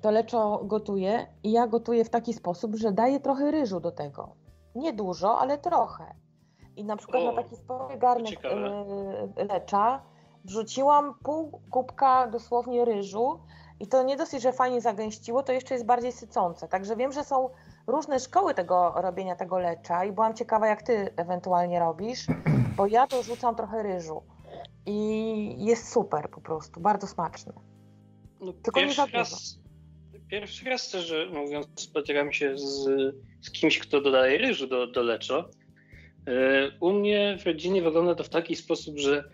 to 0.00 0.10
leczo 0.10 0.60
gotuję 0.64 1.26
i 1.42 1.52
ja 1.52 1.66
gotuję 1.66 2.04
w 2.04 2.10
taki 2.10 2.34
sposób, 2.34 2.76
że 2.76 2.92
daję 2.92 3.20
trochę 3.20 3.50
ryżu 3.50 3.80
do 3.80 3.92
tego. 3.92 4.36
Nie 4.74 4.92
dużo, 4.92 5.38
ale 5.38 5.58
trochę. 5.58 6.14
I 6.76 6.84
na 6.84 6.96
przykład 6.96 7.22
O, 7.22 7.32
na 7.32 7.42
taki 7.42 7.56
spory 7.56 7.98
garnek 7.98 8.44
y, 8.44 9.44
lecza 9.44 10.02
wrzuciłam 10.44 11.14
pół 11.24 11.60
kubka 11.70 12.26
dosłownie 12.26 12.84
ryżu 12.84 13.40
i 13.80 13.86
to 13.86 14.02
nie 14.02 14.16
dosyć, 14.16 14.42
że 14.42 14.52
fajnie 14.52 14.80
zagęściło, 14.80 15.42
to 15.42 15.52
jeszcze 15.52 15.74
jest 15.74 15.86
bardziej 15.86 16.12
sycące. 16.12 16.68
Także 16.68 16.96
wiem, 16.96 17.12
że 17.12 17.24
są 17.24 17.50
różne 17.86 18.20
szkoły 18.20 18.54
tego 18.54 18.92
robienia 18.96 19.36
tego 19.36 19.58
lecza 19.58 20.04
i 20.04 20.12
byłam 20.12 20.34
ciekawa, 20.34 20.66
jak 20.68 20.82
ty 20.82 21.14
ewentualnie 21.16 21.80
robisz, 21.80 22.26
bo 22.76 22.86
ja 22.86 23.06
dorzucam 23.06 23.56
trochę 23.56 23.82
ryżu. 23.82 24.22
I 24.88 25.64
jest 25.64 25.92
super 25.92 26.30
po 26.30 26.40
prostu, 26.40 26.80
bardzo 26.80 27.06
smaczne. 27.06 27.52
No, 28.40 28.52
Tylko 28.52 28.80
nie 28.80 28.86
pierwszy, 28.86 28.96
za 28.96 29.06
dużo. 29.06 29.18
raz, 29.18 29.58
pierwszy 30.28 30.64
raz, 30.64 30.88
szczerze 30.88 31.26
mówiąc, 31.32 31.66
spotykam 31.76 32.32
się 32.32 32.58
z, 32.58 32.84
z 33.40 33.50
kimś, 33.50 33.78
kto 33.78 34.00
dodaje 34.00 34.38
ryżu 34.38 34.66
do, 34.66 34.86
do 34.86 35.02
leczo. 35.02 35.50
E, 36.26 36.70
U 36.80 36.92
mnie 36.92 37.36
w 37.40 37.46
rodzinie 37.46 37.82
wygląda 37.82 38.14
to 38.14 38.24
w 38.24 38.28
taki 38.28 38.56
sposób, 38.56 38.98
że 38.98 39.24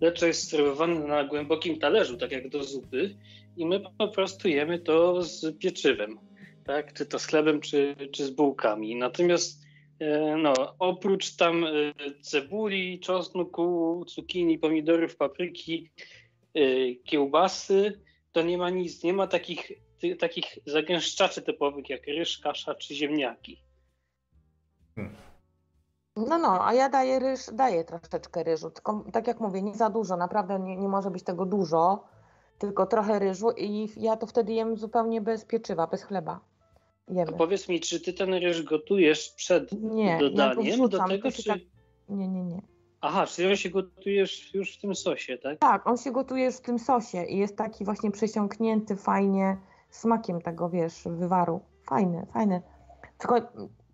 leczo 0.00 0.26
jest 0.26 0.50
serwowane 0.50 1.00
na 1.00 1.24
głębokim 1.24 1.78
talerzu, 1.78 2.16
tak 2.16 2.32
jak 2.32 2.48
do 2.48 2.64
zupy, 2.64 3.16
i 3.56 3.66
my 3.66 3.80
po 3.98 4.08
prostu 4.08 4.48
jemy 4.48 4.78
to 4.78 5.22
z 5.22 5.58
pieczywem, 5.58 6.18
tak? 6.64 6.92
czy 6.92 7.06
to 7.06 7.18
z 7.18 7.26
chlebem, 7.26 7.60
czy, 7.60 7.96
czy 8.12 8.26
z 8.26 8.30
bułkami. 8.30 8.96
Natomiast 8.96 9.67
no, 10.36 10.52
oprócz 10.78 11.36
tam 11.36 11.64
e, 11.64 11.70
cebuli, 12.22 13.00
czosnku, 13.00 14.04
cukinii, 14.06 14.58
pomidorów, 14.58 15.16
papryki, 15.16 15.90
e, 16.54 16.94
kiełbasy, 16.94 18.02
to 18.32 18.42
nie 18.42 18.58
ma 18.58 18.70
nic, 18.70 19.02
nie 19.02 19.12
ma 19.12 19.26
takich, 19.26 19.72
ty, 20.00 20.16
takich 20.16 20.58
zagęszczaczy 20.66 21.42
typowych 21.42 21.90
jak 21.90 22.06
ryż, 22.06 22.38
kasza 22.38 22.74
czy 22.74 22.94
ziemniaki. 22.94 23.62
No, 26.16 26.38
no, 26.38 26.66
a 26.66 26.74
ja 26.74 26.88
daję 26.88 27.18
ryż, 27.18 27.40
daję 27.52 27.84
troszeczkę 27.84 28.42
ryżu, 28.42 28.70
tylko 28.70 29.04
tak 29.12 29.26
jak 29.26 29.40
mówię, 29.40 29.62
nie 29.62 29.74
za 29.74 29.90
dużo, 29.90 30.16
naprawdę 30.16 30.58
nie, 30.58 30.76
nie 30.76 30.88
może 30.88 31.10
być 31.10 31.22
tego 31.22 31.46
dużo, 31.46 32.04
tylko 32.58 32.86
trochę 32.86 33.18
ryżu 33.18 33.50
i 33.50 33.88
ja 33.96 34.16
to 34.16 34.26
wtedy 34.26 34.52
jem 34.52 34.76
zupełnie 34.76 35.20
bez 35.20 35.44
pieczywa, 35.44 35.86
bez 35.86 36.02
chleba. 36.02 36.40
Jemy. 37.10 37.26
To 37.32 37.38
powiedz 37.38 37.68
mi, 37.68 37.80
czy 37.80 38.00
ty 38.00 38.12
ten 38.12 38.34
ryż 38.34 38.62
gotujesz 38.62 39.30
przed 39.30 39.72
Nie, 39.82 40.04
ja 40.06 40.18
dodaniem 40.18 40.78
do 40.78 40.88
wrzucam, 40.88 41.08
tego, 41.08 41.30
czy... 41.30 41.44
tak- 41.44 41.58
Nie, 42.08 42.28
nie, 42.28 42.44
nie. 42.44 42.62
Aha, 43.00 43.26
czyli 43.26 43.48
on 43.48 43.56
się 43.56 43.70
gotujesz 43.70 44.54
już 44.54 44.76
w 44.76 44.80
tym 44.80 44.94
sosie, 44.94 45.38
tak? 45.38 45.58
Tak, 45.58 45.86
on 45.86 45.96
się 45.96 46.12
gotuje 46.12 46.44
już 46.44 46.54
w 46.56 46.60
tym 46.60 46.78
sosie 46.78 47.24
i 47.24 47.38
jest 47.38 47.56
taki 47.56 47.84
właśnie 47.84 48.10
przesiąknięty 48.10 48.96
fajnie 48.96 49.56
smakiem 49.90 50.40
tego, 50.40 50.68
wiesz, 50.68 51.02
wywaru. 51.06 51.60
Fajny, 51.86 52.26
fajny. 52.32 52.62
Tylko 53.18 53.36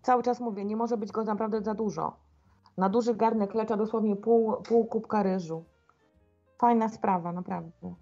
cały 0.01 0.23
czas 0.23 0.39
mówię, 0.39 0.65
nie 0.65 0.75
może 0.75 0.97
być 0.97 1.11
go 1.11 1.23
naprawdę 1.23 1.61
za 1.61 1.73
dużo. 1.73 2.15
Na 2.77 2.89
duży 2.89 3.15
garnek 3.15 3.53
lecza 3.55 3.77
dosłownie 3.77 4.15
pół, 4.15 4.53
pół 4.61 4.85
kubka 4.85 5.23
ryżu. 5.23 5.63
Fajna 6.57 6.89
sprawa, 6.89 7.31
naprawdę. 7.31 7.95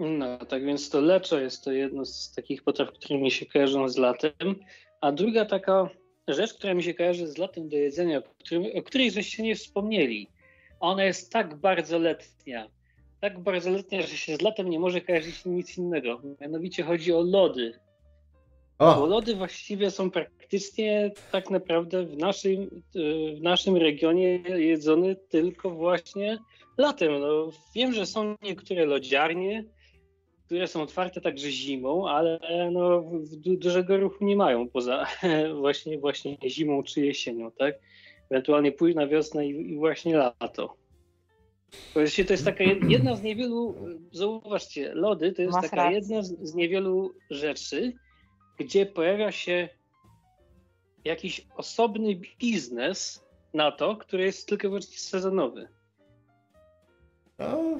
No, 0.00 0.38
tak 0.38 0.64
więc 0.64 0.90
to 0.90 1.00
leczo 1.00 1.40
jest 1.40 1.64
to 1.64 1.72
jedno 1.72 2.04
z 2.04 2.32
takich 2.32 2.62
potraw, 2.62 2.92
które 2.92 3.18
mi 3.18 3.30
się 3.30 3.46
kojarzą 3.46 3.88
z 3.88 3.96
latem. 3.96 4.56
A 5.00 5.12
druga 5.12 5.44
taka 5.44 5.88
rzecz, 6.28 6.54
która 6.54 6.74
mi 6.74 6.82
się 6.82 6.94
kojarzy 6.94 7.26
z 7.26 7.38
latem 7.38 7.68
do 7.68 7.76
jedzenia, 7.76 8.18
o, 8.18 8.22
którym, 8.22 8.64
o 8.74 8.82
której 8.82 9.10
żeście 9.10 9.42
nie 9.42 9.54
wspomnieli. 9.56 10.28
Ona 10.80 11.04
jest 11.04 11.32
tak 11.32 11.54
bardzo 11.54 11.98
letnia. 11.98 12.68
Tak 13.20 13.40
bardzo 13.40 13.70
letnia, 13.70 14.02
że 14.02 14.16
się 14.16 14.36
z 14.36 14.40
latem 14.40 14.70
nie 14.70 14.80
może 14.80 15.00
kojarzyć 15.00 15.44
nic 15.44 15.78
innego. 15.78 16.22
Mianowicie 16.40 16.82
chodzi 16.82 17.12
o 17.12 17.20
lody. 17.20 17.72
Bo 18.78 19.02
O, 19.02 19.06
lody 19.06 19.34
właściwie 19.34 19.90
są 19.90 20.10
praktycznie 20.10 21.10
tak 21.32 21.50
naprawdę 21.50 22.06
w 22.06 22.16
naszym, 22.16 22.82
e, 22.96 23.36
w 23.36 23.42
naszym 23.42 23.76
regionie 23.76 24.42
jedzone 24.46 25.14
tylko 25.14 25.70
właśnie 25.70 26.38
latem. 26.78 27.20
No, 27.20 27.50
wiem, 27.74 27.92
że 27.92 28.06
są 28.06 28.36
niektóre 28.42 28.86
lodziarnie, 28.86 29.64
które 30.50 30.68
są 30.68 30.82
otwarte 30.82 31.20
także 31.20 31.50
zimą, 31.50 32.08
ale 32.08 32.40
no, 32.72 33.00
w- 33.02 33.36
du- 33.36 33.56
dużego 33.56 33.96
ruchu 33.96 34.24
nie 34.24 34.36
mają 34.36 34.68
poza 34.68 35.06
właśnie, 35.60 35.98
właśnie 35.98 36.36
zimą 36.46 36.82
czy 36.82 37.06
jesienią, 37.06 37.50
tak? 37.50 37.74
Ewentualnie 38.30 38.72
późna 38.72 39.06
wiosna 39.06 39.42
i, 39.44 39.48
i 39.50 39.76
właśnie 39.76 40.16
lato. 40.16 40.76
Właściwie 41.94 42.26
to 42.26 42.32
jest 42.34 42.44
taka 42.44 42.64
jed- 42.64 42.88
jedna 42.90 43.16
z 43.16 43.22
niewielu, 43.22 43.74
zauważcie, 44.12 44.94
lody 44.94 45.32
to 45.32 45.42
jest 45.42 45.54
Masz 45.54 45.64
taka 45.64 45.76
rację. 45.76 45.96
jedna 45.98 46.22
z, 46.22 46.38
z 46.48 46.54
niewielu 46.54 47.14
rzeczy, 47.30 47.92
gdzie 48.58 48.86
pojawia 48.86 49.32
się 49.32 49.68
jakiś 51.04 51.46
osobny 51.56 52.20
biznes 52.40 53.24
na 53.54 53.72
to, 53.72 53.96
który 53.96 54.24
jest 54.24 54.48
tylko 54.48 54.66
i 54.66 54.70
wyłącznie 54.70 54.98
sezonowy. 54.98 55.68
no, 57.38 57.78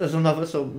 sezonowe 0.00 0.46
są 0.46 0.72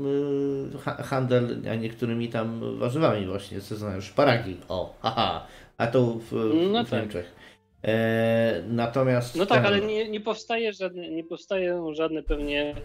y, 0.75 0.77
ha- 0.77 1.03
handel 1.03 1.61
a 1.71 1.75
niektórymi 1.75 2.29
tam 2.29 2.77
warzywami 2.79 3.25
właśnie, 3.25 3.61
sezonowe 3.61 4.01
szparagi. 4.01 4.57
O, 4.69 4.95
haha, 5.01 5.47
a 5.77 5.87
to 5.87 6.05
w, 6.05 6.23
w, 6.23 6.69
No 6.71 6.83
w 6.83 6.89
tak. 6.89 6.99
Niemczech. 7.01 7.35
E, 7.83 8.63
natomiast... 8.67 9.35
No 9.35 9.45
tak, 9.45 9.57
ten- 9.57 9.65
ale 9.65 9.81
nie, 9.81 10.09
nie, 10.09 10.21
powstaje 10.21 10.73
żadne, 10.73 11.09
nie 11.09 11.23
powstają 11.23 11.93
żadne 11.93 12.23
pewnie 12.23 12.75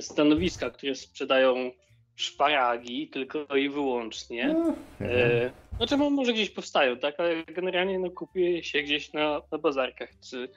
stanowiska, 0.00 0.70
które 0.70 0.94
sprzedają 0.94 1.70
szparagi 2.14 3.08
tylko 3.08 3.56
i 3.56 3.68
wyłącznie. 3.68 4.48
No, 4.48 4.74
E, 5.06 5.50
znaczy 5.76 5.96
mo- 5.96 6.10
może 6.10 6.32
gdzieś 6.32 6.50
powstają, 6.50 6.96
tak, 6.96 7.20
ale 7.20 7.44
generalnie 7.44 7.98
no, 7.98 8.10
kupuje 8.10 8.64
się 8.64 8.82
gdzieś 8.82 9.12
na, 9.12 9.40
na 9.52 9.58
bazarkach 9.58 10.08
czy, 10.30 10.48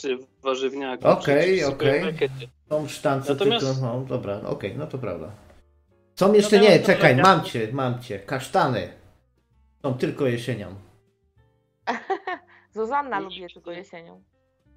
czy 0.00 0.18
warzywniaku. 0.42 1.08
Okej, 1.08 1.58
czy, 1.58 1.64
czy 1.64 1.70
w 1.70 1.74
okej. 1.74 2.14
Są 2.68 2.88
sztance 2.88 3.32
Natomiast- 3.32 3.66
tylko, 3.66 3.80
no 3.80 4.00
dobra, 4.00 4.40
okej, 4.44 4.76
no 4.78 4.86
to 4.86 4.98
prawda. 4.98 5.30
Są 6.14 6.32
jeszcze, 6.32 6.56
Natomiast 6.56 6.78
nie, 6.80 6.86
to 6.86 6.86
czekaj, 6.86 7.16
mam 7.16 7.44
cię, 7.44 7.68
mam 7.72 8.02
cię, 8.02 8.18
kasztany. 8.18 8.88
Są 9.82 9.94
tylko 9.94 10.26
jesienią. 10.26 10.66
Zuzanna 12.74 13.18
Nie, 13.18 13.24
lubi 13.24 13.40
nie, 13.40 13.48
tylko 13.48 13.70
nie. 13.70 13.78
jesienią. 13.78 14.22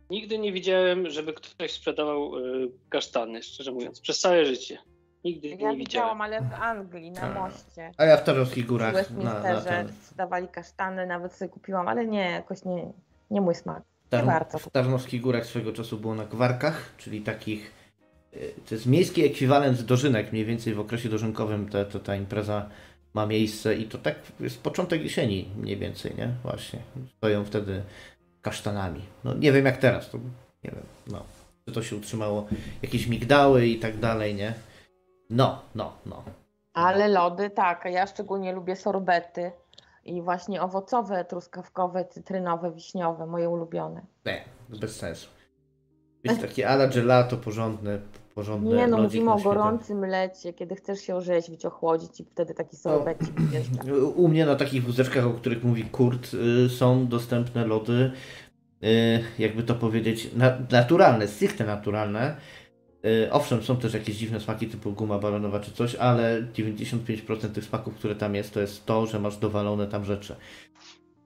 Nigdy 0.09 0.37
nie 0.37 0.53
widziałem, 0.53 1.09
żeby 1.09 1.33
ktoś 1.33 1.71
sprzedawał 1.71 2.37
e, 2.37 2.41
kasztany, 2.89 3.43
szczerze 3.43 3.71
mówiąc, 3.71 4.01
przez 4.01 4.19
całe 4.19 4.45
życie. 4.45 4.77
Nigdy 5.23 5.47
Ja 5.47 5.53
nie 5.53 5.57
widziałem. 5.57 5.77
widziałam, 5.77 6.21
ale 6.21 6.41
w 6.41 6.53
Anglii, 6.53 7.11
na 7.11 7.33
moście. 7.33 7.91
A 7.97 8.05
ja 8.05 8.17
w 8.17 8.23
Tarnowskich 8.23 8.65
W 8.65 8.67
Górach 8.67 8.93
na, 8.93 8.99
na 8.99 9.03
Westminsterze 9.03 9.69
ten, 9.69 9.93
sprzedawali 9.93 10.47
kasztany, 10.47 11.05
nawet 11.07 11.33
sobie 11.33 11.49
kupiłam, 11.49 11.87
ale 11.87 12.05
nie, 12.07 12.31
jakoś 12.31 12.65
nie, 12.65 12.93
nie 13.31 13.41
mój 13.41 13.55
smak. 13.55 13.83
Warto. 14.11 14.59
w 14.59 14.69
Tarnowskich 14.69 15.21
Górach 15.21 15.45
swego 15.45 15.73
czasu 15.73 15.97
było 15.97 16.15
na 16.15 16.25
gwarkach, 16.25 16.93
czyli 16.97 17.21
takich, 17.21 17.71
y, 18.33 18.53
to 18.69 18.75
jest 18.75 18.85
miejski 18.85 19.25
ekwiwalent 19.25 19.81
dożynek, 19.81 20.31
mniej 20.31 20.45
więcej 20.45 20.73
w 20.73 20.79
okresie 20.79 21.09
dożynkowym 21.09 21.69
to 21.91 21.99
ta 21.99 22.15
impreza 22.15 22.69
ma 23.13 23.25
miejsce 23.25 23.75
i 23.75 23.85
to 23.85 23.97
tak 23.97 24.15
jest 24.39 24.63
początek 24.63 25.03
jesieni 25.03 25.49
mniej 25.57 25.77
więcej, 25.77 26.15
nie? 26.17 26.29
Właśnie. 26.43 26.79
Stoją 27.17 27.45
wtedy 27.45 27.83
kasztanami. 28.41 29.01
No 29.23 29.33
nie 29.33 29.51
wiem 29.51 29.65
jak 29.65 29.77
teraz, 29.77 30.09
to 30.09 30.17
nie 30.63 30.71
wiem, 30.71 30.83
no. 31.07 31.23
Czy 31.65 31.73
to 31.73 31.83
się 31.83 31.95
utrzymało, 31.95 32.47
jakieś 32.81 33.07
migdały 33.07 33.67
i 33.67 33.79
tak 33.79 33.97
dalej, 33.97 34.35
nie? 34.35 34.53
No, 35.29 35.61
no, 35.75 35.93
no. 36.05 36.23
Ale 36.73 37.07
lody, 37.07 37.49
tak, 37.49 37.85
ja 37.91 38.07
szczególnie 38.07 38.53
lubię 38.53 38.75
sorbety 38.75 39.51
i 40.05 40.21
właśnie 40.21 40.61
owocowe, 40.61 41.25
truskawkowe, 41.25 42.05
cytrynowe, 42.05 42.71
wiśniowe, 42.71 43.25
moje 43.25 43.49
ulubione. 43.49 44.05
Nie, 44.25 44.45
bez 44.69 44.95
sensu. 44.95 45.29
Być 46.23 46.41
takie 46.41 46.69
ala 46.69 46.87
gelato 46.87 47.37
porządne, 47.37 47.99
porządne 48.35 48.75
Nie 48.75 48.87
no, 48.87 48.97
mówimy 48.97 49.31
o 49.31 49.39
gorącym 49.39 50.05
lecie, 50.05 50.53
kiedy 50.53 50.75
chcesz 50.75 50.99
się 50.99 51.15
orzeźwić, 51.15 51.65
ochłodzić 51.65 52.19
i 52.19 52.25
wtedy 52.25 52.53
taki 52.53 52.77
sorbecik 52.77 53.41
wjeżdża. 53.41 53.83
U 54.15 54.27
mnie 54.27 54.45
na 54.45 54.55
takich 54.55 54.83
wózeczkach, 54.83 55.25
o 55.25 55.33
których 55.33 55.63
mówi 55.63 55.83
Kurt, 55.83 56.33
y, 56.33 56.69
są 56.69 57.07
dostępne 57.07 57.67
lody, 57.67 58.11
y, 58.83 59.23
jakby 59.39 59.63
to 59.63 59.75
powiedzieć, 59.75 60.33
na, 60.33 60.57
naturalne, 60.71 61.27
stricte 61.27 61.65
naturalne. 61.65 62.35
Y, 63.05 63.31
Owszem, 63.31 63.63
są 63.63 63.77
też 63.77 63.93
jakieś 63.93 64.15
dziwne 64.15 64.39
smaki 64.39 64.67
typu 64.67 64.91
guma 64.91 65.19
balonowa 65.19 65.59
czy 65.59 65.71
coś, 65.71 65.95
ale 65.95 66.43
95% 66.53 67.49
tych 67.49 67.63
smaków, 67.63 67.95
które 67.95 68.15
tam 68.15 68.35
jest, 68.35 68.53
to 68.53 68.59
jest 68.59 68.85
to, 68.85 69.05
że 69.05 69.19
masz 69.19 69.37
dowalone 69.37 69.87
tam 69.87 70.05
rzeczy. 70.05 70.35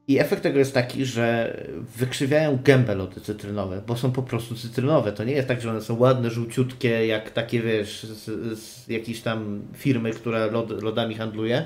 I 0.08 0.20
efekt 0.20 0.44
tego 0.44 0.60
jest 0.60 0.74
taki, 0.74 1.06
że 1.06 1.58
wykrzywiają 1.98 2.60
gębę 2.64 2.96
lody 2.96 3.22
cytrynowe, 3.22 3.82
bo 3.88 3.98
są 3.98 4.12
po 4.12 4.24
prostu 4.24 4.56
cytrynowe. 4.56 5.12
To 5.12 5.24
nie 5.24 5.34
jest 5.34 5.48
tak, 5.48 5.62
że 5.62 5.70
one 5.70 5.82
są 5.82 5.98
ładne, 5.98 6.30
żółciutkie, 6.30 7.08
jak 7.08 7.32
takie, 7.32 7.62
wiesz, 7.62 8.04
z, 8.04 8.60
z 8.60 8.88
jakiejś 8.88 9.22
tam 9.22 9.62
firmy, 9.74 10.12
która 10.12 10.46
lod, 10.46 10.84
lodami 10.84 11.16
handluje, 11.16 11.66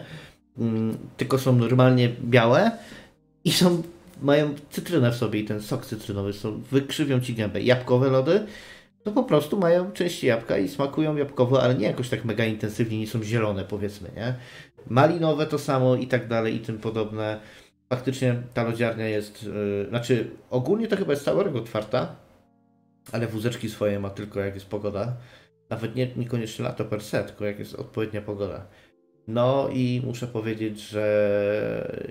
mm, 0.57 0.97
tylko 1.17 1.37
są 1.37 1.55
normalnie 1.55 2.09
białe 2.23 2.71
i 3.43 3.51
są, 3.51 3.83
mają 4.21 4.53
cytrynę 4.69 5.11
w 5.11 5.15
sobie 5.15 5.39
i 5.39 5.45
ten 5.45 5.61
sok 5.61 5.85
cytrynowy 5.85 6.33
są, 6.33 6.61
wykrzywią 6.71 7.19
ci 7.19 7.33
gębę. 7.33 7.61
Jabłkowe 7.61 8.09
lody 8.09 8.45
to 9.03 9.11
po 9.11 9.23
prostu 9.23 9.59
mają 9.59 9.91
części 9.91 10.27
jabłka 10.27 10.57
i 10.57 10.69
smakują 10.69 11.15
jabłkowo, 11.15 11.63
ale 11.63 11.75
nie 11.75 11.85
jakoś 11.85 12.09
tak 12.09 12.25
mega 12.25 12.45
intensywnie, 12.45 12.99
nie 12.99 13.07
są 13.07 13.23
zielone 13.23 13.65
powiedzmy, 13.65 14.09
nie? 14.15 14.35
Malinowe 14.89 15.45
to 15.45 15.59
samo 15.59 15.95
i 15.95 16.07
tak 16.07 16.27
dalej 16.27 16.55
i 16.55 16.59
tym 16.59 16.77
podobne. 16.77 17.39
Faktycznie 17.89 18.35
ta 18.53 18.63
lodziarnia 18.63 19.07
jest, 19.07 19.43
yy, 19.43 19.85
znaczy 19.89 20.29
ogólnie 20.49 20.87
to 20.87 20.95
chyba 20.95 21.13
jest 21.13 21.25
całego 21.25 21.59
otwarta, 21.59 22.15
ale 23.11 23.27
wózeczki 23.27 23.69
swoje 23.69 23.99
ma 23.99 24.09
tylko 24.09 24.39
jak 24.39 24.53
jest 24.53 24.67
pogoda. 24.67 25.17
Nawet 25.69 25.95
nie, 25.95 26.07
niekoniecznie 26.15 26.65
lato 26.65 26.85
per 26.85 27.03
se, 27.03 27.23
tylko 27.23 27.45
jak 27.45 27.59
jest 27.59 27.75
odpowiednia 27.75 28.21
pogoda. 28.21 28.67
No 29.27 29.69
i 29.73 30.01
muszę 30.05 30.27
powiedzieć, 30.27 30.79
że 30.79 32.03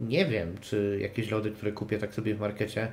nie 0.00 0.26
wiem, 0.26 0.58
czy 0.60 0.98
jakieś 1.00 1.30
lody, 1.30 1.50
które 1.50 1.72
kupię 1.72 1.98
tak 1.98 2.14
sobie 2.14 2.34
w 2.34 2.40
markecie, 2.40 2.92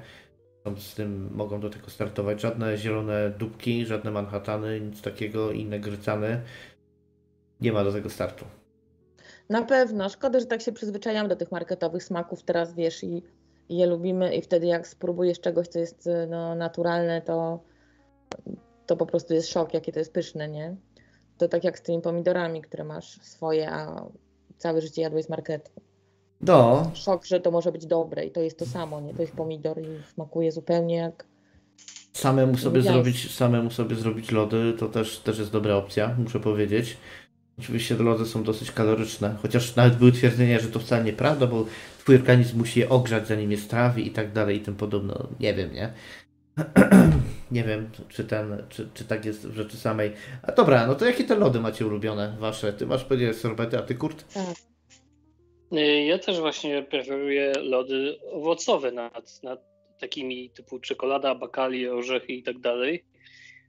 z 0.78 0.96
tym 0.96 1.30
mogą 1.34 1.60
do 1.60 1.70
tego 1.70 1.90
startować. 1.90 2.42
Żadne 2.42 2.78
zielone 2.78 3.30
dupki, 3.30 3.86
żadne 3.86 4.12
Manhattany, 4.12 4.82
nic 4.82 5.02
takiego, 5.02 5.52
inne 5.52 5.80
grycany. 5.80 6.42
Nie 7.62 7.74
ma 7.74 7.84
do 7.84 7.92
tego 7.92 8.10
startu. 8.10 8.46
Na 9.50 9.64
pewno, 9.64 10.10
szkoda, 10.10 10.40
że 10.40 10.46
tak 10.46 10.62
się 10.62 10.72
przyzwyczajamy 10.72 11.30
do 11.30 11.36
tych 11.36 11.52
marketowych 11.52 12.04
smaków 12.04 12.44
teraz, 12.44 12.74
wiesz, 12.74 13.04
i, 13.04 13.24
i 13.70 13.78
je 13.78 13.88
lubimy 13.88 14.36
i 14.36 14.42
wtedy 14.42 14.68
jak 14.68 14.88
spróbujesz 14.88 15.40
czegoś, 15.40 15.68
co 15.68 15.80
jest 15.80 16.10
no, 16.30 16.56
naturalne, 16.56 17.22
to, 17.22 17.64
to 18.86 18.98
po 18.98 19.06
prostu 19.06 19.34
jest 19.34 19.50
szok, 19.50 19.74
jakie 19.74 19.92
to 19.92 20.00
jest 20.00 20.14
pyszne, 20.14 20.50
nie? 20.50 20.76
To 21.38 21.48
tak 21.48 21.64
jak 21.64 21.80
z 21.80 21.82
tymi 21.82 22.02
pomidorami, 22.02 22.62
które 22.62 22.84
masz 22.84 23.22
swoje, 23.22 23.72
a 23.72 24.06
całe 24.58 24.82
życie 24.82 25.02
jadłeś 25.02 25.26
z 25.26 25.30
marketu. 25.30 25.72
No, 26.41 26.91
Szok, 26.94 27.26
że 27.26 27.40
to 27.40 27.52
może 27.52 27.72
być 27.72 27.86
dobre 27.86 28.26
i 28.26 28.32
to 28.32 28.41
jest 28.41 28.60
to 28.60 28.66
samo, 28.66 29.02
nie? 29.02 29.14
To 29.14 29.22
jest 29.22 29.34
pomidor 29.34 29.80
i 29.82 30.14
smakuje 30.14 30.52
zupełnie 30.52 30.95
jak... 30.95 31.26
samemu 32.14 32.57
sobie 32.57 32.82
zrobić, 32.82 33.36
samemu 33.36 33.72
sobie 33.72 33.95
zrobić 33.95 34.32
lody 34.32 34.74
to 34.80 34.88
też, 34.88 35.20
też 35.20 35.40
jest 35.40 35.52
dobra 35.52 35.76
opcja, 35.76 36.16
muszę 36.24 36.40
powiedzieć. 36.40 36.98
Oczywiście 37.60 37.95
lody 37.95 38.26
są 38.26 38.44
dosyć 38.44 38.72
kaloryczne, 38.72 39.36
chociaż 39.41 39.76
nawet 39.76 39.95
były 39.95 40.12
twierdzenia, 40.12 40.60
że 40.60 40.68
to 40.68 40.80
wcale 40.80 41.03
nieprawda, 41.03 41.48
bo 41.48 41.66
twój 41.99 42.16
organizm 42.16 42.57
musi 42.57 42.80
je 42.80 42.90
ogrzać 42.90 43.28
zanim 43.28 43.52
je 43.52 43.57
strawi 43.57 44.07
i 44.07 44.12
tak 44.12 44.34
dalej 44.34 44.57
i 44.57 44.60
tym 44.60 44.76
podobne. 44.76 45.14
Nie 45.40 45.53
wiem, 45.53 45.74
nie? 45.74 45.94
Nie 47.52 47.64
wiem, 47.64 47.90
czy 48.10 48.24
ten, 48.24 48.64
czy, 48.70 48.90
czy 48.94 49.06
tak 49.06 49.26
jest 49.26 49.48
w 49.48 49.56
rzeczy 49.56 49.78
samej. 49.78 50.14
A 50.44 50.52
dobra, 50.52 50.88
no 50.88 50.95
to 50.95 51.06
jakie 51.06 51.24
te 51.24 51.36
lody 51.36 51.60
macie 51.60 51.88
ulubione 51.88 52.36
wasze? 52.40 52.74
Ty 52.74 52.86
masz 52.86 53.03
powiedzieć 53.03 53.38
sorbety, 53.38 53.78
a 53.78 53.82
ty 53.82 53.95
kurt? 53.95 54.38
Y, 54.38 54.74
Ja 56.06 56.19
też 56.19 56.39
właśnie 56.39 56.84
preferuję 56.84 57.53
lody 57.61 58.18
owocowe 58.31 58.91
nad, 58.91 59.43
nad 59.43 59.60
takimi 59.99 60.49
typu 60.49 60.80
czekolada, 60.80 61.35
bakali, 61.35 61.88
orzechy 61.88 62.34
i 62.34 62.43
tak 62.43 62.60
dalej. 62.60 63.06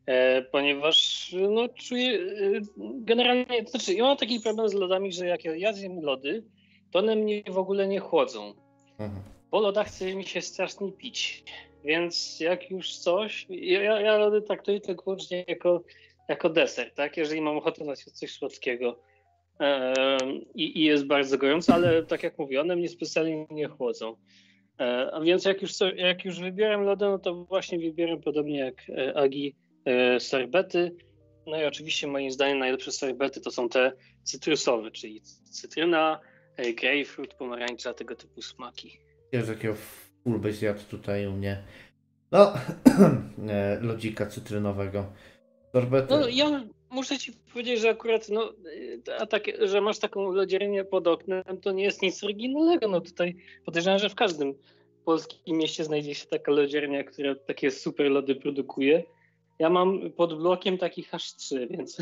E, 0.07 0.43
Ponieważ 0.43 1.31
no, 1.51 1.69
czuję 1.69 2.11
y, 2.11 2.61
generalnie, 2.79 3.65
to 3.65 3.71
znaczy 3.71 3.95
ja 3.95 4.05
mam 4.05 4.17
taki 4.17 4.41
problem 4.41 4.69
z 4.69 4.75
lodami, 4.75 5.13
że 5.13 5.27
jak 5.27 5.45
ja 5.45 5.73
zjem 5.73 6.01
lody, 6.01 6.45
to 6.91 6.99
one 6.99 7.17
mnie 7.17 7.43
w 7.49 7.59
ogóle 7.59 7.89
nie 7.89 8.01
chłodzą. 8.01 8.55
Mhm. 8.99 9.23
Po 9.51 9.61
lodach 9.61 9.87
chce 9.87 10.15
mi 10.15 10.25
się 10.25 10.43
strasznie 10.43 10.93
pić. 10.93 11.45
Więc 11.85 12.41
jak 12.41 12.71
już 12.71 12.99
coś, 12.99 13.47
ja, 13.49 13.83
ja 13.83 14.01
ja 14.01 14.19
lody 14.19 14.43
traktuję 14.43 14.81
tylko 14.81 15.05
wyłącznie 15.05 15.45
jako, 15.49 15.83
jako 16.29 16.51
deser, 16.51 16.95
tak? 16.95 17.17
Jeżeli 17.17 17.41
mam 17.41 17.57
ochotę 17.57 17.85
na 17.85 17.97
coś 17.97 18.33
słodkiego. 18.33 18.99
I, 20.55 20.81
I 20.81 20.85
jest 20.85 21.07
bardzo 21.07 21.39
gorąco, 21.39 21.75
ale 21.75 22.03
tak 22.03 22.23
jak 22.23 22.39
mówię, 22.39 22.61
one 22.61 22.77
mnie 22.77 22.89
specjalnie 22.89 23.47
nie 23.51 23.69
chłodzą. 23.69 24.17
A 25.13 25.21
więc 25.21 25.45
jak 25.45 25.63
już, 25.63 25.73
jak 25.97 26.25
już 26.25 26.41
wybieram 26.41 26.83
lody, 26.83 27.05
no 27.05 27.19
to 27.19 27.45
właśnie 27.45 27.79
wybieram 27.79 28.21
podobnie 28.21 28.59
jak 28.59 28.75
e, 28.91 29.17
Agi 29.17 29.57
e, 29.85 30.21
sorbety. 30.21 30.97
No 31.47 31.61
i 31.61 31.65
oczywiście 31.65 32.07
moim 32.07 32.31
zdaniem 32.31 32.59
najlepsze 32.59 32.93
sorbety 32.93 33.41
to 33.41 33.51
są 33.51 33.69
te 33.69 33.93
cytrusowe, 34.23 34.91
czyli 34.91 35.21
cytryna, 35.51 36.21
e, 36.57 36.73
grapefruit, 36.73 37.35
pomarańcza, 37.35 37.95
tego 37.95 38.17
typu 38.17 38.43
smaki. 38.43 38.99
Wiesz, 39.33 39.49
jakiego 39.49 39.75
full 39.75 40.39
byś 40.39 40.57
zjadł 40.57 40.81
tutaj 40.91 41.27
u 41.27 41.33
mnie. 41.33 41.63
No, 42.33 42.53
lodzika 43.81 44.27
cytrynowego. 44.27 45.07
Sorbety. 45.73 46.15
No 46.15 46.29
ja 46.29 46.65
muszę 46.91 47.19
ci 47.19 47.33
powiedzieć, 47.53 47.81
że 47.81 47.91
akurat 47.91 48.29
no, 48.29 48.53
y, 48.67 49.01
a 49.19 49.27
tak, 49.27 49.43
że 49.61 49.81
masz 49.81 49.99
taką 49.99 50.33
lodziarnię 50.33 50.85
pod 50.85 51.07
oknem, 51.07 51.43
to 51.63 51.73
nie 51.73 51.85
jest 51.85 52.03
nic 52.03 52.25
oryginalnego. 52.25 52.89
No 52.89 53.01
tutaj 53.01 53.37
podejrzewam, 53.65 53.99
że 53.99 54.09
w 54.11 54.15
każdym 54.15 54.55
polskim 55.05 55.57
mieście 55.59 55.85
znajdzie 55.85 56.15
się 56.15 56.27
taka 56.27 56.53
lodziarnia, 56.53 57.05
która 57.05 57.35
takie 57.35 57.71
super 57.71 58.11
lody 58.11 58.35
produkuje. 58.35 59.03
Ja 59.59 59.71
mam 59.71 60.11
pod 60.17 60.39
blokiem 60.39 60.79
takich 60.79 61.15
aż 61.15 61.35
trzy, 61.37 61.67
więc 61.71 61.97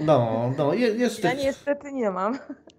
No, 0.00 0.52
no, 0.58 0.74
je- 0.74 0.88
jest 0.94 1.24
Ja 1.24 1.32
niestety 1.34 1.92
nie 1.92 2.10
mam. 2.10 2.38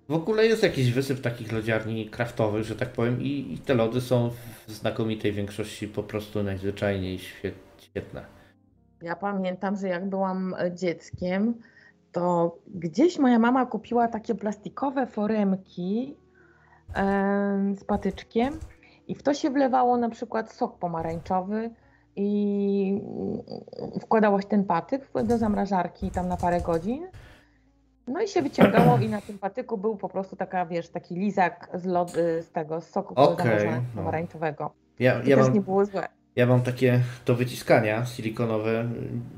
w 0.10 0.14
ogóle 0.14 0.46
jest 0.46 0.64
jakiś 0.64 0.92
wysyp 0.92 1.22
takich 1.22 1.52
lodziarni 1.52 2.10
kraftowych, 2.10 2.64
że 2.64 2.76
tak 2.76 2.90
powiem, 2.94 3.22
i, 3.22 3.54
i 3.54 3.58
te 3.58 3.74
lody 3.74 4.02
są 4.02 4.30
w 4.68 4.72
znakomitej 4.72 5.32
większości 5.32 5.88
po 5.88 6.04
prostu 6.04 6.44
najzwyczajniej 6.44 7.20
świet, 7.20 7.54
świetne. 7.82 8.26
Ja 9.02 9.16
pamiętam, 9.16 9.76
że 9.76 9.88
jak 9.88 10.10
byłam 10.10 10.56
e, 10.60 10.76
dzieckiem, 10.76 11.54
to 12.12 12.56
gdzieś 12.68 13.20
moja 13.20 13.40
mama 13.40 13.66
kupiła 13.66 14.08
takie 14.08 14.36
plastikowe 14.36 15.08
foremki 15.08 16.16
em, 16.94 17.76
z 17.76 17.84
patyczkiem 17.84 18.54
i 19.08 19.16
w 19.16 19.24
to 19.24 19.34
się 19.34 19.50
wlewało 19.50 19.98
na 19.98 20.10
przykład 20.10 20.54
sok 20.54 20.78
pomarańczowy 20.80 21.72
i 22.16 23.02
mm, 23.04 24.00
wkładało 24.02 24.42
się 24.42 24.48
ten 24.48 24.64
patyk 24.64 25.10
do 25.24 25.38
zamrażarki 25.38 26.12
tam 26.12 26.28
na 26.28 26.38
parę 26.38 26.62
godzin. 26.62 27.08
No 28.08 28.22
i 28.22 28.28
się 28.28 28.42
wyciągało 28.42 28.98
i 28.98 29.10
na 29.10 29.22
tym 29.22 29.40
patyku 29.40 29.78
był 29.78 29.98
po 29.98 30.10
prostu 30.10 30.36
taka, 30.36 30.66
wiesz, 30.66 30.90
taki 30.90 31.16
lizak 31.16 31.70
z, 31.74 31.86
lod, 31.86 32.12
z 32.12 32.52
tego, 32.52 32.82
z 32.82 32.90
soku 32.90 33.16
zamrażanego 33.16 33.72
no. 33.72 33.82
pomarańczowego. 33.96 34.72
Ja, 35.00 35.20
To 35.20 35.30
ja 35.30 35.38
mam, 35.38 35.54
nie 35.54 35.62
było 35.62 35.86
złe. 35.86 36.08
Ja 36.36 36.46
mam 36.46 36.62
takie 36.62 37.02
do 37.26 37.36
wyciskania 37.36 38.06
silikonowe 38.06 38.90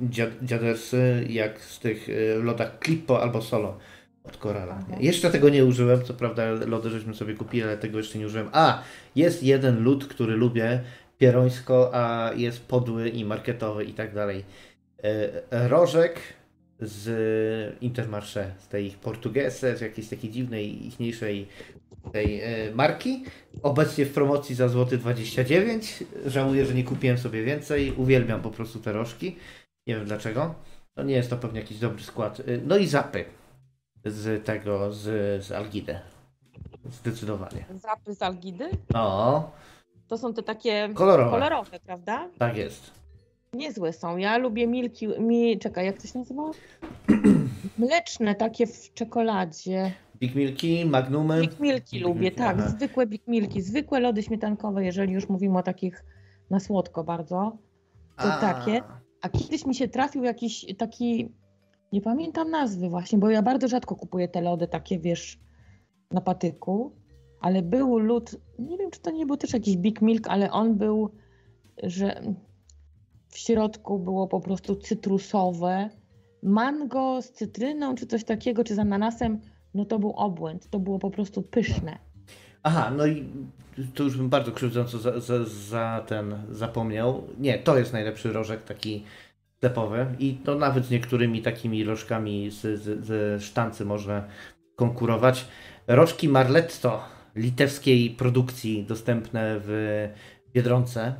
dziad, 0.01 0.29
dziadersy, 0.41 1.25
jak 1.29 1.61
z 1.61 1.79
tych 1.79 2.09
y, 2.09 2.35
lodach 2.43 2.77
Clippo 2.83 3.21
albo 3.21 3.41
Solo 3.41 3.77
od 4.23 4.37
Corala. 4.37 4.79
Aha. 4.81 4.97
Jeszcze 4.99 5.31
tego 5.31 5.49
nie 5.49 5.65
użyłem, 5.65 6.03
co 6.03 6.13
prawda 6.13 6.51
lody 6.51 6.89
żeśmy 6.89 7.13
sobie 7.13 7.33
kupili, 7.33 7.63
ale 7.63 7.77
tego 7.77 7.97
jeszcze 7.97 8.19
nie 8.19 8.25
użyłem. 8.25 8.49
A, 8.51 8.83
jest 9.15 9.43
jeden 9.43 9.83
lód, 9.83 10.07
który 10.07 10.35
lubię, 10.35 10.81
pierońsko, 11.17 11.89
a 11.93 12.31
jest 12.35 12.67
podły 12.67 13.09
i 13.09 13.25
marketowy 13.25 13.85
i 13.85 13.93
tak 13.93 14.13
dalej. 14.13 14.43
E, 15.03 15.67
Rożek 15.67 16.19
z 16.79 17.77
Intermarché, 17.81 18.51
z 18.59 18.67
tej 18.67 18.85
ich 18.85 18.97
Portugesy, 18.97 19.77
z 19.77 19.81
jakiejś 19.81 20.07
takiej 20.07 20.31
dziwnej, 20.31 20.87
ichniejszej 20.87 21.47
tej 22.13 22.41
e, 22.41 22.71
marki. 22.75 23.23
Obecnie 23.63 24.05
w 24.05 24.13
promocji 24.13 24.55
za 24.55 24.67
złoty 24.67 24.97
29. 24.97 26.03
Żałuję, 26.25 26.65
że 26.65 26.73
nie 26.73 26.83
kupiłem 26.83 27.17
sobie 27.17 27.43
więcej. 27.43 27.91
Uwielbiam 27.97 28.41
po 28.41 28.51
prostu 28.51 28.79
te 28.79 28.93
rożki. 28.93 29.35
Nie 29.87 29.95
wiem 29.95 30.05
dlaczego. 30.05 30.55
No 30.97 31.03
nie 31.03 31.13
jest 31.15 31.29
to 31.29 31.37
pewnie 31.37 31.59
jakiś 31.59 31.79
dobry 31.79 32.03
skład. 32.03 32.39
Y, 32.39 32.61
No 32.65 32.77
i 32.77 32.87
zapy 32.87 33.25
z 34.05 34.45
tego, 34.45 34.93
z, 34.93 35.01
z 35.45 35.51
Algidy. 35.51 35.99
Zdecydowanie. 36.91 37.65
Zapy 37.75 38.13
z 38.15 38.21
algidy? 38.21 38.69
No, 38.93 39.51
To 40.07 40.17
są 40.17 40.33
te 40.33 40.43
takie 40.43 40.89
kolorowe. 40.93 41.31
kolorowe, 41.31 41.79
prawda? 41.79 42.29
Tak 42.37 42.57
jest. 42.57 42.91
Niezłe 43.53 43.93
są. 43.93 44.17
Ja 44.17 44.37
lubię 44.37 44.67
milki, 44.67 45.07
mi, 45.07 45.59
czekaj, 45.59 45.85
jak 45.85 46.01
to 46.01 46.07
się 46.07 46.19
nazywa? 46.19 46.43
Mleczne, 47.77 48.35
takie 48.35 48.67
w 48.67 48.93
czekoladzie. 48.93 49.93
Big 50.21 50.35
Milki, 50.35 50.85
Magnumy. 50.85 51.41
Big 51.41 51.59
milki 51.59 51.97
Big 51.97 52.05
lubię, 52.05 52.31
tak, 52.31 52.57
aha. 52.59 52.69
zwykłe 52.69 53.07
big 53.07 53.27
milki, 53.27 53.61
zwykłe 53.61 53.99
lody 53.99 54.23
śmietankowe, 54.23 54.85
jeżeli 54.85 55.13
już 55.13 55.29
mówimy 55.29 55.57
o 55.57 55.63
takich 55.63 56.05
na 56.49 56.59
słodko 56.59 57.03
bardzo. 57.03 57.57
To 58.17 58.23
takie. 58.23 58.81
A 59.21 59.29
kiedyś 59.29 59.65
mi 59.65 59.75
się 59.75 59.87
trafił 59.87 60.23
jakiś 60.23 60.65
taki, 60.77 61.29
nie 61.91 62.01
pamiętam 62.01 62.51
nazwy 62.51 62.89
właśnie, 62.89 63.19
bo 63.19 63.29
ja 63.29 63.41
bardzo 63.41 63.67
rzadko 63.67 63.95
kupuję 63.95 64.27
te 64.27 64.41
lody 64.41 64.67
takie, 64.67 64.99
wiesz, 64.99 65.39
na 66.11 66.21
patyku, 66.21 66.95
ale 67.39 67.61
był 67.61 67.99
lód, 67.99 68.35
nie 68.59 68.77
wiem, 68.77 68.91
czy 68.91 68.99
to 68.99 69.11
nie 69.11 69.25
był 69.25 69.37
też 69.37 69.53
jakiś 69.53 69.77
Big 69.77 70.01
Milk, 70.01 70.27
ale 70.27 70.51
on 70.51 70.75
był, 70.75 71.11
że 71.83 72.21
w 73.27 73.37
środku 73.37 73.99
było 73.99 74.27
po 74.27 74.39
prostu 74.39 74.75
cytrusowe, 74.75 75.89
mango 76.43 77.21
z 77.21 77.31
cytryną, 77.31 77.95
czy 77.95 78.07
coś 78.07 78.23
takiego, 78.23 78.63
czy 78.63 78.75
z 78.75 78.79
ananasem, 78.79 79.39
no 79.73 79.85
to 79.85 79.99
był 79.99 80.11
obłęd, 80.11 80.69
to 80.69 80.79
było 80.79 80.99
po 80.99 81.11
prostu 81.11 81.41
pyszne. 81.41 81.97
Aha, 82.63 82.91
no 82.97 83.05
i 83.05 83.25
tu 83.93 84.03
już 84.03 84.17
bym 84.17 84.29
bardzo 84.29 84.51
krzywdząco 84.51 84.97
za, 84.97 85.19
za, 85.19 85.43
za 85.45 86.03
ten 86.07 86.35
zapomniał. 86.51 87.23
Nie, 87.39 87.59
to 87.59 87.77
jest 87.77 87.93
najlepszy 87.93 88.33
rożek 88.33 88.63
taki 88.63 89.03
sklepowy 89.57 90.05
i 90.19 90.33
to 90.33 90.55
nawet 90.55 90.85
z 90.85 90.91
niektórymi 90.91 91.41
takimi 91.41 91.83
rożkami 91.83 92.49
z, 92.49 92.61
z, 92.61 93.05
z 93.05 93.43
sztancy 93.43 93.85
można 93.85 94.23
konkurować. 94.75 95.47
Rożki 95.87 96.29
Marletto 96.29 97.03
litewskiej 97.35 98.09
produkcji 98.09 98.83
dostępne 98.83 99.55
w 99.59 100.09
Biedronce 100.53 101.13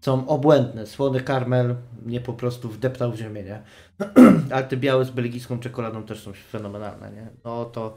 są 0.00 0.28
obłędne. 0.28 0.86
Słony 0.86 1.20
karmel 1.20 1.76
mnie 2.06 2.20
po 2.20 2.32
prostu 2.32 2.68
wdeptał 2.68 3.12
w 3.12 3.16
ziemię, 3.16 3.42
nie? 3.42 3.62
Ale 4.54 4.64
te 4.64 4.76
białe 4.76 5.04
z 5.04 5.10
belgijską 5.10 5.58
czekoladą 5.58 6.02
też 6.02 6.22
są 6.22 6.32
fenomenalne, 6.32 7.10
nie? 7.10 7.28
No 7.44 7.64
to 7.64 7.94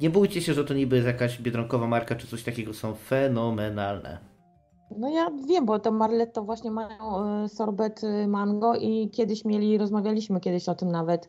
nie 0.00 0.10
bójcie 0.10 0.42
się, 0.42 0.54
że 0.54 0.64
to 0.64 0.74
niby 0.74 0.96
jest 0.96 1.08
jakaś 1.08 1.42
biedronkowa 1.42 1.86
marka 1.86 2.14
czy 2.14 2.26
coś 2.26 2.44
takiego, 2.44 2.74
są 2.74 2.94
fenomenalne. 2.94 4.18
No 4.96 5.08
ja 5.08 5.30
wiem, 5.48 5.66
bo 5.66 5.78
to 5.78 5.92
Marletto 5.92 6.42
właśnie 6.42 6.70
mają 6.70 7.24
e, 7.44 7.48
sorbet 7.48 8.04
e, 8.04 8.28
mango 8.28 8.74
i 8.74 9.10
kiedyś 9.10 9.44
mieli, 9.44 9.78
rozmawialiśmy 9.78 10.40
kiedyś 10.40 10.68
o 10.68 10.74
tym 10.74 10.90
nawet, 10.90 11.28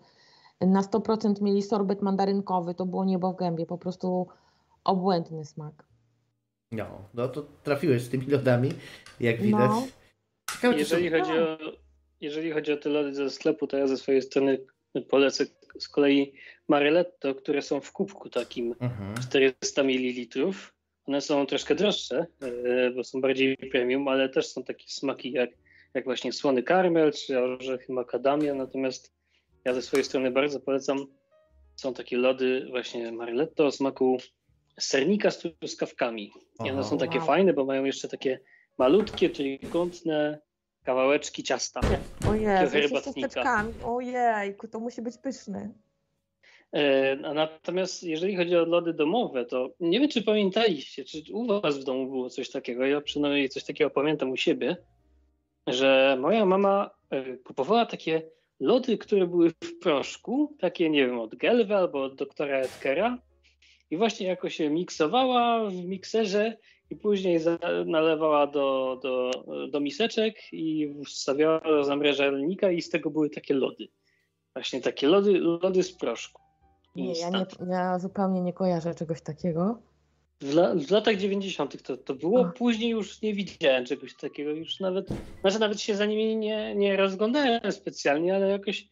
na 0.62 0.82
100% 0.82 1.42
mieli 1.42 1.62
sorbet 1.62 2.02
mandarynkowy, 2.02 2.74
to 2.74 2.86
było 2.86 3.06
niebo 3.06 3.34
w 3.34 3.36
gębie, 3.36 3.66
po 3.66 3.78
prostu 3.78 4.28
obłędny 4.84 5.46
smak. 5.46 5.89
No, 6.72 7.10
no 7.14 7.28
to 7.28 7.46
trafiłeś 7.64 8.02
z 8.02 8.10
tymi 8.10 8.26
lodami, 8.26 8.72
jak 9.20 9.42
widać. 9.42 9.70
No. 9.70 9.88
Ciekawe, 10.54 10.78
Jeżeli 10.78 11.10
są... 11.10 11.18
chodzi, 11.20 11.32
o, 11.32 11.58
jeżeli 12.22 12.52
chodzi 12.52 12.72
o 12.74 12.78
te 12.78 12.90
lody 12.90 13.14
ze 13.16 13.30
sklepu, 13.30 13.68
to 13.68 13.78
ja 13.78 13.88
ze 13.88 13.98
swojej 13.98 14.22
strony 14.22 14.60
polecę 15.10 15.46
z 15.80 15.88
kolei 15.88 16.34
Mareletto, 16.68 17.36
które 17.36 17.62
są 17.62 17.82
w 17.82 17.92
kubku 17.92 18.30
takim 18.30 18.76
Mhm. 18.80 19.16
400 19.30 19.84
ml. 19.84 20.52
One 21.06 21.22
są 21.22 21.46
troszkę 21.46 21.76
droższe, 21.76 22.26
e, 22.42 22.92
bo 22.92 23.04
są 23.04 23.22
bardziej 23.22 23.58
premium, 23.58 24.08
ale 24.08 24.30
też 24.30 24.48
są 24.48 24.64
takie 24.64 24.86
smaki 24.88 25.32
jak, 25.32 25.50
jak 25.94 26.04
właśnie 26.06 26.34
słony 26.34 26.64
karmel 26.64 27.12
czy 27.14 27.40
orzechy 27.40 27.94
macadamia. 27.94 28.54
Natomiast 28.54 29.14
ja 29.66 29.74
ze 29.74 29.82
swojej 29.82 30.04
strony 30.04 30.32
bardzo 30.32 30.60
polecam. 30.60 31.06
Są 31.76 31.94
takie 31.94 32.18
lody 32.18 32.68
właśnie 32.70 33.12
Mareletto 33.12 33.66
o 33.66 33.72
smaku 33.72 34.18
sernika 34.80 35.32
z 35.32 35.40
truskawkami. 35.40 36.32
I 36.66 36.72
one 36.72 36.84
są 36.84 36.98
takie 36.98 37.18
Wow. 37.18 37.28
fajne, 37.28 37.54
bo 37.54 37.66
mają 37.66 37.84
jeszcze 37.86 38.08
takie 38.08 38.40
malutkie, 38.78 39.30
trójkątne 39.30 40.40
kawałeczki 40.84 41.44
ciasta. 41.44 41.80
O 42.30 42.34
Jezu, 42.34 42.50
jeszcze 42.52 42.70
z 42.70 42.72
herbatnika. 42.72 43.22
ciasteczkami, 43.22 43.74
ojejku, 43.86 44.68
to 44.68 44.80
musi 44.80 45.02
być 45.02 45.18
pyszny. 45.18 45.74
E, 46.72 47.16
natomiast 47.16 48.04
jeżeli 48.04 48.36
chodzi 48.38 48.56
o 48.56 48.66
lody 48.66 48.94
domowe, 48.94 49.46
to 49.46 49.70
nie 49.80 50.00
wiem, 50.00 50.10
czy 50.10 50.22
pamiętaliście, 50.24 51.04
czy 51.06 51.24
u 51.34 51.62
was 51.62 51.78
w 51.80 51.84
domu 51.84 52.06
było 52.06 52.30
coś 52.30 52.50
takiego. 52.50 52.86
Ja 52.86 53.02
przynajmniej 53.02 53.50
coś 53.50 53.64
takiego 53.64 53.90
pamiętam 53.90 54.32
u 54.32 54.38
siebie, 54.38 54.78
że 55.68 56.18
moja 56.20 56.46
mama 56.46 56.90
e, 57.10 57.38
kupowała 57.38 57.86
takie 57.86 58.22
lody, 58.60 58.98
które 58.98 59.28
były 59.28 59.50
w 59.50 59.80
proszku, 59.82 60.56
takie 60.60 60.90
nie 60.90 61.06
wiem, 61.06 61.20
od 61.20 61.36
Gelwy 61.36 61.76
albo 61.76 62.04
od 62.04 62.16
doktora 62.16 62.58
Edkera. 62.58 63.18
I 63.92 63.98
właśnie 63.98 64.28
jako 64.28 64.50
się 64.50 64.70
miksowała 64.70 65.70
w 65.70 65.86
mikserze 65.86 66.58
i 66.90 66.96
później 66.96 67.40
nalewała 67.86 68.48
do, 68.48 69.00
do, 69.04 69.32
do 69.72 69.80
miseczek 69.80 70.36
i 70.52 70.96
wstawiała 71.06 71.60
do 71.60 71.84
zamrażalnika 71.84 72.72
i 72.72 72.82
z 72.82 72.90
tego 72.90 73.10
były 73.10 73.30
takie 73.30 73.54
lody. 73.54 73.88
Właśnie 74.54 74.82
takie 74.82 75.08
lody, 75.08 75.40
lody 75.40 75.84
z 75.84 75.92
proszku. 75.92 76.42
Nie, 76.96 77.14
ja, 77.14 77.30
nie, 77.30 77.46
ja 77.70 78.00
zupełnie 78.00 78.42
nie 78.42 78.54
kojarzę 78.54 78.96
czegoś 78.96 79.22
takiego. 79.22 79.82
W, 80.42 80.54
la, 80.54 80.76
w 80.76 80.92
latach 80.92 81.18
90. 81.18 81.84
To, 81.84 81.98
to 81.98 82.16
było, 82.16 82.46
A. 82.46 82.52
później 82.52 82.90
już 82.90 83.22
nie 83.22 83.34
widziałem 83.34 83.86
czegoś 83.86 84.16
takiego. 84.16 84.52
Już 84.52 84.80
nawet, 84.80 85.08
znaczy 85.42 85.60
nawet 85.60 85.82
się 85.82 85.96
za 85.96 86.06
nimi 86.06 86.38
nie, 86.38 86.76
nie 86.76 86.98
rozglądałem 86.98 87.72
specjalnie, 87.72 88.36
ale 88.36 88.50
jakoś 88.50 88.90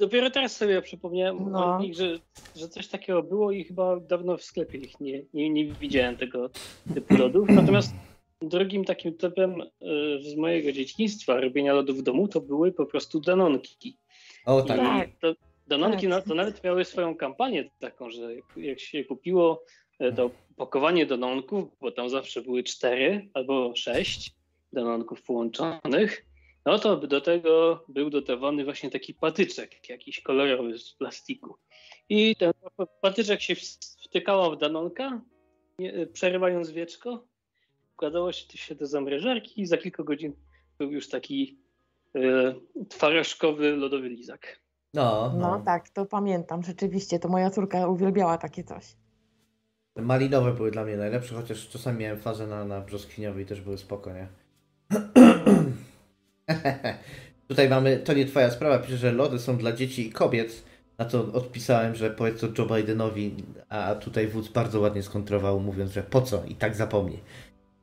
dopiero 0.00 0.30
teraz 0.30 0.56
sobie 0.56 0.82
przypomniałem 0.82 1.50
no. 1.50 1.76
o 1.76 1.80
nich, 1.80 1.94
że, 1.94 2.18
że 2.56 2.68
coś 2.68 2.88
takiego 2.88 3.22
było 3.22 3.52
i 3.52 3.64
chyba 3.64 4.00
dawno 4.00 4.36
w 4.36 4.42
sklepie 4.42 4.78
ich 4.78 5.00
nie, 5.00 5.22
nie, 5.34 5.50
nie 5.50 5.64
widziałem 5.64 6.16
tego 6.16 6.50
typu 6.94 7.16
lodów. 7.16 7.48
Natomiast 7.48 7.94
drugim 8.42 8.84
takim 8.84 9.14
typem 9.14 9.60
y, 9.60 9.66
z 10.22 10.36
mojego 10.36 10.72
dzieciństwa 10.72 11.40
robienia 11.40 11.72
lodów 11.72 11.98
w 11.98 12.02
domu 12.02 12.28
to 12.28 12.40
były 12.40 12.72
po 12.72 12.86
prostu 12.86 13.20
danonki. 13.20 13.96
O 14.46 14.62
tak. 14.62 15.08
To, 15.20 15.34
danonki 15.66 16.08
tak. 16.08 16.24
to 16.24 16.34
nawet 16.34 16.64
miały 16.64 16.84
swoją 16.84 17.16
kampanię 17.16 17.70
taką, 17.80 18.10
że 18.10 18.30
jak 18.56 18.80
się 18.80 19.04
kupiło 19.04 19.64
e, 19.98 20.12
to 20.12 20.30
pakowanie 20.56 21.06
danonków, 21.06 21.68
bo 21.80 21.92
tam 21.92 22.10
zawsze 22.10 22.42
były 22.42 22.62
cztery 22.62 23.28
albo 23.34 23.76
sześć 23.76 24.34
danonków 24.72 25.22
połączonych, 25.22 26.26
no 26.66 26.78
to 26.78 26.96
do 26.96 27.20
tego 27.20 27.84
był 27.88 28.10
dotowany 28.10 28.64
właśnie 28.64 28.90
taki 28.90 29.14
patyczek, 29.14 29.88
jakiś 29.88 30.20
kolorowy 30.20 30.78
z 30.78 30.92
plastiku. 30.92 31.56
I 32.08 32.36
ten 32.36 32.52
patyczek 33.00 33.40
się 33.40 33.54
wtykało 34.04 34.50
w 34.50 34.58
danonka, 34.58 35.20
przerywając 36.12 36.70
wieczko, 36.70 37.24
wkładało 37.92 38.32
się 38.32 38.74
do 38.74 38.86
zamrażarki 38.86 39.60
i 39.60 39.66
za 39.66 39.76
kilka 39.76 40.02
godzin 40.02 40.32
był 40.78 40.90
już 40.90 41.08
taki 41.08 41.58
y, 42.16 42.86
twarożkowy 42.88 43.76
lodowy 43.76 44.08
lizak. 44.08 44.60
No, 44.94 45.32
no. 45.34 45.38
no 45.38 45.62
tak, 45.64 45.88
to 45.90 46.06
pamiętam. 46.06 46.62
Rzeczywiście, 46.62 47.18
to 47.18 47.28
moja 47.28 47.50
córka 47.50 47.88
uwielbiała 47.88 48.38
takie 48.38 48.64
coś. 48.64 48.96
Malinowe 49.96 50.52
były 50.52 50.70
dla 50.70 50.84
mnie 50.84 50.96
najlepsze, 50.96 51.34
chociaż 51.34 51.68
czasami 51.68 51.98
miałem 51.98 52.20
fazę 52.20 52.46
na, 52.46 52.64
na 52.64 52.80
brzoskwiniowej 52.80 53.46
też 53.46 53.60
były 53.60 53.78
spoko, 53.78 54.10
nie? 54.12 54.28
Tutaj 57.48 57.68
mamy, 57.68 57.96
to 57.96 58.12
nie 58.12 58.26
twoja 58.26 58.50
sprawa, 58.50 58.78
pisze, 58.78 58.96
że 58.96 59.12
lody 59.12 59.38
są 59.38 59.56
dla 59.56 59.72
dzieci 59.72 60.06
i 60.06 60.12
kobiet. 60.12 60.62
Na 60.98 61.04
to 61.04 61.32
odpisałem, 61.32 61.94
że 61.94 62.10
powiedz 62.10 62.40
to 62.40 62.46
Joe 62.58 62.66
Bidenowi, 62.66 63.34
a 63.68 63.94
tutaj 63.94 64.26
wódz 64.26 64.48
bardzo 64.48 64.80
ładnie 64.80 65.02
skontrował, 65.02 65.60
mówiąc, 65.60 65.92
że 65.92 66.02
po 66.02 66.22
co 66.22 66.44
i 66.44 66.54
tak 66.54 66.74
zapomni. 66.74 67.18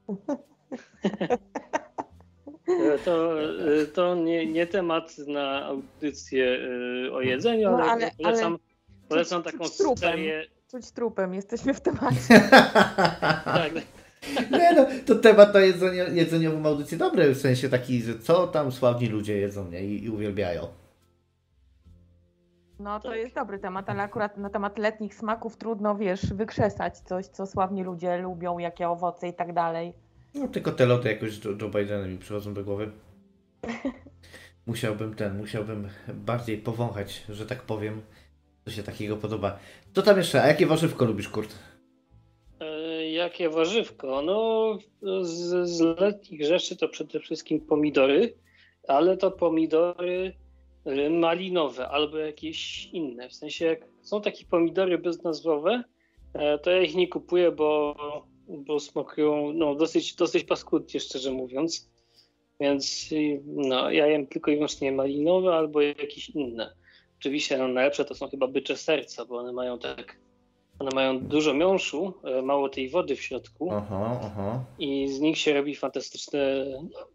To, 3.06 3.36
to 3.94 4.16
nie, 4.16 4.46
nie 4.46 4.68
temat 4.68 5.18
na 5.28 5.66
audycję 5.66 6.46
y, 7.06 7.14
o 7.14 7.22
jedzeniu, 7.22 7.72
no, 7.72 7.78
ale, 7.78 7.92
ale, 7.92 8.12
polecam, 8.18 8.54
ale 8.54 8.60
polecam 9.10 9.44
taką 9.44 9.68
serię. 9.68 10.46
Czuć 10.72 10.92
trupem, 10.92 11.34
jesteśmy 11.34 11.74
w 11.74 11.82
temacie. 11.82 12.40
tak. 13.46 13.72
Nie 14.52 14.74
no, 14.74 14.86
to 15.06 15.16
temat 15.16 15.54
na 15.54 15.60
jedzenie, 15.60 16.06
jedzeniową 16.14 16.66
audycję 16.66 16.98
dobry, 16.98 17.36
w 17.36 17.42
sensie 17.42 17.70
taki, 17.70 18.02
że 18.02 18.20
co 18.20 18.48
tam 18.48 18.72
sławni 18.72 19.08
ludzie 19.08 19.38
jedzą 19.38 19.70
nie? 19.70 19.84
I, 19.86 20.04
i 20.04 20.10
uwielbiają. 20.10 20.68
No 22.80 23.00
to 23.00 23.16
jest 23.16 23.36
dobry 23.36 23.60
temat, 23.60 23.90
ale 23.90 24.04
akurat 24.04 24.38
na 24.38 24.50
temat 24.50 24.78
letnich 24.78 25.16
smaków 25.16 25.58
trudno, 25.58 25.96
wiesz, 25.96 26.34
wykrzesać 26.34 26.98
coś, 26.98 27.26
co 27.26 27.48
sławni 27.48 27.84
ludzie 27.84 28.18
lubią, 28.18 28.58
jakie 28.58 28.90
owoce 28.90 29.28
i 29.28 29.34
tak 29.34 29.54
dalej. 29.54 29.94
No 30.34 30.48
tylko 30.48 30.72
te 30.72 30.86
loty 30.86 31.10
jakoś 31.10 31.46
Joe, 31.46 31.52
Joe 31.62 31.70
Bidena 31.70 32.08
mi 32.08 32.18
przychodzą 32.18 32.54
do 32.54 32.64
głowy. 32.64 32.92
Musiałbym 34.66 35.16
ten, 35.16 35.38
musiałbym 35.38 35.88
bardziej 36.14 36.58
powąchać, 36.58 37.24
że 37.30 37.46
tak 37.46 37.62
powiem, 37.62 38.02
co 38.66 38.72
się 38.72 38.84
takiego 38.84 39.18
podoba. 39.18 39.60
Co 39.94 40.02
tam 40.02 40.18
jeszcze? 40.18 40.44
A 40.44 40.48
jakie 40.48 40.68
warzywko 40.68 41.06
lubisz, 41.06 41.30
Kurt? 41.30 41.56
Jakie 43.24 43.50
warzywko? 43.50 44.22
No, 44.22 44.78
z, 45.22 45.70
z 45.70 46.00
letnich 46.00 46.46
rzeczy 46.46 46.76
to 46.76 46.90
przede 46.90 47.20
wszystkim 47.20 47.62
pomidory, 47.62 48.34
ale 48.88 49.18
to 49.18 49.32
pomidory 49.32 50.34
e, 50.86 51.10
malinowe 51.10 51.88
albo 51.88 52.18
jakieś 52.18 52.86
inne. 52.86 53.30
W 53.30 53.34
sensie, 53.34 53.66
jak 53.66 53.80
są 54.02 54.22
takie 54.22 54.46
pomidory 54.46 54.98
beznazwowe, 54.98 55.84
e, 56.34 56.60
to 56.60 56.72
ja 56.72 56.82
ich 56.82 56.96
nie 56.96 57.08
kupuję, 57.08 57.52
bo 57.52 57.96
bo 58.48 58.80
smakują 58.80 59.54
no, 59.54 59.76
dosyć, 59.76 60.16
dosyć 60.16 60.44
paskudnie, 60.44 61.00
szczerze 61.00 61.32
mówiąc. 61.32 61.90
Więc 62.60 63.10
no, 63.46 63.92
ja 63.92 64.08
jem 64.08 64.28
tylko 64.28 64.52
i 64.52 64.56
wyłącznie 64.56 64.92
malinowe 64.92 65.56
albo 65.56 65.82
jakieś 65.82 66.30
inne. 66.30 66.74
Oczywiście 67.20 67.58
no, 67.58 67.68
najlepsze 67.68 68.06
to 68.06 68.16
są 68.16 68.28
chyba 68.28 68.48
bycze 68.48 68.78
serca, 68.78 69.26
bo 69.26 69.38
one 69.38 69.54
mają 69.54 69.80
tak, 69.80 70.18
one 70.80 70.92
mają 70.96 71.20
dużo 71.20 71.54
miąższu, 71.54 72.14
e, 72.24 72.42
mało 72.42 72.70
tej 72.70 72.90
wody 72.90 73.16
w 73.16 73.22
środku 73.22 73.72
aha, 73.72 74.20
aha. 74.24 74.64
i 74.80 75.08
z 75.08 75.20
nich 75.20 75.38
się 75.38 75.54
robi 75.54 75.76
fantastyczne, 75.76 76.66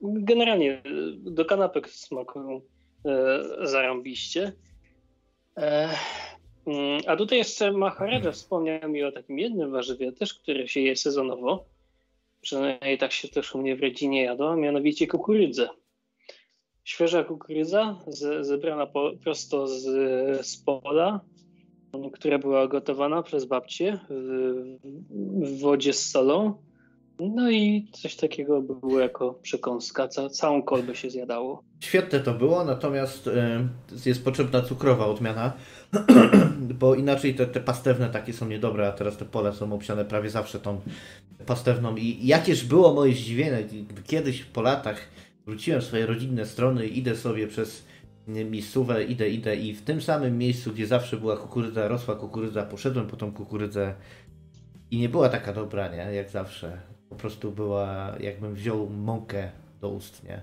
generalnie 0.03 0.73
e, 0.73 0.83
do 1.17 1.45
kanapek 1.45 1.89
smakują 1.89 2.61
e, 3.05 3.41
zarąbiście. 3.67 4.53
E, 5.57 5.89
Mm, 6.69 7.01
a 7.07 7.17
tutaj 7.17 7.39
jeszcze 7.39 7.73
Maharadża 7.73 8.33
wspomniał 8.33 8.89
mi 8.89 9.05
o 9.05 9.13
takim 9.13 9.39
jednym 9.39 9.71
warzywie 9.71 10.13
też, 10.13 10.35
które 10.35 10.69
się 10.69 10.81
je 10.81 10.97
sezonowo. 10.97 11.65
Przynajmniej 12.41 12.99
tak 12.99 13.13
się 13.13 13.29
też 13.29 13.55
u 13.55 13.59
mnie 13.59 13.77
w 13.77 13.83
rodzinie 13.83 14.23
jadło, 14.23 14.53
a 14.53 14.57
mianowicie 14.57 15.07
kukurydzę. 15.07 15.69
Świeża 16.85 17.25
kukurydza 17.25 17.99
zebrana 18.41 18.87
po, 18.87 19.11
prosto 19.25 19.67
z, 19.67 19.83
z 20.47 20.57
pola, 20.57 21.21
która 22.13 22.39
była 22.39 22.69
gotowana 22.69 23.23
przez 23.23 23.45
babcię 23.45 23.99
w, 24.11 25.61
wodzie 25.61 25.93
z 25.93 26.11
solą. 26.11 26.55
No 27.21 27.51
i 27.51 27.89
coś 27.93 28.17
takiego 28.17 28.63
było 28.63 29.01
jako 29.01 29.35
przekąska. 29.43 30.09
Ca, 30.09 30.29
całą 30.29 30.63
kolbę 30.63 30.95
się 30.95 31.11
zjadało. 31.11 31.63
Świetne 31.81 32.21
to 32.21 32.35
było, 32.35 32.65
natomiast 32.65 33.27
y, 33.27 33.33
jest 34.07 34.25
potrzebna 34.25 34.63
cukrowa 34.63 35.07
odmiana, 35.07 35.53
bo 36.81 36.95
inaczej 36.95 37.35
te, 37.35 37.47
te 37.47 37.61
pastewne 37.61 38.09
takie 38.09 38.33
są 38.33 38.49
niedobre, 38.49 38.89
a 38.89 38.93
teraz 38.93 39.17
te 39.17 39.25
pole 39.25 39.53
są 39.53 39.73
obsiane 39.73 40.05
prawie 40.05 40.31
zawsze 40.31 40.61
tą 40.61 40.81
pastewną. 41.47 41.97
I 41.97 42.27
jakież 42.27 42.65
było 42.65 42.95
moje 42.95 43.15
zdziwienie, 43.15 43.67
kiedyś 44.07 44.45
po 44.45 44.63
latach 44.63 45.01
wróciłem 45.47 45.81
w 45.81 45.85
swoje 45.85 46.07
rodzinne 46.07 46.47
strony, 46.47 46.87
idę 46.87 47.17
sobie 47.17 47.47
przez 47.47 47.85
miejscówę, 48.29 49.05
idę, 49.05 49.29
idę 49.29 49.57
i 49.57 49.75
w 49.75 49.83
tym 49.83 50.03
samym 50.03 50.39
miejscu, 50.39 50.73
gdzie 50.73 50.87
zawsze 50.87 51.17
była 51.17 51.37
kukurydza, 51.37 51.89
rosła 51.89 52.15
kukurydza, 52.15 52.63
poszedłem 52.63 53.07
po 53.07 53.17
tą 53.17 53.33
kukurydzę 53.33 53.95
i 54.91 54.99
nie 54.99 55.09
była 55.09 55.29
taka 55.29 55.53
dobra, 55.53 55.89
nie? 55.89 55.97
Jak 55.97 56.31
zawsze. 56.31 56.81
Po 57.09 57.17
prostu 57.17 57.53
była, 57.53 58.15
jakbym 58.21 58.55
wziął 58.55 58.91
mąkę 58.91 59.51
do 59.81 59.89
ust, 59.89 60.25
nie? 60.25 60.41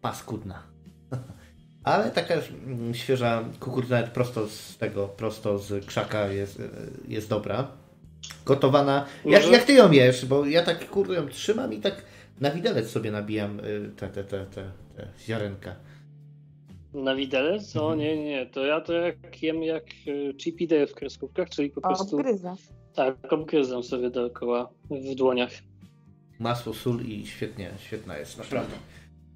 Paskudna. 0.00 0.62
Ale 1.84 2.10
taka 2.10 2.34
mm, 2.34 2.94
świeża 2.94 3.44
kukurydza 3.60 3.96
nawet 3.96 4.10
prosto 4.12 4.48
z 4.48 4.76
tego, 4.76 5.08
prosto 5.08 5.58
z 5.58 5.86
krzaka 5.86 6.28
jest, 6.28 6.62
jest 7.08 7.28
dobra. 7.28 7.68
Gotowana. 8.46 9.06
Jak, 9.24 9.50
jak 9.50 9.64
ty 9.64 9.72
ją 9.72 9.90
jesz? 9.90 10.26
Bo 10.26 10.46
ja 10.46 10.62
tak 10.62 10.90
kurde 10.90 11.14
ją 11.14 11.28
trzymam 11.28 11.72
i 11.72 11.80
tak 11.80 12.04
na 12.40 12.50
widelec 12.50 12.90
sobie 12.90 13.10
nabijam 13.10 13.60
y, 13.60 13.90
te, 13.96 14.08
te, 14.08 14.24
te, 14.24 14.46
te, 14.46 14.70
te 14.96 15.08
ziarenka. 15.26 15.76
Na 16.94 17.14
widelec? 17.14 17.76
O 17.76 17.92
mhm. 17.92 17.98
nie, 17.98 18.24
nie. 18.24 18.46
To 18.46 18.66
ja 18.66 18.80
to 18.80 18.92
jak 18.92 19.42
jem 19.42 19.62
jak 19.62 19.84
y, 20.06 20.34
chippy 20.38 20.66
day 20.66 20.86
w 20.86 20.94
kreskówkach, 20.94 21.50
czyli 21.50 21.70
po 21.70 21.80
prostu... 21.80 22.16
Obgryza. 22.16 22.56
Tak, 22.94 23.32
obgryzam 23.32 23.82
sobie 23.82 24.10
dookoła 24.10 24.70
w 24.90 25.14
dłoniach. 25.14 25.50
Masło, 26.38 26.74
sól 26.74 27.00
i 27.00 27.26
świetnie, 27.26 27.70
świetna 27.78 28.18
jest, 28.18 28.38
naprawdę. 28.38 28.76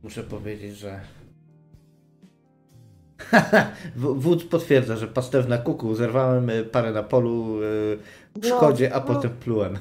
Muszę 0.02 0.22
powiedzieć, 0.22 0.76
że 0.76 1.01
Wódz 3.97 4.44
potwierdza, 4.44 4.97
że 4.97 5.06
pastewna 5.06 5.59
kuku. 5.59 5.94
Zerwałem 5.94 6.51
y, 6.51 6.64
parę 6.64 6.93
na 6.93 7.02
polu 7.02 7.62
w 8.35 8.48
no, 8.48 8.56
szkodzie, 8.56 8.94
a 8.94 8.98
no, 8.98 9.05
potem 9.06 9.31
plułem. 9.31 9.78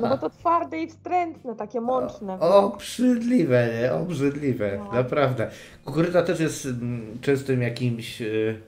no 0.00 0.08
bo 0.08 0.18
to 0.18 0.30
twarde 0.30 0.82
i 0.82 0.88
wstrętne, 0.88 1.54
takie 1.54 1.80
mączne. 1.80 2.40
O, 2.40 2.72
obrzydliwe, 2.72 3.68
nie? 3.80 3.92
Obrzydliwe, 3.92 4.78
no. 4.78 4.92
naprawdę. 4.92 5.50
Kukurydza 5.84 6.22
też 6.22 6.40
jest 6.40 6.66
mm, 6.66 7.18
częstym 7.20 7.62
jakimś 7.62 8.22
y, 8.22 8.60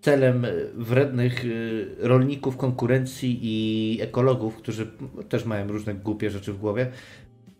celem 0.00 0.46
wrednych 0.74 1.44
y, 1.44 1.94
rolników, 1.98 2.56
konkurencji 2.56 3.38
i 3.42 3.98
ekologów, 4.02 4.56
którzy 4.56 4.90
też 5.28 5.44
mają 5.44 5.68
różne 5.68 5.94
głupie 5.94 6.30
rzeczy 6.30 6.52
w 6.52 6.58
głowie, 6.58 6.90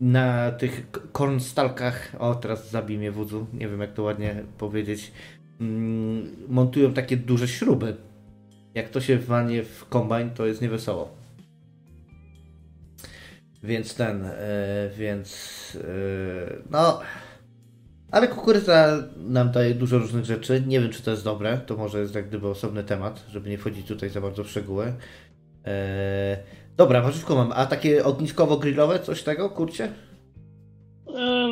na 0.01 0.51
tych 0.51 0.91
kornstalkach, 1.11 2.15
o 2.19 2.35
teraz 2.35 2.71
zabij 2.71 2.97
mnie 2.97 3.11
wódzu, 3.11 3.45
nie 3.53 3.67
wiem 3.67 3.81
jak 3.81 3.93
to 3.93 4.03
ładnie 4.03 4.43
powiedzieć, 4.57 5.11
mm, 5.61 6.29
montują 6.49 6.93
takie 6.93 7.17
duże 7.17 7.47
śruby. 7.47 7.95
Jak 8.75 8.89
to 8.89 9.01
się 9.01 9.17
walnie 9.17 9.63
w 9.63 9.85
kombajn, 9.89 10.29
to 10.29 10.45
jest 10.45 10.61
niewesoło. 10.61 11.23
Więc 13.63 13.95
ten, 13.95 14.25
e, 14.25 14.89
więc 14.97 15.77
e, 15.81 16.53
no, 16.71 16.99
ale 18.11 18.27
kukurydza 18.27 19.03
nam 19.17 19.51
daje 19.51 19.73
dużo 19.73 19.97
różnych 19.97 20.25
rzeczy. 20.25 20.63
Nie 20.67 20.81
wiem, 20.81 20.89
czy 20.89 21.03
to 21.03 21.11
jest 21.11 21.23
dobre. 21.23 21.57
To 21.57 21.77
może 21.77 21.99
jest 21.99 22.15
jak 22.15 22.27
gdyby 22.27 22.47
osobny 22.47 22.83
temat, 22.83 23.25
żeby 23.29 23.49
nie 23.49 23.57
wchodzić 23.57 23.87
tutaj 23.87 24.09
za 24.09 24.21
bardzo 24.21 24.43
w 24.43 24.49
szczegóły. 24.49 24.93
E, 25.65 26.37
dobra, 26.77 27.01
warzywko 27.01 27.35
mam. 27.35 27.51
A 27.51 27.65
takie 27.65 28.03
ogniskowo-grillowe, 28.03 28.99
coś 28.99 29.23
tego, 29.23 29.49
kurcie? 29.49 29.93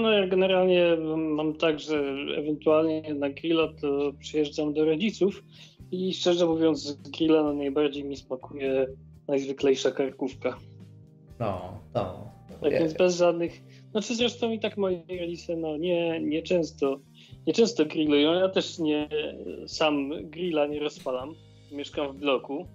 No 0.01 0.11
ja 0.11 0.27
generalnie 0.27 0.97
mam 1.17 1.53
tak, 1.53 1.79
że 1.79 2.03
ewentualnie 2.37 3.13
na 3.13 3.29
grilla 3.29 3.67
to 3.81 4.13
przyjeżdżam 4.19 4.73
do 4.73 4.85
rodziców 4.85 5.43
i 5.91 6.13
szczerze 6.13 6.45
mówiąc 6.45 6.83
z 6.83 7.09
grilla 7.09 7.43
no 7.43 7.53
najbardziej 7.53 8.03
mi 8.03 8.17
smakuje 8.17 8.87
najzwyklejsza 9.27 9.91
karkówka. 9.91 10.57
No, 11.39 11.79
no. 11.93 12.31
Tak 12.61 12.71
więc 12.71 12.93
bez 12.93 13.17
żadnych. 13.17 13.61
Znaczy 13.91 14.15
zresztą 14.15 14.51
i 14.51 14.59
tak 14.59 14.77
moi 14.77 15.03
rodzice 15.19 15.55
no 15.55 15.77
nie, 15.77 16.19
nie 16.21 16.41
często 16.41 16.99
nie 17.47 17.53
często 17.53 17.85
grillują. 17.85 18.33
Ja 18.33 18.49
też 18.49 18.79
nie 18.79 19.09
sam 19.67 20.09
grilla 20.29 20.67
nie 20.67 20.79
rozpalam. 20.79 21.35
Mieszkam 21.71 22.13
w 22.13 22.15
bloku. 22.15 22.67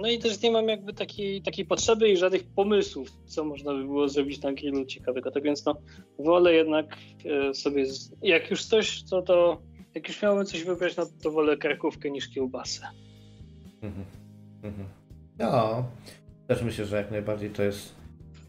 No 0.00 0.08
i 0.08 0.18
też 0.18 0.42
nie 0.42 0.50
mam 0.50 0.68
jakby 0.68 0.94
takiej, 0.94 1.42
takiej 1.42 1.64
potrzeby 1.64 2.08
i 2.08 2.16
żadnych 2.16 2.44
pomysłów, 2.44 3.08
co 3.26 3.44
można 3.44 3.72
by 3.74 3.84
było 3.84 4.08
zrobić 4.08 4.42
na 4.42 4.52
grillu 4.52 4.84
ciekawego. 4.84 5.30
Tak 5.30 5.42
więc 5.42 5.64
no, 5.64 5.74
wolę 6.18 6.54
jednak 6.54 6.96
y, 7.50 7.54
sobie, 7.54 7.84
jak 8.22 8.50
już 8.50 8.64
coś, 8.64 9.02
to 9.10 9.22
to, 9.22 9.62
jak 9.94 10.08
już 10.08 10.22
miałbym 10.22 10.46
coś 10.46 10.64
wybrać, 10.64 10.96
no 10.96 11.06
to 11.22 11.30
wolę 11.30 11.56
karkówkę 11.56 12.10
niż 12.10 12.28
kiełbasę. 12.28 12.86
Mhm. 13.82 14.04
Mhm. 14.62 14.88
No, 15.38 15.84
też 16.48 16.62
myślę, 16.62 16.84
że 16.84 16.96
jak 16.96 17.10
najbardziej 17.10 17.50
to 17.50 17.62
jest 17.62 17.94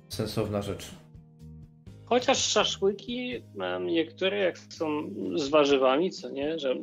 sensowna 0.10 0.62
rzecz. 0.62 0.92
Chociaż 2.06 2.38
szaszłyki 2.38 3.44
mam 3.56 3.88
niektóre, 3.88 4.38
jak 4.38 4.58
są 4.58 5.10
z 5.36 5.50
warzywami, 5.50 6.12
co 6.12 6.30
nie, 6.30 6.60
że 6.60 6.76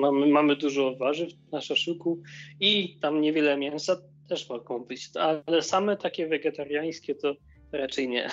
mamy, 0.00 0.26
mamy 0.26 0.56
dużo 0.56 0.96
warzyw 0.96 1.30
na 1.52 1.60
szaszłyku 1.60 2.22
i 2.60 2.98
tam 3.00 3.20
niewiele 3.20 3.56
mięsa 3.56 3.96
też 4.28 4.48
mogą 4.48 4.84
być, 4.84 5.10
ale 5.16 5.62
same 5.62 5.96
takie 5.96 6.26
wegetariańskie 6.26 7.14
to 7.14 7.34
raczej 7.72 8.08
nie. 8.08 8.30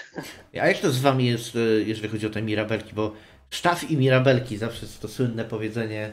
A 0.62 0.68
jak 0.68 0.78
to 0.78 0.92
z 0.92 1.02
wami 1.02 1.26
jest, 1.26 1.56
e, 1.56 1.60
jeżeli 1.60 2.10
chodzi 2.10 2.28
o 2.28 2.30
te 2.30 2.42
mirabelki, 2.42 2.94
bo 2.94 3.14
sztaf 3.50 3.92
i 3.92 3.98
mirabelki, 3.98 4.58
zawsze 4.58 4.86
jest 4.86 5.02
to 5.02 5.08
słynne 5.08 5.46
powiedzenie 5.46 6.12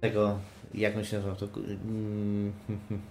tego 0.00 0.38
jak 0.74 0.96
on 0.96 1.04
się 1.04 1.16
nazywa? 1.16 1.34
To, 1.36 1.46
mm, 1.56 2.52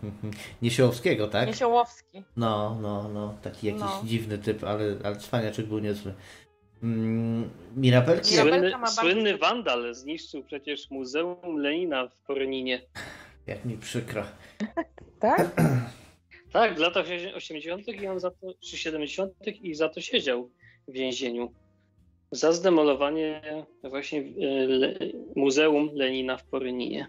Niesiołowskiego, 0.61 1.27
tak? 1.27 1.47
Niesiołowski. 1.47 2.23
No, 2.37 2.77
no, 2.81 3.09
no. 3.13 3.37
Taki 3.41 3.67
jakiś 3.67 3.81
no. 3.81 4.01
dziwny 4.05 4.37
typ, 4.37 4.63
ale, 4.63 4.95
ale 5.03 5.15
cwaniaczek 5.15 5.65
był 5.65 5.79
niezły. 5.79 6.13
Mm, 6.83 7.49
Mirabelki... 7.75 8.35
Słynny, 8.35 8.71
słynny 8.87 9.37
wandal 9.37 9.95
zniszczył 9.95 10.43
przecież 10.43 10.89
Muzeum 10.89 11.57
Lenina 11.57 12.07
w 12.07 12.21
Porninie. 12.27 12.81
Jak 13.47 13.65
mi 13.65 13.77
przykro. 13.77 14.23
tak? 15.19 15.51
tak, 16.51 16.75
w 16.75 16.79
latach 16.79 17.05
80. 17.35 17.87
i 17.87 18.07
on 18.07 18.19
za 18.19 18.31
to, 18.31 18.53
czy 18.59 18.77
70. 18.77 19.33
i 19.61 19.73
za 19.75 19.89
to 19.89 20.01
siedział 20.01 20.49
w 20.87 20.91
więzieniu. 20.91 21.53
Za 22.35 22.53
zdemolowanie 22.53 23.41
właśnie 23.83 24.19
e, 24.19 24.23
Muzeum 25.35 25.89
Lenina 25.93 26.37
w 26.37 26.45
Poryninie. 26.45 27.07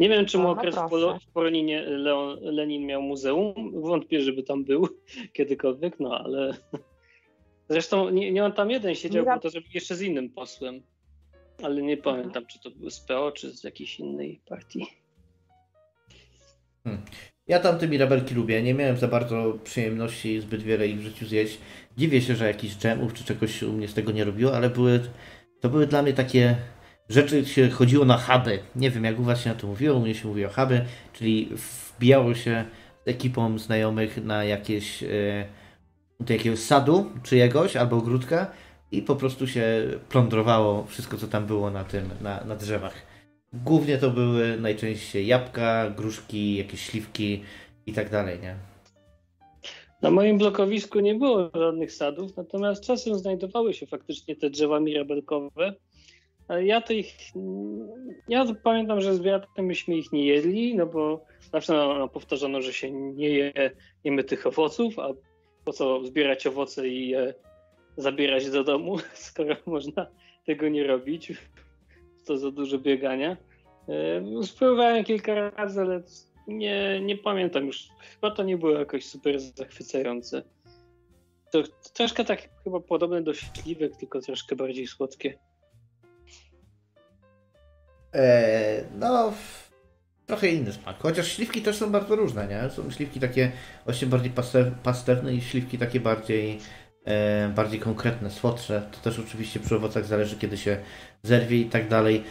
Nie 0.00 0.08
wiem, 0.08 0.26
czy 0.26 0.38
mu 0.38 0.48
okres 0.48 0.76
w 1.22 1.32
Poroninie 1.32 1.82
Leon, 1.82 2.38
Lenin 2.40 2.86
miał 2.86 3.02
muzeum. 3.02 3.72
Wątpię, 3.82 4.20
żeby 4.20 4.42
tam 4.42 4.64
był 4.64 4.88
kiedykolwiek, 5.36 6.00
no 6.00 6.18
ale. 6.18 6.56
Zresztą 7.70 8.10
nie, 8.10 8.32
nie 8.32 8.44
on 8.44 8.52
tam 8.52 8.70
jeden 8.70 8.94
siedział, 8.94 9.24
bo 9.24 9.38
to 9.38 9.50
zrobił 9.50 9.70
jeszcze 9.74 9.96
z 9.96 10.02
innym 10.02 10.30
posłem. 10.30 10.82
Ale 11.62 11.82
nie 11.82 11.96
pamiętam, 11.96 12.46
czy 12.46 12.60
to 12.60 12.70
był 12.70 12.90
z 12.90 13.00
PO, 13.00 13.32
czy 13.32 13.56
z 13.56 13.64
jakiejś 13.64 14.00
innej 14.00 14.40
partii. 14.48 14.86
Hmm. 16.84 17.02
Ja 17.48 17.60
tam 17.60 17.78
te 17.78 17.88
mirabelki 17.88 18.34
lubię. 18.34 18.62
Nie 18.62 18.74
miałem 18.74 18.96
za 18.96 19.08
bardzo 19.08 19.58
przyjemności 19.64 20.40
zbyt 20.40 20.62
wiele 20.62 20.88
ich 20.88 20.98
w 20.98 21.02
życiu 21.02 21.26
zjeść. 21.26 21.58
Dziwię 21.98 22.22
się, 22.22 22.36
że 22.36 22.46
jakiś 22.46 22.76
dżemów 22.76 23.14
czy 23.14 23.24
czegoś 23.24 23.62
u 23.62 23.72
mnie 23.72 23.88
z 23.88 23.94
tego 23.94 24.12
nie 24.12 24.24
robiło, 24.24 24.56
ale 24.56 24.70
były, 24.70 25.00
to 25.60 25.68
były 25.68 25.86
dla 25.86 26.02
mnie 26.02 26.12
takie 26.12 26.56
rzeczy 27.08 27.46
się 27.46 27.70
chodziło 27.70 28.04
na 28.04 28.18
huby. 28.18 28.58
Nie 28.76 28.90
wiem, 28.90 29.04
jak 29.04 29.20
u 29.20 29.22
Was 29.22 29.40
się 29.40 29.50
na 29.50 29.56
to 29.56 29.66
mówiło, 29.66 29.96
u 29.96 30.00
mnie 30.00 30.14
się 30.14 30.28
mówi 30.28 30.44
o 30.44 30.48
huby, 30.48 30.84
czyli 31.12 31.50
wbijało 31.96 32.34
się 32.34 32.64
z 33.04 33.08
ekipą 33.08 33.58
znajomych 33.58 34.24
na 34.24 34.44
jakieś 34.44 35.02
e, 35.02 35.08
do 36.20 36.32
jakiegoś 36.32 36.58
sadu 36.58 37.10
czyjegoś 37.22 37.76
albo 37.76 37.96
ogródka 37.96 38.46
i 38.92 39.02
po 39.02 39.16
prostu 39.16 39.46
się 39.46 39.82
plądrowało 40.08 40.86
wszystko, 40.86 41.16
co 41.16 41.28
tam 41.28 41.46
było 41.46 41.70
na 41.70 41.84
tym, 41.84 42.10
na, 42.20 42.44
na 42.44 42.56
drzewach. 42.56 42.94
Głównie 43.52 43.98
to 43.98 44.10
były 44.10 44.56
najczęściej 44.60 45.26
jabłka, 45.26 45.90
gruszki, 45.90 46.56
jakieś 46.56 46.80
śliwki 46.80 47.42
i 47.86 47.92
tak 47.92 48.10
dalej, 48.10 48.38
nie? 48.42 48.54
Na 50.02 50.10
moim 50.10 50.38
blokowisku 50.38 51.00
nie 51.00 51.14
było 51.14 51.50
żadnych 51.54 51.92
sadów, 51.92 52.36
natomiast 52.36 52.84
czasem 52.84 53.18
znajdowały 53.18 53.74
się 53.74 53.86
faktycznie 53.86 54.36
te 54.36 54.50
drzewa 54.50 54.80
mirabelkowe, 54.80 55.74
ja 56.56 56.80
to 56.80 56.92
ich. 56.92 57.16
Ja 58.28 58.44
pamiętam, 58.62 59.00
że 59.00 59.14
z 59.14 59.18
bratem 59.18 59.66
myśmy 59.66 59.96
ich 59.96 60.12
nie 60.12 60.26
jedli, 60.26 60.76
no 60.76 60.86
bo 60.86 61.24
zawsze 61.52 61.72
no, 61.72 62.08
powtarzano, 62.08 62.62
że 62.62 62.72
się 62.72 62.90
nie 62.90 63.28
je, 63.28 63.52
jemy 64.04 64.24
tych 64.24 64.46
owoców, 64.46 64.98
a 64.98 65.08
po 65.64 65.72
co 65.72 66.04
zbierać 66.04 66.46
owoce 66.46 66.88
i 66.88 67.08
je 67.08 67.34
zabierać 67.96 68.50
do 68.50 68.64
domu, 68.64 68.96
skoro 69.14 69.56
można 69.66 70.06
tego 70.46 70.68
nie 70.68 70.86
robić. 70.86 71.32
To 72.26 72.38
za 72.38 72.50
dużo 72.50 72.78
biegania. 72.78 73.36
E, 73.88 74.42
spróbowałem 74.42 75.04
kilka 75.04 75.50
razy, 75.50 75.80
ale 75.80 76.02
nie, 76.48 77.00
nie 77.00 77.16
pamiętam 77.16 77.66
już. 77.66 77.88
Chyba 78.14 78.30
to 78.30 78.42
nie 78.42 78.56
było 78.58 78.72
jakoś 78.72 79.06
super 79.06 79.40
zachwycające. 79.40 80.42
To 81.50 81.62
troszkę 81.92 82.24
tak 82.24 82.48
chyba 82.64 82.80
podobne 82.80 83.22
do 83.22 83.34
śliwek, 83.34 83.96
tylko 83.96 84.20
troszkę 84.20 84.56
bardziej 84.56 84.86
słodkie. 84.86 85.38
E, 88.14 88.84
no, 88.98 89.32
trochę 90.26 90.48
inny 90.48 90.72
smak. 90.72 90.96
Chociaż 90.98 91.32
śliwki 91.32 91.62
też 91.62 91.76
są 91.76 91.90
bardzo 91.90 92.16
różne, 92.16 92.46
nie? 92.48 92.70
Są 92.70 92.90
śliwki 92.90 93.20
takie 93.20 93.52
właśnie 93.84 94.08
bardziej 94.08 94.32
pastewne 94.82 95.34
i 95.34 95.40
śliwki 95.40 95.78
takie 95.78 96.00
bardziej, 96.00 96.58
bardziej 97.54 97.80
konkretne, 97.80 98.30
słodsze. 98.30 98.82
To 98.92 98.98
też 98.98 99.18
oczywiście 99.18 99.60
przy 99.60 99.76
owocach 99.76 100.04
zależy, 100.04 100.36
kiedy 100.36 100.56
się 100.56 100.76
zerwie 101.22 101.56
i 101.56 101.64
tak 101.64 101.88
dalej. 101.88 102.24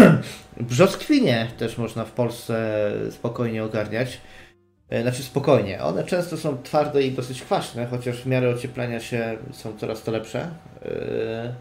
Brzoskwinie 0.60 1.48
też 1.58 1.78
można 1.78 2.04
w 2.04 2.12
Polsce 2.12 2.92
spokojnie 3.10 3.64
ogarniać. 3.64 4.20
E, 4.92 5.02
znaczy 5.02 5.22
spokojnie. 5.22 5.82
One 5.82 6.04
często 6.04 6.36
są 6.36 6.62
twarde 6.62 7.02
i 7.02 7.12
dosyć 7.12 7.42
kwaśne, 7.42 7.86
chociaż 7.86 8.22
w 8.22 8.26
miarę 8.26 8.50
ocieplenia 8.50 9.00
się 9.00 9.36
są 9.52 9.76
coraz 9.76 10.02
to 10.02 10.12
lepsze. 10.12 10.50
E, 10.82 11.54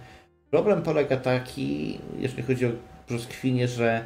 problem 0.49 0.81
polega 0.81 1.17
taki, 1.17 1.99
jeżeli 2.19 2.43
chodzi 2.43 2.65
o 2.65 2.69
brzoskwinie, 3.07 3.67
że 3.67 4.05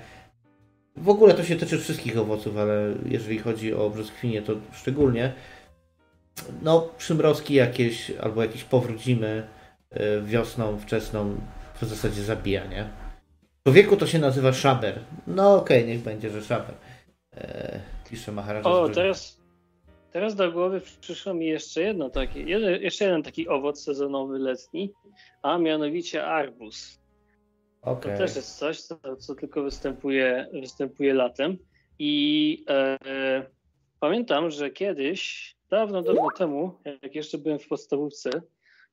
w 0.98 1.10
ogóle 1.10 1.34
to 1.34 1.44
się 1.44 1.56
tyczy 1.56 1.80
wszystkich 1.80 2.18
owoców, 2.18 2.58
ale 2.58 2.94
jeżeli 3.06 3.40
chodzi 3.40 3.74
o 3.74 3.90
brzoskwinie, 3.90 4.42
to 4.42 4.54
szczególnie 4.74 5.34
no 6.62 6.90
przymrozki 6.98 7.54
jakieś 7.54 8.12
albo 8.12 8.42
jakieś 8.42 8.64
powrócimy 8.64 9.48
e, 9.90 10.22
wiosną, 10.22 10.80
wczesną 10.80 11.36
w 11.82 11.86
zasadzie 11.86 12.24
zabija, 12.24 12.66
nie? 12.66 12.90
W 13.66 13.74
wieku 13.74 13.98
to 13.98 14.08
się 14.08 14.20
nazywa 14.20 14.54
szaber. 14.54 15.00
No 15.28 15.56
okej, 15.56 15.78
okay, 15.78 15.94
niech 15.94 16.04
będzie, 16.04 16.30
że 16.30 16.42
szaber. 16.42 16.76
Eee, 17.32 17.80
pisze 18.10 18.32
Maharaja. 18.32 18.66
O, 18.66 18.90
teraz, 18.90 19.42
teraz 20.12 20.36
do 20.36 20.52
głowy 20.52 20.82
przyszło 21.02 21.34
mi 21.34 21.46
jeszcze 21.46 21.82
jedno 21.82 22.10
taki, 22.10 22.50
jeden, 22.50 22.82
jeszcze 22.82 23.06
jeden 23.06 23.24
taki 23.24 23.48
owoc 23.48 23.84
sezonowy 23.84 24.40
letni, 24.40 24.94
a 25.42 25.58
mianowicie 25.58 26.26
arbuz. 26.26 27.00
Okay. 27.82 28.12
To 28.12 28.18
też 28.18 28.36
jest 28.36 28.58
coś, 28.58 28.82
co, 28.82 29.16
co, 29.20 29.36
tylko 29.36 29.64
występuje, 29.64 30.50
występuje 30.54 31.14
latem. 31.14 31.58
I 32.00 32.66
e, 32.70 33.46
pamiętam, 34.00 34.52
że 34.52 34.70
kiedyś, 34.70 35.55
dawno, 35.70 36.02
dawno 36.02 36.28
temu, 36.38 36.80
jak 37.02 37.16
jeszcze 37.16 37.38
byłem 37.38 37.60
w 37.60 37.68
podstawówce, 37.68 38.30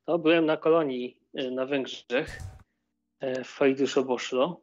to 0.05 0.19
byłem 0.19 0.47
na 0.47 0.57
kolonii 0.57 1.21
e, 1.35 1.51
na 1.51 1.67
Węgrzech, 1.67 2.39
e, 3.21 3.45
w 3.45 3.49
Fajdusz-Oboszlo. 3.59 4.57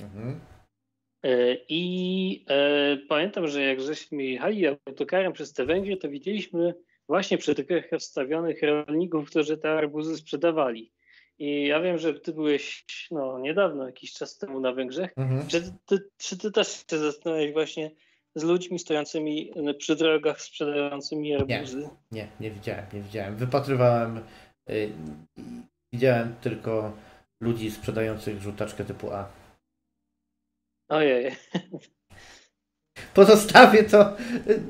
Mhm. 0.00 0.40
E, 1.22 1.56
I 1.68 2.44
e, 2.48 2.96
pamiętam, 3.08 3.48
że 3.48 3.62
jak 3.62 3.80
żeśmy 3.80 4.24
jechali 4.24 4.66
autokarem 4.66 5.32
przez 5.32 5.52
te 5.52 5.66
Węgry, 5.66 5.96
to 5.96 6.08
widzieliśmy 6.08 6.74
właśnie 7.08 7.38
przy 7.38 7.54
tych 7.54 7.92
rozstawionych 7.92 8.62
rolników, 8.62 9.30
którzy 9.30 9.58
te 9.58 9.70
arbuzy 9.70 10.16
sprzedawali. 10.16 10.92
I 11.38 11.66
ja 11.66 11.80
wiem, 11.80 11.98
że 11.98 12.14
ty 12.14 12.32
byłeś 12.32 12.84
no, 13.10 13.38
niedawno, 13.38 13.86
jakiś 13.86 14.12
czas 14.12 14.38
temu 14.38 14.60
na 14.60 14.72
Węgrzech. 14.72 15.12
Mhm. 15.16 15.48
Czy, 15.48 15.62
ty, 15.86 15.98
czy 16.18 16.38
ty 16.38 16.52
też 16.52 16.84
się 16.90 16.98
zastanawiałeś 16.98 17.52
właśnie 17.52 17.90
z 18.34 18.42
ludźmi 18.42 18.78
stojącymi 18.78 19.52
przy 19.78 19.96
drogach, 19.96 20.40
sprzedającymi 20.40 21.34
arbuzy? 21.34 21.88
Nie, 22.10 22.22
nie, 22.22 22.28
nie 22.40 22.50
widziałem, 22.50 22.84
nie 22.92 23.00
widziałem. 23.00 23.36
Wypatrywałem, 23.36 24.20
yy, 24.68 24.92
widziałem 25.92 26.34
tylko 26.40 26.92
ludzi 27.42 27.70
sprzedających 27.70 28.42
żółtaczkę 28.42 28.84
typu 28.84 29.10
A. 29.10 29.32
Ojej. 30.88 31.32
Pozostawię 33.14 33.84
to 33.84 34.18
y, 34.18 34.62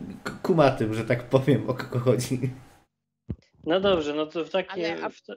kumatym, 0.42 0.94
że 0.94 1.04
tak 1.04 1.28
powiem, 1.28 1.70
o 1.70 1.74
kogo 1.74 1.98
chodzi. 1.98 2.38
No 3.64 3.80
dobrze, 3.80 4.14
no 4.14 4.26
to 4.26 4.44
w 4.44 4.50
takim... 4.50 4.84
Ale, 4.84 5.10
w 5.10 5.22
te... 5.22 5.34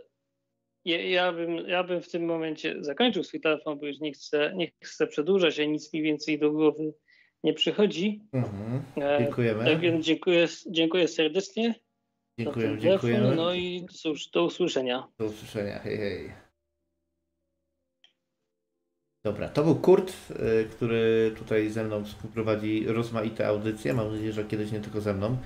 ja, 0.85 1.01
ja, 1.01 1.33
bym, 1.33 1.55
ja 1.55 1.83
bym 1.83 2.01
w 2.01 2.09
tym 2.09 2.25
momencie 2.25 2.75
zakończył 2.79 3.23
swój 3.23 3.41
telefon, 3.41 3.79
bo 3.79 3.85
już 3.85 3.99
nie 3.99 4.11
chcę, 4.11 4.53
nie 4.55 4.71
chcę 4.83 5.07
przedłużać, 5.07 5.59
a 5.59 5.65
nic 5.65 5.93
mi 5.93 6.01
więcej 6.01 6.39
do 6.39 6.51
głowy 6.51 6.93
nie 7.43 7.53
przychodzi. 7.53 8.21
Mhm. 8.33 8.83
E, 8.97 9.19
dziękujemy. 9.19 9.65
Tak 9.65 9.79
więc 9.79 10.05
dziękuję, 10.05 10.47
dziękuję 10.71 11.07
serdecznie. 11.07 11.75
Dziękuję, 12.39 12.77
dziękuję. 12.79 13.19
No 13.35 13.53
i 13.53 13.85
cóż, 13.91 14.27
do 14.27 14.43
usłyszenia. 14.43 15.07
Do 15.17 15.25
usłyszenia, 15.25 15.79
hej, 15.79 15.97
hej. 15.97 16.43
Dobra, 19.25 19.49
to 19.49 19.63
był 19.63 19.75
Kurt, 19.75 20.13
y, 20.31 20.65
który 20.71 21.33
tutaj 21.37 21.69
ze 21.69 21.83
mną 21.83 22.05
współprowadzi 22.05 22.85
rozmaite 22.87 23.47
audycje. 23.47 23.93
Mam 23.93 24.11
nadzieję, 24.11 24.33
że 24.33 24.43
kiedyś 24.43 24.71
nie 24.71 24.79
tylko 24.79 25.01
ze 25.01 25.13
mną. 25.13 25.37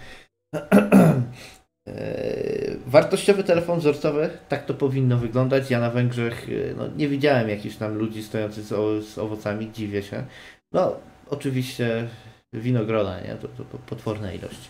Y, 1.87 2.79
wartościowy 2.85 3.43
telefon 3.43 3.79
wzorcowy, 3.79 4.29
tak 4.49 4.65
to 4.65 4.73
powinno 4.73 5.17
wyglądać. 5.17 5.71
Ja 5.71 5.79
na 5.79 5.89
Węgrzech 5.89 6.49
y, 6.49 6.73
no, 6.77 6.87
nie 6.87 7.07
widziałem 7.07 7.49
jakichś 7.49 7.75
tam 7.75 7.97
ludzi 7.97 8.23
stojących 8.23 8.63
z, 8.63 9.05
z 9.05 9.17
owocami, 9.17 9.71
dziwię 9.71 10.03
się. 10.03 10.25
No, 10.71 10.95
oczywiście 11.29 12.07
winogrona, 12.53 13.21
nie? 13.21 13.35
To, 13.35 13.47
to, 13.47 13.63
potworna 13.77 14.31
ilość 14.31 14.69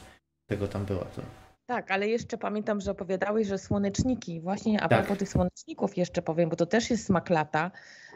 tego 0.50 0.68
tam 0.68 0.86
była. 0.86 1.06
To. 1.06 1.22
Tak, 1.66 1.92
ale 1.92 2.08
jeszcze 2.08 2.38
pamiętam, 2.38 2.82
że 2.82 2.92
opowiadałeś, 2.92 3.48
że 3.48 3.58
słoneczniki, 3.58 4.42
właśnie 4.42 4.82
a 4.82 4.88
tak. 4.88 5.00
propos 5.00 5.18
tych 5.20 5.30
słoneczników 5.30 5.98
jeszcze 5.98 6.22
powiem, 6.22 6.50
bo 6.50 6.56
to 6.56 6.66
też 6.66 6.90
jest 6.90 7.06
smak 7.06 7.30
lata, 7.30 7.72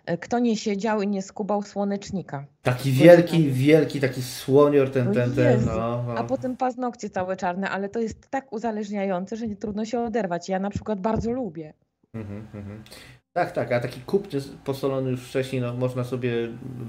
E, 0.05 0.17
kto 0.17 0.39
nie 0.39 0.57
siedział 0.57 1.01
i 1.01 1.07
nie 1.07 1.21
skubał 1.21 1.63
słonecznika. 1.63 2.45
Taki 2.61 2.91
wielki, 2.91 3.51
wielki, 3.51 4.01
taki 4.01 4.21
słonior 4.21 4.91
ten, 4.91 5.13
ten, 5.13 5.35
ten. 5.35 5.65
No, 5.65 6.03
no. 6.07 6.15
A 6.17 6.23
potem 6.23 6.57
paznokcie 6.57 7.09
całe 7.09 7.37
czarne, 7.37 7.69
ale 7.69 7.89
to 7.89 7.99
jest 7.99 8.29
tak 8.29 8.53
uzależniające, 8.53 9.35
że 9.35 9.47
nie 9.47 9.55
trudno 9.55 9.85
się 9.85 9.99
oderwać. 9.99 10.49
Ja 10.49 10.59
na 10.59 10.69
przykład 10.69 10.99
bardzo 10.99 11.31
lubię. 11.31 11.73
Mhm, 12.13 12.47
mhm. 12.53 12.83
Tak, 13.33 13.51
tak, 13.51 13.71
a 13.71 13.79
taki 13.79 14.01
kupny 14.01 14.39
posolony 14.63 15.11
już 15.11 15.21
wcześniej, 15.21 15.61
no 15.61 15.73
można 15.73 16.03
sobie 16.03 16.31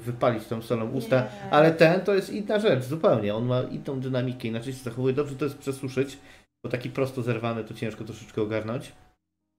wypalić 0.05 0.47
tą 0.47 0.63
solą 0.63 0.91
usta, 0.91 1.17
nie. 1.17 1.51
ale 1.51 1.71
ten 1.71 2.01
to 2.01 2.15
jest 2.15 2.31
inna 2.31 2.59
rzecz, 2.59 2.85
zupełnie. 2.85 3.35
On 3.35 3.47
ma 3.47 3.63
inną 3.63 4.01
dynamikę, 4.01 4.49
inaczej 4.49 4.73
się 4.73 4.79
zachowuje. 4.79 5.15
Dobrze 5.15 5.37
to 5.37 5.45
jest 5.45 5.59
przesuszyć, 5.59 6.19
bo 6.65 6.71
taki 6.71 6.91
prosto 6.91 7.23
zerwany 7.23 7.65
to 7.65 7.75
ciężko 7.75 8.05
troszeczkę 8.05 8.43
ogarnąć 8.43 8.93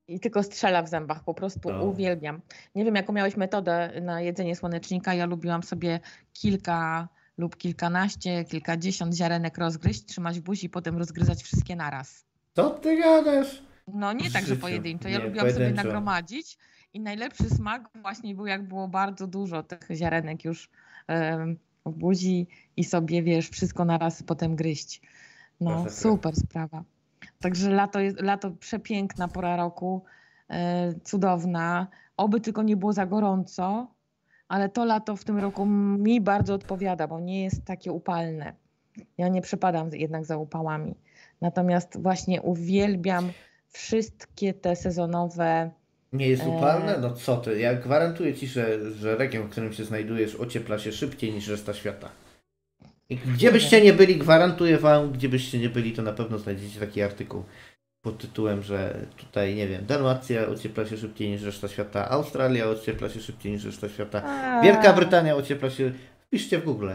i 0.08 0.20
tylko 0.20 0.44
strzela 0.44 0.84
w 0.84 0.90
zębach, 0.90 1.24
po 1.24 1.34
prostu 1.34 1.72
no. 1.72 1.84
uwielbiam. 1.84 2.42
Nie 2.76 2.86
wiem, 2.86 2.96
jaką 2.96 3.14
miałeś 3.14 3.38
metodę 3.38 4.02
na 4.02 4.22
jedzenie 4.22 4.56
słonecznika. 4.56 5.14
Ja 5.14 5.26
lubiłam 5.26 5.64
sobie 5.64 6.00
kilka 6.34 7.08
lub 7.38 7.58
kilkanaście, 7.58 8.46
kilkadziesiąt 8.46 9.16
ziarenek 9.16 9.58
rozgryźć, 9.58 10.06
trzymać 10.06 10.40
w 10.40 10.44
buzi 10.44 10.66
i 10.66 10.70
potem 10.70 10.98
rozgryzać 10.98 11.44
wszystkie 11.44 11.76
naraz. 11.76 12.26
Co 12.56 12.70
ty 12.70 12.98
gadasz? 12.98 13.64
No 13.88 14.14
nie 14.14 14.32
tak, 14.32 14.46
że 14.46 14.56
pojedynczo. 14.56 15.10
Ja 15.10 15.18
nie, 15.18 15.24
lubiłam 15.24 15.46
pojedynczo. 15.48 15.72
sobie 15.72 15.84
nagromadzić 15.84 16.58
i 16.94 17.00
najlepszy 17.00 17.50
smak 17.50 17.90
właśnie 18.02 18.36
był, 18.36 18.46
jak 18.46 18.68
było 18.68 18.88
bardzo 18.88 19.28
dużo 19.28 19.64
tych 19.64 19.88
ziarenek 19.92 20.46
już 20.46 20.70
w 21.86 21.92
buzi 21.92 22.48
i 22.78 22.84
sobie, 22.84 23.24
wiesz, 23.24 23.50
wszystko 23.50 23.86
naraz 23.86 24.24
potem 24.24 24.56
gryźć. 24.56 25.02
No, 25.62 25.90
super 25.90 26.36
sprawa. 26.36 26.84
Także 27.40 27.70
lato, 27.70 28.00
jest, 28.00 28.22
lato 28.22 28.52
przepiękna 28.52 29.28
pora 29.28 29.56
roku, 29.56 30.04
e, 30.50 30.94
cudowna. 31.04 31.88
Oby 32.18 32.40
tylko 32.40 32.64
nie 32.64 32.78
było 32.78 32.94
za 32.94 33.06
gorąco, 33.06 33.88
ale 34.48 34.70
to 34.70 34.86
lato 34.86 35.16
w 35.16 35.24
tym 35.24 35.38
roku 35.38 35.66
mi 35.66 36.22
bardzo 36.22 36.54
odpowiada, 36.54 37.08
bo 37.08 37.20
nie 37.20 37.44
jest 37.44 37.66
takie 37.66 37.92
upalne. 37.92 38.54
Ja 39.18 39.28
nie 39.28 39.42
przepadam 39.42 39.90
jednak 39.94 40.26
za 40.26 40.38
upałami. 40.38 40.96
Natomiast 41.42 42.02
właśnie 42.02 42.42
uwielbiam 42.42 43.32
wszystkie 43.70 44.54
te 44.54 44.76
sezonowe. 44.76 45.72
Nie 46.14 46.28
jest 46.28 46.44
upalne? 46.46 46.98
No 46.98 47.14
co 47.14 47.38
ty? 47.38 47.60
Ja 47.60 47.74
gwarantuję 47.76 48.34
ci, 48.36 48.48
że, 48.48 48.92
że 48.92 49.16
region, 49.16 49.48
w 49.48 49.50
którym 49.50 49.74
się 49.74 49.86
znajdujesz, 49.86 50.36
ociepla 50.36 50.80
się 50.80 50.92
szybciej 50.92 51.34
niż 51.34 51.48
reszta 51.48 51.74
świata. 51.74 52.10
Gdzie 53.10 53.52
byście 53.52 53.82
nie 53.82 53.94
byli, 53.94 54.18
gwarantuję 54.18 54.78
wam, 54.78 55.12
gdzie 55.12 55.30
byście 55.30 55.60
nie 55.60 55.70
byli, 55.70 55.94
to 55.94 56.02
na 56.02 56.14
pewno 56.14 56.40
znajdziecie 56.40 56.80
taki 56.80 57.02
artykuł 57.02 57.44
pod 58.02 58.18
tytułem, 58.18 58.64
że 58.64 59.06
tutaj, 59.18 59.56
nie 59.56 59.68
wiem, 59.68 59.86
Dalmacja 59.86 60.48
ociepla 60.48 60.86
się 60.86 60.98
szybciej 60.98 61.30
niż 61.30 61.42
reszta 61.42 61.68
świata, 61.68 62.10
Australia 62.10 62.66
ociepla 62.66 63.10
się 63.10 63.20
szybciej 63.20 63.52
niż 63.52 63.66
reszta 63.66 63.90
świata, 63.90 64.22
Wielka 64.64 64.94
Brytania 64.94 65.36
ociepla 65.36 65.70
się... 65.70 65.92
Wpiszcie 66.20 66.60
w 66.60 66.64
Google. 66.64 66.90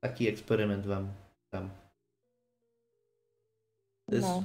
Taki 0.00 0.28
eksperyment 0.28 0.86
wam 0.86 1.08
tam. 1.50 1.70
No. 4.08 4.44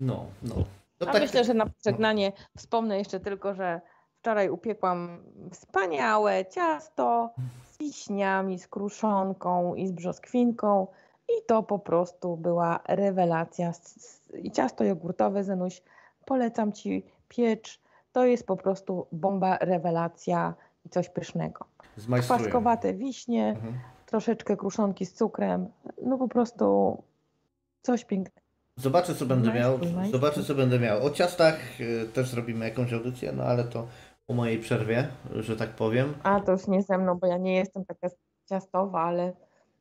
No, 0.00 0.26
no. 0.42 0.64
No 1.04 1.10
A 1.10 1.12
tak... 1.12 1.22
myślę, 1.22 1.44
że 1.44 1.54
na 1.54 1.66
pożegnanie 1.66 2.32
wspomnę 2.56 2.98
jeszcze 2.98 3.20
tylko, 3.20 3.54
że 3.54 3.80
wczoraj 4.20 4.50
upiekłam 4.50 5.24
wspaniałe 5.52 6.46
ciasto 6.46 7.30
wiśniami, 7.80 8.58
z 8.58 8.68
kruszonką 8.68 9.74
i 9.74 9.86
z 9.86 9.92
brzoskwinką 9.92 10.86
i 11.28 11.32
to 11.46 11.62
po 11.62 11.78
prostu 11.78 12.36
była 12.36 12.80
rewelacja. 12.88 13.72
I 14.42 14.50
ciasto 14.50 14.84
jogurtowe, 14.84 15.44
Zenuś, 15.44 15.82
polecam 16.24 16.72
Ci 16.72 17.06
piecz. 17.28 17.80
To 18.12 18.24
jest 18.24 18.46
po 18.46 18.56
prostu 18.56 19.06
bomba, 19.12 19.58
rewelacja 19.60 20.54
i 20.86 20.88
coś 20.88 21.08
pysznego. 21.08 21.64
Kwaskowate 22.20 22.94
wiśnie, 22.94 23.48
mhm. 23.48 23.74
troszeczkę 24.06 24.56
kruszonki 24.56 25.06
z 25.06 25.14
cukrem, 25.14 25.68
no 26.02 26.18
po 26.18 26.28
prostu 26.28 26.96
coś 27.82 28.04
pięknego. 28.04 28.41
Zobaczę, 28.82 29.14
co 29.14 29.26
będę 29.26 29.52
miał. 29.54 29.78
Zobaczę, 30.12 30.44
co 30.44 30.54
będę 30.54 30.78
miał. 30.78 31.06
O 31.06 31.10
ciastach 31.10 31.80
y, 31.80 32.08
też 32.14 32.28
zrobimy 32.28 32.64
jakąś 32.68 32.92
audycję, 32.92 33.32
no 33.32 33.44
ale 33.44 33.64
to 33.64 33.86
po 34.26 34.34
mojej 34.34 34.58
przerwie, 34.58 35.08
że 35.34 35.56
tak 35.56 35.68
powiem. 35.68 36.14
A 36.22 36.40
to 36.40 36.52
już 36.52 36.66
nie 36.66 36.82
ze 36.82 36.98
mną, 36.98 37.18
bo 37.18 37.26
ja 37.26 37.36
nie 37.36 37.56
jestem 37.56 37.84
taka 37.84 38.08
ciastowa, 38.48 39.02
ale, 39.02 39.32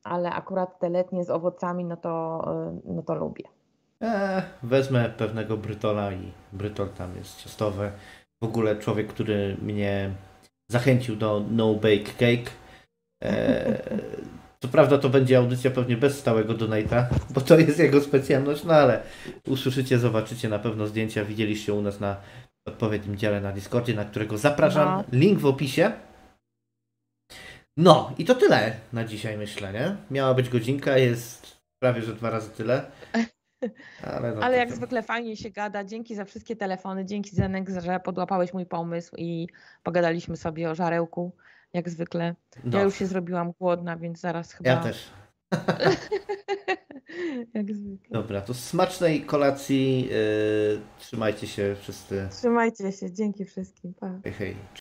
ale 0.04 0.32
akurat 0.32 0.80
te 0.80 0.90
letnie 0.90 1.24
z 1.24 1.30
owocami, 1.30 1.86
no 1.86 1.98
to, 1.98 2.44
y, 2.86 2.94
no 2.94 3.02
to 3.02 3.16
lubię. 3.16 3.44
E, 4.04 4.44
wezmę 4.64 5.10
pewnego 5.10 5.58
brytola 5.58 6.12
i 6.12 6.32
brytol 6.54 6.90
tam 6.90 7.16
jest 7.16 7.44
ciastowy. 7.44 7.92
W 8.44 8.46
ogóle 8.46 8.76
człowiek, 8.76 9.08
który 9.08 9.58
mnie 9.62 10.12
zachęcił 10.72 11.16
do 11.16 11.44
No 11.52 11.74
Bake 11.74 12.12
Cake. 12.20 12.52
E, 13.24 13.82
co 14.62 14.68
prawda 14.68 14.98
to 14.98 15.10
będzie 15.10 15.38
audycja 15.38 15.72
pewnie 15.72 15.98
bez 15.98 16.20
stałego 16.20 16.54
donata, 16.54 17.10
bo 17.30 17.42
to 17.42 17.60
jest 17.60 17.80
jego 17.80 18.02
specjalność, 18.02 18.64
no 18.64 18.74
ale 18.74 19.04
usłyszycie, 19.48 20.00
zobaczycie 20.00 20.50
na 20.50 20.60
pewno 20.60 20.88
zdjęcia. 20.88 21.26
Widzieliście 21.26 21.74
u 21.74 21.82
nas 21.82 22.00
na 22.00 22.18
odpowiednim 22.66 23.18
dziale 23.18 23.42
na 23.42 23.52
Discordzie, 23.52 23.94
na 23.94 24.06
którego 24.06 24.38
zapraszam. 24.38 24.88
No. 24.98 25.04
Link 25.20 25.40
w 25.40 25.46
opisie. 25.46 25.92
No 27.78 28.14
i 28.18 28.26
to 28.26 28.36
tyle 28.36 28.76
na 28.94 29.06
dzisiaj 29.06 29.38
myślę, 29.38 29.74
nie? 29.74 29.96
Miała 30.12 30.34
być 30.34 30.50
godzinka, 30.50 30.98
jest 30.98 31.62
prawie 31.80 32.02
że 32.02 32.14
dwa 32.14 32.30
razy 32.30 32.50
tyle. 32.50 32.92
Ale, 34.04 34.36
no 34.36 34.42
Ale 34.42 34.58
jak 34.58 34.74
zwykle 34.74 35.04
fajnie 35.04 35.38
się 35.38 35.50
gada. 35.50 35.84
Dzięki 35.84 36.16
za 36.16 36.26
wszystkie 36.26 36.56
telefony, 36.56 37.06
dzięki 37.06 37.36
Zenek, 37.36 37.70
że 37.70 38.00
podłapałeś 38.00 38.54
mój 38.54 38.66
pomysł 38.66 39.16
i 39.18 39.48
pogadaliśmy 39.84 40.38
sobie 40.38 40.70
o 40.70 40.76
żarełku, 40.76 41.36
jak 41.74 41.90
zwykle. 41.90 42.36
No. 42.64 42.78
Ja 42.78 42.84
już 42.84 42.96
się 42.96 43.06
zrobiłam 43.06 43.52
głodna, 43.60 43.98
więc 43.98 44.20
zaraz 44.20 44.54
chyba... 44.54 44.70
Ja 44.70 44.78
też. 44.78 45.10
Jak 47.54 47.76
zwykle. 47.76 48.10
Dobra, 48.12 48.42
to 48.42 48.54
smacznej 48.54 49.22
kolacji. 49.22 50.02
Yy, 50.02 50.82
trzymajcie 51.00 51.48
się 51.48 51.76
wszyscy. 51.82 52.28
Trzymajcie 52.32 52.92
się, 52.92 53.12
dzięki 53.12 53.46
wszystkim. 53.46 53.94
Pa. 53.94 54.20
Hej, 54.24 54.34
hej. 54.34 54.56